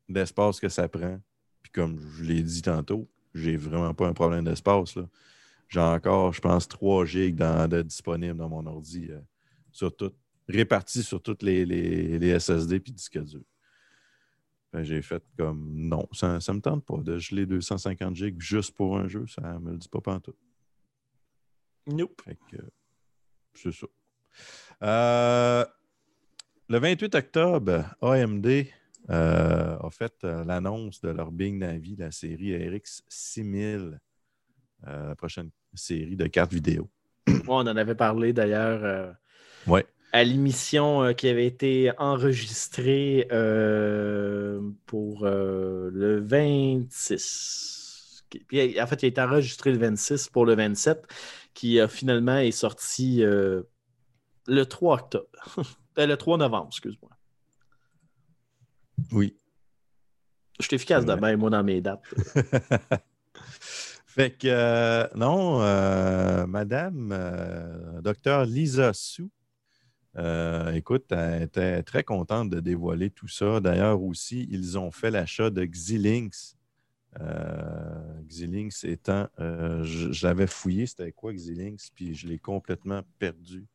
de 0.08 0.14
l'espace 0.14 0.58
que 0.58 0.70
ça 0.70 0.88
prend, 0.88 1.20
puis 1.62 1.72
comme 1.72 2.00
je 2.16 2.24
l'ai 2.24 2.42
dit 2.42 2.62
tantôt, 2.62 3.06
j'ai 3.34 3.58
vraiment 3.58 3.92
pas 3.92 4.06
un 4.06 4.14
problème 4.14 4.46
d'espace. 4.46 4.96
là. 4.96 5.06
J'ai 5.68 5.80
encore, 5.80 6.32
je 6.32 6.40
pense, 6.40 6.66
3 6.68 7.04
gigs 7.04 7.34
dans- 7.36 7.68
de 7.68 7.82
disponibles 7.82 8.38
dans 8.38 8.48
mon 8.48 8.64
ordi, 8.64 9.08
euh, 9.10 9.20
sur 9.72 9.94
tout, 9.94 10.12
répartis 10.48 11.02
sur 11.02 11.22
toutes 11.22 11.42
les, 11.42 11.64
les- 11.64 12.18
les 12.18 12.38
SSD 12.38 12.80
puis 12.80 12.92
disques 12.92 13.18
durs. 13.22 13.40
Ben, 14.72 14.82
j'ai 14.84 15.02
fait 15.02 15.22
comme 15.36 15.70
non, 15.74 16.08
ça 16.12 16.38
ne 16.38 16.52
me 16.54 16.60
tente 16.60 16.84
pas 16.84 16.96
de 16.98 17.18
geler 17.18 17.44
250 17.46 18.16
gigs 18.16 18.40
juste 18.40 18.74
pour 18.74 18.96
un 18.98 19.06
jeu, 19.06 19.26
ça 19.26 19.58
me 19.58 19.72
le 19.72 19.76
dit 19.78 19.88
pas 19.88 20.00
pantoute. 20.00 20.36
Nope. 21.86 22.22
Fait 22.24 22.38
que, 22.50 22.56
c'est 23.54 23.72
ça. 23.72 23.86
Euh, 24.82 25.64
le 26.68 26.78
28 26.78 27.14
octobre, 27.14 27.84
AMD 28.00 28.46
euh, 29.10 29.78
a 29.78 29.90
fait 29.90 30.14
euh, 30.24 30.44
l'annonce 30.44 31.00
de 31.02 31.10
leur 31.10 31.30
Bing 31.32 31.58
Navi, 31.58 31.96
la 31.96 32.10
série 32.10 32.56
RX 32.68 33.02
6000, 33.08 34.00
euh, 34.86 35.08
la 35.08 35.14
prochaine 35.16 35.50
série 35.74 36.16
de 36.16 36.26
cartes 36.28 36.52
vidéo. 36.54 36.88
Ouais, 37.28 37.42
on 37.48 37.54
en 37.56 37.66
avait 37.76 37.94
parlé 37.94 38.32
d'ailleurs 38.32 39.14
Ouais. 39.66 39.84
À 40.12 40.22
l'émission 40.24 41.02
euh, 41.02 41.12
qui 41.14 41.28
avait 41.28 41.46
été 41.46 41.90
enregistrée 41.98 43.26
euh, 43.32 44.60
pour 44.86 45.24
euh, 45.24 45.90
le 45.92 46.20
26. 46.20 48.24
Qui- 48.30 48.40
Puis, 48.40 48.80
en 48.80 48.86
fait, 48.86 49.02
il 49.02 49.06
a 49.06 49.08
été 49.08 49.20
enregistré 49.20 49.72
le 49.72 49.78
26 49.78 50.28
pour 50.28 50.46
le 50.46 50.54
27, 50.54 51.06
qui 51.54 51.78
finalement 51.88 52.38
est 52.38 52.50
sorti 52.50 53.22
le 53.22 53.66
3 54.66 54.94
octobre. 54.94 55.26
Le 55.96 56.14
3 56.16 56.38
novembre, 56.38 56.68
excuse-moi. 56.70 57.10
Oui. 59.12 59.36
Je 60.58 60.64
suis 60.66 60.76
efficace 60.76 61.04
de 61.04 61.12
Ouais. 61.12 61.20
même, 61.20 61.40
moi, 61.40 61.50
dans 61.50 61.62
mes 61.62 61.82
dates. 61.82 62.02
fait 64.06 64.30
que, 64.30 64.46
euh, 64.48 65.06
non, 65.14 65.60
euh, 65.60 66.46
Madame 66.46 67.10
euh, 67.12 68.00
Docteur 68.00 68.46
Lisa 68.46 68.94
Sou, 68.94 69.30
euh, 70.18 70.72
écoute, 70.72 71.06
elle 71.10 71.42
était 71.42 71.82
très 71.82 72.04
contente 72.04 72.50
de 72.50 72.60
dévoiler 72.60 73.10
tout 73.10 73.28
ça. 73.28 73.60
D'ailleurs, 73.60 74.02
aussi, 74.02 74.46
ils 74.50 74.78
ont 74.78 74.90
fait 74.90 75.10
l'achat 75.10 75.50
de 75.50 75.64
Xilinx. 75.64 76.56
Euh, 77.20 78.20
Xilinx 78.26 78.84
étant, 78.84 79.28
euh, 79.40 79.84
fouillé, 80.46 80.86
c'était 80.86 81.12
quoi 81.12 81.32
Xilinx, 81.32 81.90
puis 81.94 82.14
je 82.14 82.26
l'ai 82.26 82.38
complètement 82.38 83.02
perdu. 83.18 83.66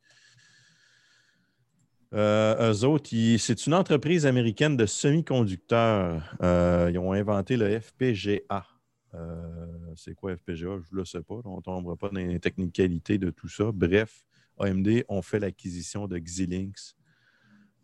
Euh, 2.14 2.72
eux 2.72 2.85
autres, 2.85 3.09
c'est 3.38 3.68
une 3.68 3.73
entreprise 3.73 4.26
américaine 4.26 4.77
de 4.77 4.85
semi-conducteurs. 4.85 6.35
Euh, 6.41 6.89
ils 6.91 6.97
ont 6.97 7.11
inventé 7.11 7.57
le 7.57 7.80
FPGA. 7.80 8.65
Euh, 9.14 9.65
c'est 9.95 10.15
quoi 10.15 10.35
FPGA? 10.35 10.80
Je 10.80 10.93
ne 10.93 10.99
le 10.99 11.05
sais 11.05 11.22
pas. 11.22 11.35
On 11.43 11.57
ne 11.57 11.61
tombera 11.61 11.95
pas 11.95 12.09
dans 12.09 12.19
les 12.19 12.39
technicalités 12.39 13.18
de 13.18 13.30
tout 13.30 13.49
ça. 13.49 13.72
Bref, 13.73 14.23
AMD 14.59 15.05
ont 15.07 15.21
fait 15.21 15.39
l'acquisition 15.39 16.07
de 16.07 16.17
Xilinx. 16.17 16.97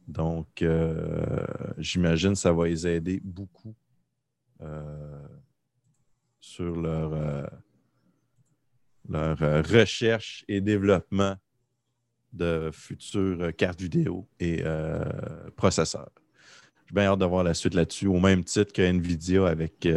Donc, 0.08 0.62
euh, 0.62 1.46
j'imagine 1.78 2.34
que 2.34 2.40
ça 2.40 2.52
va 2.52 2.68
les 2.68 2.86
aider 2.88 3.22
beaucoup 3.24 3.76
euh, 4.62 5.28
sur 6.40 6.76
leur, 6.76 7.14
euh, 7.14 7.46
recherche 9.62 10.44
et 10.48 10.62
développement 10.62 11.36
de 12.34 12.70
futures 12.74 13.56
cartes 13.56 13.80
vidéo 13.80 14.28
et 14.40 14.64
processeurs. 15.56 16.10
J'ai 16.88 16.96
bien 16.96 17.06
hâte 17.06 17.20
de 17.20 17.26
voir 17.26 17.44
la 17.44 17.54
suite 17.54 17.76
là-dessus, 17.76 18.08
au 18.08 18.20
même 18.20 18.44
titre 18.44 18.74
que 18.74 18.82
Nvidia 18.82 19.48
avec 19.48 19.88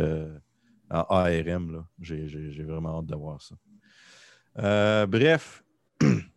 ARM. 0.91 1.87
J'ai, 1.99 2.63
vraiment 2.63 2.99
hâte 2.99 3.07
de 3.07 3.17
voir 3.17 3.41
ça. 3.41 5.07
Bref. 5.07 5.65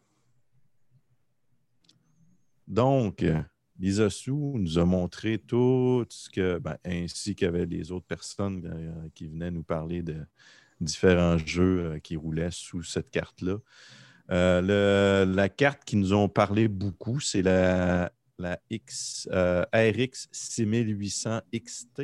Donc, 2.70 3.24
euh, 3.24 4.10
Su 4.10 4.32
nous 4.32 4.78
a 4.78 4.86
montré 4.86 5.40
tout 5.40 6.06
ce 6.08 6.30
que, 6.30 6.60
ben, 6.60 6.78
ainsi 6.86 7.36
qu'avec 7.36 7.68
les 7.70 7.91
autres 7.91 8.06
personnes 8.06 8.64
euh, 8.66 9.10
qui 9.16 9.28
venaient 9.28 9.50
nous 9.50 9.64
parler 9.64 10.04
de 10.04 10.18
différents 10.80 11.40
jeux 11.40 11.80
euh, 11.80 12.00
qui 12.00 12.16
roulaient 12.16 12.52
sous 12.52 12.84
cette 12.84 13.10
carte-là. 13.10 13.58
La 14.30 15.50
carte 15.50 15.84
qui 15.84 15.96
nous 15.96 16.14
ont 16.14 16.30
parlé 16.30 16.68
beaucoup, 16.68 17.20
c'est 17.20 17.41
la, 17.41 18.12
RX 18.40 20.28
6800 20.32 21.41
XT. 21.52 22.04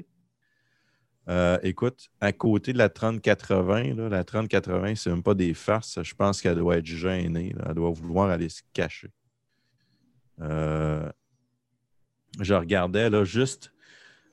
Écoute, 1.61 2.09
à 2.19 2.31
côté 2.31 2.73
de 2.73 2.79
la 2.79 2.89
3080, 2.89 3.93
là, 3.93 4.09
la 4.09 4.23
3080, 4.23 4.95
c'est 4.95 5.11
même 5.11 5.21
pas 5.21 5.35
des 5.35 5.53
farces. 5.53 6.01
Je 6.01 6.15
pense 6.15 6.41
qu'elle 6.41 6.57
doit 6.57 6.77
être 6.77 6.85
gênée. 6.87 7.53
Elle 7.63 7.75
doit 7.75 7.91
vouloir 7.91 8.31
aller 8.31 8.49
se 8.49 8.63
cacher. 8.73 9.11
Euh, 10.41 11.11
je 12.39 12.53
regardais 12.53 13.09
là, 13.09 13.23
juste. 13.23 13.71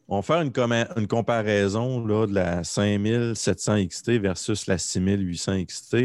On 0.09 0.17
va 0.17 0.23
faire 0.23 0.43
une, 0.43 1.07
comparaison 1.07 2.05
de 2.05 2.35
la 2.35 2.65
5700 2.65 3.87
XT 3.87 4.11
versus 4.19 4.67
la 4.67 4.77
6800 4.77 5.65
XT. 5.65 5.97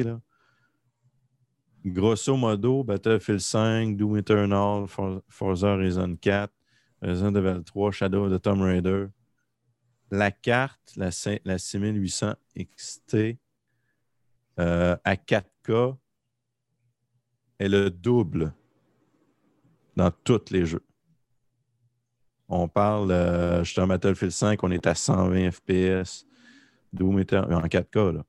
Grosso 1.85 2.35
modo, 2.35 2.83
Battlefield 2.83 3.39
5, 3.39 3.97
Doom 3.97 4.17
Eternal, 4.17 4.87
For- 4.87 5.21
Forza 5.29 5.73
Horizon 5.73 6.15
4, 6.21 6.53
Resident 7.01 7.35
Evil 7.35 7.63
3, 7.63 7.91
Shadow 7.91 8.25
of 8.25 8.31
the 8.31 8.41
Tomb 8.41 8.61
Raider. 8.61 9.07
La 10.11 10.31
carte, 10.31 10.95
la, 10.95 11.09
la 11.43 11.57
6800 11.57 12.35
XT 12.57 13.37
euh, 14.59 14.95
à 15.03 15.15
4K 15.15 15.97
est 17.59 17.67
le 17.67 17.89
double 17.89 18.53
dans 19.97 20.11
tous 20.23 20.51
les 20.51 20.65
jeux. 20.65 20.85
On 22.47 22.69
parle, 22.69 23.09
je 23.09 23.69
suis 23.69 23.81
en 23.81 23.87
Battlefield 23.87 24.31
5, 24.31 24.63
on 24.63 24.71
est 24.71 24.87
à 24.87 24.95
120 24.95 25.51
FPS. 25.51 26.25
Doom 26.93 27.19
Eternal, 27.19 27.53
en 27.53 27.67
4K, 27.67 28.13
là. 28.13 28.23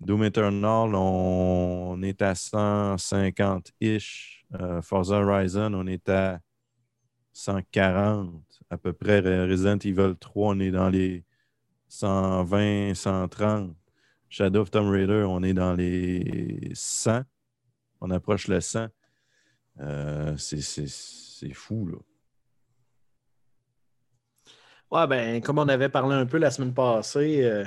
Doom 0.00 0.24
Eternal, 0.24 0.94
on 0.94 2.00
est 2.02 2.22
à 2.22 2.32
150-ish. 2.32 4.44
Euh, 4.60 4.80
Forza 4.80 5.20
Horizon, 5.20 5.74
on 5.74 5.86
est 5.86 6.08
à 6.08 6.40
140 7.32 8.42
à 8.70 8.78
peu 8.78 8.92
près. 8.92 9.20
Resident 9.20 9.78
Evil 9.78 10.14
3, 10.18 10.54
on 10.54 10.60
est 10.60 10.70
dans 10.70 10.88
les 10.88 11.24
120, 11.88 12.94
130. 12.94 13.76
Shadow 14.30 14.60
of 14.60 14.70
Tomb 14.70 14.88
Raider, 14.88 15.24
on 15.28 15.42
est 15.42 15.54
dans 15.54 15.74
les 15.74 16.70
100. 16.74 17.22
On 18.00 18.10
approche 18.10 18.48
le 18.48 18.60
100. 18.60 18.88
Euh, 19.80 20.36
c'est- 20.36 21.54
fou, 21.54 21.86
là. 21.86 21.98
Ouais, 24.90 25.06
ben, 25.06 25.40
comme 25.42 25.58
on 25.58 25.68
avait 25.68 25.88
parlé 25.88 26.14
un 26.16 26.26
peu 26.26 26.38
la 26.38 26.50
semaine 26.50 26.72
passée, 26.72 27.44
euh, 27.44 27.64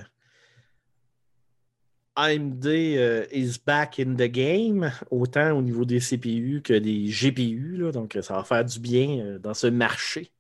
AMD 2.16 2.66
euh, 2.66 3.26
is 3.32 3.58
back 3.66 4.00
in 4.00 4.16
the 4.16 4.24
game, 4.30 4.92
autant 5.12 5.52
au 5.52 5.62
niveau 5.62 5.86
des 5.86 6.00
CPU 6.00 6.62
que 6.64 6.74
des 6.74 7.08
GPU. 7.08 7.78
là. 7.78 7.92
donc, 7.92 8.18
ça 8.22 8.36
va 8.36 8.44
faire 8.44 8.66
du 8.66 8.80
bien 8.80 9.20
euh, 9.20 9.40
dans 9.40 9.54
ce 9.54 9.68
marché. 9.68 10.32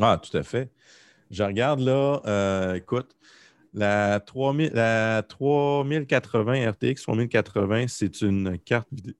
Ah, 0.00 0.20
tout 0.22 0.36
à 0.36 0.42
fait. 0.42 0.70
Je 1.30 1.42
regarde 1.42 1.80
là, 1.80 2.74
écoute, 2.76 3.16
La, 3.74 4.20
3000 4.20 4.70
la 4.72 5.22
3080 5.22 6.70
RTX 6.70 7.02
3080, 7.02 7.88
c'est 7.88 8.22
une 8.22 8.58
carte 8.58 8.88
vidéo. 8.90 9.14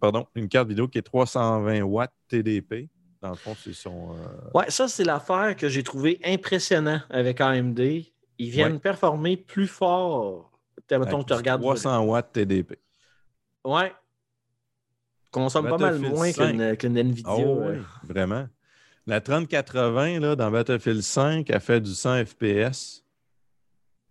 Pardon, 0.00 0.26
une 0.34 0.48
carte 0.48 0.68
vidéo 0.68 0.86
qui 0.88 0.98
est 0.98 1.02
320 1.02 1.82
watts 1.82 2.12
TDP. 2.28 2.88
Dans 3.20 3.30
le 3.30 3.34
fond, 3.36 3.56
c'est 3.60 3.72
son. 3.72 4.12
euh, 4.14 4.50
Ouais, 4.54 4.70
ça, 4.70 4.86
c'est 4.86 5.02
l'affaire 5.04 5.56
que 5.56 5.68
j'ai 5.68 5.82
trouvé 5.82 6.20
impressionnant 6.24 7.00
avec 7.10 7.40
AMD. 7.40 7.80
Ils 8.38 8.50
viennent 8.50 8.74
Ouais. 8.74 8.78
performer 8.78 9.36
plus 9.36 9.66
fort. 9.66 10.52
T'as- 10.86 11.00
Mettons 11.00 11.24
tu 11.24 11.32
regardes. 11.32 11.60
300 11.60 12.04
watts 12.04 12.32
TDP. 12.32 12.78
Ouais. 13.64 13.92
Consomme 15.32 15.68
pas 15.68 15.76
mal 15.78 15.98
moins 15.98 16.30
5. 16.32 16.78
qu'une 16.78 16.96
Nvidia. 16.96 17.32
Oh, 17.36 17.58
oui, 17.68 17.78
vraiment. 18.04 18.46
La 19.06 19.20
3080 19.20 20.20
là, 20.20 20.36
dans 20.36 20.50
Battlefield 20.50 21.02
5, 21.02 21.50
elle 21.50 21.60
fait 21.60 21.80
du 21.80 21.92
100 21.92 22.24
FPS. 22.24 23.04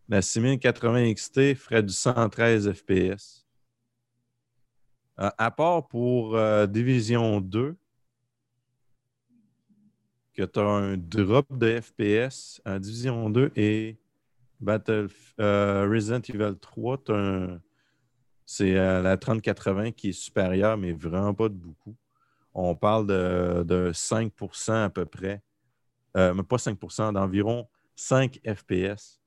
La 0.09 0.21
6080 0.21 1.13
XT 1.13 1.55
ferait 1.55 1.81
du 1.83 1.93
113 1.93 2.71
FPS. 2.73 3.46
Euh, 5.19 5.29
à 5.37 5.51
part 5.51 5.87
pour 5.87 6.35
euh, 6.35 6.67
Division 6.67 7.41
2, 7.41 7.75
que 10.33 10.43
tu 10.43 10.59
as 10.59 10.63
un 10.63 10.97
drop 10.97 11.45
de 11.57 11.79
FPS 11.81 12.61
en 12.65 12.77
Division 12.79 13.29
2 13.29 13.51
et 13.55 13.97
Battle, 14.59 15.07
euh, 15.39 15.87
Resident 15.91 16.21
Evil 16.29 16.55
3, 16.59 16.97
t'as 16.99 17.15
un- 17.15 17.61
c'est 18.45 18.73
la 18.75 19.17
3080 19.17 19.91
qui 19.91 20.09
est 20.09 20.13
supérieure, 20.13 20.77
mais 20.77 20.93
vraiment 20.93 21.33
pas 21.33 21.49
de 21.49 21.55
beaucoup. 21.55 21.95
On 22.53 22.75
parle 22.75 23.07
de, 23.07 23.63
de 23.63 23.91
5% 23.93 24.85
à 24.85 24.89
peu 24.89 25.05
près. 25.05 25.41
Mais 26.15 26.43
pas 26.43 26.57
5% 26.57 27.13
d'environ 27.13 27.67
5 27.95 28.39
FPS. 28.45 29.21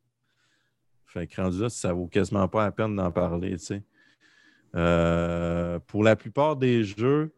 Fait 1.07 1.27
que 1.27 1.41
rendu 1.41 1.61
là, 1.63 1.69
ça 1.69 1.93
vaut 1.93 2.07
quasiment 2.09 2.49
pas 2.49 2.65
la 2.65 2.73
peine 2.73 2.97
d'en 2.97 3.11
parler, 3.13 3.53
tu 3.53 3.65
sais. 3.65 3.83
Euh, 4.75 5.79
pour 5.87 6.05
la 6.05 6.17
plupart 6.17 6.57
des 6.57 6.85
jeux, 6.85 7.35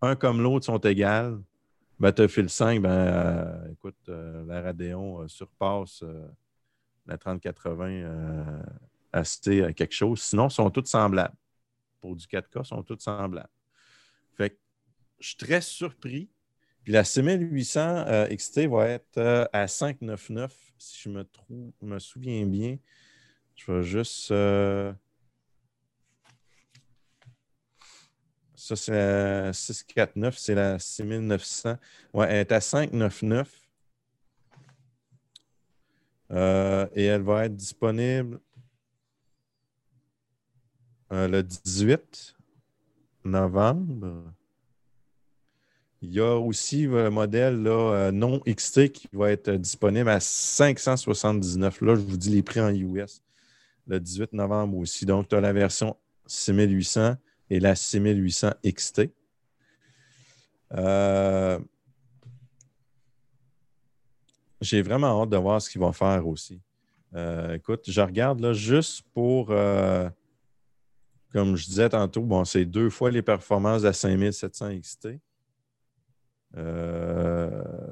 un 0.00 0.16
comme 0.16 0.42
l'autre 0.42 0.66
sont 0.66 0.78
égales. 0.78 1.40
Battlefield 1.98 2.48
5, 2.48 2.80
ben, 2.80 2.90
euh, 2.90 3.72
écoute, 3.72 3.96
euh, 4.08 4.44
la 4.46 4.62
Radeon 4.62 5.26
surpasse 5.26 6.04
la 7.08 7.16
3080 7.16 7.86
euh, 7.88 8.62
assez 9.12 9.62
à 9.64 9.72
quelque 9.72 9.94
chose. 9.94 10.20
Sinon, 10.20 10.48
sont 10.48 10.70
toutes 10.70 10.86
semblables. 10.86 11.34
Pour 12.00 12.14
du 12.14 12.24
4K, 12.26 12.60
ils 12.60 12.64
sont 12.64 12.82
toutes 12.82 13.00
semblables. 13.00 13.48
Fait 14.34 14.50
que 14.50 14.58
je 15.18 15.28
suis 15.28 15.36
très 15.36 15.60
surpris. 15.60 16.30
Puis 16.84 16.92
la 16.92 17.02
6800 17.02 17.80
euh, 17.80 18.26
XT 18.28 18.66
va 18.68 18.88
être 18.88 19.48
à 19.52 19.66
599, 19.66 20.54
si 20.78 21.02
je 21.02 21.08
me, 21.08 21.24
me 21.82 21.98
souviens 21.98 22.46
bien. 22.46 22.78
Je 23.56 23.72
vais 23.72 23.82
juste. 23.82 24.32
Ça, 28.58 28.74
c'est 28.74 28.90
la 28.90 29.52
649, 29.52 30.36
c'est 30.36 30.54
la 30.56 30.80
6900. 30.80 31.76
Ouais, 32.12 32.26
elle 32.28 32.38
est 32.38 32.50
à 32.50 32.60
599. 32.60 33.48
Euh, 36.32 36.88
et 36.92 37.04
elle 37.04 37.22
va 37.22 37.44
être 37.44 37.54
disponible 37.54 38.40
euh, 41.12 41.28
le 41.28 41.44
18 41.44 42.34
novembre. 43.24 44.24
Il 46.02 46.12
y 46.12 46.20
a 46.20 46.36
aussi 46.36 46.82
le 46.82 47.10
modèle 47.10 47.64
euh, 47.64 48.10
non 48.10 48.40
XT 48.40 48.90
qui 48.90 49.08
va 49.12 49.30
être 49.30 49.52
disponible 49.52 50.08
à 50.08 50.18
579. 50.18 51.80
Là, 51.82 51.94
je 51.94 52.00
vous 52.00 52.16
dis 52.16 52.30
les 52.30 52.42
prix 52.42 52.60
en 52.60 52.74
US. 52.74 53.22
Le 53.86 54.00
18 54.00 54.32
novembre 54.32 54.78
aussi. 54.78 55.06
Donc, 55.06 55.28
tu 55.28 55.36
as 55.36 55.40
la 55.40 55.52
version 55.52 55.96
6800 56.26 57.16
et 57.50 57.60
la 57.60 57.74
6800 57.74 58.50
XT. 58.64 59.10
Euh, 60.74 61.58
J'ai 64.60 64.82
vraiment 64.82 65.22
hâte 65.22 65.30
de 65.30 65.36
voir 65.36 65.62
ce 65.62 65.70
qu'ils 65.70 65.80
vont 65.80 65.92
faire 65.92 66.26
aussi. 66.26 66.60
Euh, 67.14 67.54
écoute, 67.54 67.84
je 67.88 68.00
regarde 68.00 68.40
là 68.40 68.52
juste 68.52 69.02
pour, 69.14 69.50
euh, 69.50 70.10
comme 71.32 71.56
je 71.56 71.64
disais 71.64 71.88
tantôt, 71.88 72.22
bon, 72.22 72.44
c'est 72.44 72.64
deux 72.64 72.90
fois 72.90 73.10
les 73.10 73.22
performances 73.22 73.82
de 73.82 73.86
la 73.86 73.92
5700 73.92 74.80
XT. 74.80 75.08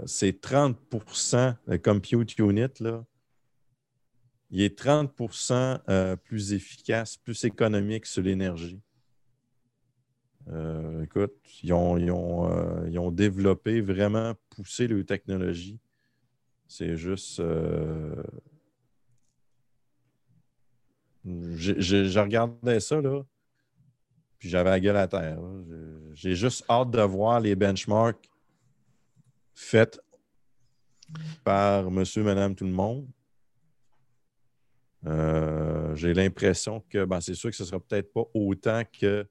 C'est 0.07 0.41
30 0.41 0.77
le 1.67 1.77
compute 1.79 2.39
unit, 2.39 2.69
là. 2.81 3.05
Il 4.51 4.63
est 4.63 4.79
30% 4.79 5.81
euh, 5.89 6.17
plus 6.17 6.53
efficace, 6.53 7.17
plus 7.17 7.45
économique 7.45 8.07
sur 8.07 8.23
l'énergie. 8.23 8.81
Euh, 10.49 11.03
écoute, 11.03 11.35
ils 11.63 11.73
ont, 11.73 11.97
ils 11.99 12.11
ont, 12.11 12.51
euh, 12.51 12.89
ils 12.89 12.99
ont 12.99 13.11
développé, 13.11 13.81
vraiment 13.81 14.35
poussé 14.51 14.87
leur 14.87 15.05
technologie. 15.05 15.79
C'est 16.69 16.97
juste. 16.97 17.41
euh, 17.41 18.23
Je 21.25 22.19
regardais 22.21 22.79
ça, 22.81 23.01
là, 23.01 23.23
puis 24.39 24.49
j'avais 24.49 24.71
la 24.71 24.79
gueule 24.81 24.97
à 24.97 25.09
terre. 25.09 25.41
J'ai- 26.15 26.37
juste 26.37 26.65
hâte 26.71 26.91
de 26.91 27.01
voir 27.03 27.41
les 27.41 27.57
benchmarks 27.57 28.31
faits 29.55 30.01
par 31.43 31.91
monsieur, 31.91 32.23
madame, 32.23 32.55
tout 32.55 32.65
le 32.65 32.71
monde. 32.71 33.09
J'ai 35.97 36.15
l'impression 36.15 36.85
que 36.89 37.05
ben, 37.05 37.21
c'est 37.21 37.35
sûr 37.35 37.51
que 37.51 37.57
ce 37.57 37.63
ne 37.63 37.69
sera 37.69 37.81
peut-être 37.81 38.13
pas 38.13 38.25
autant 38.35 38.83
que 39.01 39.27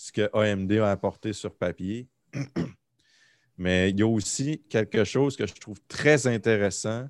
ce 0.00 0.12
que 0.12 0.30
AMD 0.32 0.70
a 0.78 0.92
apporté 0.92 1.32
sur 1.32 1.52
papier. 1.52 2.06
Mais 3.58 3.90
il 3.90 3.98
y 3.98 4.02
a 4.02 4.06
aussi 4.06 4.62
quelque 4.70 5.02
chose 5.02 5.36
que 5.36 5.44
je 5.44 5.54
trouve 5.54 5.80
très 5.88 6.28
intéressant 6.28 7.08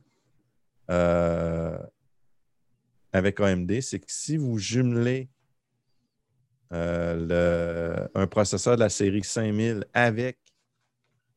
euh, 0.91 1.79
avec 3.13 3.41
AMD, 3.41 3.83
c'est 3.83 3.99
que 3.99 4.07
si 4.09 4.39
vous 4.39 4.57
jumelez 4.59 5.29
euh, 6.73 8.07
le- 8.09 8.19
un 8.19 8.27
processeur 8.27 8.77
de 8.77 8.81
la 8.81 8.89
série 8.89 9.23
5000 9.23 9.85
avec 9.93 10.39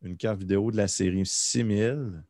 une 0.03 0.15
carte 0.15 0.39
vidéo 0.39 0.71
de 0.71 0.77
la 0.77 0.87
série 0.87 1.25
6000, 1.25 2.23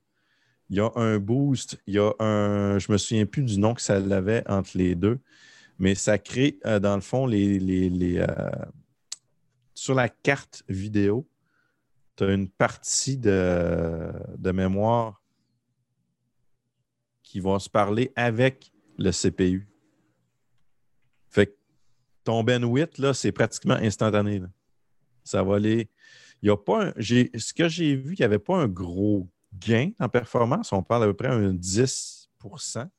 il 0.72 0.78
y 0.78 0.80
a 0.80 0.92
un 0.96 1.20
boost, 1.20 1.78
il 1.86 1.94
y 1.94 2.00
a 2.00 2.12
un, 2.20 2.80
je 2.80 2.92
me 2.92 2.98
souviens 2.98 3.28
plus 3.28 3.44
du 3.44 3.60
nom 3.60 3.76
que 3.76 3.82
ça 3.84 4.00
l'avait 4.00 4.44
entre 4.50 4.76
les 4.80 4.96
deux, 4.96 5.20
mais 5.78 5.94
ça 5.94 6.18
crée, 6.18 6.58
euh, 6.66 6.80
dans 6.80 6.96
le 6.96 7.02
fond, 7.02 7.28
les, 7.28 7.60
les- 7.60 7.90
sur 9.74 9.96
la 9.96 10.10
carte 10.10 10.64
vidéo, 10.68 11.28
tu 12.16 12.24
as 12.24 12.34
une 12.34 12.50
partie 12.50 13.18
de, 13.18 14.12
de 14.38 14.52
mémoire 14.52 15.22
qui 17.24 17.40
va 17.40 17.60
se 17.60 17.70
parler 17.70 18.12
avec 18.16 18.72
le 18.98 19.12
CPU. 19.12 19.68
Fait 21.30 21.48
que 21.48 21.56
ton 22.24 22.44
bandwidth, 22.44 22.98
là, 22.98 23.14
c'est 23.14 23.32
pratiquement 23.32 23.76
instantané. 23.76 24.40
là. 24.40 24.48
Ça 25.24 25.42
va 25.44 25.56
aller. 25.56 25.90
Il 26.42 26.48
y 26.48 26.50
a 26.50 26.58
pas 26.58 26.88
un- 26.88 26.94
ce 27.00 27.54
que 27.54 27.70
j'ai 27.70 27.96
vu, 27.96 28.14
il 28.16 28.20
n'y 28.20 28.26
avait 28.26 28.40
pas 28.40 28.58
un 28.58 28.68
gros 28.68 29.30
gain 29.54 29.92
en 30.00 30.10
performance. 30.10 30.72
On 30.74 30.84
parle 30.84 31.04
à 31.04 31.08
peu 31.08 31.14
près 31.14 31.28
un 31.30 31.54
10% 31.54 32.90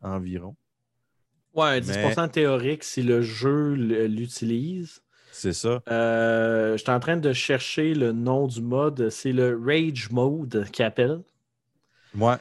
environ. 0.00 0.54
Ouais, 1.54 1.80
10% 1.80 2.28
théorique 2.30 2.84
si 2.84 3.02
le 3.02 3.20
jeu 3.22 3.74
l'utilise. 3.74 5.02
C'est 5.34 5.54
ça. 5.54 5.82
Euh, 5.90 6.72
je 6.76 6.82
suis 6.82 6.90
en 6.92 7.00
train 7.00 7.16
de 7.16 7.32
chercher 7.32 7.94
le 7.94 8.12
nom 8.12 8.46
du 8.46 8.60
mode. 8.60 9.08
C'est 9.08 9.32
le 9.32 9.58
Rage 9.64 10.10
Mode 10.10 10.68
qu'il 10.70 10.84
appelle. 10.84 11.20
Ouais, 12.14 12.34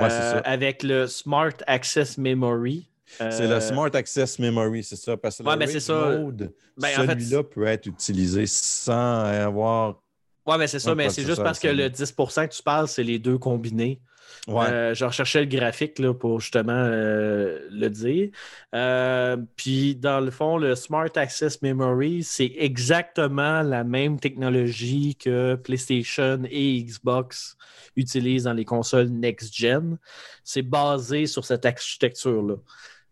Euh, 0.00 0.08
ça. 0.08 0.38
Avec 0.38 0.82
le 0.82 1.06
Smart 1.06 1.52
Access 1.66 2.16
Memory. 2.18 2.88
C'est 3.06 3.42
Euh, 3.42 3.54
le 3.56 3.60
Smart 3.60 3.90
Access 3.94 4.38
Memory, 4.38 4.82
c'est 4.82 4.96
ça. 4.96 5.16
Parce 5.16 5.38
que 5.38 5.42
Ouais, 5.42 5.56
le 5.56 5.66
c'est 5.66 5.72
Rage 5.74 5.82
ça. 5.82 6.18
Mode, 6.18 6.52
Ben, 6.78 6.88
en 6.88 7.06
fait, 7.06 7.12
celui-là 7.12 7.42
peut 7.42 7.66
être 7.66 7.86
utilisé 7.86 8.46
sans 8.46 9.24
avoir. 9.24 10.00
Ouais, 10.48 10.56
mais 10.56 10.66
c'est 10.66 10.78
ça, 10.78 10.94
mais 10.94 11.10
c'est 11.10 11.26
juste 11.26 11.42
parce 11.42 11.58
que 11.58 11.68
le 11.68 11.88
10% 11.90 12.48
que 12.48 12.54
tu 12.54 12.62
parles, 12.62 12.88
c'est 12.88 13.02
les 13.02 13.18
deux 13.18 13.36
combinés. 13.36 14.00
Ouais. 14.46 14.66
Euh, 14.70 14.94
je 14.94 15.04
recherchais 15.04 15.40
le 15.40 15.46
graphique 15.46 15.98
là, 15.98 16.14
pour 16.14 16.40
justement 16.40 16.72
euh, 16.72 17.58
le 17.70 17.88
dire. 17.90 18.30
Euh, 18.74 19.36
puis, 19.56 19.94
dans 19.94 20.20
le 20.20 20.30
fond, 20.30 20.56
le 20.56 20.74
Smart 20.74 21.10
Access 21.16 21.60
Memory, 21.60 22.22
c'est 22.22 22.52
exactement 22.56 23.60
la 23.60 23.84
même 23.84 24.18
technologie 24.18 25.16
que 25.16 25.54
PlayStation 25.56 26.40
et 26.50 26.82
Xbox 26.82 27.58
utilisent 27.96 28.44
dans 28.44 28.54
les 28.54 28.64
consoles 28.64 29.08
next-gen. 29.08 29.98
C'est 30.44 30.62
basé 30.62 31.26
sur 31.26 31.44
cette 31.44 31.66
architecture-là. 31.66 32.56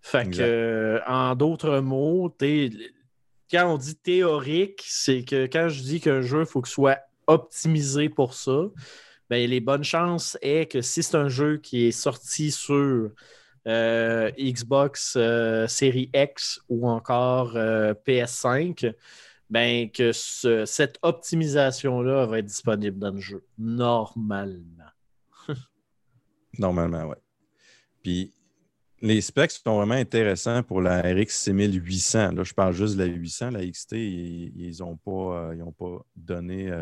Fait 0.00 0.30
que, 0.30 0.40
euh, 0.40 1.00
en 1.06 1.34
d'autres 1.34 1.80
mots, 1.80 2.34
quand 3.50 3.74
on 3.74 3.76
dit 3.76 3.96
théorique, 3.96 4.82
c'est 4.86 5.22
que 5.22 5.46
quand 5.46 5.68
je 5.68 5.82
dis 5.82 6.00
qu'un 6.00 6.22
jeu, 6.22 6.40
il 6.40 6.46
faut 6.46 6.62
qu'il 6.62 6.72
soit 6.72 7.00
optimisé 7.26 8.08
pour 8.08 8.34
ça, 8.34 8.68
ben, 9.28 9.48
les 9.48 9.60
bonnes 9.60 9.84
chances 9.84 10.38
est 10.42 10.70
que 10.70 10.80
si 10.80 11.02
c'est 11.02 11.16
un 11.16 11.28
jeu 11.28 11.58
qui 11.58 11.86
est 11.86 11.92
sorti 11.92 12.50
sur 12.50 13.10
euh, 13.66 14.30
Xbox 14.38 15.14
euh, 15.16 15.66
Series 15.66 16.10
X 16.14 16.60
ou 16.68 16.88
encore 16.88 17.56
euh, 17.56 17.94
PS5, 18.06 18.92
ben, 19.50 19.90
que 19.90 20.12
ce- 20.12 20.64
cette 20.64 20.98
optimisation-là 21.02 22.26
va 22.26 22.38
être 22.38 22.46
disponible 22.46 22.98
dans 22.98 23.10
le 23.10 23.20
jeu, 23.20 23.44
normalement. 23.58 24.84
Normalement, 26.58 27.04
ouais. 27.06 27.16
Puis 28.02 28.32
les 29.02 29.20
specs 29.20 29.50
sont 29.50 29.76
vraiment 29.76 29.94
intéressants 29.94 30.62
pour 30.62 30.80
la 30.80 31.00
RX 31.02 31.26
6800. 31.28 32.32
Là, 32.32 32.44
je 32.44 32.54
parle 32.54 32.72
juste 32.72 32.96
de 32.96 33.04
la 33.04 33.06
800. 33.12 33.50
La 33.50 33.64
XT, 33.64 33.92
ils 33.92 34.76
n'ont 34.80 34.96
pas, 34.96 35.52
pas 35.78 35.98
donné 36.16 36.72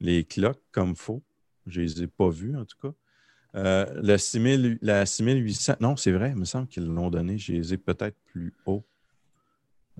les 0.00 0.24
clocks 0.24 0.62
comme 0.72 0.96
faut. 0.96 1.22
Je 1.66 1.80
ne 1.80 1.86
les 1.86 2.02
ai 2.02 2.06
pas 2.06 2.30
vus, 2.30 2.56
en 2.56 2.64
tout 2.64 2.76
cas. 2.80 2.94
Euh, 3.54 3.86
le 4.02 4.18
6000 4.18 4.78
la 4.82 5.06
6800, 5.06 5.76
non, 5.80 5.96
c'est 5.96 6.12
vrai, 6.12 6.30
il 6.30 6.36
me 6.36 6.44
semble 6.44 6.68
qu'ils 6.68 6.86
l'ont 6.86 7.10
donné. 7.10 7.38
Je 7.38 7.52
les 7.52 7.74
ai 7.74 7.78
peut-être 7.78 8.16
plus 8.26 8.54
haut. 8.66 8.84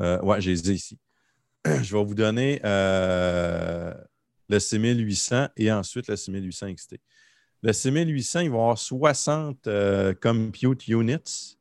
Euh, 0.01 0.21
ouais, 0.21 0.41
je 0.41 0.51
les 0.51 0.71
ai 0.71 0.75
ici. 0.75 0.99
je 1.67 1.97
vais 1.97 2.05
vous 2.05 2.15
donner 2.15 2.61
euh, 2.65 3.93
le 4.49 4.59
6800 4.59 5.49
et 5.57 5.73
ensuite 5.73 6.09
le 6.09 6.17
6800 6.17 6.75
XT. 6.75 6.97
Le 7.63 7.73
6800, 7.73 8.41
il 8.41 8.51
va 8.51 8.57
avoir 8.57 8.79
60 8.79 9.67
euh, 9.67 10.15
compute 10.15 10.87
units 10.87 11.59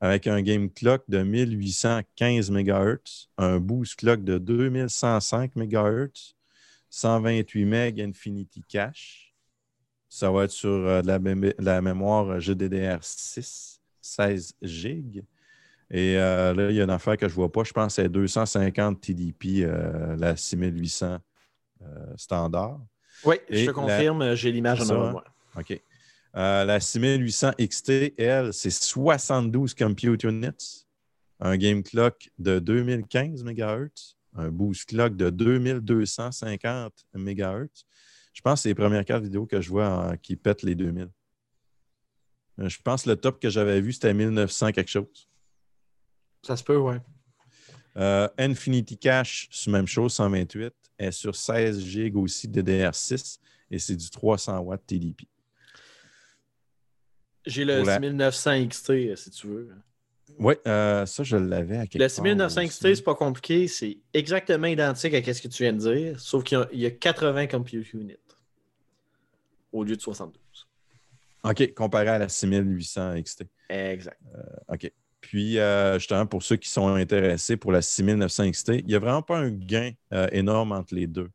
avec 0.00 0.26
un 0.26 0.40
game 0.42 0.70
clock 0.70 1.04
de 1.08 1.22
1815 1.22 2.50
MHz, 2.50 3.28
un 3.36 3.60
boost 3.60 3.96
clock 3.96 4.24
de 4.24 4.38
2105 4.38 5.56
MHz, 5.56 6.34
128 6.90 7.64
MB 7.64 7.98
Infinity 8.00 8.62
Cache. 8.68 9.34
Ça 10.08 10.30
va 10.30 10.44
être 10.44 10.50
sur 10.50 10.68
euh, 10.70 11.02
de 11.02 11.06
la, 11.06 11.18
mé- 11.18 11.54
la 11.58 11.80
mémoire 11.80 12.38
GDDR6, 12.40 13.78
16 14.00 14.54
GB. 14.60 15.22
Et 15.92 16.16
euh, 16.18 16.52
là, 16.54 16.70
il 16.70 16.76
y 16.76 16.80
a 16.80 16.84
une 16.84 16.90
affaire 16.90 17.16
que 17.16 17.26
je 17.28 17.32
ne 17.32 17.36
vois 17.36 17.50
pas. 17.50 17.64
Je 17.64 17.72
pense 17.72 17.96
que 17.96 18.02
c'est 18.02 18.08
250 18.08 19.00
TDP, 19.00 19.62
euh, 19.64 20.16
la 20.16 20.36
6800 20.36 21.18
euh, 21.82 21.86
standard. 22.16 22.80
Oui, 23.24 23.36
Et 23.48 23.58
je 23.58 23.66
te 23.66 23.70
confirme, 23.72 24.34
j'ai 24.34 24.52
l'image 24.52 24.80
en 24.80 24.90
avant 24.90 25.00
de 25.02 25.06
hein? 25.08 25.10
moi. 25.12 25.24
OK. 25.56 25.80
La 26.34 26.78
6800 26.80 27.52
XT, 27.60 28.14
elle, 28.18 28.52
c'est 28.52 28.70
72 28.70 29.74
compute 29.74 30.22
units, 30.24 30.86
un 31.40 31.56
game 31.56 31.82
clock 31.82 32.30
de 32.38 32.58
2015 32.60 33.42
MHz, 33.44 34.16
un 34.34 34.48
boost 34.50 34.86
clock 34.88 35.16
de 35.16 35.30
2250 35.30 37.06
MHz. 37.14 37.68
Je 38.32 38.40
pense 38.42 38.60
que 38.60 38.62
c'est 38.62 38.68
les 38.70 38.74
premières 38.74 39.04
cartes 39.04 39.24
vidéo 39.24 39.46
que 39.46 39.60
je 39.60 39.68
vois 39.70 39.88
en- 39.88 40.16
qui 40.16 40.36
pètent 40.36 40.62
les 40.62 40.74
2000. 40.74 41.08
Euh, 42.60 42.68
Je 42.68 42.78
pense 42.82 43.02
que 43.04 43.10
le 43.10 43.16
top 43.16 43.40
que 43.40 43.50
j'avais 43.50 43.80
vu, 43.80 43.92
c'était 43.92 44.14
1900 44.14 44.72
quelque 44.72 44.88
chose. 44.90 45.28
Ça 46.42 46.56
se 46.56 46.62
peut, 46.64 46.76
ouais. 46.76 47.00
Euh, 47.96 48.28
Infinity 48.38 48.96
Cache, 48.96 49.48
c'est 49.50 49.70
la 49.70 49.78
même 49.78 49.86
chose, 49.88 50.12
128, 50.14 50.72
est 50.98 51.10
sur 51.10 51.34
16 51.34 51.80
GB 51.84 52.16
aussi 52.18 52.46
DDR6 52.48 53.40
et 53.70 53.78
c'est 53.78 53.96
du 53.96 54.08
300 54.10 54.58
watts 54.60 54.86
TDP. 54.86 55.26
J'ai 57.46 57.64
le 57.64 57.82
la- 57.82 57.96
6900 57.96 58.66
XT, 58.68 59.16
si 59.16 59.30
tu 59.30 59.46
veux. 59.48 59.74
Oui, 60.38 60.54
euh, 60.66 61.06
ça, 61.06 61.22
je 61.22 61.36
l'avais 61.36 61.76
à 61.78 61.86
quelque 61.86 62.02
Le 62.02 62.08
part 62.08 62.10
6900 62.10 62.60
aussi. 62.60 62.68
XT, 62.68 62.94
c'est 62.94 63.02
pas 63.02 63.14
compliqué. 63.14 63.68
C'est 63.68 63.98
exactement 64.14 64.66
identique 64.66 65.14
à 65.14 65.34
ce 65.34 65.42
que 65.42 65.48
tu 65.48 65.62
viens 65.62 65.72
de 65.72 65.78
dire, 65.78 66.20
sauf 66.20 66.44
qu'il 66.44 66.58
y 66.58 66.60
a, 66.60 66.68
il 66.72 66.80
y 66.80 66.86
a 66.86 66.90
80 66.90 67.46
compute 67.46 67.92
units 67.92 68.16
au 69.72 69.84
lieu 69.84 69.96
de 69.96 70.00
72. 70.00 70.40
OK, 71.42 71.74
comparé 71.74 72.08
à 72.08 72.18
la 72.18 72.28
6800 72.28 73.22
XT. 73.22 73.44
Exact. 73.68 74.18
OK. 74.68 74.92
Puis, 75.20 75.58
euh, 75.58 75.98
justement, 75.98 76.26
pour 76.26 76.42
ceux 76.42 76.56
qui 76.56 76.68
sont 76.70 76.88
intéressés 76.88 77.56
pour 77.56 77.72
la 77.72 77.82
6900 77.82 78.50
XT, 78.50 78.68
il 78.78 78.86
n'y 78.86 78.94
a 78.94 78.98
vraiment 78.98 79.22
pas 79.22 79.38
un 79.38 79.50
gain 79.50 79.92
euh, 80.12 80.26
énorme 80.32 80.72
entre 80.72 80.94
les 80.94 81.06
deux. 81.06 81.30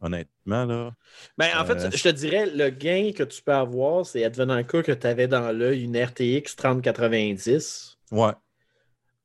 Honnêtement, 0.00 0.64
là. 0.64 0.94
Ben, 1.38 1.48
en 1.56 1.62
Euh, 1.62 1.64
fait, 1.90 1.96
je 1.96 2.02
te 2.02 2.08
dirais, 2.08 2.46
le 2.46 2.70
gain 2.70 3.12
que 3.14 3.22
tu 3.22 3.42
peux 3.42 3.54
avoir, 3.54 4.04
c'est 4.04 4.24
advenant 4.24 4.56
le 4.56 4.62
cas 4.64 4.82
que 4.82 4.92
tu 4.92 5.06
avais 5.06 5.28
dans 5.28 5.50
l'œil 5.52 5.84
une 5.84 5.96
RTX 5.96 6.56
3090. 6.56 7.93
Ouais. 8.10 8.32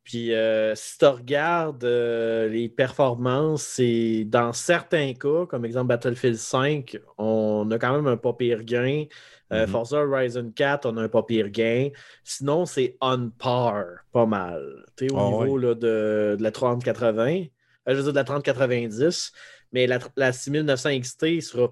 Puis 0.03 0.33
euh, 0.33 0.73
si 0.75 0.97
tu 0.97 1.05
regardes 1.05 1.83
euh, 1.83 2.47
les 2.49 2.67
performances, 2.67 3.61
c'est 3.63 4.23
dans 4.25 4.53
certains 4.53 5.13
cas, 5.13 5.45
comme 5.45 5.65
exemple 5.65 5.87
Battlefield 5.87 6.37
5, 6.37 6.97
on 7.19 7.69
a 7.69 7.77
quand 7.77 7.93
même 7.93 8.07
un 8.07 8.17
pas 8.17 8.33
pire 8.33 8.63
gain. 8.63 9.05
Euh, 9.53 9.65
Mhm. 9.65 9.71
Forza 9.71 9.97
Horizon 9.97 10.51
4, 10.55 10.85
on 10.87 10.97
a 10.97 11.03
un 11.03 11.09
pas 11.09 11.23
pire 11.23 11.49
gain. 11.49 11.89
Sinon, 12.23 12.65
c'est 12.65 12.97
on 13.01 13.29
par, 13.29 13.83
pas 14.11 14.25
mal. 14.25 14.85
Tu 14.97 15.07
sais, 15.07 15.13
au 15.13 15.17
Ah 15.17 15.29
niveau 15.29 15.57
là, 15.57 15.75
de, 15.75 16.35
de 16.37 16.43
la 16.43 16.51
3080, 16.51 17.27
euh, 17.27 17.45
je 17.87 17.93
veux 17.93 18.03
dire 18.03 18.11
de 18.13 18.17
la 18.17 18.23
3090, 18.23 19.31
mais 19.73 19.85
la, 19.85 19.99
la 20.15 20.31
6900 20.33 20.99
XT 21.01 21.23
ne 21.23 21.39
sera 21.41 21.67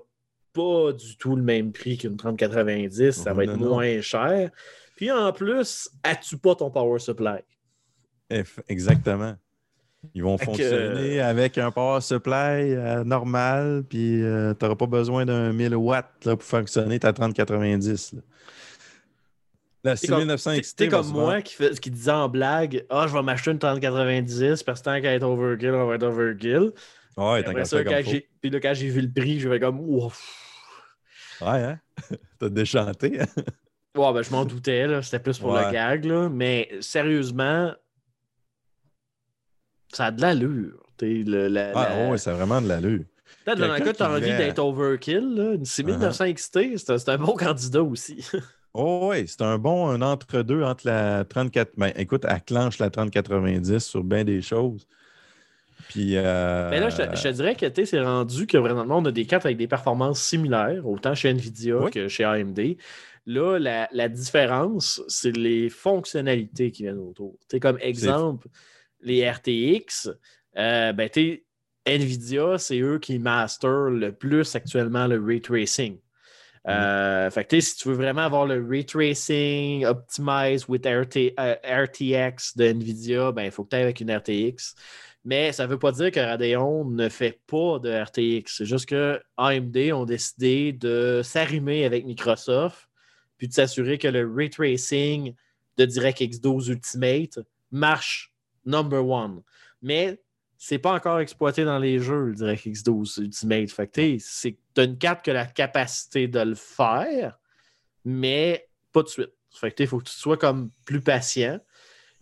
pas 0.53 0.91
du 0.93 1.17
tout 1.17 1.35
le 1.35 1.43
même 1.43 1.71
prix 1.71 1.97
qu'une 1.97 2.17
3090. 2.17 3.11
Ça 3.11 3.33
va 3.33 3.43
être 3.45 3.57
non. 3.57 3.69
moins 3.69 4.01
cher. 4.01 4.51
Puis 4.97 5.09
en 5.11 5.31
plus, 5.31 5.89
as-tu 6.03 6.37
pas 6.37 6.55
ton 6.55 6.69
power 6.69 6.99
supply? 6.99 7.39
Exactement. 8.67 9.35
Ils 10.13 10.21
vont 10.23 10.37
Fait 10.37 10.45
que- 10.47 10.51
fonctionner 10.51 11.21
avec 11.21 11.57
un 11.57 11.71
power 11.71 12.01
supply 12.01 12.73
euh, 12.73 13.03
normal, 13.03 13.83
puis 13.87 14.19
tu 14.19 14.23
n'auras 14.63 14.75
pas 14.75 14.85
besoin 14.85 15.25
d'un 15.25 15.53
1000 15.53 15.75
watts 15.75 16.25
là, 16.25 16.35
pour 16.35 16.43
fonctionner 16.45 16.99
ta 16.99 17.13
3090. 17.13 18.13
là. 18.13 18.21
La 19.83 19.91
comme- 19.91 19.97
6900 20.19 20.51
t'es- 20.55 20.61
XT. 20.61 20.75
T'es 20.77 20.87
va 20.87 20.97
comme 20.97 21.07
se 21.07 21.11
moi 21.13 21.41
qui, 21.41 21.53
fait, 21.55 21.79
qui 21.79 21.89
disait 21.91 22.11
en 22.11 22.27
blague 22.27 22.85
Ah, 22.89 23.05
je 23.07 23.13
vais 23.13 23.21
m'acheter 23.21 23.51
une 23.51 23.59
3090 23.59 24.63
parce 24.63 24.79
que 24.81 24.85
tant 24.85 24.99
qu'à 25.01 25.13
être 25.13 25.23
overkill, 25.23 25.69
on 25.71 25.87
va 25.87 25.95
être 25.95 26.03
overkill. 26.03 26.71
Ouais, 27.15 27.43
t'as 27.43 27.63
ça, 27.63 27.83
quand 27.83 28.01
j'ai- 28.03 28.27
Puis 28.41 28.49
là, 28.49 28.59
quand 28.59 28.73
j'ai 28.73 28.89
vu 28.89 29.01
le 29.01 29.11
prix, 29.11 29.39
je 29.39 29.47
vais 29.47 29.59
comme 29.59 29.79
Ouf. 29.79 30.43
Ouais, 31.41 31.47
hein? 31.63 31.79
T'as 32.39 32.49
déchanté. 32.49 33.21
hein? 33.21 33.25
Ouais, 33.95 34.13
ben, 34.13 34.21
je 34.21 34.31
m'en 34.31 34.45
doutais, 34.45 34.85
là. 34.87 35.01
c'était 35.01 35.19
plus 35.19 35.37
pour 35.39 35.51
Ouais. 35.53 35.65
le 35.65 35.71
gag. 35.71 36.05
Là. 36.05 36.29
Mais 36.29 36.69
sérieusement, 36.81 37.73
ça 39.93 40.05
a 40.05 40.11
de 40.11 40.21
l'allure. 40.21 40.83
Le- 41.01 41.47
la- 41.47 41.71
Ah, 41.75 41.89
la- 41.89 42.09
ouais, 42.11 42.17
c'est 42.17 42.31
vraiment 42.31 42.61
de 42.61 42.67
l'allure. 42.67 43.03
Peut-être 43.45 43.59
dans 43.59 43.73
le 43.73 43.79
cas, 43.79 43.93
tu 43.93 44.03
as 44.03 44.07
qui 44.07 44.13
envie 44.13 44.29
Uh-huh. 44.31 44.37
d'être 44.37 44.59
overkill. 44.59 45.35
Là. 45.35 45.53
Une 45.53 45.65
6900 45.65 46.25
XT, 46.33 46.77
c'est 46.77 46.89
un, 46.91 46.97
c'est 46.97 47.09
un 47.11 47.17
bon 47.17 47.33
candidat 47.35 47.83
aussi. 47.83 48.17
Oh 48.79 49.07
oui, 49.11 49.27
c'est 49.27 49.41
un 49.41 49.57
bon 49.57 49.87
un 49.89 50.03
entre-deux 50.03 50.61
entre 50.61 50.85
la 50.85 51.25
34. 51.25 51.71
Ben, 51.77 51.91
écoute, 51.95 52.25
elle 52.29 52.43
clenche 52.43 52.77
la 52.77 52.91
3090 52.91 53.79
sur 53.79 54.03
bien 54.03 54.23
des 54.23 54.43
choses. 54.43 54.85
Puis. 55.89 56.15
euh, 56.15 56.69
Mais 56.69 56.79
là, 56.79 56.89
je 56.89 56.97
te, 56.97 57.15
je 57.15 57.23
te 57.23 57.27
dirais 57.29 57.55
que 57.55 57.65
tu 57.65 57.87
c'est 57.87 57.99
rendu 58.03 58.45
que 58.45 58.57
vraiment, 58.59 58.85
on 58.97 59.05
a 59.05 59.11
des 59.11 59.25
cartes 59.25 59.45
avec 59.47 59.57
des 59.57 59.67
performances 59.67 60.21
similaires, 60.21 60.85
autant 60.87 61.15
chez 61.15 61.29
Nvidia 61.29 61.77
Oui. 61.77 61.89
que 61.89 62.07
chez 62.07 62.23
AMD. 62.23 62.77
Là, 63.27 63.59
la, 63.59 63.89
la 63.91 64.07
différence, 64.07 65.01
c'est 65.09 65.35
les 65.35 65.69
fonctionnalités 65.69 66.71
qui 66.71 66.83
viennent 66.83 66.97
autour. 66.97 67.37
Comme 67.61 67.77
exemple, 67.81 68.47
les 69.01 69.29
RTX, 69.29 70.09
euh, 70.57 70.93
ben, 70.93 71.09
Nvidia, 71.85 72.57
c'est 72.57 72.79
eux 72.79 72.99
qui 72.99 73.19
master 73.19 73.89
le 73.89 74.13
plus 74.13 74.55
actuellement 74.55 75.07
le 75.07 75.21
ray 75.21 75.41
tracing. 75.41 75.99
Euh, 76.69 77.29
fait 77.29 77.43
que, 77.45 77.59
si 77.59 77.75
tu 77.75 77.89
veux 77.89 77.95
vraiment 77.95 78.23
avoir 78.23 78.45
le 78.45 78.65
ray 78.65 78.85
tracing 78.85 79.85
optimized 79.85 80.69
with 80.69 80.85
RT, 80.85 81.33
euh, 81.37 81.55
RTX 81.63 82.55
de 82.55 82.65
Nvidia, 82.65 83.33
ben, 83.33 83.43
il 83.43 83.51
faut 83.51 83.65
que 83.65 83.69
tu 83.69 83.75
ailles 83.75 83.83
avec 83.83 83.99
une 83.99 84.15
RTX. 84.15 84.73
Mais 85.25 85.51
ça 85.51 85.65
ne 85.65 85.71
veut 85.71 85.79
pas 85.79 85.91
dire 85.91 86.11
que 86.11 86.21
Radeon 86.21 86.85
ne 86.85 87.09
fait 87.09 87.41
pas 87.45 87.79
de 87.79 87.89
RTX. 87.89 88.57
C'est 88.57 88.65
juste 88.65 88.85
que 88.85 89.21
AMD 89.35 89.77
ont 89.91 90.05
décidé 90.05 90.71
de 90.71 91.19
s'arrimer 91.23 91.83
avec 91.83 92.05
Microsoft 92.05 92.87
puis 93.37 93.47
de 93.47 93.53
s'assurer 93.53 93.97
que 93.97 94.07
le 94.07 94.31
ray 94.31 94.49
tracing 94.49 95.33
de 95.77 95.85
DirectX 95.85 96.39
12 96.41 96.69
Ultimate 96.69 97.39
marche 97.71 98.33
number 98.65 99.05
one. 99.05 99.41
Mais 99.81 100.19
c'est 100.57 100.79
pas 100.79 100.93
encore 100.93 101.19
exploité 101.19 101.63
dans 101.63 101.79
les 101.79 101.99
jeux, 101.99 102.25
le 102.25 102.35
DirectX 102.35 102.83
12 102.83 103.17
Ultimate. 103.17 103.69
Fait 103.69 103.87
que 103.87 104.79
as 104.79 104.83
une 104.83 104.97
carte 104.97 105.23
qui 105.23 105.29
a 105.29 105.33
la 105.33 105.45
capacité 105.45 106.27
de 106.27 106.39
le 106.39 106.55
faire, 106.55 107.39
mais 108.03 108.67
pas 108.91 109.03
de 109.03 109.07
suite. 109.07 109.33
Fait 109.51 109.73
il 109.79 109.87
faut 109.87 109.99
que 109.99 110.09
tu 110.09 110.15
sois 110.15 110.37
comme 110.37 110.71
plus 110.85 111.01
patient. 111.01 111.59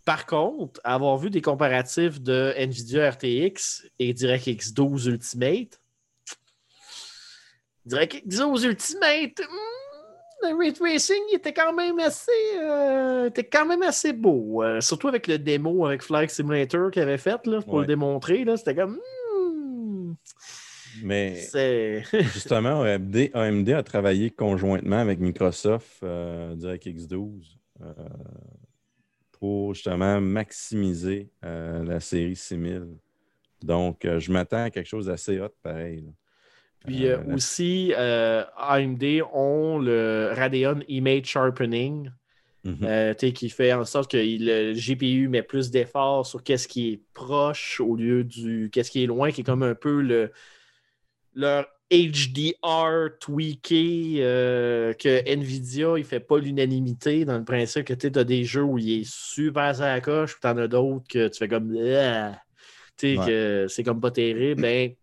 Par 0.05 0.25
contre, 0.25 0.79
avoir 0.83 1.17
vu 1.17 1.29
des 1.29 1.41
comparatifs 1.41 2.21
de 2.21 2.53
Nvidia 2.57 3.09
RTX 3.09 3.89
et 3.97 4.13
DirectX 4.13 4.71
12 4.73 5.07
Ultimate, 5.07 5.81
DirectX 7.85 8.21
12 8.25 8.63
Ultimate, 8.65 9.39
hmm, 9.39 9.94
le 10.49 10.55
ray 10.57 10.73
tracing 10.73 11.21
il 11.31 11.35
était 11.37 11.53
quand 11.53 11.73
même 11.73 11.99
assez, 11.99 12.31
euh, 12.59 13.27
était 13.27 13.43
quand 13.43 13.65
même 13.65 13.81
assez 13.83 14.13
beau. 14.13 14.63
Euh, 14.63 14.81
surtout 14.81 15.07
avec 15.07 15.27
le 15.27 15.37
démo 15.37 15.85
avec 15.85 16.01
Flight 16.03 16.29
Simulator 16.29 16.91
qu'il 16.91 17.01
avait 17.01 17.17
fait 17.17 17.45
là, 17.47 17.61
pour 17.61 17.75
Ouais. 17.75 17.81
le 17.81 17.87
démontrer. 17.87 18.45
C'était 18.57 18.75
comme. 18.75 18.99
hmm, 19.33 20.13
Mais 21.03 21.35
justement, 22.33 22.81
AMD, 22.83 23.29
AMD 23.33 23.69
a 23.69 23.83
travaillé 23.83 24.29
conjointement 24.29 24.97
avec 24.99 25.19
Microsoft 25.19 26.01
euh, 26.03 26.55
DirectX 26.55 27.07
12. 27.07 27.57
euh, 27.81 27.93
pour 29.31 29.73
justement 29.73 30.21
maximiser 30.21 31.29
euh, 31.43 31.83
la 31.83 31.99
série 31.99 32.35
6000. 32.37 32.87
Donc, 33.61 34.05
euh, 34.05 34.19
je 34.19 34.31
m'attends 34.31 34.63
à 34.63 34.69
quelque 34.69 34.87
chose 34.87 35.07
d'assez 35.07 35.39
hot 35.39 35.49
pareil. 35.61 36.01
là. 36.05 36.11
Puis 36.85 37.07
euh, 37.07 37.17
Euh, 37.17 37.35
aussi, 37.35 37.93
euh, 37.97 38.43
AMD 38.57 39.21
ont 39.33 39.79
le 39.79 40.31
Radeon 40.33 40.79
Image 40.87 41.25
Sharpening, 41.25 42.09
Mhm. 42.63 43.15
qui 43.33 43.49
fait 43.49 43.73
en 43.73 43.85
sorte 43.85 44.11
que 44.11 44.17
le 44.17 44.73
GPU 44.73 45.27
met 45.27 45.43
plus 45.43 45.69
d'efforts 45.69 46.25
sur 46.25 46.41
qu'est-ce 46.41 46.67
qui 46.67 46.93
est 46.93 47.01
proche 47.13 47.79
au 47.79 47.95
lieu 47.95 48.23
du 48.23 48.69
qu'est-ce 48.71 48.89
qui 48.89 49.03
est 49.03 49.07
loin, 49.07 49.31
qui 49.31 49.41
est 49.41 49.43
comme 49.43 49.61
un 49.63 49.75
peu 49.75 50.01
le 50.01 50.31
leur 51.35 51.67
HDR 51.91 53.09
tweaké 53.19 54.15
euh, 54.19 54.93
que 54.93 55.29
Nvidia, 55.29 55.97
il 55.97 56.03
fait 56.03 56.19
pas 56.19 56.39
l'unanimité 56.39 57.25
dans 57.25 57.37
le 57.37 57.43
principe 57.43 57.85
que 57.85 57.93
tu 57.93 58.09
as 58.17 58.23
des 58.23 58.43
jeux 58.43 58.63
où 58.63 58.79
il 58.79 59.01
est 59.01 59.07
super 59.07 59.79
à 59.81 59.87
la 59.93 60.01
coche, 60.01 60.31
puis 60.31 60.39
tu 60.41 60.47
en 60.47 60.57
as 60.57 60.67
d'autres 60.67 61.05
que 61.07 61.27
tu 61.27 61.37
fais 61.37 61.47
comme 61.47 61.71
tu 61.73 61.77
sais 62.97 63.17
Ouais. 63.17 63.25
que 63.25 63.65
c'est 63.69 63.83
comme 63.83 64.01
pas 64.01 64.11
terrible. 64.11 64.61
Ben, 64.61 64.95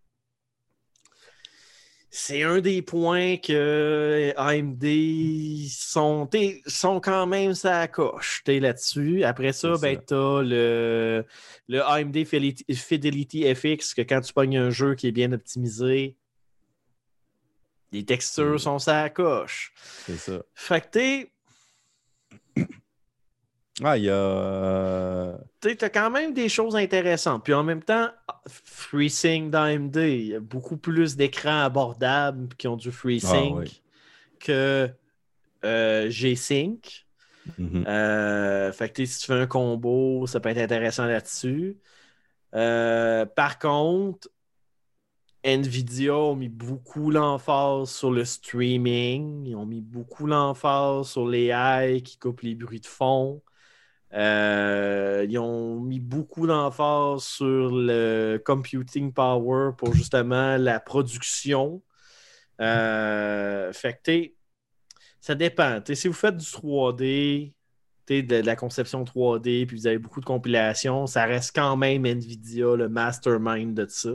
c'est 2.14 2.42
un 2.42 2.60
des 2.60 2.82
points 2.82 3.38
que 3.38 4.34
AMD 4.36 4.84
sont, 5.70 6.28
sont 6.66 7.00
quand 7.00 7.26
même 7.26 7.54
ça 7.54 7.88
coche 7.88 8.42
t'es 8.44 8.60
là-dessus. 8.60 9.24
Après 9.24 9.54
ça, 9.54 9.78
ben, 9.80 9.98
t'as 9.98 10.42
le, 10.42 11.24
le 11.68 11.82
AMD 11.82 12.24
Fidelity, 12.26 13.54
FX 13.54 13.94
que 13.94 14.02
quand 14.02 14.20
tu 14.20 14.34
pognes 14.34 14.58
un 14.58 14.68
jeu 14.68 14.94
qui 14.94 15.08
est 15.08 15.12
bien 15.12 15.32
optimisé, 15.32 16.14
les 17.92 18.04
textures 18.04 18.54
Mm. 18.54 18.58
sont 18.58 18.78
ça 18.78 19.08
coche. 19.08 19.72
C'est 20.04 20.18
ça. 20.18 20.42
Fait 20.54 20.90
que. 20.90 21.31
Ah, 23.84 23.96
il 23.98 24.04
y 24.04 24.10
a. 24.10 24.12
euh, 24.14 25.36
tu 25.60 25.76
as 25.80 25.90
quand 25.90 26.10
même 26.10 26.32
des 26.34 26.48
choses 26.48 26.76
intéressantes. 26.76 27.44
Puis 27.44 27.54
en 27.54 27.62
même 27.64 27.82
temps, 27.82 28.08
FreeSync 28.48 29.50
d'AMD, 29.50 29.96
il 29.96 30.26
y 30.26 30.34
a 30.34 30.40
beaucoup 30.40 30.76
plus 30.76 31.16
d'écrans 31.16 31.62
abordables 31.62 32.54
qui 32.56 32.68
ont 32.68 32.76
du 32.76 32.90
FreeSync 32.92 33.54
Ah, 33.56 33.60
oui. 33.60 33.82
que 34.40 34.90
euh, 35.64 36.10
G-Sync. 36.10 37.06
mhm. 37.58 37.84
Euh, 37.86 38.72
fait 38.72 38.90
que 38.90 39.04
si 39.04 39.20
tu 39.20 39.26
fais 39.26 39.34
un 39.34 39.46
combo, 39.46 40.26
ça 40.26 40.40
peut 40.40 40.48
être 40.50 40.58
intéressant 40.58 41.06
là-dessus. 41.06 41.78
Euh, 42.54 43.26
par 43.26 43.58
contre, 43.58 44.28
Nvidia 45.44 46.14
ont 46.14 46.36
mis 46.36 46.48
beaucoup 46.48 47.10
l'emphase 47.10 47.90
sur 47.90 48.10
le 48.12 48.24
streaming. 48.24 49.46
Ils 49.46 49.56
ont 49.56 49.66
mis 49.66 49.80
beaucoup 49.80 50.26
l'emphase 50.26 51.08
sur 51.08 51.26
les 51.26 51.46
AI 51.50 52.02
qui 52.02 52.16
coupent 52.18 52.42
les 52.42 52.54
bruits 52.54 52.80
de 52.80 52.86
fond. 52.86 53.42
Euh, 54.14 55.24
ils 55.28 55.38
ont 55.38 55.80
mis 55.80 56.00
beaucoup 56.00 56.46
d'emphase 56.46 57.22
sur 57.22 57.70
le 57.70 58.38
computing 58.44 59.12
power 59.12 59.70
pour 59.76 59.94
justement 59.94 60.56
la 60.58 60.80
production. 60.80 61.82
Euh, 62.60 63.72
fait 63.72 64.00
que 64.02 64.32
ça 65.20 65.34
dépend. 65.34 65.80
Si 65.94 66.08
vous 66.08 66.14
faites 66.14 66.36
du 66.36 66.44
3D, 66.44 67.54
t'sais, 68.04 68.22
de, 68.22 68.40
de 68.40 68.46
la 68.46 68.56
conception 68.56 69.04
3D, 69.04 69.66
puis 69.66 69.76
vous 69.76 69.86
avez 69.86 69.98
beaucoup 69.98 70.20
de 70.20 70.26
compilations, 70.26 71.06
ça 71.06 71.24
reste 71.24 71.54
quand 71.54 71.76
même 71.76 72.04
Nvidia, 72.04 72.76
le 72.76 72.88
mastermind 72.88 73.74
de 73.74 73.86
ça. 73.88 74.12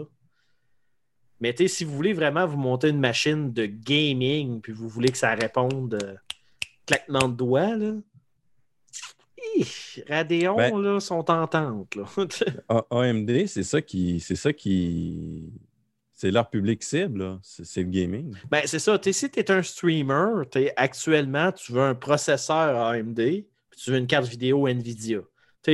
Mais 1.39 1.55
si 1.67 1.83
vous 1.83 1.95
voulez 1.95 2.13
vraiment 2.13 2.47
vous 2.47 2.57
monter 2.57 2.89
une 2.89 2.99
machine 2.99 3.53
de 3.53 3.65
gaming, 3.65 4.61
puis 4.61 4.73
vous 4.73 4.89
voulez 4.89 5.09
que 5.09 5.17
ça 5.17 5.35
réponde 5.35 5.99
euh, 6.03 6.15
claquement 6.85 7.27
de 7.29 7.35
doigts, 7.35 7.75
là, 7.75 7.93
Radeon, 10.09 10.55
Ben- 10.57 10.77
là, 10.81 10.99
sont. 10.99 11.23
Là. 11.27 11.47
A- 12.69 12.85
AMD, 12.91 13.47
c'est 13.47 13.63
ça 13.63 13.81
qui. 13.81 14.19
C'est 14.19 14.35
ça 14.35 14.53
qui. 14.53 15.51
C'est 16.13 16.31
leur 16.31 16.49
public 16.49 16.83
cible, 16.83 17.19
là. 17.23 17.39
C'est 17.43 17.83
le 17.83 17.89
gaming. 17.89 18.33
Ben, 18.49 18.61
c'est 18.65 18.79
ça. 18.79 18.97
T'sais, 18.97 19.13
si 19.13 19.29
tu 19.29 19.39
es 19.39 19.51
un 19.51 19.61
streamer, 19.61 20.43
actuellement, 20.75 21.51
tu 21.51 21.71
veux 21.73 21.81
un 21.83 21.93
processeur 21.95 22.75
AMD, 22.75 23.15
puis 23.15 23.79
tu 23.79 23.91
veux 23.91 23.97
une 23.97 24.07
carte 24.07 24.27
vidéo 24.27 24.67
Nvidia. 24.67 25.19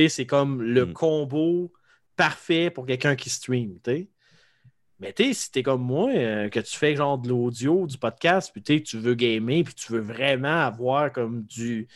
C'est 0.08 0.26
comme 0.26 0.60
le 0.60 0.86
Mm. 0.86 0.92
combo 0.92 1.72
parfait 2.16 2.68
pour 2.70 2.84
quelqu'un 2.84 3.14
qui 3.16 3.30
stream. 3.30 3.78
t'sais. 3.80 4.08
Mais 5.00 5.12
t'sais, 5.12 5.32
si 5.32 5.50
tu 5.50 5.58
es 5.60 5.62
comme 5.62 5.82
moi, 5.82 6.10
euh, 6.14 6.48
que 6.48 6.60
tu 6.60 6.76
fais 6.76 6.94
genre 6.96 7.16
de 7.18 7.28
l'audio, 7.28 7.86
du 7.86 7.96
podcast, 7.98 8.50
puis 8.52 8.82
tu 8.82 8.98
veux 8.98 9.14
gamer, 9.14 9.62
puis 9.64 9.74
tu 9.74 9.92
veux 9.92 10.00
vraiment 10.00 10.60
avoir 10.62 11.12
comme 11.12 11.42
du, 11.44 11.88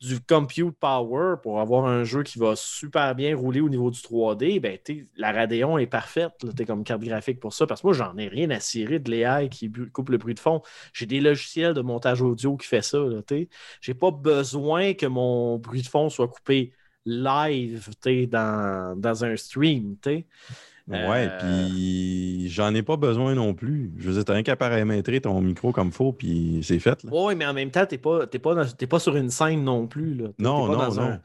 du 0.00 0.20
compute 0.20 0.76
power 0.78 1.36
pour 1.42 1.60
avoir 1.60 1.86
un 1.86 2.04
jeu 2.04 2.22
qui 2.22 2.38
va 2.38 2.54
super 2.54 3.14
bien 3.14 3.34
rouler 3.36 3.60
au 3.60 3.68
niveau 3.68 3.90
du 3.90 4.00
3D, 4.00 4.60
ben, 4.60 4.78
la 5.16 5.32
Radeon 5.32 5.78
est 5.78 5.86
parfaite 5.86 6.32
t'sais, 6.54 6.66
comme 6.66 6.84
carte 6.84 7.02
graphique 7.02 7.40
pour 7.40 7.54
ça. 7.54 7.66
Parce 7.66 7.80
que 7.80 7.86
moi, 7.86 7.94
j'en 7.94 8.16
ai 8.18 8.28
rien 8.28 8.50
à 8.50 8.60
cirer 8.60 8.98
de 8.98 9.10
l'AI 9.10 9.48
qui 9.48 9.72
coupe 9.92 10.10
le 10.10 10.18
bruit 10.18 10.34
de 10.34 10.40
fond. 10.40 10.62
J'ai 10.92 11.06
des 11.06 11.20
logiciels 11.20 11.72
de 11.74 11.80
montage 11.80 12.20
audio 12.20 12.56
qui 12.56 12.66
fait 12.66 12.82
ça. 12.82 12.98
J'ai 13.80 13.94
pas 13.94 14.10
besoin 14.10 14.94
que 14.94 15.06
mon 15.06 15.58
bruit 15.58 15.82
de 15.82 15.88
fond 15.88 16.10
soit 16.10 16.28
coupé 16.28 16.72
live 17.06 17.88
dans, 18.28 19.00
dans 19.00 19.24
un 19.24 19.36
stream. 19.36 19.96
t'sais. 20.00 20.26
Ouais, 20.88 21.28
Euh, 21.28 21.38
puis 21.40 22.48
j'en 22.48 22.72
ai 22.74 22.82
pas 22.82 22.96
besoin 22.96 23.34
non 23.34 23.54
plus. 23.54 23.92
Je 23.98 24.06
veux 24.08 24.14
dire, 24.14 24.24
t'as 24.24 24.34
rien 24.34 24.42
qu'à 24.44 24.54
paramétrer 24.56 25.20
ton 25.20 25.40
micro 25.40 25.72
comme 25.72 25.90
faut, 25.90 26.12
puis 26.12 26.60
c'est 26.62 26.78
fait. 26.78 27.02
Là. 27.02 27.10
Oui, 27.12 27.34
mais 27.34 27.44
en 27.44 27.52
même 27.54 27.70
temps, 27.72 27.84
t'es 27.86 27.98
pas, 27.98 28.26
t'es 28.28 28.38
pas, 28.38 28.54
dans- 28.54 28.70
t'es 28.70 28.86
pas 28.86 29.00
sur 29.00 29.16
une 29.16 29.30
scène 29.30 29.64
non 29.64 29.86
plus. 29.88 30.14
Là. 30.14 30.28
T'es- 30.28 30.34
Non, 30.44 30.68
t'es 30.68 30.76
pas 30.76 30.88
non, 30.88 30.94
dans 30.94 31.02
non. 31.02 31.08
un- 31.08 31.20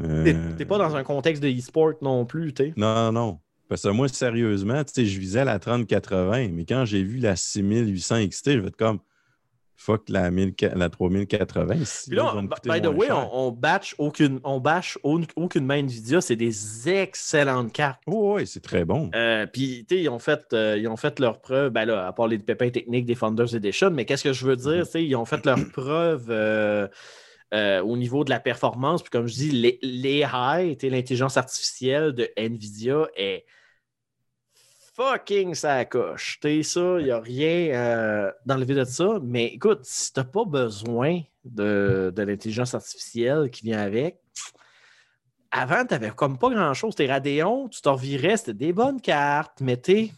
Euh, 0.00 0.50
T'es, 0.56 0.64
pas 0.64 0.78
dans 0.78 0.96
un 0.96 1.02
contexte 1.04 1.42
de 1.42 1.48
e-sport 1.50 1.92
non 2.00 2.24
plus. 2.24 2.52
t'sais. 2.54 2.72
Non, 2.76 3.12
non. 3.12 3.38
Parce 3.68 3.82
que 3.82 3.88
moi, 3.88 4.08
sérieusement, 4.08 4.82
tu 4.84 4.92
sais, 4.94 5.06
je 5.06 5.18
visais 5.20 5.44
la 5.44 5.58
3080, 5.58 6.48
mais 6.52 6.64
quand 6.64 6.84
j'ai 6.84 7.02
vu 7.02 7.18
la 7.18 7.36
6800 7.36 8.16
XT, 8.26 8.52
je 8.54 8.58
vais 8.60 8.68
être 8.68 8.76
comme 8.76 8.98
fuck 9.82 10.08
la, 10.08 10.30
1000 10.30 10.54
la 10.74 10.88
3080. 10.88 11.74
Si, 11.84 12.10
Puis 12.10 12.16
là, 12.16 12.32
coûter 12.34 12.70
by 12.70 12.80
the 12.80 12.86
way, 12.86 13.08
cher. 13.08 13.28
on, 13.32 13.48
on 13.48 13.50
batch 13.50 13.94
aucune, 13.98 14.40
on 14.44 14.60
Nvidia. 15.70 16.20
C'est 16.20 16.36
des 16.36 16.88
excellentes 16.88 17.72
cartes. 17.72 18.00
Oh, 18.06 18.34
oui, 18.36 18.46
c'est 18.46 18.62
très 18.62 18.84
bon. 18.84 19.10
Euh, 19.14 19.46
puis, 19.46 19.84
tu 19.88 19.96
sais, 19.96 20.02
ils, 20.02 20.08
ont 20.08 20.18
fait, 20.18 20.40
euh, 20.52 20.76
ils 20.78 20.86
ont 20.88 20.96
fait 20.96 21.18
leur 21.18 21.40
preuve, 21.40 21.70
ben 21.70 21.84
là, 21.84 22.06
à 22.06 22.12
part 22.12 22.28
les 22.28 22.38
pépins 22.38 22.70
techniques 22.70 23.06
des 23.06 23.14
Founders 23.14 23.54
Edition, 23.54 23.90
mais 23.90 24.04
qu'est-ce 24.04 24.24
que 24.24 24.32
je 24.32 24.46
veux 24.46 24.56
dire? 24.56 24.70
Mhm. 24.70 24.84
tu 24.84 24.90
sais, 24.90 25.04
Ils 25.04 25.16
ont 25.16 25.24
fait 25.24 25.44
leur 25.44 25.58
preuve 25.72 26.26
euh, 26.30 26.86
euh, 27.52 27.82
au 27.82 27.96
niveau 27.96 28.24
de 28.24 28.30
la 28.30 28.40
performance. 28.40 29.02
Puis, 29.02 29.10
comme 29.10 29.26
je 29.26 29.34
dis, 29.34 29.50
les, 29.50 29.78
les 29.82 30.24
high, 30.32 30.80
l'intelligence 30.82 31.36
artificielle 31.36 32.12
de 32.12 32.30
NVIDIA 32.36 33.08
est 33.16 33.44
fucking 34.94 35.54
ça 35.54 35.84
coche. 35.84 36.38
Tu 36.40 36.62
sais, 36.62 36.62
ça, 36.62 36.96
il 37.00 37.04
n'y 37.04 37.10
a 37.10 37.20
rien 37.20 37.74
euh, 37.74 38.32
dans 38.46 38.56
le 38.56 38.64
vide 38.64 38.78
de 38.78 38.84
ça. 38.84 39.18
Mais 39.22 39.46
écoute, 39.46 39.80
si 39.84 40.12
tu 40.12 40.20
n'as 40.20 40.24
pas 40.24 40.44
besoin 40.44 41.20
de, 41.44 42.12
de 42.14 42.22
l'intelligence 42.22 42.74
artificielle 42.74 43.50
qui 43.50 43.64
vient 43.64 43.80
avec, 43.80 44.20
avant, 45.50 45.84
tu 45.84 45.92
n'avais 45.94 46.10
comme 46.10 46.38
pas 46.38 46.50
grand-chose. 46.50 46.94
Tes 46.94 47.06
Radeon, 47.06 47.68
tu 47.68 47.82
t'en 47.82 47.94
revirais, 47.94 48.36
c'était 48.36 48.54
des 48.54 48.72
bonnes 48.72 49.00
cartes, 49.00 49.60
mais 49.60 49.80
tu 49.80 50.10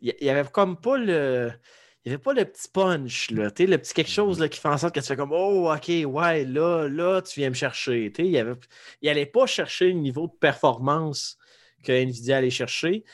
il 0.00 0.14
n'y 0.20 0.30
avait 0.30 0.48
comme 0.50 0.76
pas 0.76 0.96
le. 0.98 1.52
Il 2.04 2.12
avait 2.12 2.22
pas 2.22 2.32
le 2.32 2.44
petit 2.44 2.68
punch, 2.68 3.30
là, 3.30 3.50
le 3.58 3.76
petit 3.76 3.92
quelque 3.92 4.10
chose 4.10 4.38
là, 4.38 4.48
qui 4.48 4.58
fait 4.60 4.68
en 4.68 4.78
sorte 4.78 4.94
que 4.94 5.00
tu 5.00 5.06
fais 5.06 5.16
comme 5.16 5.32
Oh, 5.32 5.70
OK, 5.70 5.88
ouais, 5.88 6.44
là, 6.44 6.88
là, 6.88 7.20
tu 7.20 7.40
viens 7.40 7.50
me 7.50 7.54
chercher. 7.54 8.12
Il 8.18 8.58
n'allait 9.02 9.26
pas 9.26 9.46
chercher 9.46 9.88
le 9.88 9.98
niveau 9.98 10.26
de 10.26 10.32
performance 10.32 11.37
que 11.82 11.92
Nvidia 11.92 12.38
allait 12.38 12.50
chercher, 12.50 13.04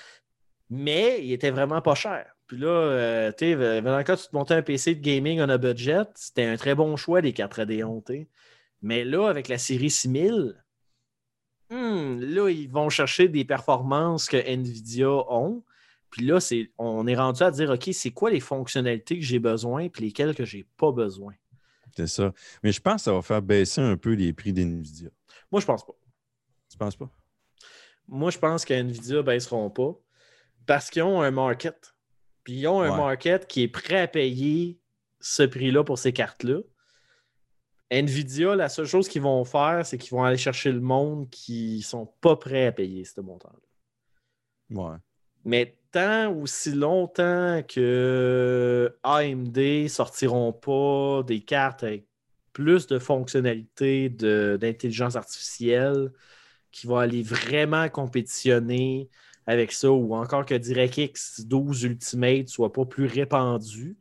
mais 0.70 1.24
il 1.24 1.32
était 1.32 1.50
vraiment 1.50 1.80
pas 1.80 1.94
cher. 1.94 2.26
Puis 2.46 2.58
là, 2.58 2.68
euh, 2.68 3.32
tu 3.32 3.52
sais, 3.52 4.04
quand 4.04 4.16
tu 4.16 4.28
te 4.28 4.36
montais 4.36 4.54
un 4.54 4.62
PC 4.62 4.94
de 4.94 5.00
gaming 5.00 5.40
on 5.40 5.48
a 5.48 5.58
budget, 5.58 6.04
c'était 6.14 6.44
un 6.44 6.56
très 6.56 6.74
bon 6.74 6.96
choix, 6.96 7.20
les 7.20 7.32
cartes 7.32 7.54
Radeon, 7.54 8.02
tu. 8.02 8.28
Mais 8.82 9.04
là, 9.04 9.28
avec 9.28 9.48
la 9.48 9.56
série 9.56 9.90
6000, 9.90 10.62
hmm, 11.70 12.20
là, 12.20 12.50
ils 12.50 12.68
vont 12.68 12.90
chercher 12.90 13.28
des 13.28 13.44
performances 13.44 14.28
que 14.28 14.36
Nvidia 14.36 15.08
ont. 15.08 15.64
Puis 16.10 16.26
là, 16.26 16.38
on 16.78 17.06
est 17.06 17.16
rendu 17.16 17.42
à 17.42 17.50
dire, 17.50 17.70
OK, 17.70 17.88
c'est 17.92 18.10
quoi 18.10 18.30
les 18.30 18.40
fonctionnalités 18.40 19.18
que 19.18 19.24
j'ai 19.24 19.38
besoin 19.38 19.88
puis 19.88 20.04
lesquelles 20.04 20.34
que 20.34 20.44
j'ai 20.44 20.66
pas 20.76 20.92
besoin? 20.92 21.34
C'est 21.96 22.06
ça. 22.06 22.32
Mais 22.62 22.72
je 22.72 22.80
pense 22.80 22.96
que 22.96 23.04
ça 23.04 23.12
va 23.12 23.22
faire 23.22 23.42
baisser 23.42 23.80
un 23.80 23.96
peu 23.96 24.12
les 24.12 24.32
prix 24.32 24.52
d'NVIDIA. 24.52 25.10
Moi, 25.50 25.60
je 25.60 25.66
pense 25.66 25.84
pas. 25.84 25.94
Tu 26.70 26.76
penses 26.76 26.96
pas? 26.96 27.10
Moi, 28.08 28.30
je 28.30 28.38
pense 28.38 28.64
que 28.64 28.74
Nvidia 28.74 29.16
ne 29.16 29.22
baisseront 29.22 29.70
pas 29.70 29.94
parce 30.66 30.90
qu'ils 30.90 31.02
ont 31.02 31.20
un 31.22 31.30
market. 31.30 31.94
Puis 32.44 32.54
ils 32.60 32.66
ont 32.68 32.80
un 32.82 32.90
Ouais. 32.90 32.96
market 32.96 33.46
qui 33.46 33.62
est 33.62 33.68
prêt 33.68 34.00
à 34.00 34.08
payer 34.08 34.78
ce 35.20 35.42
prix-là 35.42 35.84
pour 35.84 35.98
ces 35.98 36.12
cartes-là. 36.12 36.58
Nvidia, 37.90 38.56
la 38.56 38.68
seule 38.68 38.86
chose 38.86 39.08
qu'ils 39.08 39.22
vont 39.22 39.44
faire, 39.44 39.84
c'est 39.86 39.98
qu'ils 39.98 40.10
vont 40.10 40.24
aller 40.24 40.36
chercher 40.36 40.72
le 40.72 40.80
monde 40.80 41.30
qui 41.30 41.82
sont 41.82 42.06
pas 42.20 42.36
prêts 42.36 42.66
à 42.66 42.72
payer 42.72 43.04
ce 43.04 43.20
montant-là. 43.20 43.58
Ouais. 44.76 44.96
Mais 45.44 45.78
tant 45.92 46.32
aussi 46.34 46.72
longtemps 46.72 47.62
que 47.68 48.96
AMD 49.02 49.88
sortiront 49.88 50.52
pas 50.52 51.22
des 51.22 51.40
cartes 51.40 51.84
avec 51.84 52.06
plus 52.52 52.86
de 52.86 52.98
fonctionnalités 52.98 54.08
de- 54.08 54.56
d'intelligence 54.60 55.16
artificielle 55.16 56.12
qui 56.74 56.88
vont 56.88 56.98
aller 56.98 57.22
vraiment 57.22 57.88
compétitionner 57.88 59.08
avec 59.46 59.72
ça, 59.72 59.90
ou 59.90 60.14
encore 60.14 60.44
que 60.44 60.54
DirectX 60.54 61.42
12 61.46 61.84
Ultimate 61.84 62.48
soit 62.48 62.72
pas 62.72 62.84
plus 62.84 63.06
répandu. 63.06 63.96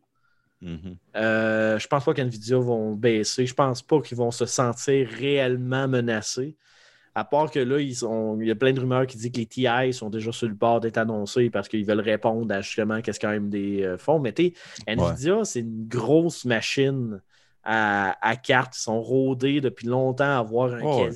Mhm. 0.61 0.95
Euh, 1.17 1.77
je 1.77 1.87
pense 1.87 2.05
pas 2.05 2.13
qu'NVIDIA 2.13 2.57
vont 2.57 2.93
baisser. 2.93 3.45
Je 3.45 3.53
pense 3.53 3.81
pas 3.81 4.01
qu'ils 4.01 4.17
vont 4.17 4.31
se 4.31 4.45
sentir 4.45 5.07
réellement 5.07 5.87
menacés. 5.87 6.55
À 7.15 7.25
part 7.25 7.51
que 7.51 7.59
là, 7.59 7.79
ils 7.79 7.99
il 8.41 8.47
y 8.47 8.51
a 8.51 8.55
plein 8.55 8.73
de 8.73 8.79
rumeurs 8.79 9.05
qui 9.05 9.17
disent 9.17 9.31
que 9.31 9.37
les 9.37 9.45
TI 9.45 9.93
sont 9.93 10.09
déjà 10.09 10.31
sur 10.31 10.47
le 10.47 10.55
bord 10.55 10.79
d'être 10.79 10.97
annoncés 10.97 11.51
parce 11.51 11.67
qu'ils 11.67 11.85
veulent 11.85 11.99
répondre 11.99 12.51
à 12.51 12.61
justement 12.61 13.01
qu'est-ce 13.01 13.19
qu'AMD 13.19 13.53
euh, 13.53 13.97
font. 13.99 14.17
Mais 14.17 14.33
tu 14.33 14.45
sais, 14.45 14.53
NVIDIA, 14.87 15.43
c'est 15.43 15.59
une 15.59 15.87
grosse 15.87 16.45
machine 16.45 17.21
à, 17.63 18.17
à 18.27 18.35
cartes. 18.35 18.75
Ils 18.77 18.81
sont 18.81 19.01
rodés 19.01 19.61
depuis 19.61 19.85
longtemps 19.85 20.23
à 20.23 20.37
avoir 20.37 20.73
un 20.73 20.81
Oh, 20.81 21.03
ouais, 21.03 21.11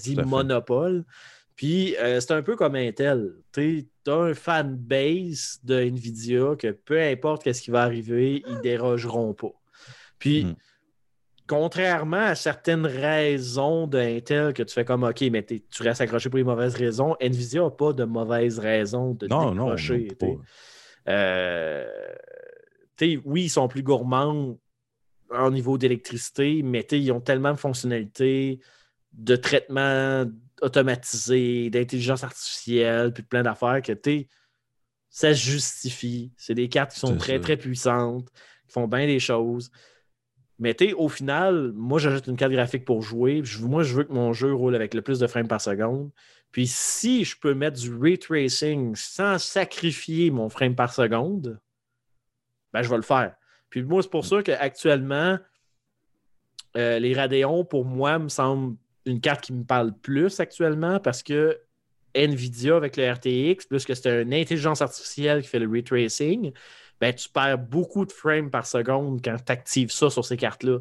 Puis 1.58 1.98
euh, 1.98 2.20
c'est 2.22 2.32
un 2.32 2.42
peu 2.44 2.56
comme 2.56 2.76
Intel. 2.76 3.34
Tu 3.52 3.86
as 4.08 4.12
un 4.14 4.34
fanbase 4.34 5.60
de 5.64 5.76
Nvidia 5.82 6.56
que 6.58 6.72
peu 6.72 7.02
importe 7.02 7.52
ce 7.52 7.62
qui 7.62 7.72
va 7.72 7.82
arriver, 7.82 8.44
ils 8.48 8.62
dérogeront 8.62 9.34
pas. 9.34 9.52
Puis, 10.20 10.46
Mm. 10.46 10.56
contrairement 11.48 12.18
à 12.28 12.36
certaines 12.36 12.86
raisons 12.86 13.88
d'Intel 13.88 14.54
que 14.54 14.64
tu 14.64 14.74
fais 14.74 14.86
comme 14.86 15.04
OK, 15.04 15.22
mais 15.32 15.44
tu 15.44 15.84
restes 15.84 16.02
accroché 16.02 16.30
pour 16.30 16.38
les 16.38 16.44
mauvaises 16.44 16.76
raisons, 16.76 17.16
Nvidia 17.20 17.64
n'a 17.64 17.70
pas 17.72 17.92
de 17.94 18.04
mauvaises 18.04 18.60
raisons 18.60 19.14
de 19.14 19.28
Non, 19.28 19.54
non, 19.54 19.66
décrocher. 19.66 20.08
non, 20.22 20.36
pas. 20.38 21.12
Euh, 21.12 21.86
oui, 23.26 23.44
ils 23.46 23.50
sont 23.50 23.68
plus 23.68 23.84
gourmands 23.84 24.58
au 25.30 25.50
niveau 25.52 25.78
d'électricité, 25.78 26.62
mais 26.64 26.82
ils 26.92 27.12
ont 27.12 27.22
tellement 27.22 27.52
de 27.52 27.58
fonctionnalités 27.58 28.60
de 29.14 29.36
traitement 29.36 30.26
automatisé, 30.62 31.70
d'intelligence 31.70 32.24
artificielle, 32.24 33.14
puis 33.14 33.24
de 33.24 33.28
plein 33.28 33.44
d'affaires 33.44 33.82
que 33.82 33.94
t'sais, 33.94 34.28
ça 35.10 35.34
se 35.34 35.40
justifie. 35.40 36.32
C'est 36.38 36.54
des 36.54 36.70
cartes 36.70 36.94
qui 36.94 37.00
sont 37.00 37.18
très, 37.18 37.38
ça. 37.38 37.40
très 37.40 37.58
puissantes, 37.58 38.30
qui 38.68 38.74
font 38.74 38.88
bien 38.88 39.06
des 39.06 39.20
choses. 39.20 39.72
Mais 40.60 40.74
t'sais, 40.74 40.94
au 40.94 41.08
final, 41.08 41.72
moi, 41.76 42.00
j'ajoute 42.00 42.28
une 42.28 42.36
carte 42.36 42.52
graphique 42.52 42.84
pour 42.86 43.02
jouer. 43.02 43.42
Je- 43.44 43.64
moi, 43.64 43.84
je 43.84 43.94
veux 43.96 44.04
que 44.04 44.14
mon 44.14 44.34
jeu 44.34 44.54
roule 44.54 44.76
avec 44.76 44.94
le 44.94 45.02
plus 45.02 45.20
de 45.20 45.28
frames 45.28 45.48
par 45.48 45.62
seconde. 45.62 46.12
Puis 46.52 46.66
si 46.66 47.24
je 47.26 47.38
peux 47.40 47.54
mettre 47.54 47.80
du 47.80 47.96
ray 47.96 48.18
tracing 48.18 48.96
sans 48.96 49.38
sacrifier 49.38 50.32
mon 50.32 50.50
frame 50.50 50.76
par 50.76 50.94
seconde, 50.94 51.60
ben, 52.74 52.82
je 52.82 52.90
vais 52.90 52.96
le 52.96 53.02
faire. 53.04 53.36
Puis 53.70 53.84
moi, 53.84 54.02
c'est 54.02 54.10
pour 54.10 54.26
ça 54.26 54.42
qu'actuellement, 54.42 55.38
euh, 56.76 57.00
les 57.00 57.14
Radeon, 57.14 57.66
pour 57.66 57.86
moi, 57.86 58.18
me 58.18 58.30
semble 58.30 58.78
une 59.12 59.22
carte 59.22 59.42
qui 59.42 59.54
me 59.54 59.64
parle 59.64 59.94
plus 60.02 60.40
actuellement 60.40 61.00
parce 61.00 61.24
que 61.24 61.60
Nvidia 62.16 62.76
avec 62.76 62.98
le 62.98 63.12
RTX, 63.12 63.68
plus 63.68 63.86
que 63.86 63.94
c'est 63.94 64.22
une 64.22 64.34
intelligence 64.34 64.82
artificielle 64.82 65.42
qui 65.42 65.48
fait 65.48 65.60
le 65.60 65.70
ray 65.70 65.84
tracing, 65.84 66.52
ben, 67.00 67.14
tu 67.14 67.30
perds 67.30 67.60
beaucoup 67.60 68.06
de 68.06 68.12
frames 68.12 68.50
par 68.50 68.66
seconde 68.66 69.22
quand 69.24 69.36
tu 69.46 69.52
actives 69.52 69.92
ça 69.92 70.10
sur 70.10 70.26
ces 70.26 70.38
cartes-là. 70.38 70.80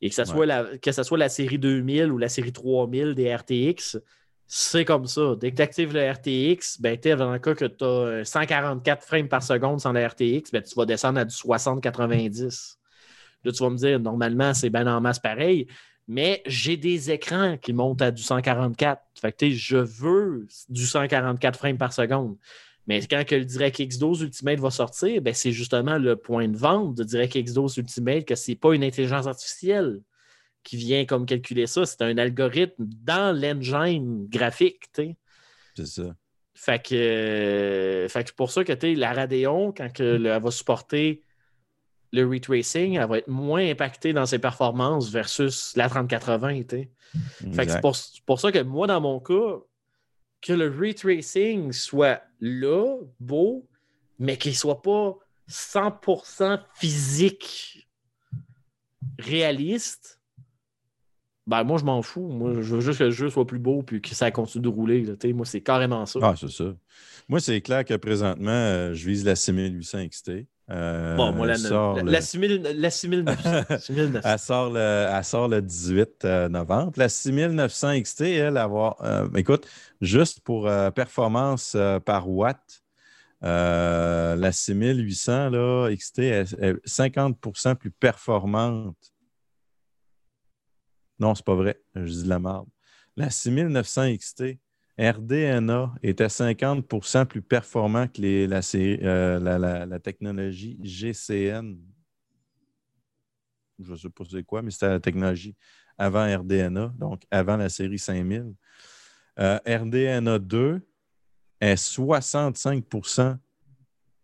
Et 0.00 0.08
que 0.08 0.14
ce 0.14 0.24
soit, 0.24 0.40
Ouais. 0.40 0.46
la, 0.46 0.78
que 0.80 0.92
ça 0.92 1.02
soit 1.02 1.18
la 1.18 1.28
série 1.28 1.58
2000 1.58 2.12
ou 2.12 2.18
la 2.18 2.28
série 2.28 2.52
3000 2.52 3.14
des 3.14 3.34
RTX, 3.34 3.98
c'est 4.46 4.84
comme 4.84 5.06
ça. 5.06 5.34
Dès 5.38 5.50
que 5.50 5.56
tu 5.56 5.62
actives 5.62 5.92
le 5.92 6.08
RTX, 6.10 6.80
ben, 6.80 6.96
t'es 6.96 7.16
dans 7.16 7.32
le 7.32 7.40
cas 7.40 7.54
que 7.54 7.64
tu 7.64 7.84
as 7.84 8.24
144 8.24 9.02
frames 9.04 9.28
par 9.28 9.42
seconde 9.42 9.80
sans 9.80 9.92
le 9.92 10.06
RTX, 10.06 10.52
ben, 10.52 10.62
tu 10.62 10.74
vas 10.76 10.86
descendre 10.86 11.18
à 11.18 11.24
du 11.24 11.34
60-90. 11.34 12.78
Là, 13.44 13.52
tu 13.52 13.62
vas 13.62 13.70
me 13.70 13.76
dire, 13.76 13.98
normalement, 14.00 14.54
c'est 14.54 14.70
bien 14.70 14.86
en 14.86 15.00
masse 15.00 15.18
pareil, 15.18 15.66
mais 16.08 16.42
j'ai 16.46 16.76
des 16.76 17.10
écrans 17.10 17.56
qui 17.58 17.72
montent 17.72 18.02
à 18.02 18.10
du 18.10 18.22
144. 18.22 19.00
Fait 19.20 19.32
que, 19.32 19.50
je 19.50 19.76
veux 19.76 20.48
du 20.68 20.86
144 20.86 21.56
frames 21.58 21.78
par 21.78 21.92
seconde. 21.92 22.36
Mais 22.86 23.00
quand 23.06 23.22
que 23.26 23.34
le 23.34 23.44
DirectX 23.44 23.98
12 23.98 24.22
Ultimate 24.22 24.58
va 24.60 24.70
sortir, 24.70 25.20
ben, 25.20 25.34
c'est 25.34 25.52
justement 25.52 25.98
le 25.98 26.16
point 26.16 26.48
de 26.48 26.56
vente 26.56 26.94
de 26.96 27.04
DirectX 27.04 27.52
12 27.52 27.76
Ultimate 27.76 28.24
que 28.24 28.34
c'est 28.34 28.54
pas 28.54 28.74
une 28.74 28.82
intelligence 28.82 29.26
artificielle 29.26 30.00
qui 30.64 30.76
vient 30.78 31.04
comme 31.04 31.26
calculer 31.26 31.66
ça. 31.66 31.84
C'est 31.84 32.00
un 32.02 32.16
algorithme 32.16 32.84
dans 32.86 33.38
l'engine 33.38 34.26
graphique. 34.28 34.84
C'est 34.94 35.86
ça. 35.86 36.16
Fait 36.54 36.82
que, 36.82 36.94
euh, 36.94 38.08
fait 38.08 38.22
que 38.24 38.28
c'est 38.30 38.36
pour 38.36 38.50
ça 38.50 38.64
que 38.64 38.72
la 38.98 39.12
Radeon, 39.12 39.72
quand 39.72 39.92
que 39.92 40.02
le- 40.02 40.30
elle 40.30 40.42
va 40.42 40.50
supporter 40.50 41.22
le 42.12 42.26
retracing, 42.26 42.94
elle 42.94 43.08
va 43.08 43.18
être 43.18 43.28
moins 43.28 43.68
impactée 43.68 44.12
dans 44.12 44.26
ses 44.26 44.38
performances 44.38 45.10
versus 45.10 45.76
la 45.76 45.88
3080. 45.88 46.62
tu 46.62 46.64
sais. 46.68 46.90
Fait 47.52 47.66
que 47.66 47.72
c'est 47.72 47.80
pour, 48.24 48.40
ça 48.40 48.52
que 48.52 48.62
moi, 48.62 48.86
dans 48.86 49.00
mon 49.00 49.20
cas, 49.20 49.58
que 50.40 50.52
le 50.52 50.68
retracing 50.68 51.72
soit 51.72 52.22
là, 52.40 52.98
beau, 53.20 53.68
mais 54.18 54.36
qu'il 54.36 54.56
soit 54.56 54.82
pas 54.82 55.16
100% 55.48 56.60
physique, 56.74 57.88
réaliste, 59.18 60.20
ben 61.46 61.64
moi, 61.64 61.78
je 61.78 61.84
m'en 61.84 62.02
fous. 62.02 62.28
Moi, 62.28 62.60
je 62.60 62.74
veux 62.74 62.80
juste 62.82 62.98
que 62.98 63.04
le 63.04 63.10
jeu 63.10 63.30
soit 63.30 63.46
plus 63.46 63.58
beau 63.58 63.82
puis 63.82 64.02
que 64.02 64.14
ça 64.14 64.30
continue 64.30 64.64
de 64.64 64.68
rouler. 64.68 65.02
là. 65.02 65.14
Moi, 65.32 65.46
c'est 65.46 65.62
carrément 65.62 66.04
ça. 66.04 66.18
Ah, 66.22 66.34
c'est 66.38 66.50
ça. 66.50 66.76
Moi, 67.26 67.40
c'est 67.40 67.62
clair 67.62 67.86
que 67.86 67.94
présentement, 67.94 68.50
euh, 68.50 68.92
je 68.92 69.06
vise 69.06 69.24
la 69.24 69.34
6800 69.34 70.08
XT. 70.08 70.30
Euh, 70.70 71.16
bon, 71.16 71.32
moi, 71.32 71.46
la, 71.46 71.56
sort 71.56 71.96
la, 71.96 72.02
le- 72.02 72.10
la 72.10 72.20
6000 72.20 72.62
la 72.62 72.90
6900. 72.90 73.78
6900. 73.80 74.20
Elle 74.28 74.38
sort 74.38 74.70
le, 74.70 75.06
elle 75.10 75.24
sort 75.24 75.48
le 75.48 75.62
18 75.62 76.24
euh, 76.26 76.48
novembre. 76.50 76.92
La 76.96 77.08
6900 77.08 78.02
XT, 78.02 78.20
elle, 78.22 78.56
avoir. 78.58 79.02
euh, 79.02 79.28
écoute, 79.36 79.66
juste 80.02 80.40
pour 80.40 80.68
euh, 80.68 80.90
performance 80.90 81.74
par 82.04 82.28
watt, 82.28 82.82
la 83.40 84.52
6800 84.52 85.50
là, 85.50 85.88
XT 85.96 86.18
est, 86.18 86.52
est 86.60 86.74
50% 86.86 87.74
plus 87.76 87.90
performante. 87.90 88.96
Non, 91.18 91.34
c'est 91.34 91.44
pas 91.44 91.54
vrai. 91.54 91.80
Je 91.94 92.02
dis 92.12 92.22
de 92.24 92.28
la 92.28 92.38
merde. 92.38 92.66
La 93.16 93.30
6900 93.30 94.14
XT, 94.16 94.58
RDNA 94.98 95.94
était 96.02 96.26
50% 96.26 97.26
plus 97.26 97.42
performant 97.42 98.08
que 98.08 98.20
euh, 98.20 99.38
la- 99.86 99.98
technologie 100.00 100.78
GCN 100.82 101.76
je 103.78 103.92
ne 103.92 103.96
sais 103.96 104.10
pas 104.10 104.24
c'est 104.28 104.42
quoi, 104.42 104.62
mais 104.62 104.70
c'était 104.70 104.88
la 104.88 105.00
technologie 105.00 105.54
avant 105.96 106.24
RDNA, 106.38 106.94
donc 106.98 107.22
avant 107.30 107.56
la 107.56 107.68
série 107.68 107.98
5000. 107.98 108.54
Euh, 109.38 109.58
RDNA 109.66 110.38
2 110.38 110.80
est 111.60 111.74
65% 111.74 113.38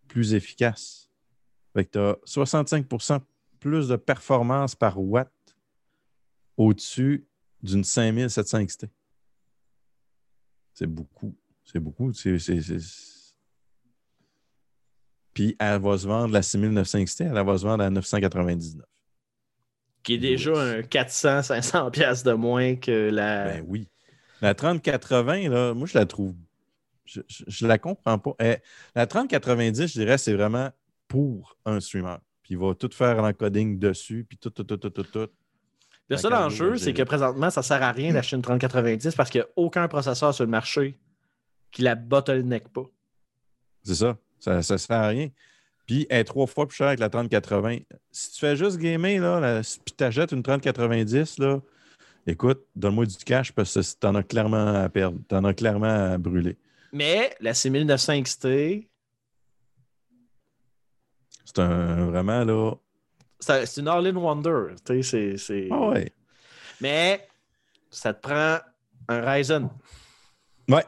plus 0.09 0.35
efficace. 0.35 1.09
Fait 1.73 1.85
que 1.85 1.91
tu 1.91 1.99
as 1.99 2.17
65% 2.27 3.21
plus 3.59 3.89
de 3.89 3.97
performance 3.97 4.75
par 4.75 5.01
watt 5.01 5.31
au-dessus 6.57 7.27
d'une 7.63 7.85
5700 7.85 8.65
XT. 8.67 8.87
C'est 10.75 10.87
beaucoup. 10.87 11.35
C'est 11.65 11.79
beaucoup. 11.81 12.13
C'est- 12.13 12.39
c'est- 12.39 12.61
c'est- 12.61 13.35
Puis 15.33 15.57
elle 15.59 15.81
va 15.81 15.99
se 15.99 16.07
vendre, 16.07 16.33
la 16.33 16.43
6900 16.43 16.99
XT, 17.05 17.21
elle 17.23 17.33
va 17.45 17.59
se 17.59 17.65
vendre 17.65 17.83
à 17.83 17.91
999. 17.91 18.85
qui 20.03 20.15
est 20.15 20.19
déjà 20.19 20.53
un 20.53 20.83
400-500$ 20.83 21.91
piastres 21.91 22.29
de 22.29 22.35
moins 22.35 22.77
que 22.77 23.09
la. 23.11 23.45
Ben 23.55 23.65
oui. 23.67 23.89
La 24.43 24.55
3080, 24.55 25.49
là, 25.49 25.73
moi, 25.73 25.87
je 25.87 25.97
la 25.97 26.05
trouve. 26.05 26.35
Je, 27.07 27.23
je, 27.27 27.45
je 27.47 27.67
la 27.67 27.79
comprends 27.79 28.19
pas. 28.19 28.35
Eh, 28.39 28.57
la 28.95 29.07
3090, 29.07 29.87
je 29.87 29.93
dirais, 30.01 30.19
c'est 30.19 30.35
vraiment 30.35 30.71
pour 31.09 31.57
un 31.65 31.81
streamer. 31.81 32.17
Puis 32.43 32.53
il 32.55 32.59
va 32.59 32.75
tout 32.75 32.91
faire 32.93 33.23
l'encoding 33.23 33.79
dessus, 33.79 34.27
puis 34.29 34.37
tout, 34.37 34.51
tout, 34.51 34.65
tout, 34.65 34.77
tout, 34.77 34.91
tout, 34.91 35.03
tout. 35.05 35.29
Le 36.09 36.17
seul 36.17 36.35
enjeu, 36.35 36.77
c'est 36.77 36.93
que 36.93 37.03
présentement, 37.03 37.51
ça 37.51 37.61
ne 37.61 37.65
sert 37.65 37.83
à 37.83 37.93
rien 37.93 38.13
d'acheter 38.13 38.37
une 38.37 38.43
3090 38.43 39.15
parce 39.15 39.31
qu'il 39.31 39.41
n'y 39.41 39.47
a 39.47 39.49
aucun 39.57 39.89
processeur 39.89 40.35
sur 40.35 40.45
le 40.45 40.51
marché 40.51 40.99
qui 41.71 41.83
la 41.83 41.95
bottleneck 41.95 42.69
pas. 42.69 42.85
C'est 43.83 43.95
ça. 43.95 44.17
Ça 44.39 44.57
ne 44.57 44.63
sert 44.63 44.97
à 44.97 45.09
rien. 45.09 45.29
Puis 45.87 46.07
elle 46.09 46.21
est 46.21 46.25
trois 46.25 46.47
fois 46.47 46.67
plus 46.67 46.77
chère 46.77 46.95
que 46.95 47.01
la 47.01 47.09
3080. 47.09 47.79
Si 48.11 48.33
tu 48.33 48.41
fais 48.41 48.57
juste 48.57 48.79
gamer, 48.79 49.19
là, 49.21 49.63
tu 49.63 50.05
achètes 50.05 50.33
une 50.33 50.43
3090, 50.43 51.39
là, 51.39 51.61
écoute, 52.27 52.65
donne-moi 52.75 53.07
du 53.07 53.17
cash 53.17 53.53
parce 53.53 53.75
que 53.75 53.81
tu 53.81 54.07
en 54.07 54.15
as 54.15 54.23
clairement 54.23 54.75
à 54.83 54.89
perdre. 54.89 55.19
Tu 55.29 55.35
en 55.35 55.45
as 55.45 55.55
clairement 55.55 56.13
à 56.13 56.19
brûler. 56.19 56.57
Mais 56.93 57.35
la 57.41 57.55
6900 57.55 58.23
XT, 58.23 58.49
C'est 61.45 61.59
un 61.59 62.07
vraiment 62.07 62.45
là. 62.45 62.73
C'est 63.41 63.77
une 63.79 63.89
all-in 63.89 64.17
wonder. 64.17 64.75
tu 64.85 65.03
sais, 65.03 65.03
c'est- 65.03 65.37
c'est- 65.39 65.69
Ah 65.71 65.89
ouais. 65.89 66.13
Mais 66.81 67.27
ça 67.91 68.13
te 68.15 68.21
prend 68.21 68.59
un 69.09 69.21
Ryzen. 69.33 69.69
Ouais. 70.69 70.85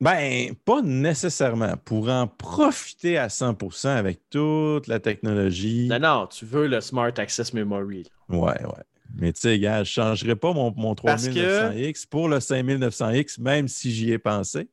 Ben, 0.00 0.54
pas 0.64 0.80
nécessairement. 0.80 1.76
Pour 1.84 2.08
en 2.08 2.26
profiter 2.28 3.18
à 3.18 3.28
100% 3.28 3.88
avec 3.96 4.20
toute 4.30 4.86
la 4.86 5.00
technologie. 5.00 5.88
Non, 5.88 5.98
non, 5.98 6.26
tu 6.28 6.44
veux 6.44 6.68
le 6.68 6.80
Smart 6.80 7.12
Access 7.16 7.52
Memory. 7.52 8.04
là. 8.28 8.36
Ouais, 8.36 8.64
ouais. 8.64 8.84
Mais 9.16 9.32
tu 9.32 9.40
sais, 9.40 9.58
gars, 9.58 9.82
je 9.84 10.00
ne 10.00 10.06
changerais 10.06 10.36
pas 10.36 10.52
mon, 10.52 10.72
mon 10.76 10.94
Parce 10.94 11.26
que- 11.28 11.32
3900X 11.32 12.06
pour 12.06 12.28
le 12.28 12.38
5900X, 12.40 13.38
même 13.40 13.66
si 13.66 13.90
j'y 13.90 14.12
ai 14.12 14.18
pensé. 14.18 14.68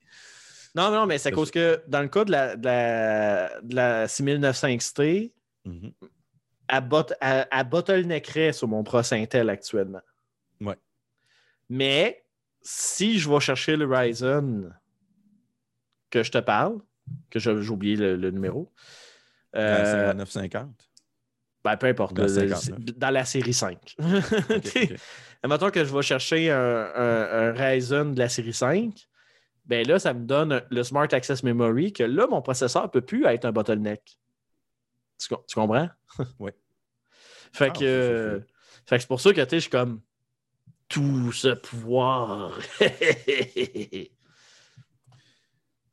Non, 0.75 0.91
non, 0.91 1.05
mais 1.05 1.17
c'est 1.17 1.29
à 1.29 1.31
cause 1.31 1.49
que 1.51 1.81
dans 1.87 2.01
le 2.01 2.09
cas 2.09 2.25
de 2.25 2.31
la, 2.31 2.55
de 2.57 2.65
la, 2.65 3.61
de 3.61 3.75
la 3.75 4.07
6900 4.09 4.67
XT, 4.77 5.31
Mhm. 5.65 5.91
Elle, 6.67 6.87
bot, 6.87 7.03
bottleneckerait 7.69 8.53
sur 8.53 8.67
mon 8.67 8.83
Pro 8.83 9.01
Intel 9.11 9.49
actuellement. 9.49 10.01
Ouais. 10.61 10.77
Mais 11.69 12.23
si 12.61 13.19
je 13.19 13.29
vais 13.29 13.39
chercher 13.39 13.75
le 13.75 13.85
Ryzen 13.85 14.73
que 16.09 16.23
je 16.23 16.31
te 16.31 16.37
parle, 16.37 16.79
que 17.29 17.39
j'ai 17.39 17.51
oublié 17.51 17.95
le, 17.95 18.15
le 18.15 18.31
numéro, 18.31 18.71
euh, 19.55 19.81
À 19.81 19.85
5950. 19.85 20.89
ben, 21.63 21.77
peu 21.77 21.87
importe, 21.87 22.13
Dans 22.15 22.23
le- 22.23 22.29
59. 22.29 22.79
le- 22.79 22.91
dans 22.93 23.09
la 23.11 23.25
série 23.25 23.53
5. 23.53 23.95
Ok, 23.99 24.61
Tu 24.61 24.69
sais, 24.69 24.83
ok. 24.93 24.99
Admettons 25.43 25.69
que 25.69 25.83
je 25.85 25.95
vais 25.95 26.01
chercher 26.01 26.49
un, 26.51 26.57
un- 26.95 27.49
un 27.49 27.51
Ryzen 27.53 28.13
de 28.13 28.19
la 28.19 28.29
série 28.29 28.53
5, 28.53 29.07
ben 29.65 29.85
là, 29.87 29.99
ça 29.99 30.13
me 30.13 30.25
donne 30.25 30.63
le 30.69 30.83
Smart 30.83 31.07
Access 31.11 31.43
Memory 31.43 31.93
que 31.93 32.03
là, 32.03 32.27
mon 32.27 32.41
processeur 32.41 32.83
ne 32.83 32.87
peut 32.87 33.01
plus 33.01 33.25
être 33.25 33.45
un 33.45 33.51
bottleneck. 33.51 34.17
Tu, 35.25 35.33
com- 35.33 35.43
tu 35.47 35.55
comprends? 35.55 35.89
Oui. 36.39 36.51
Fait 37.51 37.69
Ah, 37.69 37.73
que, 37.79 37.83
euh, 37.83 38.39
fait 38.85 38.97
que 38.97 39.01
c'est 39.01 39.07
pour 39.07 39.21
ça 39.21 39.33
que 39.33 39.41
tu 39.41 39.49
sais, 39.49 39.55
je 39.57 39.61
suis 39.61 39.69
comme 39.71 40.01
tout 40.87 41.31
ce 41.31 41.53
pouvoir. 41.55 42.51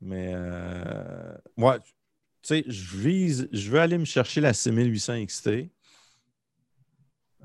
Mais, 0.00 0.32
euh, 0.34 1.34
ouais, 1.56 1.78
tu 1.80 1.92
sais, 2.42 2.64
je 2.66 2.96
vise, 2.96 3.48
je 3.52 3.70
veux 3.70 3.80
aller 3.80 3.96
me 3.98 4.04
chercher 4.04 4.40
la 4.40 4.52
6800 4.52 5.14
XT. 5.14 5.70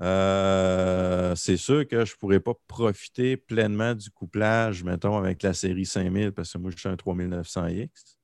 Euh, 0.00 1.34
c'est 1.34 1.56
sûr 1.56 1.86
que 1.88 2.04
je 2.04 2.12
ne 2.12 2.16
pourrais 2.18 2.40
pas 2.40 2.54
profiter 2.66 3.36
pleinement 3.36 3.94
du 3.94 4.10
couplage, 4.10 4.84
mettons, 4.84 5.16
avec 5.16 5.42
la 5.42 5.54
série 5.54 5.86
5000 5.86 6.32
parce 6.32 6.52
que 6.52 6.58
moi, 6.58 6.70
je 6.70 6.76
suis 6.78 6.88
un 6.88 6.96
3900X. 6.96 8.17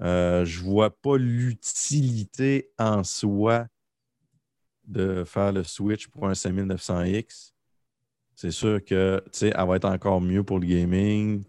Euh, 0.00 0.44
je 0.44 0.60
ne 0.60 0.64
vois 0.64 0.90
pas 0.90 1.16
l'utilité 1.16 2.70
en 2.78 3.04
soi 3.04 3.66
de 4.86 5.24
faire 5.24 5.52
le 5.52 5.64
switch 5.64 6.08
pour 6.08 6.26
un 6.28 6.32
5900X. 6.32 7.52
C'est 8.34 8.50
sûr 8.50 8.84
que, 8.84 9.22
tu 9.26 9.38
sais, 9.38 9.52
elle 9.56 9.66
va 9.66 9.76
être 9.76 9.84
encore 9.84 10.20
mieux 10.20 10.42
pour 10.42 10.58
le 10.58 10.66
gaming. 10.66 11.44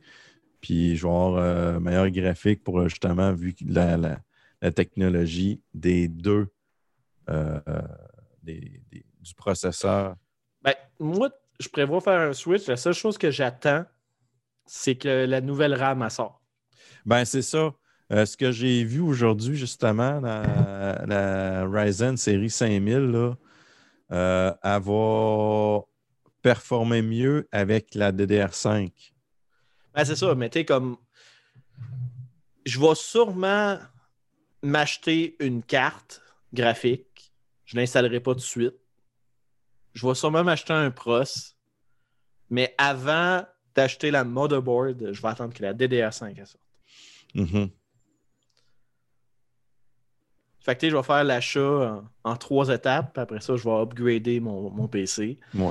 Puis 0.61 0.97
avoir 1.03 1.35
euh, 1.35 1.79
meilleur 1.79 2.09
graphique 2.09 2.63
pour 2.63 2.87
justement, 2.87 3.33
vu 3.33 3.53
la, 3.65 3.97
la- 3.97 4.19
la 4.61 4.71
technologie 4.71 5.61
des 5.73 6.07
deux, 6.07 6.47
euh, 7.29 7.59
euh, 7.67 7.81
des- 8.41 8.81
des- 8.91 9.05
du 9.19 9.33
processeur. 9.35 10.15
ben, 10.61 10.73
moi, 10.99 11.29
je 11.59 11.67
prévois 11.67 12.01
faire 12.01 12.19
un 12.19 12.33
switch. 12.33 12.67
La 12.67 12.77
seule 12.77 12.93
chose 12.93 13.17
que 13.17 13.29
j'attends, 13.31 13.85
c'est 14.65 14.95
que 14.95 15.25
la 15.25 15.41
nouvelle 15.41 15.73
RAM 15.73 16.01
elle 16.03 16.11
sort. 16.11 16.41
Ben, 17.05 17.25
c'est 17.25 17.41
ça. 17.41 17.73
Euh, 18.11 18.25
ce 18.25 18.37
que 18.37 18.51
j'ai 18.51 18.83
vu 18.83 19.01
aujourd'hui, 19.01 19.57
justement, 19.57 20.19
la, 20.19 21.03
la 21.07 21.65
Ryzen 21.67 22.17
série 22.17 22.49
5000, 22.49 22.97
là, 22.97 23.35
euh, 24.11 24.53
elle 24.63 24.81
va 24.81 25.79
performer 26.41 27.01
mieux 27.01 27.47
avec 27.51 27.95
la 27.95 28.11
DDR5. 28.11 28.91
Ben, 29.95 30.05
c'est 30.05 30.15
ça, 30.15 30.35
mais 30.35 30.49
tu 30.49 30.59
sais, 30.59 30.65
comme. 30.65 30.97
Je 32.65 32.79
vais 32.79 32.95
sûrement 32.95 33.79
m'acheter 34.61 35.35
une 35.39 35.61
carte 35.63 36.21
graphique. 36.53 37.31
Je 37.65 37.75
ne 37.75 37.81
l'installerai 37.81 38.19
pas 38.19 38.33
tout 38.33 38.39
de 38.39 38.43
suite. 38.43 38.75
Je 39.93 40.05
vais 40.05 40.15
sûrement 40.15 40.43
m'acheter 40.43 40.73
un 40.73 40.91
pros. 40.91 41.23
Mais 42.49 42.73
avant 42.77 43.43
d'acheter 43.75 44.11
la 44.11 44.23
motherboard, 44.23 45.13
je 45.13 45.21
vais 45.21 45.27
attendre 45.27 45.53
que 45.53 45.61
la 45.61 45.73
DDR5 45.73 46.33
elle 46.37 46.47
sorte. 46.47 46.63
Mhm. 47.33 47.69
Fait 50.65 50.75
que 50.75 50.89
je 50.89 50.95
vais 50.95 51.03
faire 51.03 51.23
l'achat 51.23 51.61
en, 52.23 52.31
en 52.31 52.35
trois 52.37 52.69
étapes. 52.69 53.13
Puis 53.13 53.21
après 53.21 53.39
ça, 53.39 53.55
je 53.55 53.63
vais 53.63 53.69
upgrader 53.81 54.39
mon, 54.39 54.71
mon 54.71 54.87
PC. 54.87 55.37
Ouais. 55.53 55.69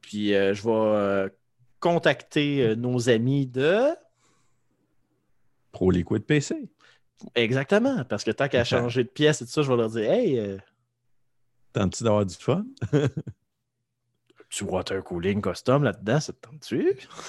Puis 0.00 0.34
euh, 0.34 0.54
je 0.54 0.62
vais 0.62 0.70
euh, 0.72 1.28
contacter 1.80 2.62
euh, 2.62 2.74
nos 2.74 3.10
amis 3.10 3.46
de. 3.46 3.88
Pro 5.70 5.90
Liquid 5.90 6.24
PC. 6.24 6.70
Exactement, 7.34 8.02
parce 8.06 8.24
que 8.24 8.30
tant 8.30 8.48
qu'à 8.48 8.64
changer 8.64 9.04
de 9.04 9.10
pièce 9.10 9.42
et 9.42 9.44
tout 9.44 9.50
ça, 9.52 9.60
je 9.60 9.70
vais 9.70 9.76
leur 9.76 9.90
dire 9.90 10.10
Hey, 10.10 10.38
euh, 10.38 10.56
Tentes-tu 11.74 12.02
d'avoir 12.02 12.24
du 12.24 12.34
fun? 12.34 12.64
tu 14.48 14.64
water 14.64 15.04
cooling 15.04 15.42
custom 15.42 15.84
là-dedans, 15.84 16.20
ça 16.20 16.32
te 16.32 16.38
tente-tu? 16.40 16.94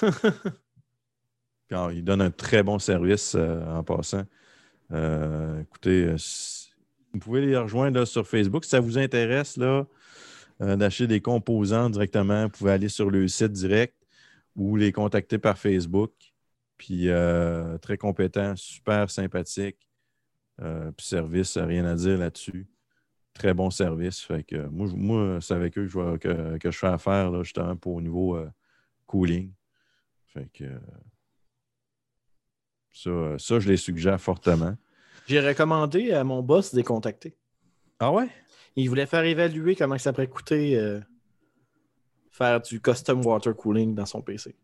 Puis, 1.68 1.76
ah, 1.76 1.90
il 1.92 2.02
donne 2.02 2.22
un 2.22 2.30
très 2.30 2.62
bon 2.62 2.78
service 2.78 3.34
en 3.34 3.84
passant. 3.84 4.24
Écoutez, 5.60 6.14
si- 6.16 6.61
vous 7.12 7.18
pouvez 7.18 7.44
les 7.44 7.56
rejoindre 7.56 8.04
sur 8.04 8.26
Facebook. 8.26 8.64
Si 8.64 8.70
ça 8.70 8.80
vous 8.80 8.98
intéresse 8.98 9.56
là, 9.56 9.86
euh, 10.60 10.76
d'acheter 10.76 11.06
des 11.06 11.20
composants 11.20 11.90
directement, 11.90 12.44
vous 12.44 12.50
pouvez 12.50 12.72
aller 12.72 12.88
sur 12.88 13.10
le 13.10 13.28
site 13.28 13.52
direct 13.52 13.94
ou 14.56 14.76
les 14.76 14.92
contacter 14.92 15.38
par 15.38 15.58
Facebook. 15.58 16.12
Puis 16.78 17.08
euh, 17.08 17.78
très 17.78 17.98
compétent, 17.98 18.56
super 18.56 19.10
sympathique. 19.10 19.88
Euh, 20.60 20.90
puis 20.92 21.06
service, 21.06 21.56
rien 21.58 21.84
à 21.84 21.94
dire 21.94 22.18
là-dessus. 22.18 22.66
Très 23.34 23.54
bon 23.54 23.70
service. 23.70 24.20
Fait 24.20 24.42
que 24.42 24.66
moi, 24.66 25.38
c'est 25.40 25.54
avec 25.54 25.78
eux 25.78 25.88
que 25.88 26.58
je, 26.70 26.78
fais 26.78 26.86
affaire 26.86 27.30
là, 27.30 27.42
justement 27.42 27.76
pour 27.76 27.94
au 27.94 28.00
niveau 28.00 28.38
cooling. 29.06 29.52
Fait 30.26 30.50
que 30.52 30.64
ça, 32.92 33.38
ça, 33.38 33.58
je 33.58 33.68
les 33.68 33.78
suggère 33.78 34.20
fortement. 34.20 34.76
J'ai 35.26 35.40
recommandé 35.40 36.12
à 36.12 36.24
mon 36.24 36.42
boss 36.42 36.72
de 36.72 36.76
les 36.78 36.82
contacter. 36.84 37.36
Ah 38.00 38.10
ouais? 38.12 38.28
Il 38.76 38.88
voulait 38.88 39.06
faire 39.06 39.24
évaluer 39.24 39.76
comment 39.76 39.98
ça 39.98 40.12
pourrait 40.12 40.26
coûter 40.28 40.76
euh, 40.78 41.00
faire 42.30 42.60
du 42.60 42.80
custom 42.80 43.24
water 43.24 43.54
cooling 43.54 43.94
dans 43.94 44.06
son 44.06 44.22
PC. 44.22 44.56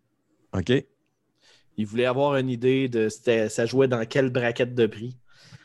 OK. 0.52 0.72
Il 1.76 1.86
voulait 1.86 2.06
avoir 2.06 2.36
une 2.36 2.48
idée 2.48 2.88
de 2.88 3.08
ça 3.08 3.66
jouait 3.66 3.86
dans 3.88 4.04
quelle 4.06 4.30
braquette 4.30 4.74
de 4.74 4.86
prix. 4.86 5.16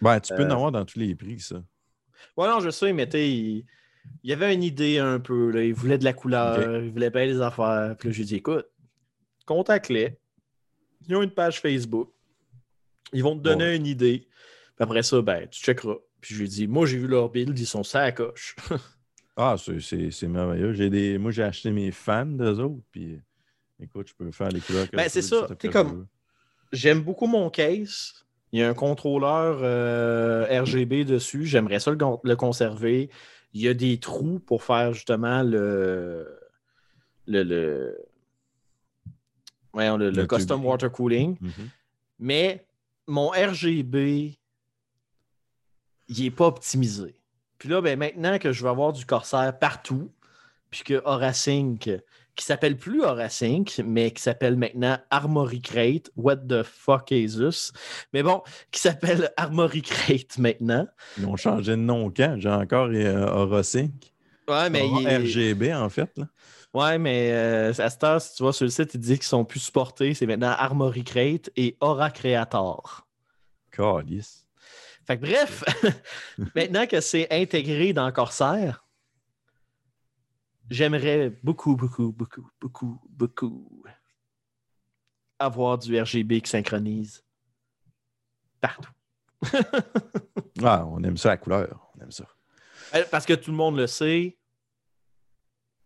Ben, 0.01 0.19
tu 0.19 0.33
peux 0.35 0.43
Euh, 0.43 0.47
en 0.47 0.51
avoir 0.51 0.71
dans 0.71 0.85
tous 0.85 0.99
les 0.99 1.15
prix, 1.15 1.39
ça. 1.39 1.63
Ouais, 2.37 2.47
non, 2.47 2.59
je 2.59 2.69
sais, 2.69 2.93
mais 2.93 3.05
tu 3.07 3.11
sais, 3.13 3.29
il, 3.31 3.65
il 4.23 4.29
y 4.29 4.33
avait 4.33 4.53
une 4.53 4.63
idée 4.63 4.99
un 4.99 5.19
peu. 5.19 5.49
Là. 5.49 5.63
Il 5.63 5.73
voulait 5.73 5.97
de 5.97 6.03
la 6.03 6.13
couleur, 6.13 6.81
il 6.83 6.91
voulait 6.91 7.09
bien 7.09 7.25
les 7.25 7.41
affaires. 7.41 7.95
Puis 7.97 8.09
là, 8.09 8.13
j'ai 8.13 8.23
dit, 8.25 8.35
écoute, 8.35 8.67
contacte-les. 9.45 10.17
Ils 11.07 11.15
ont 11.15 11.23
une 11.23 11.31
page 11.31 11.59
Facebook. 11.61 12.09
Ils 13.13 13.23
vont 13.23 13.35
te 13.37 13.41
donner 13.41 13.65
Ouais. 13.65 13.75
une 13.77 13.85
idée. 13.87 14.27
Puis 14.75 14.83
après 14.83 15.03
ça, 15.03 15.21
ben, 15.21 15.47
tu 15.49 15.61
checkeras. 15.61 15.95
Puis 16.21 16.33
je 16.35 16.39
lui 16.39 16.45
ai 16.45 16.49
dit, 16.49 16.67
moi, 16.67 16.85
j'ai 16.85 16.97
vu 16.97 17.07
leur 17.07 17.29
build, 17.29 17.57
ils 17.57 17.65
sont 17.65 17.83
ça 17.83 18.01
à 18.01 18.11
coche. 18.11 18.55
Ah, 19.35 19.55
c'est- 19.57 20.27
merveilleux. 20.27 20.73
J'ai 20.73 20.91
des... 20.91 21.17
Moi, 21.17 21.31
j'ai 21.31 21.41
acheté 21.41 21.71
mes 21.71 21.89
fans 21.89 22.23
d'eux 22.27 22.59
autres, 22.59 22.83
puis 22.91 23.19
écoute, 23.81 24.07
je 24.09 24.13
peux 24.13 24.29
faire 24.31 24.49
les 24.49 24.59
couleurs 24.59 24.87
que 24.87 24.95
Ben, 24.95 25.09
c'est 25.09 25.23
ça. 25.23 25.47
comme-. 25.71 26.05
J'aime 26.71 27.01
beaucoup 27.01 27.25
mon 27.25 27.49
case. 27.49 28.13
Il 28.51 28.59
y 28.59 28.63
a 28.63 28.69
un 28.69 28.75
contrôleur 28.75 29.57
euh, 29.63 30.61
RGB 30.61 31.03
dessus. 31.03 31.47
J'aimerais 31.47 31.79
ça 31.79 31.89
le, 31.89 31.97
le 32.23 32.35
conserver. 32.35 33.09
Il 33.53 33.61
y 33.61 33.67
a 33.67 33.73
des 33.73 33.97
trous 33.99 34.37
pour 34.39 34.61
faire 34.63 34.93
justement 34.93 35.41
le. 35.41 36.39
le, 37.25 37.41
le... 37.41 37.97
voyons, 39.73 39.97
le- 39.97 40.11
le 40.11 40.21
Le 40.21 40.27
custom 40.27 40.63
water 40.63 40.91
cooling. 40.91 41.37
Mhm. 41.41 41.69
Mais 42.19 42.65
mon 43.07 43.29
RGB, 43.29 44.37
il 46.07 46.23
n'est 46.23 46.31
pas 46.31 46.47
optimisé. 46.47 47.15
Puis 47.57 47.69
là, 47.69 47.81
ben, 47.81 47.97
maintenant 47.97 48.37
que 48.39 48.51
je 48.51 48.63
vais 48.63 48.69
avoir 48.69 48.93
du 48.93 49.05
Corsair 49.05 49.57
partout, 49.57 50.11
puis 50.69 50.83
que 50.83 51.01
Aura 51.05 51.33
Sync, 51.33 51.89
qui 52.35 52.45
s'appelle 52.45 52.77
plus 52.77 53.03
Aura 53.03 53.29
Sync, 53.29 53.79
mais 53.85 54.11
qui 54.11 54.21
s'appelle 54.21 54.57
maintenant 54.57 54.97
Armory 55.11 55.61
Crate, 55.61 56.09
what 56.15 56.37
the 56.37 56.63
fuck 56.63 57.11
is 57.11 57.37
this? 57.37 57.71
Mais 58.11 58.23
bon, 58.23 58.41
qui 58.71 58.81
s'appelle 58.81 59.31
Armory 59.37 59.81
Crate 59.83 60.37
maintenant. 60.39 60.87
Ils 61.17 61.25
ont 61.25 61.37
changé 61.37 61.71
de 61.73 61.77
nom 61.77 62.11
quand? 62.11 62.35
J'ai 62.39 62.49
encore 62.49 62.89
euh, 62.91 63.27
Aura 63.31 63.63
Sync. 63.63 63.91
Ouais, 64.47 64.69
mais 64.69 64.89
il 64.89 65.07
est- 65.07 65.17
RGB, 65.17 65.73
en 65.73 65.89
fait. 65.89 66.11
Là. 66.17 66.27
Ouais, 66.73 66.97
mais 66.97 67.29
euh, 67.31 67.69
à 67.77 67.89
cette 67.89 68.03
heure, 68.03 68.19
si 68.19 68.35
tu 68.35 68.41
vois 68.43 68.51
sur 68.51 68.65
le 68.65 68.71
site, 68.71 68.95
il 68.95 68.99
dit 68.99 69.13
qu'ils 69.13 69.23
sont 69.23 69.45
plus 69.45 69.59
supportés. 69.59 70.15
C'est 70.15 70.25
maintenant 70.25 70.55
Armory 70.57 71.03
Crate 71.03 71.51
et 71.55 71.77
Aura 71.79 72.09
Creator. 72.09 73.07
Fait 75.05 75.17
que 75.17 75.21
bref, 75.25 75.63
maintenant 76.55 76.87
que 76.87 77.01
c'est 77.01 77.27
intégré 77.31 77.91
dans 77.93 78.11
Corsair, 78.11 78.85
j'aimerais 80.69 81.29
beaucoup, 81.43 81.75
beaucoup, 81.75 82.11
beaucoup, 82.11 82.49
beaucoup, 82.61 83.01
beaucoup 83.09 83.83
avoir 85.39 85.77
du 85.77 85.99
RGB 85.99 86.41
qui 86.41 86.49
synchronise 86.49 87.23
partout. 88.61 88.91
Ah, 90.63 90.85
on 90.87 91.03
aime 91.03 91.17
ça 91.17 91.29
la 91.29 91.37
couleur. 91.37 91.91
On 91.97 92.01
aime 92.03 92.11
ça. 92.11 92.25
Euh, 92.95 93.03
Parce 93.11 93.25
que 93.25 93.33
tout 93.33 93.49
le 93.51 93.57
monde 93.57 93.75
le 93.75 93.87
sait, 93.87 94.37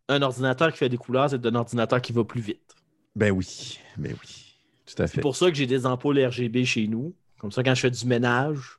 un 0.10 0.22
ordinateur 0.22 0.72
qui 0.72 0.78
fait 0.78 0.90
des 0.90 0.98
couleurs, 0.98 1.30
c'est 1.30 1.44
un 1.44 1.56
ordinateur 1.56 2.02
qui 2.02 2.12
va 2.14 2.24
plus 2.26 2.42
vite. 2.42 2.76
Ben 3.16 3.32
oui. 3.32 3.80
Ben 3.98 4.16
oui. 4.22 4.56
Tout 4.86 5.02
à 5.02 5.08
C'est 5.08 5.16
fait. 5.16 5.22
pour 5.22 5.36
ça 5.36 5.50
que 5.50 5.56
j'ai 5.56 5.66
des 5.66 5.86
ampoules 5.86 6.20
RGB 6.24 6.66
chez 6.66 6.88
nous. 6.88 7.16
Comme 7.40 7.52
ça, 7.52 7.64
quand 7.64 7.74
je 7.74 7.82
fais 7.82 7.90
du 7.90 8.06
ménage, 8.06 8.78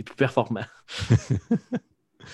c'est 0.00 0.04
plus 0.04 0.16
performant. 0.16 0.64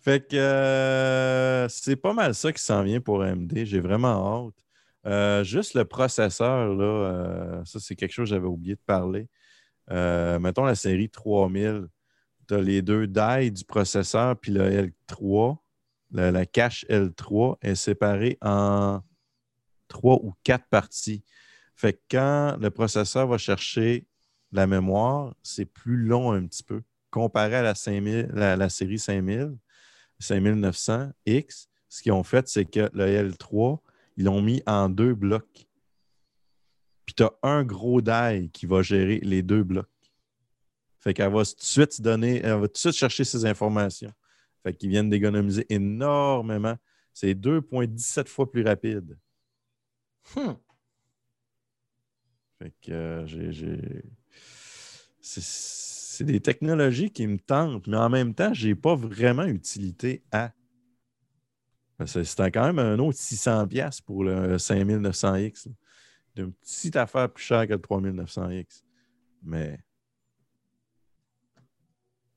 Fait 0.00 0.28
que 0.28 0.36
euh, 0.36 1.68
c'est 1.68 1.96
pas 1.96 2.12
mal 2.12 2.32
ça 2.32 2.52
qui 2.52 2.62
s'en 2.62 2.84
vient 2.84 3.00
pour 3.00 3.22
AMD. 3.22 3.64
J'ai 3.64 3.80
vraiment 3.80 4.46
hâte. 4.46 4.54
Euh, 5.06 5.42
juste 5.42 5.74
le 5.74 5.84
processeur, 5.84 6.74
là, 6.74 6.84
euh, 6.84 7.64
ça, 7.64 7.80
c'est 7.80 7.96
quelque 7.96 8.12
chose 8.12 8.28
que 8.28 8.36
j'avais 8.36 8.46
oublié 8.46 8.76
de 8.76 8.80
parler. 8.86 9.28
Mettons 9.90 10.64
la 10.64 10.76
série 10.76 11.10
3000. 11.10 11.88
Tu 12.46 12.54
as 12.54 12.60
les 12.60 12.82
deux 12.82 13.08
die 13.08 13.50
du 13.50 13.64
processeur, 13.64 14.38
puis 14.38 14.52
le 14.52 14.90
L3, 15.10 15.58
la, 16.12 16.30
la 16.30 16.46
cache 16.46 16.86
L3 16.88 17.56
est 17.62 17.74
séparée 17.74 18.38
en 18.42 19.00
trois 19.88 20.20
ou 20.22 20.34
quatre 20.44 20.66
parties. 20.68 21.24
Fait 21.74 21.94
que 21.94 22.00
quand 22.12 22.56
le 22.60 22.70
processeur 22.70 23.26
va 23.26 23.38
chercher 23.38 24.06
la 24.52 24.68
mémoire, 24.68 25.34
c'est 25.42 25.66
plus 25.66 25.96
long 25.96 26.32
un 26.32 26.46
petit 26.46 26.62
peu. 26.62 26.80
Comparé 27.10 27.56
à 27.56 27.62
la, 27.62 27.74
5000, 27.74 28.30
la, 28.34 28.56
la 28.56 28.68
série 28.68 28.98
5000, 28.98 29.56
5900X, 30.20 31.68
ce 31.88 32.02
qu'ils 32.02 32.12
ont 32.12 32.22
fait, 32.22 32.48
c'est 32.48 32.64
que 32.64 32.90
le 32.92 33.30
L3, 33.30 33.78
ils 34.16 34.24
l'ont 34.24 34.42
mis 34.42 34.62
en 34.66 34.88
deux 34.88 35.14
blocs. 35.14 35.66
Puis 37.06 37.14
tu 37.14 37.22
as 37.22 37.32
un 37.42 37.64
gros 37.64 38.02
die 38.02 38.50
qui 38.52 38.66
va 38.66 38.82
gérer 38.82 39.20
les 39.20 39.42
deux 39.42 39.62
blocs. 39.62 39.88
Fait 40.98 41.14
qu'elle 41.14 41.32
va 41.32 41.44
tout 41.44 41.54
de 41.56 41.62
suite 41.62 42.02
donner, 42.02 42.40
elle 42.42 42.60
va 42.60 42.66
tout 42.66 42.74
de 42.74 42.78
suite 42.78 42.94
chercher 42.94 43.24
ces 43.24 43.46
informations. 43.46 44.12
Fait 44.62 44.74
qu'ils 44.74 44.90
viennent 44.90 45.08
d'économiser 45.08 45.64
énormément. 45.70 46.76
C'est 47.14 47.34
2,17 47.34 48.26
fois 48.26 48.50
plus 48.50 48.62
rapide. 48.62 49.16
Hmm. 50.36 50.52
Fait 52.58 52.72
que 52.82 52.92
euh, 52.92 53.26
j'ai. 53.26 54.02
C'est, 56.18 56.24
c'est 56.24 56.32
des 56.32 56.40
technologies 56.40 57.10
qui 57.10 57.26
me 57.26 57.38
tentent, 57.38 57.86
mais 57.86 57.96
en 57.96 58.08
même 58.08 58.34
temps, 58.34 58.52
je 58.54 58.68
n'ai 58.68 58.74
pas 58.74 58.94
vraiment 58.96 59.44
utilité 59.44 60.22
à. 60.32 60.52
C'était 62.06 62.50
quand 62.52 62.64
même 62.72 62.78
un 62.78 62.98
autre 63.00 63.18
600$ 63.18 64.02
pour 64.02 64.22
le 64.24 64.56
5900X. 64.56 65.68
là. 65.68 65.72
C'est 66.34 66.42
une 66.42 66.52
petite 66.52 66.96
affaire 66.96 67.28
plus 67.28 67.42
chère 67.44 67.66
que 67.66 67.72
le 67.72 67.78
3900X. 67.78 68.82
Mais 69.42 69.78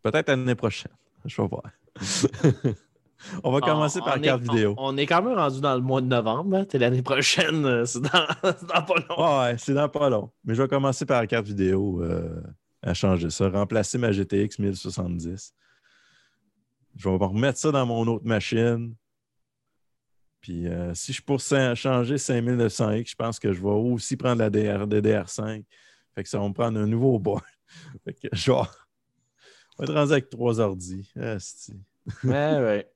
peut-être 0.02 0.30
l'année 0.30 0.56
prochaine. 0.56 0.92
Je 1.26 1.40
vais 1.42 1.48
voir. 1.48 1.64
On 3.44 3.52
va 3.52 3.60
commencer 3.62 4.00
par 4.00 4.16
la 4.16 4.18
est- 4.18 4.22
carte 4.26 4.42
vidéo. 4.42 4.74
On, 4.80 4.96
on 4.96 4.98
est 4.98 5.06
quand 5.06 5.22
même 5.22 5.38
rendu 5.38 5.62
dans 5.62 5.76
le 5.76 5.82
mois 5.82 6.02
de 6.02 6.08
novembre. 6.08 6.58
hein. 6.58 6.66
T'es 6.66 6.80
l'année 6.80 7.04
prochaine. 7.04 7.64
euh, 7.66 7.86
C'est 7.86 8.02
dans, 8.02 8.10
c'est 8.44 8.66
dans 8.66 8.82
pas 8.84 8.96
long. 9.08 9.40
Ouais, 9.44 9.56
c'est 9.60 9.76
dans 9.76 9.90
pas 9.90 10.10
long. 10.10 10.32
Mais 10.44 10.56
je 10.56 10.62
vais 10.64 10.68
commencer 10.68 11.06
par 11.06 11.22
la 11.22 11.28
carte 11.28 11.46
vidéo 11.46 12.02
euh, 12.02 12.42
à 12.82 12.94
changer 12.94 13.30
ça. 13.30 13.50
Remplacer 13.50 13.98
ma 13.98 14.12
GTX 14.12 14.60
1070. 14.60 15.54
Je 16.96 17.10
vais 17.10 17.18
me 17.18 17.24
remettre 17.24 17.58
ça 17.58 17.72
dans 17.72 17.86
mon 17.86 18.06
autre 18.08 18.26
machine. 18.26 18.96
Puis 20.42 20.68
euh, 20.68 20.94
si 20.96 21.14
je 21.14 21.22
pourrais 21.22 21.76
changer 21.76 22.16
5900X, 22.16 23.12
je 23.12 23.16
pense 23.16 23.40
que 23.40 23.54
je 23.54 23.62
vais 23.62 23.70
aussi 23.70 24.18
prendre 24.18 24.40
la 24.40 24.50
DR, 24.50 24.88
DDR5. 24.88 25.64
Fait 26.16 26.24
que 26.24 26.30
ça 26.30 26.40
va 26.40 26.48
me 26.48 26.54
prendre 26.54 26.80
un 26.80 26.88
nouveau 26.88 27.20
board. 27.20 27.44
fait 28.04 28.14
que 28.14 28.36
genre, 28.36 28.74
on 29.78 29.84
va 29.84 29.86
être 29.86 29.94
rendu 29.94 30.12
avec 30.12 30.30
trois 30.30 30.60
ordi. 30.60 31.10
Ouais, 31.16 31.30
ouais. 32.24 32.92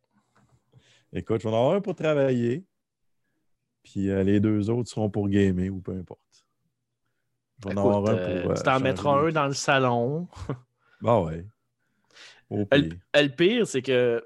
Écoute, 1.14 1.41
je 1.41 1.48
vais 1.48 1.53
en 1.53 1.57
avoir 1.57 1.76
un 1.76 1.82
pour 1.82 1.95
travailler. 1.95 2.66
Puis 3.84 4.10
euh, 4.10 4.24
les 4.24 4.40
deux 4.40 4.70
autres 4.72 4.90
seront 4.90 5.10
pour 5.10 5.30
gamer 5.30 5.70
ou 5.70 5.80
peu 5.80 5.94
importe. 5.94 6.24
Je 7.64 7.69
vais 7.69 7.76
en 7.77 7.77
avoir 7.77 8.06
un 8.14 8.18
euh, 8.18 8.41
pour. 8.41 8.52
euh, 8.52 8.53
tu 8.56 8.64
t'en 8.64 8.72
changer 8.73 8.84
mettras 8.84 9.19
un 9.19 9.30
dans 9.32 9.48
le 9.48 9.53
salon. 9.53 10.27
Bah 11.02 11.19
ouais. 11.22 11.45
Au 12.49 12.57
Le, 12.60 12.65
pire. 12.65 12.94
le 13.14 13.27
pire, 13.27 13.68
c'est 13.68 13.82
que 13.82 14.23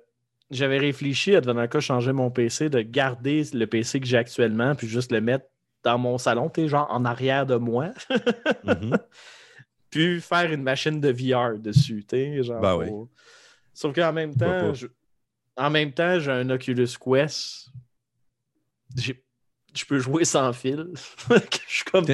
j'avais 0.51 0.77
réfléchi 0.77 1.35
à 1.35 1.41
devenir 1.41 1.63
un 1.63 1.67
cas 1.67 1.79
changer 1.79 2.11
mon 2.13 2.29
PC, 2.31 2.69
de 2.69 2.81
garder 2.81 3.43
le 3.53 3.65
PC 3.65 3.99
que 3.99 4.05
j'ai 4.05 4.17
actuellement, 4.17 4.75
puis 4.75 4.87
juste 4.87 5.11
le 5.11 5.19
mettre 5.21 5.45
dans 5.83 5.97
mon 5.97 6.17
salon, 6.17 6.49
tu 6.49 6.67
genre 6.69 6.87
en 6.91 7.05
arrière 7.05 7.45
de 7.45 7.55
moi, 7.55 7.89
Mhm. 8.63 8.97
puis 9.89 10.21
faire 10.21 10.51
une 10.51 10.63
machine 10.63 10.99
de 11.01 11.09
VR 11.09 11.57
dessus, 11.57 12.05
tu 12.07 12.15
sais, 12.17 12.43
genre. 12.43 12.61
Ben 12.61 12.75
oui. 12.77 12.87
pour- 12.87 13.09
Sauf 13.73 13.95
qu'en 13.95 14.11
même 14.13 14.35
temps, 14.35 14.73
je- 14.73 14.87
en 15.57 15.69
même 15.69 15.91
temps, 15.93 16.19
j'ai 16.19 16.31
un 16.31 16.49
Oculus 16.49 16.87
Quest. 16.99 17.69
Je 18.95 19.85
peux 19.87 19.99
jouer 19.99 20.25
sans 20.25 20.51
fil. 20.53 20.87
Je 21.29 21.39
suis 21.67 21.85
comme 21.85 22.05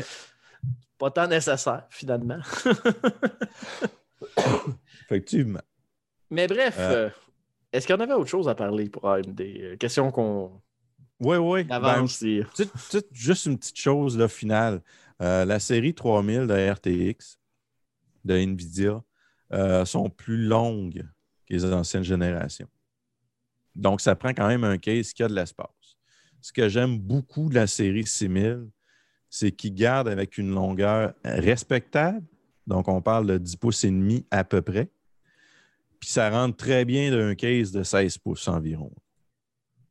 pas 1.05 1.11
tant 1.11 1.27
nécessaire, 1.27 1.85
finalement. 1.91 2.39
Effectivement. 5.03 5.61
Mais 6.31 6.47
bref, 6.47 6.75
Euh. 6.79 7.07
euh, 7.07 7.09
est-ce 7.71 7.85
qu'il 7.85 7.95
y 7.95 7.97
en 7.99 8.01
avait 8.01 8.13
autre 8.13 8.29
chose 8.29 8.47
à 8.49 8.55
parler 8.55 8.89
pour 8.89 9.07
AMD? 9.09 9.39
Euh, 9.41 9.77
Question 9.77 10.11
qu'on 10.11 10.61
Oui, 11.19 11.37
oui. 11.37 11.65
avance. 11.69 12.21
et- 12.23 12.39
Ben, 12.41 12.47
petite- 12.49 12.71
petite- 12.73 13.07
juste 13.13 13.45
une 13.45 13.57
petite 13.57 13.77
chose 13.77 14.17
là, 14.17 14.27
finale. 14.27 14.81
Euh, 15.21 15.45
la 15.45 15.59
série 15.59 15.93
3000 15.93 16.47
de 16.47 16.53
RTX 16.71 17.37
de 18.25 18.35
NVIDIA 18.35 19.01
euh, 19.53 19.85
sont 19.85 20.09
plus 20.09 20.37
longues 20.43 21.03
que 21.47 21.53
les 21.53 21.65
anciennes 21.65 22.03
générations. 22.03 22.67
Donc, 23.75 24.01
ça 24.01 24.15
prend 24.15 24.29
quand 24.33 24.47
même 24.47 24.63
un 24.63 24.77
case 24.79 25.13
qui 25.13 25.21
a 25.21 25.27
de 25.27 25.35
l'espace. 25.35 25.69
Ce 26.41 26.51
que 26.51 26.67
j'aime 26.67 26.97
beaucoup 26.97 27.47
de 27.49 27.55
la 27.55 27.67
série 27.67 28.05
6000, 28.07 28.67
c'est 29.35 29.51
qu'il 29.51 29.73
garde 29.73 30.07
avec 30.07 30.37
une 30.37 30.49
longueur 30.49 31.13
respectable. 31.25 32.25
Donc, 32.67 32.87
on 32.87 33.01
parle 33.01 33.27
de 33.27 33.37
10 33.37 33.57
pouces 33.57 33.83
et 33.83 33.91
demi 33.91 34.25
à 34.31 34.45
peu 34.45 34.61
près. 34.61 34.89
Puis 35.99 36.09
ça 36.09 36.29
rentre 36.29 36.55
très 36.55 36.85
bien 36.85 37.11
d'un 37.11 37.35
case 37.35 37.73
de 37.73 37.83
16 37.83 38.17
pouces 38.19 38.47
environ. 38.47 38.93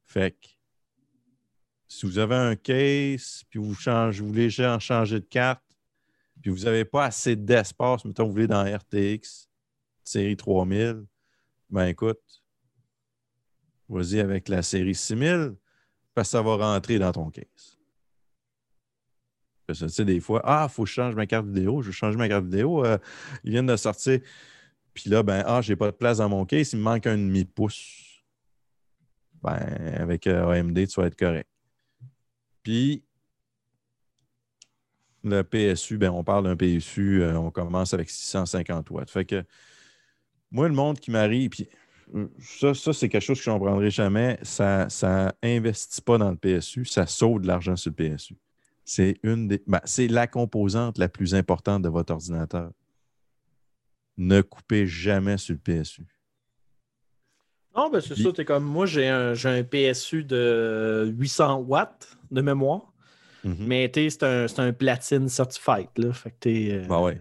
Fait 0.03 0.31
que 0.31 0.49
si 1.89 2.07
vous 2.07 2.19
avez 2.19 2.37
un 2.37 2.57
case, 2.57 3.43
puis 3.51 3.59
vous, 3.59 3.75
changez, 3.75 4.23
vous 4.23 4.29
voulez 4.29 4.49
en 4.61 4.79
changer 4.79 5.21
de 5.21 5.27
carte, 5.27 5.63
puis 6.41 6.51
vous 6.51 6.65
n'avez 6.65 6.87
pas 6.87 7.05
assez 7.05 7.37
d'espace, 7.37 8.03
mettons, 8.07 8.25
vous 8.25 8.33
voulez 8.33 8.47
dans 8.47 8.65
RTX 8.65 9.47
série 10.03 10.37
3000, 10.39 11.05
ben 11.69 11.87
écoute, 11.87 12.21
vas-y 13.91 14.21
avec 14.21 14.49
la 14.49 14.63
série 14.63 14.95
6000, 14.95 15.55
parce 16.15 16.29
que 16.29 16.33
ça 16.33 16.43
va 16.43 16.57
rentrer 16.57 16.99
dans 16.99 17.13
ton 17.13 17.31
case. 17.31 17.74
Tu 19.69 19.89
sais, 19.89 20.05
des 20.05 20.21
fois, 20.21 20.43
ah, 20.45 20.67
il 20.69 20.73
faut 20.73 20.85
que 20.85 20.89
je 20.89 20.95
change 20.95 21.15
ma 21.15 21.27
carte 21.27 21.47
vidéo, 21.47 21.81
je 21.81 21.87
veux 21.87 21.93
changer 21.93 22.19
ma 22.19 22.29
carte 22.29 22.45
vidéo, 22.45 22.85
euh, 22.85 22.99
ils 23.45 23.51
viennent 23.51 23.67
de 23.67 23.77
sortir. 23.77 24.21
Puis 24.93 25.11
là, 25.11 25.23
ben, 25.23 25.43
ah, 25.47 25.61
j'ai 25.61 25.77
pas 25.77 25.87
de 25.87 25.97
place 25.97 26.19
dans 26.19 26.29
mon 26.29 26.45
case, 26.45 26.73
il 26.73 26.79
me 26.79 26.83
manque 26.83 27.07
un 27.07 27.17
demi-pouce. 27.17 28.23
Ben, 29.43 29.59
avec 29.99 30.27
euh, 30.27 30.49
AMD, 30.49 30.87
tu 30.87 31.01
vas 31.01 31.07
être 31.07 31.19
correct. 31.19 31.49
Puis, 32.63 33.05
le 35.23 35.43
PSU, 35.43 35.99
ben, 35.99 36.11
on 36.11 36.25
parle 36.25 36.45
d'un 36.45 36.57
PSU, 36.57 37.23
euh, 37.23 37.37
on 37.37 37.51
commence 37.51 37.93
avec 37.93 38.09
650 38.09 38.91
watts. 38.91 39.11
Fait 39.11 39.25
que, 39.25 39.45
moi, 40.51 40.69
le 40.69 40.75
monde 40.75 40.99
qui 41.01 41.11
m'arrive, 41.11 41.51
puis 41.51 41.69
euh, 42.15 42.29
ça, 42.41 42.75
ça 42.75 42.93
c'est 42.93 43.09
quelque 43.09 43.23
chose 43.23 43.39
que 43.39 43.45
je 43.45 43.51
ne 43.51 43.57
comprendrai 43.57 43.91
jamais, 43.91 44.39
ça 44.43 44.87
n'investit 45.43 46.03
pas 46.03 46.19
dans 46.19 46.31
le 46.31 46.37
PSU, 46.37 46.85
ça 46.85 47.07
sauve 47.07 47.41
de 47.43 47.47
l'argent 47.47 47.77
sur 47.77 47.93
le 47.97 48.17
PSU. 48.17 48.37
C'est 48.85 49.19
une 49.23 49.49
des. 49.49 49.63
ben, 49.67 49.81
c'est 49.85 50.09
la 50.09 50.27
composante 50.27 50.99
la 50.99 51.09
plus 51.09 51.35
importante 51.35 51.83
de 51.83 51.89
votre 51.89 52.13
ordinateur. 52.13 52.71
Ne 54.17 54.43
coupez 54.43 54.87
jamais 54.87 55.39
sur 55.39 55.55
le 55.55 55.61
PSU. 55.61 56.07
Non, 57.77 57.91
ben 57.91 58.01
c'est 58.01 58.15
ça. 58.17 58.33
T'es 58.33 58.45
comme 58.45 58.65
moi, 58.65 58.87
j'ai 58.87 59.09
un, 59.09 59.35
PSU 59.65 60.23
de 60.23 61.13
800 61.19 61.57
watts 61.61 62.17
de 62.31 62.41
mémoire. 62.41 62.93
Mhm. 63.43 63.57
Mais 63.59 63.91
c'est 63.95 64.23
un, 64.23 64.47
un 64.59 64.73
platine 64.73 65.29
certified. 65.29 65.89
Là. 65.97 66.13
Fait 66.13 66.31
que 66.31 66.37
t'es. 66.41 66.69
euh, 66.73 66.87
Ben 66.87 67.01
ouais. 67.01 67.21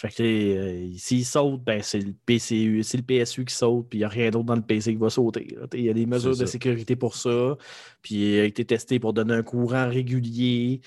Fait 0.00 0.10
que 0.10 0.22
euh, 0.22 0.88
s'il 0.96 1.24
saute, 1.24 1.60
ben 1.64 1.82
c'est 1.82 1.98
le 1.98 2.12
PCU, 2.24 2.84
c'est 2.84 2.98
le 2.98 3.02
PSU 3.02 3.44
qui 3.44 3.52
saute, 3.52 3.88
puis 3.90 3.98
il 3.98 4.02
n'y 4.02 4.04
a 4.04 4.08
rien 4.08 4.30
d'autre 4.30 4.44
dans 4.44 4.54
le 4.54 4.62
PC 4.62 4.92
qui 4.92 4.96
va 4.96 5.10
sauter. 5.10 5.56
Il 5.74 5.80
y 5.84 5.90
a 5.90 5.92
des 5.92 6.06
mesures 6.06 6.30
de 6.36 6.46
sécurité 6.46 6.94
pour 6.94 7.16
ça. 7.16 7.56
Puis 8.00 8.14
il 8.14 8.38
a 8.38 8.44
été 8.44 8.64
testé 8.64 9.00
pour 9.00 9.12
donner 9.12 9.34
un 9.34 9.42
courant 9.42 9.88
régulier, 9.88 10.82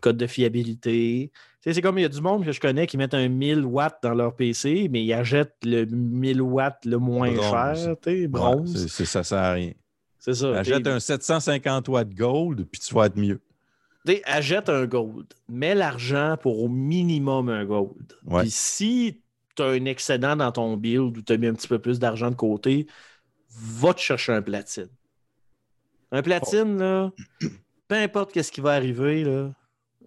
code 0.00 0.16
de 0.16 0.26
fiabilité. 0.26 1.30
C'est 1.60 1.82
comme 1.82 1.98
il 1.98 2.02
y 2.02 2.06
a 2.06 2.08
du 2.08 2.22
monde 2.22 2.42
que 2.44 2.52
je 2.52 2.60
connais 2.60 2.86
qui 2.86 2.96
mettent 2.96 3.12
un 3.12 3.28
1000 3.28 3.66
watts 3.66 3.98
dans 4.02 4.14
leur 4.14 4.34
PC, 4.34 4.88
mais 4.90 5.04
ils 5.04 5.12
achètent 5.12 5.56
le 5.62 5.84
1000 5.84 6.40
watts 6.40 6.86
le 6.86 6.96
moins 6.98 7.32
Bronze. 7.34 7.50
cher, 7.84 7.96
Ouais, 8.06 8.26
bronze. 8.28 8.72
c'est- 8.82 8.88
c'est- 8.88 9.04
ça 9.04 9.22
sert 9.24 9.38
à 9.38 9.52
rien. 9.52 9.72
c'est 10.18 10.32
ça. 10.34 10.58
Achète 10.58 10.86
un 10.86 11.00
750 11.00 11.88
watts 11.88 12.14
gold, 12.14 12.66
puis 12.72 12.80
tu 12.80 12.94
vas 12.94 13.06
être 13.06 13.18
mieux. 13.18 13.40
Tu 14.06 14.12
sais, 14.12 14.22
achète 14.24 14.68
un 14.68 14.86
gold. 14.86 15.26
Mets 15.48 15.74
l'argent 15.74 16.36
pour 16.40 16.62
au 16.62 16.68
minimum 16.68 17.48
un 17.48 17.64
gold. 17.64 18.16
Ouais. 18.26 18.42
Puis 18.42 18.50
si 18.50 19.22
tu 19.56 19.62
as 19.62 19.66
un 19.66 19.84
excédent 19.84 20.36
dans 20.36 20.52
ton 20.52 20.76
build 20.76 21.16
ou 21.16 21.22
tu 21.22 21.32
as 21.32 21.36
mis 21.36 21.46
un 21.46 21.54
petit 21.54 21.68
peu 21.68 21.78
plus 21.78 21.98
d'argent 21.98 22.30
de 22.30 22.36
côté, 22.36 22.86
va 23.48 23.94
te 23.94 24.00
chercher 24.00 24.32
un 24.32 24.42
platine. 24.42 24.88
Un 26.12 26.22
platine, 26.22 26.78
là, 26.78 27.12
peu 27.88 27.94
importe 27.94 28.32
qu'est-ce 28.32 28.52
qui 28.52 28.60
va 28.60 28.72
arriver, 28.72 29.24
là, 29.24 29.52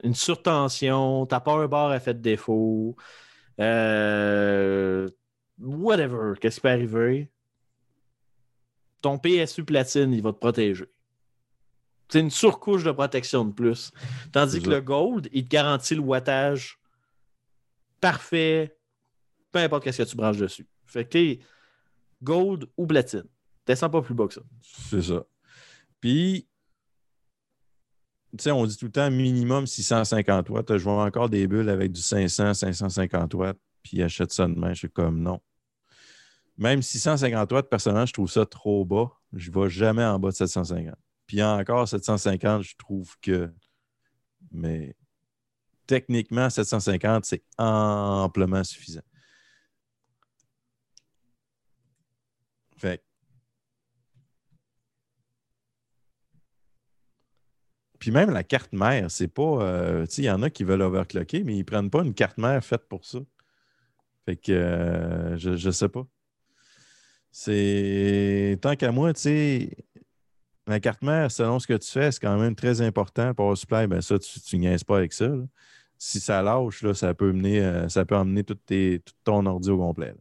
une 0.04 0.16
surtension, 0.16 1.26
ta 1.26 1.40
power 1.40 1.68
bar 1.68 1.92
a 1.92 2.00
fait 2.00 2.22
défaut, 2.22 2.96
euh, 3.60 5.10
whatever, 5.60 6.34
qu'est-ce 6.40 6.56
qui 6.56 6.62
peut 6.62 6.70
arriver, 6.70 7.32
ton 9.02 9.18
PSU 9.18 9.64
platine, 9.64 10.14
il 10.14 10.22
va 10.22 10.34
te 10.34 10.38
protéger. 10.38 10.86
C'est 12.10 12.20
une 12.22 12.30
surcouche 12.30 12.84
de 12.84 12.92
protection 12.92 13.44
de 13.46 13.52
plus. 13.52 13.92
Tandis 14.32 14.62
que 14.62 14.70
le 14.70 14.82
gold, 14.82 15.28
il 15.34 15.44
te 15.44 15.50
garantit 15.50 15.96
le 15.96 16.02
wattage 16.02 16.80
parfait, 18.00 18.78
peu 19.52 19.60
importe 19.60 19.84
qu'est-ce 19.84 20.04
que 20.04 20.10
tu 20.10 20.16
branches 20.16 20.38
dessus. 20.38 20.68
Fait 20.86 21.04
que 21.04 21.10
t'es 21.10 21.40
gold 22.24 22.68
ou 22.78 22.88
platine. 22.88 23.26
Descends 23.66 23.90
pas 23.90 24.02
plus 24.02 24.14
bas 24.14 24.28
que 24.28 24.34
ça. 24.34 24.42
C'est 24.62 25.02
ça. 25.02 25.26
Puis, 26.00 26.48
tu 28.38 28.44
sais, 28.44 28.52
on 28.52 28.66
dit 28.66 28.78
tout 28.78 28.86
le 28.86 28.92
temps 28.92 29.12
minimum 29.12 29.68
650 29.68 30.50
watts. 30.50 30.78
Je 30.78 30.84
vois 30.84 31.04
encore 31.04 31.30
des 31.30 31.48
bulles 31.48 31.70
avec 31.70 31.92
du 31.92 32.02
500, 32.02 32.54
550 32.54 33.34
watts, 33.34 33.60
puis 33.84 34.02
achète 34.02 34.32
ça 34.32 34.48
demain. 34.48 34.74
Je 34.74 34.80
suis 34.80 34.90
comme 34.90 35.22
non. 35.22 35.42
Même 36.58 36.82
650 36.82 37.52
watts, 37.52 37.70
personnellement, 37.70 38.06
je 38.06 38.14
trouve 38.14 38.32
ça 38.32 38.46
trop 38.46 38.86
bas. 38.86 39.12
Je 39.34 39.52
ne 39.52 39.60
vais 39.60 39.70
jamais 39.70 40.06
en 40.06 40.18
bas 40.20 40.30
de 40.30 40.36
750. 40.36 40.96
Puis 41.28 41.44
encore, 41.44 41.88
750, 41.88 42.64
je 42.64 42.76
trouve 42.78 43.16
que. 43.22 43.54
Mais 44.52 44.96
techniquement, 45.88 46.50
750, 46.50 47.26
c'est 47.26 47.44
amplement 47.58 48.64
suffisant. 48.64 49.02
Fait 52.78 53.04
Puis 58.00 58.12
même 58.12 58.30
la 58.30 58.44
carte 58.44 58.74
mère, 58.74 59.10
c'est 59.10 59.28
pas. 59.28 59.42
euh, 59.64 60.06
tu 60.06 60.16
sais, 60.16 60.22
il 60.24 60.26
y 60.26 60.32
en 60.32 60.44
a 60.44 60.50
qui 60.50 60.64
veulent 60.64 60.82
overclocker, 60.84 61.44
mais 61.44 61.58
ils 61.58 61.64
prennent 61.66 61.90
pas 61.90 62.04
une 62.04 62.14
carte 62.14 62.38
mère 62.38 62.64
faite 62.64 62.88
pour 62.88 63.06
ça. 63.06 63.20
Fait 64.26 64.36
que 64.38 64.52
euh, 64.52 65.38
je, 65.38 65.56
je 65.56 65.72
sais 65.72 65.90
pas. 65.90 66.06
C'est. 67.32 68.58
Tant 68.62 68.76
qu'à 68.76 68.92
moi, 68.92 69.14
tu 69.14 69.22
sais, 69.22 69.70
la 70.68 70.80
carte 70.80 71.02
mère, 71.04 71.32
selon 71.32 71.60
ce 71.60 71.68
que 71.68 71.74
tu 71.76 71.90
fais, 71.90 72.12
c'est 72.12 72.20
quand 72.20 72.38
même 72.40 72.56
très 72.56 72.82
important. 72.82 73.34
Power 73.34 73.56
supply, 73.56 73.88
ben 73.88 74.02
ça, 74.02 74.20
tu, 74.20 74.40
tu 74.42 74.58
niaises 74.58 74.84
pas 74.84 74.98
avec 74.98 75.14
ça. 75.14 75.30
Si 75.98 76.20
ça 76.20 76.42
lâche, 76.44 76.84
là, 76.84 76.94
ça 76.94 77.14
peut 77.14 77.34
euh, 77.46 77.90
ça 77.90 78.06
peut 78.06 78.16
emmener 78.16 78.44
tout, 78.44 78.58
ton 79.24 79.46
ordi 79.46 79.70
au 79.72 79.78
complet. 79.78 80.14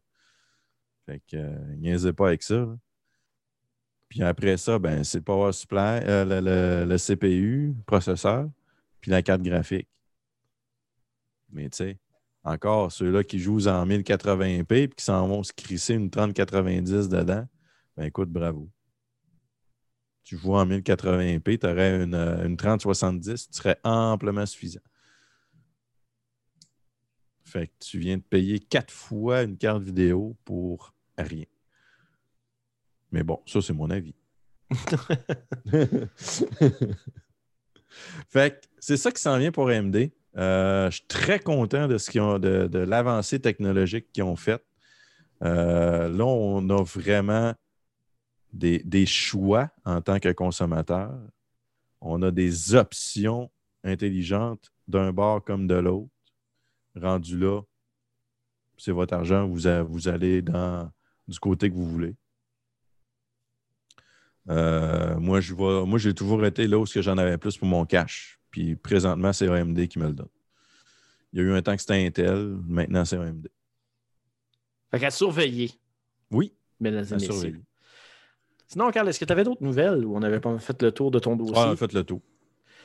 Fait 1.07 1.21
que 1.31 1.37
euh, 1.37 1.75
niaisez 1.79 2.13
pas 2.13 2.29
avec 2.29 2.43
ça. 2.43 2.67
Puis 4.09 4.23
après 4.23 4.57
ça, 4.57 4.79
ben, 4.79 5.05
c'est 5.05 5.19
le 5.19 5.25
power 5.25 5.53
supply, 5.53 5.79
euh, 6.05 6.25
le, 6.25 6.41
le- 6.41 6.89
le 6.89 6.99
CPU, 6.99 7.75
le 7.77 7.83
processeur, 7.85 8.49
puis 9.01 9.11
la 9.11 9.23
carte 9.23 9.43
graphique. 9.43 9.89
Mais 11.51 11.69
tu 11.71 11.77
sais, 11.79 11.99
encore, 12.45 12.93
ceux-là 12.93 13.25
qui 13.25 13.39
jouent 13.39 13.67
en 13.69 13.87
1080p 13.87 14.89
puis 14.89 14.97
qui 14.97 15.05
s'en 15.05 15.27
vont 15.29 15.43
se 15.43 15.53
crisser 15.53 15.95
une 15.95 16.11
3090 16.11 17.09
dedans, 17.09 17.47
ben 17.97 18.05
écoute, 18.05 18.31
bravo. 18.31 18.69
Tu 20.27 20.37
joues 20.37 20.57
en 20.57 20.67
1080p, 20.67 21.59
tu 21.61 21.67
aurais 21.67 22.03
une, 22.03 22.15
euh, 22.15 22.45
une 22.45 22.57
3070, 22.57 23.49
tu 23.49 23.57
serais 23.57 23.79
amplement 23.85 24.45
suffisant. 24.45 24.81
Fait 27.45 27.69
que 27.69 27.73
tu 27.79 28.01
viens 28.01 28.17
de 28.17 28.23
payer 28.23 28.59
quatre 28.59 28.93
fois 28.93 29.45
une 29.45 29.57
carte 29.57 29.85
vidéo 29.85 30.37
pour 30.45 30.93
rien. 31.17 31.45
Mais 33.13 33.23
bon, 33.23 33.41
ça, 33.47 33.63
c'est 33.63 33.73
mon 33.73 33.89
avis. 33.89 34.17
fait 38.29 38.61
que 38.61 38.67
c'est 38.81 38.97
ça 38.97 39.13
qui 39.13 39.23
s'en 39.23 39.39
vient 39.39 39.53
pour 39.53 39.69
AMD. 39.69 40.11
Euh, 40.37 40.91
je 40.91 40.97
suis 40.97 41.07
très 41.07 41.39
content 41.39 41.87
de, 41.87 41.99
ce 41.99 42.11
qu'ils 42.11 42.21
ont, 42.21 42.41
de, 42.41 42.67
de 42.67 42.81
l'avancée 42.81 43.39
technologique 43.39 44.11
qu'ils 44.13 44.25
ont 44.25 44.35
faite. 44.35 44.65
Euh, 45.45 46.09
là, 46.09 46.25
on 46.25 46.69
a 46.69 46.83
vraiment 46.83 47.55
des, 48.57 48.79
des 48.81 49.07
choix 49.07 49.71
en 49.85 50.01
tant 50.01 50.19
que 50.19 50.33
consommateur. 50.33 51.13
On 52.01 52.23
a 52.23 52.31
des 52.31 52.75
options 52.75 53.51
intelligentes 53.85 54.73
d'un 54.89 55.13
bord 55.13 55.45
comme 55.45 55.67
de 55.67 55.75
l'autre. 55.75 56.11
Rendu 56.95 57.39
là, 57.39 57.61
c'est 58.79 58.93
votre 58.93 59.15
argent, 59.15 59.47
vous, 59.47 59.67
a- 59.67 59.83
vous 59.83 60.09
allez 60.09 60.43
dans, 60.43 60.91
du 61.29 61.39
côté 61.39 61.69
que 61.71 61.75
vous 61.75 61.87
voulez. 61.89 62.15
Euh, 64.49 65.19
moi, 65.19 65.41
je 65.41 65.55
vois, 65.55 65.85
moi, 65.87 65.99
j'ai 65.99 66.15
toujours 66.15 66.45
été 66.47 66.67
là 66.67 66.79
où 66.79 66.87
ce 66.87 66.95
que 66.95 67.03
j'en 67.03 67.19
avais 67.19 67.37
plus 67.39 67.57
pour 67.57 67.67
mon 67.67 67.85
cash. 67.85 68.39
Puis 68.51 68.77
présentement, 68.77 69.33
c'est 69.33 69.49
AMD 69.49 69.89
qui 69.89 69.99
me 69.99 70.07
le 70.07 70.13
donne. 70.13 70.29
Il 71.33 71.41
y 71.41 71.43
a 71.43 71.45
eu 71.45 71.53
un 71.53 71.61
temps 71.63 71.75
que 71.75 71.81
c'était 71.81 72.07
Intel, 72.07 72.57
maintenant 72.67 73.05
c'est 73.05 73.17
AMD. 73.17 73.49
Fait 74.91 75.01
qu'à 75.01 75.11
surveiller, 75.11 75.71
Oui, 76.31 76.55
mesdames 76.81 77.05
et 77.11 77.13
à 77.13 77.17
messieurs. 77.17 77.61
Sinon, 78.67 78.91
Carl, 78.91 79.09
est-ce 79.09 79.21
que 79.21 79.25
tu 79.25 79.33
avais 79.33 79.45
d'autres 79.45 79.63
nouvelles 79.63 80.05
ou 80.05 80.17
on 80.17 80.21
n'avait 80.21 80.41
pas 80.41 80.59
fait 80.59 80.81
le 80.83 80.93
tour 80.93 81.11
de 81.11 81.19
ton 81.19 81.37
dossier? 81.37 81.55
Ah, 81.57 81.69
on 81.69 81.73
a 81.73 81.77
fait 81.77 81.93
le 81.93 82.05
tour. 82.05 82.21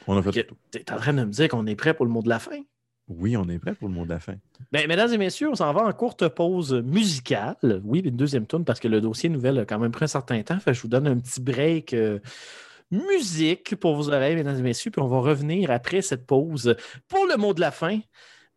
On 0.07 0.17
a 0.17 0.21
fait 0.21 0.35
le 0.35 0.43
tour. 0.43 0.57
T'es 0.69 0.91
en 0.91 0.97
train 0.97 1.13
de 1.13 1.23
me 1.23 1.31
dire 1.31 1.49
qu'on 1.49 1.65
est 1.65 1.75
prêt 1.75 1.93
pour 1.93 2.05
le 2.05 2.11
mot 2.11 2.21
de 2.21 2.29
la 2.29 2.39
fin? 2.39 2.59
Oui, 3.07 3.35
on 3.35 3.47
est 3.49 3.59
prêt 3.59 3.73
pour 3.73 3.87
le 3.89 3.93
mot 3.93 4.05
de 4.05 4.09
la 4.09 4.19
fin. 4.19 4.35
Ben, 4.71 4.87
mesdames 4.87 5.11
et 5.11 5.17
messieurs, 5.17 5.49
on 5.49 5.55
s'en 5.55 5.73
va 5.73 5.83
en 5.83 5.91
courte 5.91 6.27
pause 6.29 6.73
musicale. 6.73 7.81
Oui, 7.83 7.99
une 7.99 8.15
deuxième 8.15 8.45
tourne 8.45 8.63
parce 8.63 8.79
que 8.79 8.87
le 8.87 9.01
dossier 9.01 9.27
nouvelle 9.27 9.59
a 9.59 9.65
quand 9.65 9.79
même 9.79 9.91
pris 9.91 10.05
un 10.05 10.07
certain 10.07 10.41
temps. 10.43 10.59
Fait 10.59 10.73
je 10.73 10.81
vous 10.81 10.87
donne 10.87 11.07
un 11.07 11.17
petit 11.17 11.41
break 11.41 11.93
euh, 11.93 12.19
musique 12.89 13.75
pour 13.75 13.95
vos 13.95 14.09
oreilles, 14.09 14.35
mesdames 14.35 14.57
et 14.57 14.61
messieurs. 14.61 14.91
Puis 14.91 15.01
on 15.01 15.07
va 15.07 15.19
revenir 15.19 15.71
après 15.71 16.01
cette 16.01 16.25
pause 16.25 16.75
pour 17.07 17.25
le 17.25 17.37
mot 17.37 17.53
de 17.53 17.59
la 17.59 17.71
fin. 17.71 17.99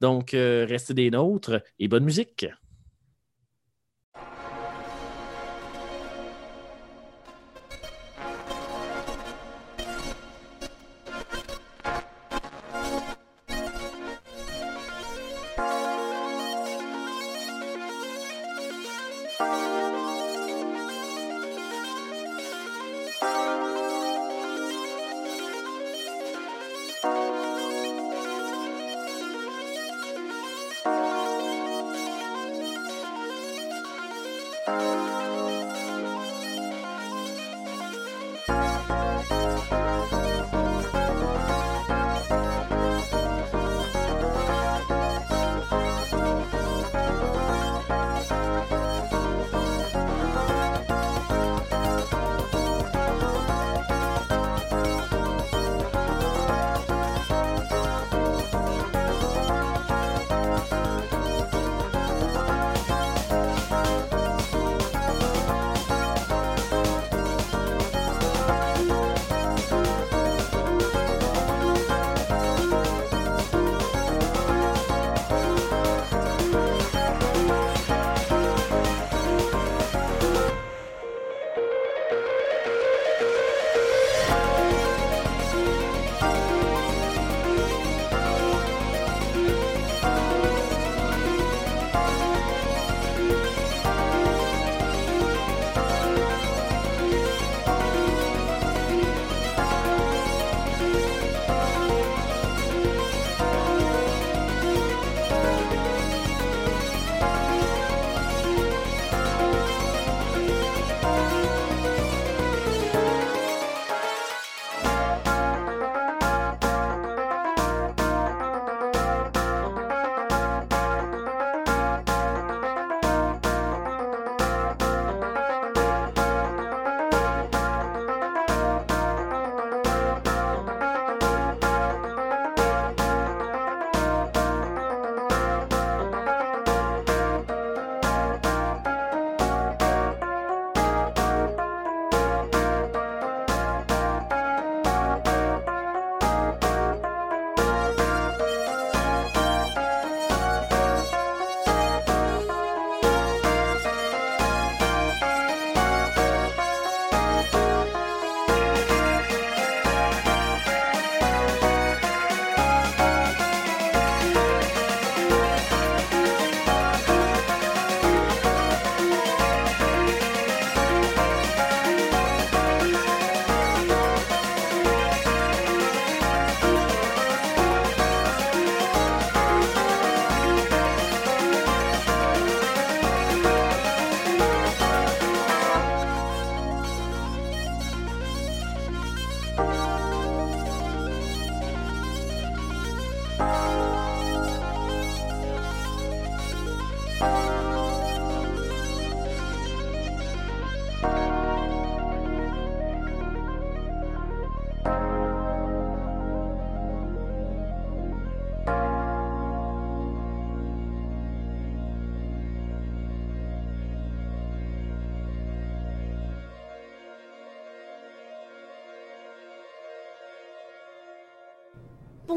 Donc, 0.01 0.35
euh, 0.35 0.67
restez 0.69 0.95
des 0.95 1.11
nôtres 1.11 1.63
et 1.79 1.89
bonne 1.89 2.05
musique. 2.05 2.47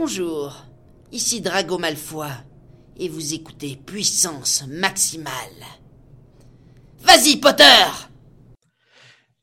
Bonjour, 0.09 0.65
ici 1.11 1.41
Drago 1.41 1.77
Malfoy, 1.77 2.29
et 2.95 3.09
vous 3.09 3.33
écoutez 3.33 3.75
Puissance 3.75 4.63
Maximale. 4.65 5.33
Vas-y, 6.99 7.35
Potter 7.35 7.91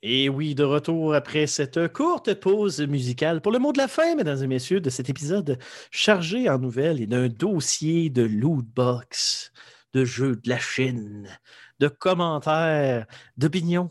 Et 0.03 0.31
oui, 0.31 0.55
de 0.55 0.65
retour 0.65 1.15
après 1.15 1.47
cette 1.47 1.89
courte 1.89 2.32
pause 2.32 2.81
musicale 2.81 3.43
pour 3.43 3.53
le 3.53 3.59
mot 3.59 3.73
de 3.74 3.78
la 3.78 3.89
fin, 3.89 4.15
mesdames 4.15 4.43
et 4.43 4.47
messieurs, 4.47 4.81
de 4.81 4.89
cet 4.89 5.11
épisode 5.11 5.59
chargé 5.91 6.49
en 6.49 6.59
nouvelles 6.59 7.03
et 7.03 7.07
d'un 7.07 7.28
dossier 7.28 8.09
de 8.09 8.23
lootbox, 8.23 9.53
de 9.93 10.07
jeux 10.07 10.36
de 10.36 10.49
la 10.49 10.59
Chine, 10.59 11.28
de 11.78 11.89
commentaires, 11.89 13.05
d'opinions 13.36 13.91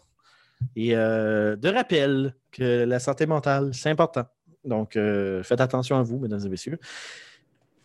et 0.76 0.96
euh, 0.96 1.56
de 1.56 1.70
rappels 1.70 2.36
que 2.52 2.84
la 2.84 2.98
santé 2.98 3.28
mentale, 3.28 3.76
c'est 3.76 3.92
important. 3.92 4.26
Donc, 4.66 4.96
euh, 4.96 5.44
faites 5.44 5.62
attention 5.62 5.98
à 5.98 6.04
vous, 6.04 6.20
mesdames 6.20 6.46
et 6.46 6.50
messieurs. 6.50 6.80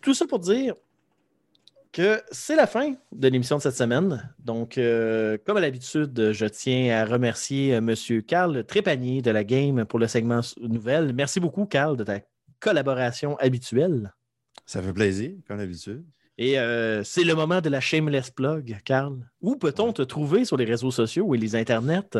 Tout 0.00 0.14
ça 0.14 0.26
pour 0.26 0.38
dire 0.38 0.74
que 1.92 2.20
c'est 2.30 2.54
la 2.54 2.66
fin 2.66 2.94
de 3.12 3.28
l'émission 3.28 3.56
de 3.56 3.62
cette 3.62 3.76
semaine. 3.76 4.32
Donc, 4.38 4.78
euh, 4.78 5.38
comme 5.44 5.56
à 5.56 5.60
l'habitude, 5.60 6.32
je 6.32 6.46
tiens 6.46 6.96
à 6.96 7.04
remercier 7.04 7.70
M. 7.70 7.94
Carl 8.26 8.64
Trépanier 8.64 9.22
de 9.22 9.30
la 9.30 9.44
Game 9.44 9.84
pour 9.84 9.98
le 9.98 10.06
segment 10.06 10.40
nouvelle. 10.60 11.12
Merci 11.14 11.40
beaucoup, 11.40 11.66
Carl, 11.66 11.96
de 11.96 12.04
ta 12.04 12.20
collaboration 12.60 13.36
habituelle. 13.38 14.12
Ça 14.66 14.82
fait 14.82 14.92
plaisir, 14.92 15.32
comme 15.46 15.58
d'habitude. 15.58 16.04
Et 16.36 16.58
euh, 16.58 17.02
c'est 17.02 17.24
le 17.24 17.34
moment 17.34 17.60
de 17.60 17.68
la 17.68 17.80
shameless 17.80 18.30
plug, 18.30 18.78
Carl. 18.84 19.18
Où 19.40 19.56
peut-on 19.56 19.92
te 19.92 20.02
trouver 20.02 20.44
sur 20.44 20.56
les 20.56 20.64
réseaux 20.64 20.92
sociaux 20.92 21.34
et 21.34 21.38
les 21.38 21.56
internets? 21.56 22.16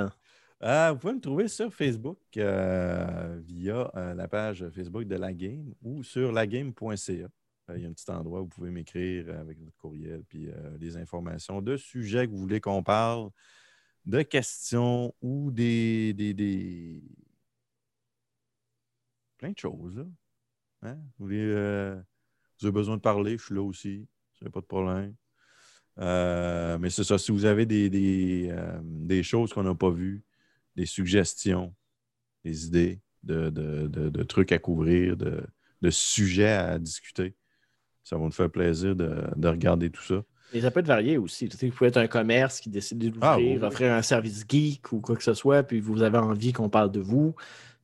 Euh, 0.65 0.91
vous 0.91 0.99
pouvez 0.99 1.13
me 1.15 1.21
trouver 1.21 1.47
sur 1.47 1.73
Facebook 1.73 2.19
euh, 2.37 3.41
via 3.45 3.93
euh, 3.95 4.15
la 4.15 4.27
page 4.27 4.69
Facebook 4.71 5.05
de 5.05 5.15
la 5.15 5.33
game 5.33 5.73
ou 5.83 6.03
sur 6.03 6.33
lagame.ca. 6.33 7.29
Il 7.75 7.83
y 7.83 7.85
a 7.85 7.89
un 7.89 7.93
petit 7.93 8.11
endroit 8.11 8.41
où 8.41 8.45
vous 8.45 8.49
pouvez 8.49 8.71
m'écrire 8.71 9.29
avec 9.39 9.59
votre 9.61 9.77
courriel 9.77 10.25
puis 10.27 10.49
des 10.79 10.97
informations 10.97 11.61
de 11.61 11.77
sujets 11.77 12.27
que 12.27 12.33
vous 12.33 12.39
voulez 12.39 12.63
qu'on 12.63 12.83
parle, 12.83 13.29
de 14.07 14.23
questions 14.23 15.15
ou 15.21 15.51
des, 15.51 16.15
des, 16.15 17.03
plein 19.37 19.51
de 19.51 19.59
choses. 19.59 20.03
Hein? 20.81 20.97
Vous, 21.19 21.31
avez 21.31 22.03
besoin 22.73 22.97
de 22.97 23.03
parler, 23.03 23.37
je 23.37 23.45
suis 23.45 23.55
là 23.55 23.63
aussi. 23.63 24.09
C'est 24.41 24.49
pas 24.49 24.63
de 24.63 24.65
problème. 24.65 25.15
mais 25.99 26.89
c'est 26.89 27.05
ça, 27.05 27.19
si 27.19 27.33
vous 27.33 27.45
avez 27.45 27.67
des, 27.67 27.91
des 28.83 29.23
choses 29.23 29.53
qu'on 29.53 29.65
n'a 29.65 29.75
pas 29.75 29.91
vues, 29.91 30.25
des 30.79 30.87
suggestions, 30.87 31.75
des 32.45 32.67
idées 32.67 33.01
de, 33.25 34.23
trucs 34.23 34.53
à 34.53 34.59
couvrir, 34.59 35.17
de, 35.17 35.91
sujets 35.91 36.53
à 36.53 36.79
discuter. 36.79 37.35
Ça 38.05 38.17
va 38.17 38.25
nous 38.25 38.31
faire 38.31 38.49
plaisir 38.49 38.95
de, 38.95 39.49
regarder 39.49 39.91
tout 39.91 40.03
ça. 40.03 40.23
Et 40.55 40.61
ça 40.61 40.71
peut 40.71 40.81
être 40.81 40.87
varié 40.87 41.19
aussi. 41.19 41.47
Vous 41.47 41.71
pouvez 41.71 41.89
être 41.89 41.99
un 41.99 42.07
commerce 42.07 42.61
qui 42.61 42.71
décide 42.71 42.99
d'ouvrir, 42.99 43.63
ah, 43.63 43.67
offrir 43.67 43.93
un 43.93 44.03
service 44.03 44.45
geek 44.49 44.93
ou 44.93 45.01
quoi 45.01 45.17
que 45.17 45.23
ce 45.23 45.35
soit, 45.35 45.63
puis 45.65 45.81
vous 45.81 46.01
avez 46.01 46.17
envie 46.17 46.53
qu'on 46.53 46.71
parle 46.71 46.93
de 46.93 47.01
vous. 47.01 47.35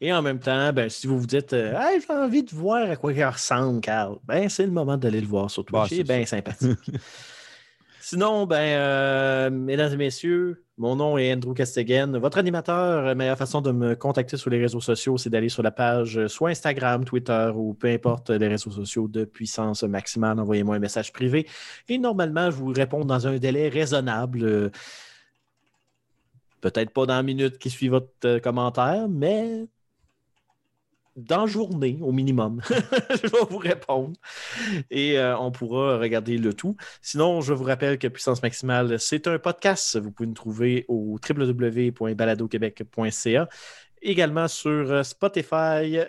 Et 0.00 0.12
en 0.12 0.20
même 0.22 0.38
temps, 0.38 0.72
ben, 0.72 0.88
si 0.88 1.06
vous 1.06 1.18
vous 1.18 1.26
dites 1.26 1.52
euh, 1.54 1.74
j'ai 2.06 2.14
envie 2.14 2.42
de 2.42 2.54
voir 2.54 2.90
à 2.90 2.96
quoi 2.96 3.12
il 3.12 3.24
ressemble, 3.24 3.80
Carl, 3.80 4.18
ben, 4.24 4.48
c'est 4.48 4.66
le 4.66 4.72
moment 4.72 4.96
d'aller 4.96 5.20
le 5.20 5.26
voir 5.26 5.50
sur 5.50 5.64
Twitch. 5.64 5.88
c'est 5.90 6.04
bien 6.04 6.24
sympathique. 6.26 6.78
Sinon, 8.00 8.46
ben, 8.46 8.56
euh, 8.56 9.50
mesdames 9.50 9.92
et 9.94 9.96
messieurs, 9.96 10.64
mon 10.78 10.94
nom 10.94 11.18
est 11.18 11.32
Andrew 11.32 11.54
Castegan. 11.54 12.18
Votre 12.18 12.38
animateur, 12.38 13.02
la 13.02 13.16
meilleure 13.16 13.38
façon 13.38 13.60
de 13.60 13.72
me 13.72 13.96
contacter 13.96 14.36
sur 14.36 14.48
les 14.48 14.60
réseaux 14.60 14.80
sociaux, 14.80 15.16
c'est 15.16 15.30
d'aller 15.30 15.48
sur 15.48 15.64
la 15.64 15.72
page 15.72 16.16
euh, 16.16 16.28
soit 16.28 16.50
Instagram, 16.50 17.04
Twitter 17.04 17.50
ou 17.52 17.74
peu 17.74 17.88
importe 17.88 18.30
les 18.30 18.46
réseaux 18.46 18.70
sociaux 18.70 19.08
de 19.08 19.24
puissance 19.24 19.82
maximale. 19.82 20.38
Envoyez-moi 20.38 20.76
un 20.76 20.80
message 20.80 21.12
privé. 21.12 21.48
Et 21.88 21.98
normalement, 21.98 22.48
je 22.50 22.56
vous 22.56 22.72
réponds 22.72 23.04
dans 23.04 23.26
un 23.26 23.38
délai 23.38 23.68
raisonnable. 23.70 24.70
Peut-être 26.60 26.90
pas 26.90 27.06
dans 27.06 27.16
la 27.16 27.22
minute 27.22 27.58
qui 27.58 27.70
suit 27.70 27.88
votre 27.88 28.08
euh, 28.24 28.40
commentaire, 28.40 29.08
mais 29.08 29.66
dans 31.16 31.46
journée 31.46 31.98
au 32.02 32.12
minimum. 32.12 32.60
je 32.68 33.28
vais 33.28 33.44
vous 33.48 33.56
répondre 33.58 34.12
et 34.90 35.18
euh, 35.18 35.36
on 35.38 35.50
pourra 35.50 35.98
regarder 35.98 36.36
le 36.38 36.54
tout. 36.54 36.76
Sinon, 37.00 37.40
je 37.40 37.54
vous 37.54 37.64
rappelle 37.64 37.98
que 37.98 38.06
Puissance 38.08 38.42
Maximale, 38.42 39.00
c'est 39.00 39.26
un 39.26 39.38
podcast. 39.38 39.98
Vous 39.98 40.12
pouvez 40.12 40.26
nous 40.28 40.34
trouver 40.34 40.84
au 40.88 41.18
www.baladoquebec.ca, 41.28 43.48
également 44.02 44.48
sur 44.48 44.92
euh, 44.92 45.02
Spotify, 45.02 46.00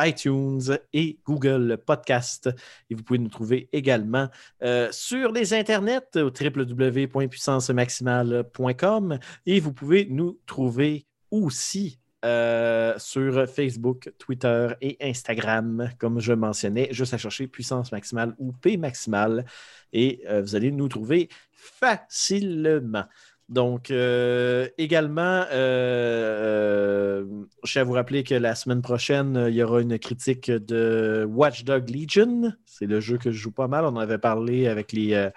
iTunes 0.00 0.78
et 0.92 1.18
Google 1.24 1.78
Podcast. 1.84 2.48
Et 2.90 2.94
vous 2.94 3.02
pouvez 3.02 3.18
nous 3.18 3.28
trouver 3.28 3.68
également 3.72 4.28
euh, 4.62 4.88
sur 4.92 5.32
les 5.32 5.52
internets 5.54 6.16
au 6.16 6.30
www.puissancemaximale.com 6.30 9.18
et 9.46 9.60
vous 9.60 9.72
pouvez 9.72 10.06
nous 10.06 10.38
trouver 10.46 11.06
aussi 11.30 11.98
euh, 12.24 12.94
sur 12.96 13.46
Facebook, 13.46 14.10
Twitter 14.18 14.68
et 14.80 14.96
Instagram, 15.02 15.90
comme 15.98 16.20
je 16.20 16.32
mentionnais, 16.32 16.88
juste 16.90 17.12
à 17.12 17.18
chercher 17.18 17.48
puissance 17.48 17.92
maximale 17.92 18.34
ou 18.38 18.52
P 18.52 18.78
maximale 18.78 19.44
et 19.92 20.22
euh, 20.28 20.40
vous 20.40 20.56
allez 20.56 20.70
nous 20.70 20.88
trouver 20.88 21.28
facilement. 21.52 23.04
Donc, 23.50 23.90
euh, 23.90 24.68
également, 24.78 25.44
euh, 25.52 27.22
euh, 27.22 27.24
je 27.62 27.72
tiens 27.72 27.82
à 27.82 27.84
vous 27.84 27.92
rappeler 27.92 28.24
que 28.24 28.34
la 28.34 28.54
semaine 28.54 28.80
prochaine, 28.80 29.46
il 29.48 29.54
y 29.54 29.62
aura 29.62 29.82
une 29.82 29.98
critique 29.98 30.50
de 30.50 31.26
Watchdog 31.28 31.90
Legion. 31.90 32.54
C'est 32.64 32.86
le 32.86 33.00
jeu 33.00 33.18
que 33.18 33.30
je 33.30 33.38
joue 33.38 33.52
pas 33.52 33.68
mal. 33.68 33.84
On 33.84 33.88
en 33.88 33.96
avait 33.98 34.18
parlé 34.18 34.66
avec 34.66 34.92
les, 34.92 35.28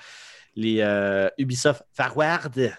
les 0.55 1.29
Ubisoft 1.37 1.83
Forward. 1.91 2.71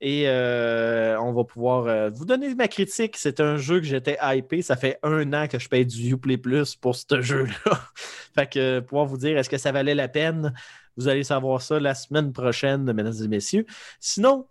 Et 0.00 0.26
on 0.28 1.32
va 1.32 1.44
pouvoir 1.44 2.10
vous 2.10 2.24
donner 2.24 2.52
ma 2.56 2.66
critique. 2.66 3.16
C'est 3.16 3.38
un 3.38 3.56
jeu 3.58 3.78
que 3.78 3.86
j'étais 3.86 4.18
hypé. 4.20 4.62
Ça 4.62 4.74
fait 4.74 4.98
un 5.04 5.32
an 5.32 5.46
que 5.46 5.60
je 5.60 5.68
paye 5.68 5.86
du 5.86 6.12
Uplay 6.12 6.38
Plus 6.38 6.74
pour 6.74 6.96
ce 6.96 7.20
jeu-là. 7.20 7.80
fait 8.34 8.52
que 8.52 8.80
pouvoir 8.80 9.06
vous 9.06 9.18
dire 9.18 9.38
est-ce 9.38 9.48
que 9.48 9.58
ça 9.58 9.70
valait 9.70 9.94
la 9.94 10.08
peine, 10.08 10.52
vous 10.96 11.06
allez 11.06 11.22
savoir 11.22 11.62
ça 11.62 11.78
la 11.78 11.94
semaine 11.94 12.32
prochaine, 12.32 12.92
mesdames 12.92 13.14
et 13.22 13.28
messieurs. 13.28 13.64
Sinon, 14.00 14.48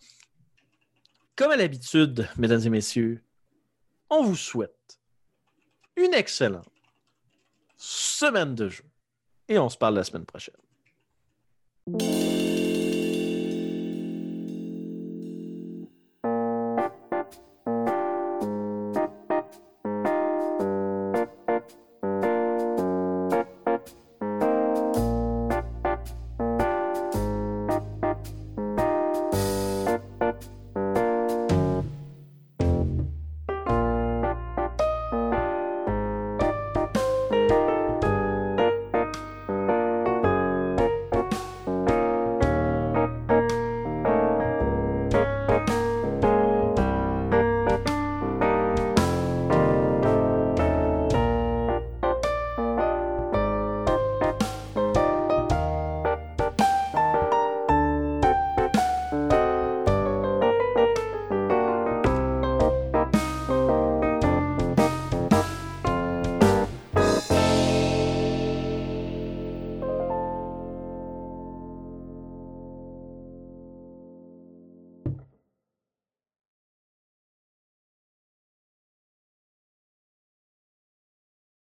comme 1.35 1.51
à 1.51 1.57
l'habitude, 1.57 2.27
mesdames 2.37 2.61
et 2.65 2.69
messieurs, 2.69 3.23
on 4.09 4.23
vous 4.23 4.35
souhaite 4.35 4.99
une 5.95 6.13
excellente 6.13 6.67
semaine 7.77 8.55
de 8.55 8.69
jeu 8.69 8.83
et 9.47 9.57
on 9.57 9.69
se 9.69 9.77
parle 9.77 9.95
la 9.95 10.03
semaine 10.03 10.25
prochaine. 10.25 10.55